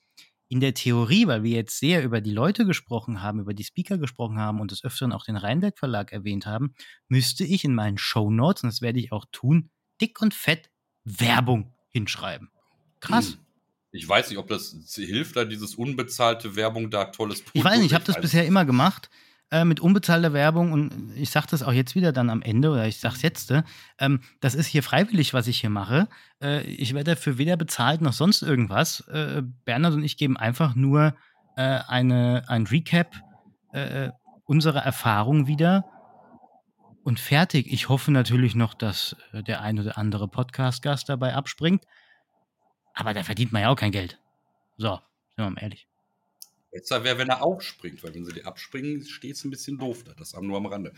in 0.51 0.59
der 0.59 0.73
Theorie, 0.73 1.27
weil 1.27 1.43
wir 1.43 1.51
jetzt 1.51 1.79
sehr 1.79 2.03
über 2.03 2.19
die 2.19 2.33
Leute 2.33 2.65
gesprochen 2.65 3.21
haben, 3.21 3.39
über 3.39 3.53
die 3.53 3.63
Speaker 3.63 3.97
gesprochen 3.97 4.37
haben 4.37 4.59
und 4.59 4.71
des 4.71 4.83
Öfteren 4.83 5.13
auch 5.13 5.23
den 5.23 5.37
Rheinberg 5.37 5.79
Verlag 5.79 6.11
erwähnt 6.11 6.45
haben, 6.45 6.73
müsste 7.07 7.45
ich 7.45 7.63
in 7.63 7.73
meinen 7.73 7.97
Show 7.97 8.29
Notes, 8.29 8.63
und 8.63 8.69
das 8.69 8.81
werde 8.81 8.99
ich 8.99 9.13
auch 9.13 9.23
tun, 9.31 9.69
dick 10.01 10.21
und 10.21 10.33
fett 10.33 10.69
Werbung 11.05 11.73
hinschreiben. 11.87 12.51
Krass. 12.99 13.31
Hm. 13.31 13.37
Ich 13.93 14.07
weiß 14.07 14.29
nicht, 14.29 14.39
ob 14.39 14.49
das 14.49 14.75
hilft, 14.93 15.37
da 15.37 15.45
dieses 15.45 15.75
unbezahlte 15.75 16.57
Werbung 16.57 16.91
da 16.91 17.05
tolles 17.05 17.45
Ich 17.53 17.63
weiß 17.63 17.77
nicht, 17.77 17.87
ich 17.87 17.93
habe 17.93 18.03
das 18.03 18.19
bisher 18.19 18.45
immer 18.45 18.65
gemacht. 18.65 19.09
Äh, 19.53 19.65
mit 19.65 19.81
unbezahlter 19.81 20.31
Werbung 20.31 20.71
und 20.71 21.11
ich 21.13 21.29
sage 21.29 21.47
das 21.51 21.61
auch 21.61 21.73
jetzt 21.73 21.93
wieder 21.93 22.13
dann 22.13 22.29
am 22.29 22.41
Ende 22.41 22.69
oder 22.69 22.87
ich 22.87 23.01
sage 23.01 23.15
es 23.15 23.21
jetzt, 23.21 23.51
äh, 23.51 23.63
ähm, 23.99 24.21
das 24.39 24.55
ist 24.55 24.67
hier 24.67 24.81
freiwillig, 24.81 25.33
was 25.33 25.45
ich 25.47 25.59
hier 25.59 25.69
mache. 25.69 26.07
Äh, 26.41 26.61
ich 26.61 26.93
werde 26.93 27.15
dafür 27.15 27.37
weder 27.37 27.57
bezahlt 27.57 27.99
noch 27.99 28.13
sonst 28.13 28.43
irgendwas. 28.43 29.01
Äh, 29.09 29.41
Bernhard 29.65 29.95
und 29.95 30.05
ich 30.05 30.15
geben 30.15 30.37
einfach 30.37 30.73
nur 30.75 31.15
äh, 31.57 31.79
eine, 31.87 32.45
ein 32.47 32.65
Recap 32.65 33.13
unserer 34.43 34.81
Erfahrung 34.81 35.47
wieder 35.47 35.85
und 37.05 37.21
fertig. 37.21 37.71
Ich 37.71 37.87
hoffe 37.87 38.11
natürlich 38.11 38.53
noch, 38.53 38.73
dass 38.73 39.15
der 39.31 39.61
ein 39.61 39.79
oder 39.79 39.97
andere 39.97 40.27
Podcast-Gast 40.27 41.07
dabei 41.07 41.35
abspringt. 41.35 41.85
Aber 42.93 43.13
da 43.13 43.23
verdient 43.23 43.53
man 43.53 43.61
ja 43.61 43.69
auch 43.69 43.77
kein 43.77 43.93
Geld. 43.93 44.19
So, 44.75 44.95
sind 45.37 45.45
wir 45.45 45.49
mal 45.51 45.61
ehrlich. 45.61 45.87
Besser 46.71 47.03
wäre, 47.03 47.17
wenn 47.17 47.27
er 47.27 47.43
aufspringt, 47.43 48.01
weil 48.01 48.15
wenn 48.15 48.23
sie 48.23 48.31
die 48.31 48.45
abspringen, 48.45 49.03
steht 49.03 49.35
es 49.35 49.43
ein 49.43 49.49
bisschen 49.49 49.77
doof 49.77 50.05
da. 50.05 50.13
Das 50.13 50.33
nur 50.39 50.55
am 50.55 50.65
Rande. 50.65 50.93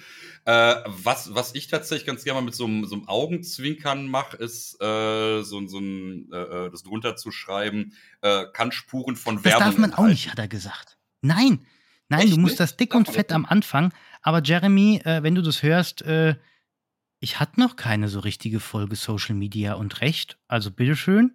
Äh, 0.46 0.76
was, 0.86 1.34
was 1.34 1.56
ich 1.56 1.68
tatsächlich 1.68 2.06
ganz 2.06 2.24
gerne 2.24 2.42
mal 2.42 2.46
mit 2.46 2.54
so 2.54 2.66
einem, 2.66 2.86
so 2.86 2.94
einem 2.94 3.08
Augenzwinkern 3.08 4.08
mache, 4.08 4.38
ist 4.38 4.80
äh, 4.80 5.42
so, 5.42 5.66
so 5.68 5.80
ein, 5.80 6.32
äh, 6.32 6.38
äh 6.38 6.70
das 6.70 6.84
drunter 6.84 7.16
zu 7.16 7.32
schreiben, 7.32 7.94
äh, 8.22 8.46
kann 8.54 8.72
Spuren 8.72 9.16
von 9.16 9.38
das 9.38 9.46
Werbung. 9.46 9.60
Das 9.60 9.70
darf 9.70 9.78
man 9.80 9.90
enthalten. 9.90 10.06
auch 10.06 10.12
nicht, 10.12 10.32
hat 10.32 10.38
er 10.38 10.48
gesagt. 10.48 11.00
Nein, 11.22 11.66
nein, 12.08 12.22
Echt, 12.22 12.34
du 12.34 12.40
musst 12.40 12.60
das 12.60 12.78
dick 12.78 12.94
und 12.94 13.08
fett 13.08 13.32
am 13.32 13.46
Anfang. 13.46 13.94
Aber 14.22 14.44
Jeremy, 14.44 15.02
äh, 15.04 15.24
wenn 15.24 15.34
du 15.34 15.42
das 15.42 15.64
hörst, 15.64 16.04
ich 17.20 17.40
hatte 17.40 17.60
noch 17.60 17.78
keine 17.78 18.10
so 18.10 18.20
richtige 18.20 18.60
Folge 18.60 18.96
Social 18.96 19.34
Media 19.34 19.74
und 19.74 20.02
Recht. 20.02 20.38
Also 20.48 20.70
bitteschön, 20.70 21.34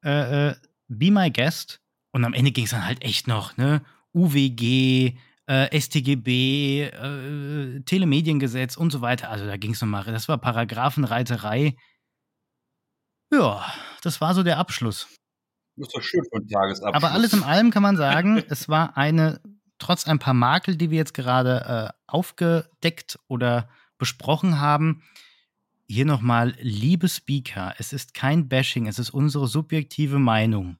be 0.00 0.56
my 0.88 1.30
guest 1.30 1.80
und 2.14 2.24
am 2.24 2.32
Ende 2.32 2.52
ging 2.52 2.64
es 2.64 2.70
dann 2.70 2.86
halt 2.86 3.02
echt 3.02 3.26
noch, 3.26 3.56
ne? 3.56 3.82
UWG, 4.12 5.18
äh, 5.46 5.80
StGB, 5.80 6.82
äh, 6.84 7.80
Telemediengesetz 7.80 8.76
und 8.76 8.92
so 8.92 9.00
weiter. 9.00 9.30
Also 9.30 9.46
da 9.46 9.56
ging 9.56 9.72
es 9.72 9.80
nochmal, 9.80 10.04
das 10.04 10.28
war 10.28 10.38
Paragraphenreiterei. 10.38 11.76
Ja, 13.32 13.66
das 14.02 14.20
war 14.20 14.32
so 14.32 14.44
der 14.44 14.58
Abschluss. 14.58 15.08
Das 15.74 15.88
ist 15.88 15.96
doch 15.96 16.02
schön 16.02 16.22
für 16.30 16.36
einen 16.36 16.48
Tagesabschluss. 16.48 17.02
Aber 17.02 17.10
alles 17.12 17.32
in 17.32 17.42
allem 17.42 17.72
kann 17.72 17.82
man 17.82 17.96
sagen, 17.96 18.36
es 18.48 18.68
war 18.68 18.96
eine, 18.96 19.40
trotz 19.80 20.06
ein 20.06 20.20
paar 20.20 20.34
Makel, 20.34 20.76
die 20.76 20.90
wir 20.90 20.98
jetzt 20.98 21.14
gerade 21.14 21.92
äh, 21.92 21.98
aufgedeckt 22.06 23.18
oder 23.26 23.68
besprochen 23.98 24.60
haben, 24.60 25.02
hier 25.88 26.04
nochmal, 26.04 26.54
liebe 26.60 27.08
Speaker, 27.08 27.74
es 27.78 27.92
ist 27.92 28.14
kein 28.14 28.48
Bashing, 28.48 28.86
es 28.86 29.00
ist 29.00 29.10
unsere 29.10 29.48
subjektive 29.48 30.20
Meinung. 30.20 30.78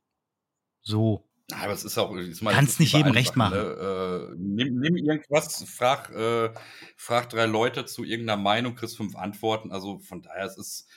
So. 0.81 1.24
Aber 1.53 1.73
es 1.73 1.85
ist 1.85 1.99
auch. 1.99 2.15
Ist 2.17 2.43
Kannst 2.43 2.81
nicht 2.81 2.95
jedem 2.95 3.13
recht 3.13 3.37
machen. 3.37 3.59
Ne? 3.59 4.31
Äh, 4.31 4.35
nimm, 4.37 4.79
nimm, 4.81 4.97
irgendwas, 4.97 5.63
frag, 5.65 6.11
äh, 6.11 6.51
frag 6.97 7.29
drei 7.29 7.45
Leute 7.45 7.85
zu 7.85 8.03
irgendeiner 8.03 8.41
Meinung, 8.41 8.75
kriegst 8.75 8.97
fünf 8.97 9.15
Antworten. 9.15 9.71
Also 9.71 9.99
von 9.99 10.23
daher, 10.23 10.47
es 10.47 10.57
ist. 10.57 10.89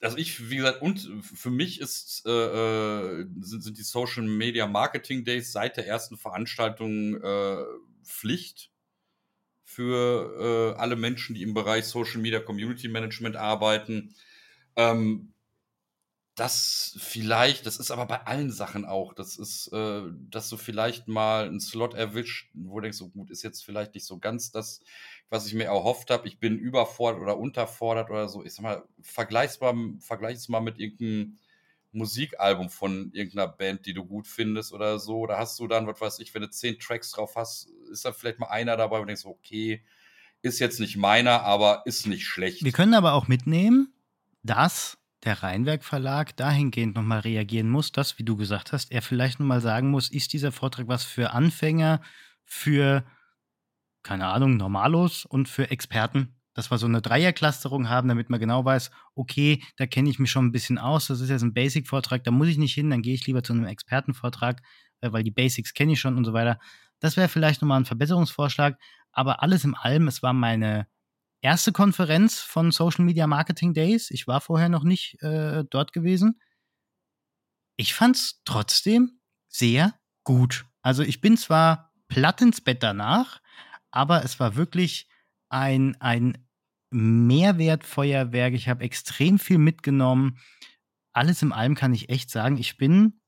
Also 0.00 0.16
ich, 0.16 0.48
wie 0.48 0.56
gesagt, 0.56 0.80
und 0.80 1.00
für 1.22 1.50
mich 1.50 1.80
ist, 1.80 2.22
äh, 2.24 2.30
äh 2.30 3.26
sind, 3.40 3.62
sind, 3.62 3.78
die 3.78 3.82
Social 3.82 4.24
Media 4.24 4.66
Marketing 4.68 5.24
Days 5.24 5.50
seit 5.50 5.76
der 5.76 5.88
ersten 5.88 6.16
Veranstaltung 6.16 7.20
äh, 7.20 7.64
Pflicht 8.04 8.70
für 9.64 10.74
äh, 10.76 10.80
alle 10.80 10.96
Menschen, 10.96 11.34
die 11.34 11.42
im 11.42 11.52
Bereich 11.52 11.84
Social 11.84 12.20
Media 12.20 12.40
Community 12.40 12.88
Management 12.88 13.36
arbeiten. 13.36 14.14
Ähm, 14.76 15.34
das 16.38 16.96
vielleicht, 16.98 17.66
das 17.66 17.78
ist 17.78 17.90
aber 17.90 18.06
bei 18.06 18.24
allen 18.24 18.52
Sachen 18.52 18.84
auch, 18.84 19.12
das 19.12 19.36
ist, 19.36 19.72
äh, 19.72 20.02
dass 20.30 20.48
du 20.48 20.56
vielleicht 20.56 21.08
mal 21.08 21.46
einen 21.46 21.60
Slot 21.60 21.94
erwischt, 21.94 22.50
wo 22.54 22.76
du 22.76 22.82
denkst, 22.82 22.98
so 22.98 23.08
gut, 23.08 23.30
ist 23.30 23.42
jetzt 23.42 23.64
vielleicht 23.64 23.94
nicht 23.94 24.06
so 24.06 24.18
ganz 24.18 24.52
das, 24.52 24.80
was 25.30 25.46
ich 25.46 25.54
mir 25.54 25.64
erhofft 25.64 26.10
habe. 26.10 26.28
Ich 26.28 26.38
bin 26.38 26.56
überfordert 26.56 27.22
oder 27.22 27.38
unterfordert 27.38 28.10
oder 28.10 28.28
so. 28.28 28.44
Ich 28.44 28.54
sag 28.54 28.62
mal, 28.62 28.84
vergleich's 29.00 29.60
mal, 29.60 29.74
vergleich 29.98 30.36
es 30.36 30.48
mal 30.48 30.60
mit 30.60 30.78
irgendeinem 30.78 31.38
Musikalbum 31.90 32.70
von 32.70 33.10
irgendeiner 33.12 33.48
Band, 33.48 33.86
die 33.86 33.94
du 33.94 34.04
gut 34.04 34.28
findest 34.28 34.72
oder 34.72 35.00
so. 35.00 35.26
Da 35.26 35.38
hast 35.38 35.58
du 35.58 35.66
dann, 35.66 35.88
was 35.88 36.00
weiß 36.00 36.18
ich, 36.20 36.34
wenn 36.34 36.42
du 36.42 36.50
zehn 36.50 36.78
Tracks 36.78 37.10
drauf 37.10 37.34
hast, 37.34 37.68
ist 37.90 38.04
da 38.04 38.12
vielleicht 38.12 38.38
mal 38.38 38.46
einer 38.46 38.76
dabei, 38.76 38.98
wo 38.98 39.00
du 39.00 39.06
denkst, 39.06 39.24
okay, 39.24 39.82
ist 40.42 40.60
jetzt 40.60 40.78
nicht 40.78 40.96
meiner, 40.96 41.42
aber 41.42 41.82
ist 41.84 42.06
nicht 42.06 42.26
schlecht. 42.26 42.62
Wir 42.62 42.72
können 42.72 42.94
aber 42.94 43.14
auch 43.14 43.26
mitnehmen, 43.26 43.92
dass 44.44 44.97
der 45.24 45.42
Rheinwerk 45.42 45.84
Verlag 45.84 46.36
dahingehend 46.36 46.94
nochmal 46.94 47.20
reagieren 47.20 47.68
muss, 47.68 47.92
dass, 47.92 48.18
wie 48.18 48.24
du 48.24 48.36
gesagt 48.36 48.72
hast, 48.72 48.92
er 48.92 49.02
vielleicht 49.02 49.40
nochmal 49.40 49.60
sagen 49.60 49.90
muss, 49.90 50.10
ist 50.10 50.32
dieser 50.32 50.52
Vortrag 50.52 50.88
was 50.88 51.04
für 51.04 51.32
Anfänger, 51.32 52.00
für, 52.44 53.04
keine 54.02 54.26
Ahnung, 54.26 54.56
Normalos 54.56 55.24
und 55.24 55.48
für 55.48 55.70
Experten? 55.70 56.34
Dass 56.54 56.70
wir 56.70 56.78
so 56.78 56.86
eine 56.86 57.02
Dreierclusterung 57.02 57.88
haben, 57.88 58.08
damit 58.08 58.30
man 58.30 58.40
genau 58.40 58.64
weiß, 58.64 58.90
okay, 59.14 59.62
da 59.76 59.86
kenne 59.86 60.10
ich 60.10 60.18
mich 60.18 60.30
schon 60.30 60.46
ein 60.46 60.52
bisschen 60.52 60.78
aus, 60.78 61.06
das 61.08 61.20
ist 61.20 61.30
jetzt 61.30 61.42
ein 61.42 61.54
Basic-Vortrag, 61.54 62.24
da 62.24 62.30
muss 62.30 62.48
ich 62.48 62.58
nicht 62.58 62.74
hin, 62.74 62.90
dann 62.90 63.02
gehe 63.02 63.14
ich 63.14 63.26
lieber 63.26 63.42
zu 63.42 63.52
einem 63.52 63.66
Expertenvortrag, 63.66 64.62
äh, 65.00 65.12
weil 65.12 65.22
die 65.22 65.30
Basics 65.30 65.74
kenne 65.74 65.92
ich 65.92 66.00
schon 66.00 66.16
und 66.16 66.24
so 66.24 66.32
weiter. 66.32 66.58
Das 67.00 67.16
wäre 67.16 67.28
vielleicht 67.28 67.62
nochmal 67.62 67.80
ein 67.80 67.84
Verbesserungsvorschlag, 67.84 68.76
aber 69.12 69.42
alles 69.42 69.64
im 69.64 69.74
Allem, 69.74 70.08
es 70.08 70.22
war 70.22 70.32
meine 70.32 70.86
erste 71.40 71.72
Konferenz 71.72 72.40
von 72.40 72.70
Social 72.72 73.04
Media 73.04 73.26
Marketing 73.26 73.74
Days. 73.74 74.10
Ich 74.10 74.26
war 74.26 74.40
vorher 74.40 74.68
noch 74.68 74.84
nicht 74.84 75.22
äh, 75.22 75.64
dort 75.68 75.92
gewesen. 75.92 76.40
Ich 77.76 77.94
fand 77.94 78.16
es 78.16 78.42
trotzdem 78.44 79.20
sehr 79.48 79.94
gut. 80.24 80.66
Also 80.82 81.02
ich 81.02 81.20
bin 81.20 81.36
zwar 81.36 81.92
platt 82.08 82.40
ins 82.42 82.60
Bett 82.60 82.82
danach, 82.82 83.40
aber 83.90 84.24
es 84.24 84.40
war 84.40 84.56
wirklich 84.56 85.08
ein, 85.48 85.96
ein 86.00 86.46
Mehrwertfeuerwerk. 86.90 88.54
Ich 88.54 88.68
habe 88.68 88.84
extrem 88.84 89.38
viel 89.38 89.58
mitgenommen. 89.58 90.38
alles 91.12 91.42
in 91.42 91.52
allem 91.52 91.74
kann 91.74 91.94
ich 91.94 92.08
echt 92.10 92.30
sagen, 92.30 92.58
ich 92.58 92.76
bin 92.76 93.20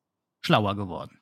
schlauer 0.43 0.77
geworden. 0.77 1.20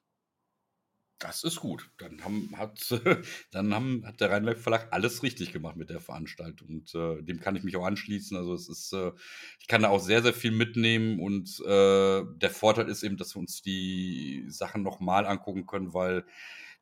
Das 1.18 1.42
ist 1.42 1.56
gut. 1.56 1.90
Dann, 1.98 2.24
haben, 2.24 2.54
hat, 2.56 2.78
dann 3.50 3.74
haben, 3.74 4.06
hat 4.06 4.20
der 4.20 4.30
Rheinberg 4.30 4.58
Verlag 4.58 4.88
alles 4.92 5.22
richtig 5.22 5.52
gemacht 5.52 5.76
mit 5.76 5.90
der 5.90 6.00
Veranstaltung. 6.00 6.68
Und 6.68 6.94
äh, 6.94 7.22
dem 7.22 7.40
kann 7.40 7.56
ich 7.56 7.64
mich 7.64 7.76
auch 7.76 7.84
anschließen. 7.84 8.36
Also 8.36 8.54
es 8.54 8.68
ist, 8.68 8.92
äh, 8.92 9.12
ich 9.58 9.66
kann 9.66 9.82
da 9.82 9.88
auch 9.88 10.00
sehr, 10.00 10.22
sehr 10.22 10.32
viel 10.32 10.52
mitnehmen. 10.52 11.18
Und 11.18 11.60
äh, 11.60 12.22
der 12.36 12.50
Vorteil 12.50 12.88
ist 12.88 13.02
eben, 13.02 13.16
dass 13.16 13.34
wir 13.34 13.40
uns 13.40 13.62
die 13.62 14.44
Sachen 14.48 14.82
nochmal 14.82 15.26
angucken 15.26 15.66
können, 15.66 15.92
weil 15.92 16.24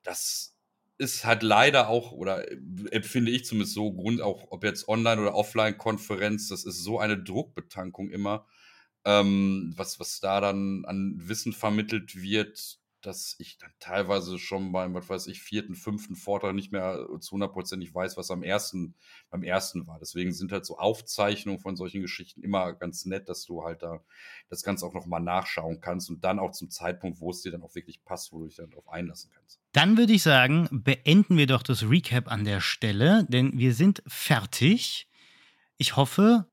das 0.02 0.54
ist 0.98 1.24
halt 1.24 1.42
leider 1.42 1.88
auch, 1.88 2.12
oder 2.12 2.50
empfinde 2.90 3.30
ich 3.30 3.44
zumindest 3.44 3.74
so, 3.74 3.92
Grund, 3.92 4.20
auch 4.20 4.46
ob 4.50 4.64
jetzt 4.64 4.88
Online- 4.88 5.20
oder 5.20 5.34
Offline-Konferenz, 5.34 6.48
das 6.48 6.64
ist 6.64 6.82
so 6.82 6.98
eine 6.98 7.18
Druckbetankung 7.18 8.10
immer, 8.10 8.46
ähm, 9.04 9.72
was, 9.76 10.00
was 10.00 10.20
da 10.20 10.40
dann 10.40 10.84
an 10.86 11.14
Wissen 11.16 11.52
vermittelt 11.52 12.20
wird, 12.20 12.78
dass 13.06 13.36
ich 13.38 13.58
dann 13.58 13.70
teilweise 13.78 14.38
schon 14.38 14.72
beim, 14.72 14.94
was 14.94 15.08
weiß 15.08 15.26
ich, 15.28 15.40
vierten, 15.40 15.74
fünften 15.74 16.16
Vortrag 16.16 16.54
nicht 16.54 16.72
mehr 16.72 17.06
zu 17.20 17.32
hundertprozentig 17.32 17.94
weiß, 17.94 18.16
was 18.16 18.30
am 18.30 18.42
ersten, 18.42 18.94
beim 19.30 19.42
ersten 19.42 19.86
war. 19.86 19.98
Deswegen 20.00 20.32
sind 20.32 20.50
halt 20.50 20.66
so 20.66 20.78
Aufzeichnungen 20.78 21.60
von 21.60 21.76
solchen 21.76 22.02
Geschichten 22.02 22.42
immer 22.42 22.72
ganz 22.72 23.04
nett, 23.04 23.28
dass 23.28 23.44
du 23.44 23.62
halt 23.62 23.82
da 23.82 24.00
das 24.48 24.62
Ganze 24.62 24.86
auch 24.86 24.94
nochmal 24.94 25.20
nachschauen 25.20 25.80
kannst 25.80 26.10
und 26.10 26.24
dann 26.24 26.38
auch 26.38 26.50
zum 26.50 26.70
Zeitpunkt, 26.70 27.20
wo 27.20 27.30
es 27.30 27.42
dir 27.42 27.52
dann 27.52 27.62
auch 27.62 27.74
wirklich 27.74 28.04
passt, 28.04 28.32
wo 28.32 28.40
du 28.40 28.46
dich 28.46 28.56
dann 28.56 28.70
darauf 28.70 28.88
einlassen 28.88 29.30
kannst. 29.32 29.60
Dann 29.72 29.96
würde 29.96 30.12
ich 30.12 30.22
sagen, 30.22 30.68
beenden 30.72 31.36
wir 31.36 31.46
doch 31.46 31.62
das 31.62 31.88
Recap 31.88 32.30
an 32.30 32.44
der 32.44 32.60
Stelle, 32.60 33.26
denn 33.28 33.56
wir 33.58 33.74
sind 33.74 34.02
fertig. 34.06 35.08
Ich 35.76 35.96
hoffe, 35.96 36.46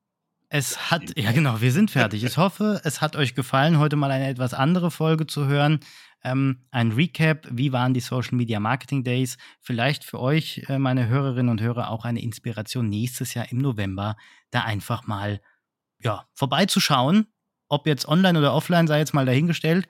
es 0.54 0.90
hat, 0.90 1.18
ja 1.18 1.32
genau, 1.32 1.60
wir 1.60 1.72
sind 1.72 1.90
fertig. 1.90 2.22
Ich 2.22 2.36
hoffe, 2.36 2.80
es 2.84 3.00
hat 3.00 3.16
euch 3.16 3.34
gefallen, 3.34 3.78
heute 3.78 3.96
mal 3.96 4.12
eine 4.12 4.28
etwas 4.28 4.54
andere 4.54 4.92
Folge 4.92 5.26
zu 5.26 5.46
hören. 5.46 5.80
Ähm, 6.24 6.64
ein 6.70 6.92
Recap, 6.92 7.46
wie 7.50 7.72
waren 7.72 7.92
die 7.92 8.00
Social 8.00 8.36
Media 8.36 8.58
Marketing 8.58 9.04
Days? 9.04 9.36
Vielleicht 9.60 10.04
für 10.04 10.18
euch, 10.18 10.62
äh, 10.68 10.78
meine 10.78 11.06
Hörerinnen 11.06 11.50
und 11.50 11.60
Hörer, 11.60 11.90
auch 11.90 12.06
eine 12.06 12.22
Inspiration 12.22 12.88
nächstes 12.88 13.34
Jahr 13.34 13.50
im 13.52 13.58
November, 13.58 14.16
da 14.50 14.62
einfach 14.62 15.06
mal 15.06 15.40
ja, 16.00 16.26
vorbeizuschauen. 16.34 17.26
Ob 17.68 17.86
jetzt 17.86 18.08
online 18.08 18.38
oder 18.38 18.54
offline, 18.54 18.86
sei 18.86 18.98
jetzt 18.98 19.14
mal 19.14 19.26
dahingestellt. 19.26 19.86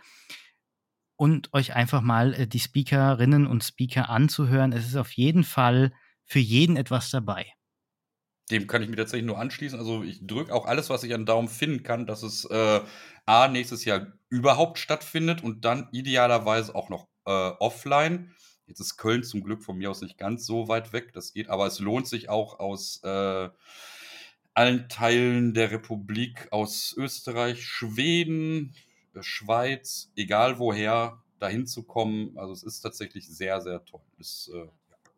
Und 1.17 1.53
euch 1.55 1.75
einfach 1.75 2.03
mal 2.03 2.35
äh, 2.35 2.47
die 2.49 2.61
Speakerinnen 2.61 3.47
und 3.47 3.63
Speaker 3.63 4.09
anzuhören. 4.11 4.73
Es 4.73 4.87
ist 4.87 4.97
auf 4.97 5.13
jeden 5.13 5.45
Fall 5.45 5.93
für 6.25 6.41
jeden 6.41 6.77
etwas 6.77 7.11
dabei. 7.11 7.53
Dem 8.51 8.67
kann 8.67 8.83
ich 8.83 8.89
mir 8.89 8.97
tatsächlich 8.97 9.27
nur 9.27 9.39
anschließen. 9.39 9.79
Also 9.79 10.03
ich 10.03 10.27
drücke 10.27 10.53
auch 10.53 10.67
alles, 10.67 10.91
was 10.91 11.05
ich 11.05 11.15
an 11.15 11.25
Daumen 11.25 11.49
finden 11.49 11.83
kann, 11.83 12.07
dass 12.07 12.23
es 12.23 12.45
äh, 12.45 12.81
A 13.25 13.49
nächstes 13.49 13.85
Jahr 13.85 14.13
überhaupt 14.35 14.79
stattfindet 14.79 15.45
und 15.45 15.65
dann 15.65 15.89
idealerweise 15.93 16.75
auch 16.75 16.89
noch 16.89 17.07
äh, 17.25 17.31
offline. 17.31 18.35
Jetzt 18.67 18.81
ist 18.81 18.97
Köln 18.97 19.23
zum 19.23 19.45
Glück 19.45 19.63
von 19.63 19.79
mir 19.79 19.91
aus 19.91 20.01
nicht 20.01 20.19
ganz 20.19 20.45
so 20.45 20.67
weit 20.67 20.93
weg, 20.93 21.13
das 21.13 21.33
geht, 21.33 21.49
aber 21.51 21.67
es 21.67 21.79
lohnt 21.79 22.09
sich 22.09 22.29
auch 22.29 22.59
aus 22.59 23.01
äh, 23.05 23.49
allen 24.55 24.89
Teilen 24.89 25.55
der 25.55 25.71
Republik, 25.71 26.49
aus 26.51 26.95
Österreich, 26.97 27.65
Schweden, 27.65 28.75
äh, 29.15 29.23
Schweiz, 29.23 30.11
egal 30.17 30.59
woher, 30.59 31.23
dahin 31.39 31.67
zu 31.67 31.85
kommen. 31.85 32.37
Also 32.37 32.53
es 32.55 32.65
ist 32.65 32.81
tatsächlich 32.81 33.29
sehr, 33.29 33.61
sehr 33.61 33.85
toll. 33.85 34.03
Ist, 34.19 34.51
äh, 34.53 34.67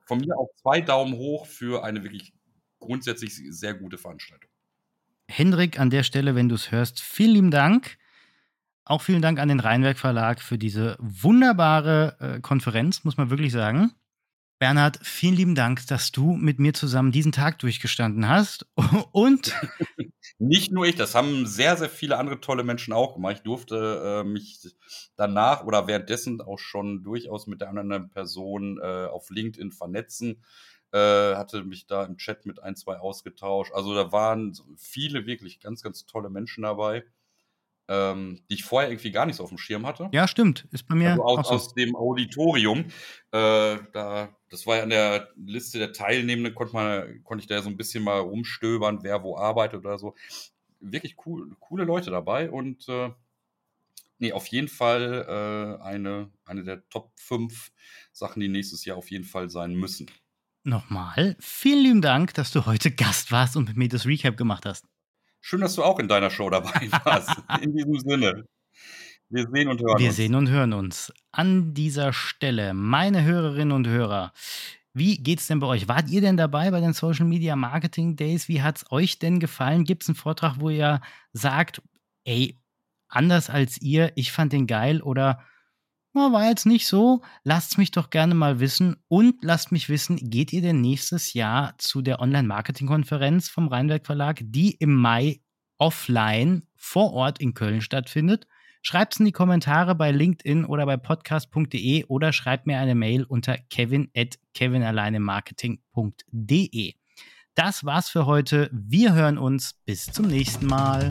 von 0.05 0.19
mir 0.19 0.37
auch 0.37 0.51
zwei 0.61 0.83
Daumen 0.83 1.15
hoch 1.15 1.47
für 1.47 1.85
eine 1.85 2.03
wirklich 2.03 2.35
grundsätzlich 2.81 3.35
sehr 3.35 3.73
gute 3.73 3.97
Veranstaltung. 3.97 4.51
Hendrik, 5.29 5.81
an 5.81 5.89
der 5.89 6.03
Stelle, 6.03 6.35
wenn 6.35 6.51
du 6.51 6.55
es 6.55 6.71
hörst, 6.71 7.01
vielen 7.01 7.33
lieben 7.33 7.51
Dank. 7.51 7.99
Auch 8.89 9.03
vielen 9.03 9.21
Dank 9.21 9.41
an 9.41 9.49
den 9.49 9.59
Rheinwerk 9.59 9.99
Verlag 9.99 10.41
für 10.41 10.59
diese 10.59 10.97
wunderbare 11.01 12.17
äh, 12.21 12.41
Konferenz, 12.41 13.03
muss 13.03 13.17
man 13.17 13.31
wirklich 13.31 13.51
sagen. 13.53 13.91
Bernhard, 14.61 15.01
vielen 15.03 15.35
lieben 15.35 15.55
Dank, 15.57 15.85
dass 15.89 16.13
du 16.13 16.37
mit 16.37 16.61
mir 16.61 16.73
zusammen 16.73 17.11
diesen 17.11 17.33
Tag 17.33 17.59
durchgestanden 17.59 18.29
hast. 18.29 18.65
Und 19.13 19.53
nicht 20.39 20.71
nur 20.71 20.87
ich, 20.87 20.95
das 20.95 21.17
haben 21.17 21.47
sehr, 21.47 21.77
sehr 21.77 21.91
viele 21.91 22.17
andere 22.17 22.41
tolle 22.41 22.63
Menschen 22.63 22.95
auch 22.95 23.15
gemacht. 23.15 23.39
Ich 23.39 23.43
durfte 23.43 24.23
äh, 24.25 24.25
mich 24.25 24.61
danach 25.17 25.65
oder 25.65 25.89
währenddessen 25.89 26.41
auch 26.41 26.61
schon 26.61 27.03
durchaus 27.03 27.49
mit 27.49 27.61
der 27.61 27.71
anderen 27.71 28.09
Person 28.09 28.79
äh, 28.81 29.07
auf 29.07 29.31
LinkedIn 29.31 29.73
vernetzen. 29.73 30.45
Äh, 30.93 31.35
hatte 31.35 31.65
mich 31.65 31.89
da 31.89 32.05
im 32.05 32.19
Chat 32.19 32.47
mit 32.47 32.63
ein, 32.63 32.77
zwei 32.77 32.99
ausgetauscht. 32.99 33.73
Also 33.75 33.97
da 33.97 34.13
waren 34.13 34.57
viele 34.77 35.27
wirklich 35.27 35.59
ganz, 35.59 35.83
ganz 35.83 36.07
tolle 36.07 36.31
Menschen 36.31 36.63
dabei, 36.63 37.05
ähm, 37.89 38.41
die 38.49 38.55
ich 38.55 38.65
vorher 38.65 38.91
irgendwie 38.91 39.11
gar 39.11 39.27
nicht 39.27 39.37
so 39.37 39.45
auf 39.45 39.51
dem 39.51 39.59
Schirm 39.59 39.87
hatte. 39.87 40.09
Ja, 40.13 40.27
stimmt. 40.27 40.67
Ist 40.73 40.89
bei 40.89 40.95
mir 40.95 41.11
also 41.11 41.23
aus, 41.23 41.49
so. 41.49 41.55
aus 41.55 41.75
dem 41.75 41.95
Auditorium. 41.95 42.87
Äh, 43.31 43.79
da, 43.93 44.37
das 44.51 44.67
war 44.67 44.77
ja 44.77 44.83
an 44.83 44.91
der 44.91 45.29
Liste 45.37 45.79
der 45.79 45.93
Teilnehmenden, 45.93 46.55
konnte, 46.55 46.75
man, 46.75 47.25
konnte 47.25 47.43
ich 47.43 47.49
da 47.49 47.63
so 47.63 47.69
ein 47.69 47.77
bisschen 47.77 48.05
mal 48.05 48.19
rumstöbern, 48.19 49.01
wer 49.03 49.23
wo 49.23 49.37
arbeitet 49.37 49.85
oder 49.85 49.99
so. 49.99 50.15
Wirklich 50.81 51.17
cool, 51.27 51.57
coole 51.61 51.85
Leute 51.85 52.11
dabei 52.11 52.51
und 52.51 52.89
äh, 52.89 53.11
nee, 54.19 54.33
auf 54.33 54.47
jeden 54.49 54.69
Fall 54.69 55.25
äh, 55.29 55.83
eine, 55.83 56.31
eine 56.45 56.65
der 56.65 56.89
Top 56.89 57.13
5 57.17 57.73
Sachen, 58.13 58.41
die 58.41 58.49
nächstes 58.49 58.85
Jahr 58.85 58.97
auf 58.97 59.11
jeden 59.11 59.25
Fall 59.25 59.49
sein 59.49 59.75
müssen 59.75 60.11
nochmal 60.67 61.37
vielen 61.39 61.83
lieben 61.83 62.03
Dank, 62.03 62.35
dass 62.35 62.51
du 62.51 62.67
heute 62.67 62.91
Gast 62.91 63.31
warst 63.31 63.57
und 63.57 63.69
mit 63.69 63.77
mir 63.77 63.89
das 63.89 64.05
Recap 64.05 64.37
gemacht 64.37 64.67
hast. 64.67 64.85
Schön, 65.49 65.61
dass 65.61 65.77
du 65.77 65.85
auch 65.85 66.01
in 66.01 66.09
deiner 66.09 66.29
Show 66.29 66.51
dabei 66.51 66.73
warst. 67.05 67.31
in 67.63 67.73
diesem 67.73 68.01
Sinne. 68.01 68.49
Wir 69.29 69.47
sehen 69.49 69.69
und 69.69 69.81
hören 69.81 69.99
Wir 70.01 70.09
uns. 70.09 70.17
sehen 70.17 70.35
und 70.35 70.49
hören 70.49 70.73
uns. 70.73 71.13
An 71.31 71.73
dieser 71.73 72.13
Stelle, 72.13 72.75
meine 72.75 73.23
Hörerinnen 73.23 73.71
und 73.71 73.87
Hörer, 73.87 74.33
wie 74.93 75.19
geht's 75.19 75.47
denn 75.47 75.61
bei 75.61 75.69
euch? 75.69 75.87
Wart 75.87 76.09
ihr 76.11 76.21
denn 76.21 76.37
dabei 76.37 76.73
bei 76.73 76.81
den 76.81 76.95
Social 76.95 77.27
Media 77.27 77.55
Marketing 77.55 78.17
Days? 78.17 78.49
Wie 78.49 78.61
hat's 78.61 78.91
euch 78.91 79.21
denn 79.21 79.39
gefallen? 79.39 79.85
Gibt 79.85 80.03
es 80.03 80.09
einen 80.09 80.17
Vortrag, 80.17 80.57
wo 80.59 80.69
ihr 80.69 81.01
sagt, 81.33 81.81
ey, 82.25 82.59
anders 83.07 83.49
als 83.49 83.81
ihr, 83.81 84.11
ich 84.17 84.33
fand 84.33 84.53
den 84.53 84.67
geil 84.67 85.01
oder 85.01 85.45
war 86.21 86.49
jetzt 86.49 86.67
nicht 86.67 86.87
so. 86.87 87.23
Lasst 87.45 87.79
mich 87.79 87.91
doch 87.91 88.11
gerne 88.11 88.35
mal 88.35 88.61
wissen 88.61 88.97
und 89.09 89.43
lasst 89.43 89.73
mich 89.73 89.89
wissen, 89.89 90.17
geht 90.17 90.53
ihr 90.53 90.61
denn 90.63 90.81
nächstes 90.81 91.35
Jahr 91.35 91.75
zu 91.79 92.03
der 92.03 92.21
Online-Marketing-Konferenz 92.21 93.49
vom 93.49 93.69
Rheinwerk 93.69 94.07
Verlag, 94.07 94.41
die 94.43 94.73
im 94.73 94.95
Mai 94.95 95.41
offline 95.79 96.63
vor 96.75 97.13
Ort 97.13 97.41
in 97.41 97.55
Köln 97.55 97.81
stattfindet? 97.81 98.47
Schreibt 98.83 99.15
es 99.15 99.21
in 99.21 99.27
die 99.27 99.33
Kommentare 99.33 99.95
bei 99.95 100.11
LinkedIn 100.13 100.65
oder 100.65 100.87
bei 100.87 100.97
podcast.de 100.97 102.05
oder 102.05 102.33
schreibt 102.33 102.67
mir 102.67 102.79
eine 102.79 102.95
Mail 102.95 103.25
unter 103.25 103.59
kevin 103.69 104.09
at 104.17 104.39
kevinalleinemarketing.de. 104.55 106.95
Das 107.57 107.85
war's 107.85 108.11
für 108.11 108.27
heute. 108.27 108.71
Wir 108.73 109.15
hören 109.15 109.39
uns. 109.39 109.75
Bis 109.87 110.07
zum 110.07 110.29
nächsten 110.29 110.67
Mal. 110.67 111.09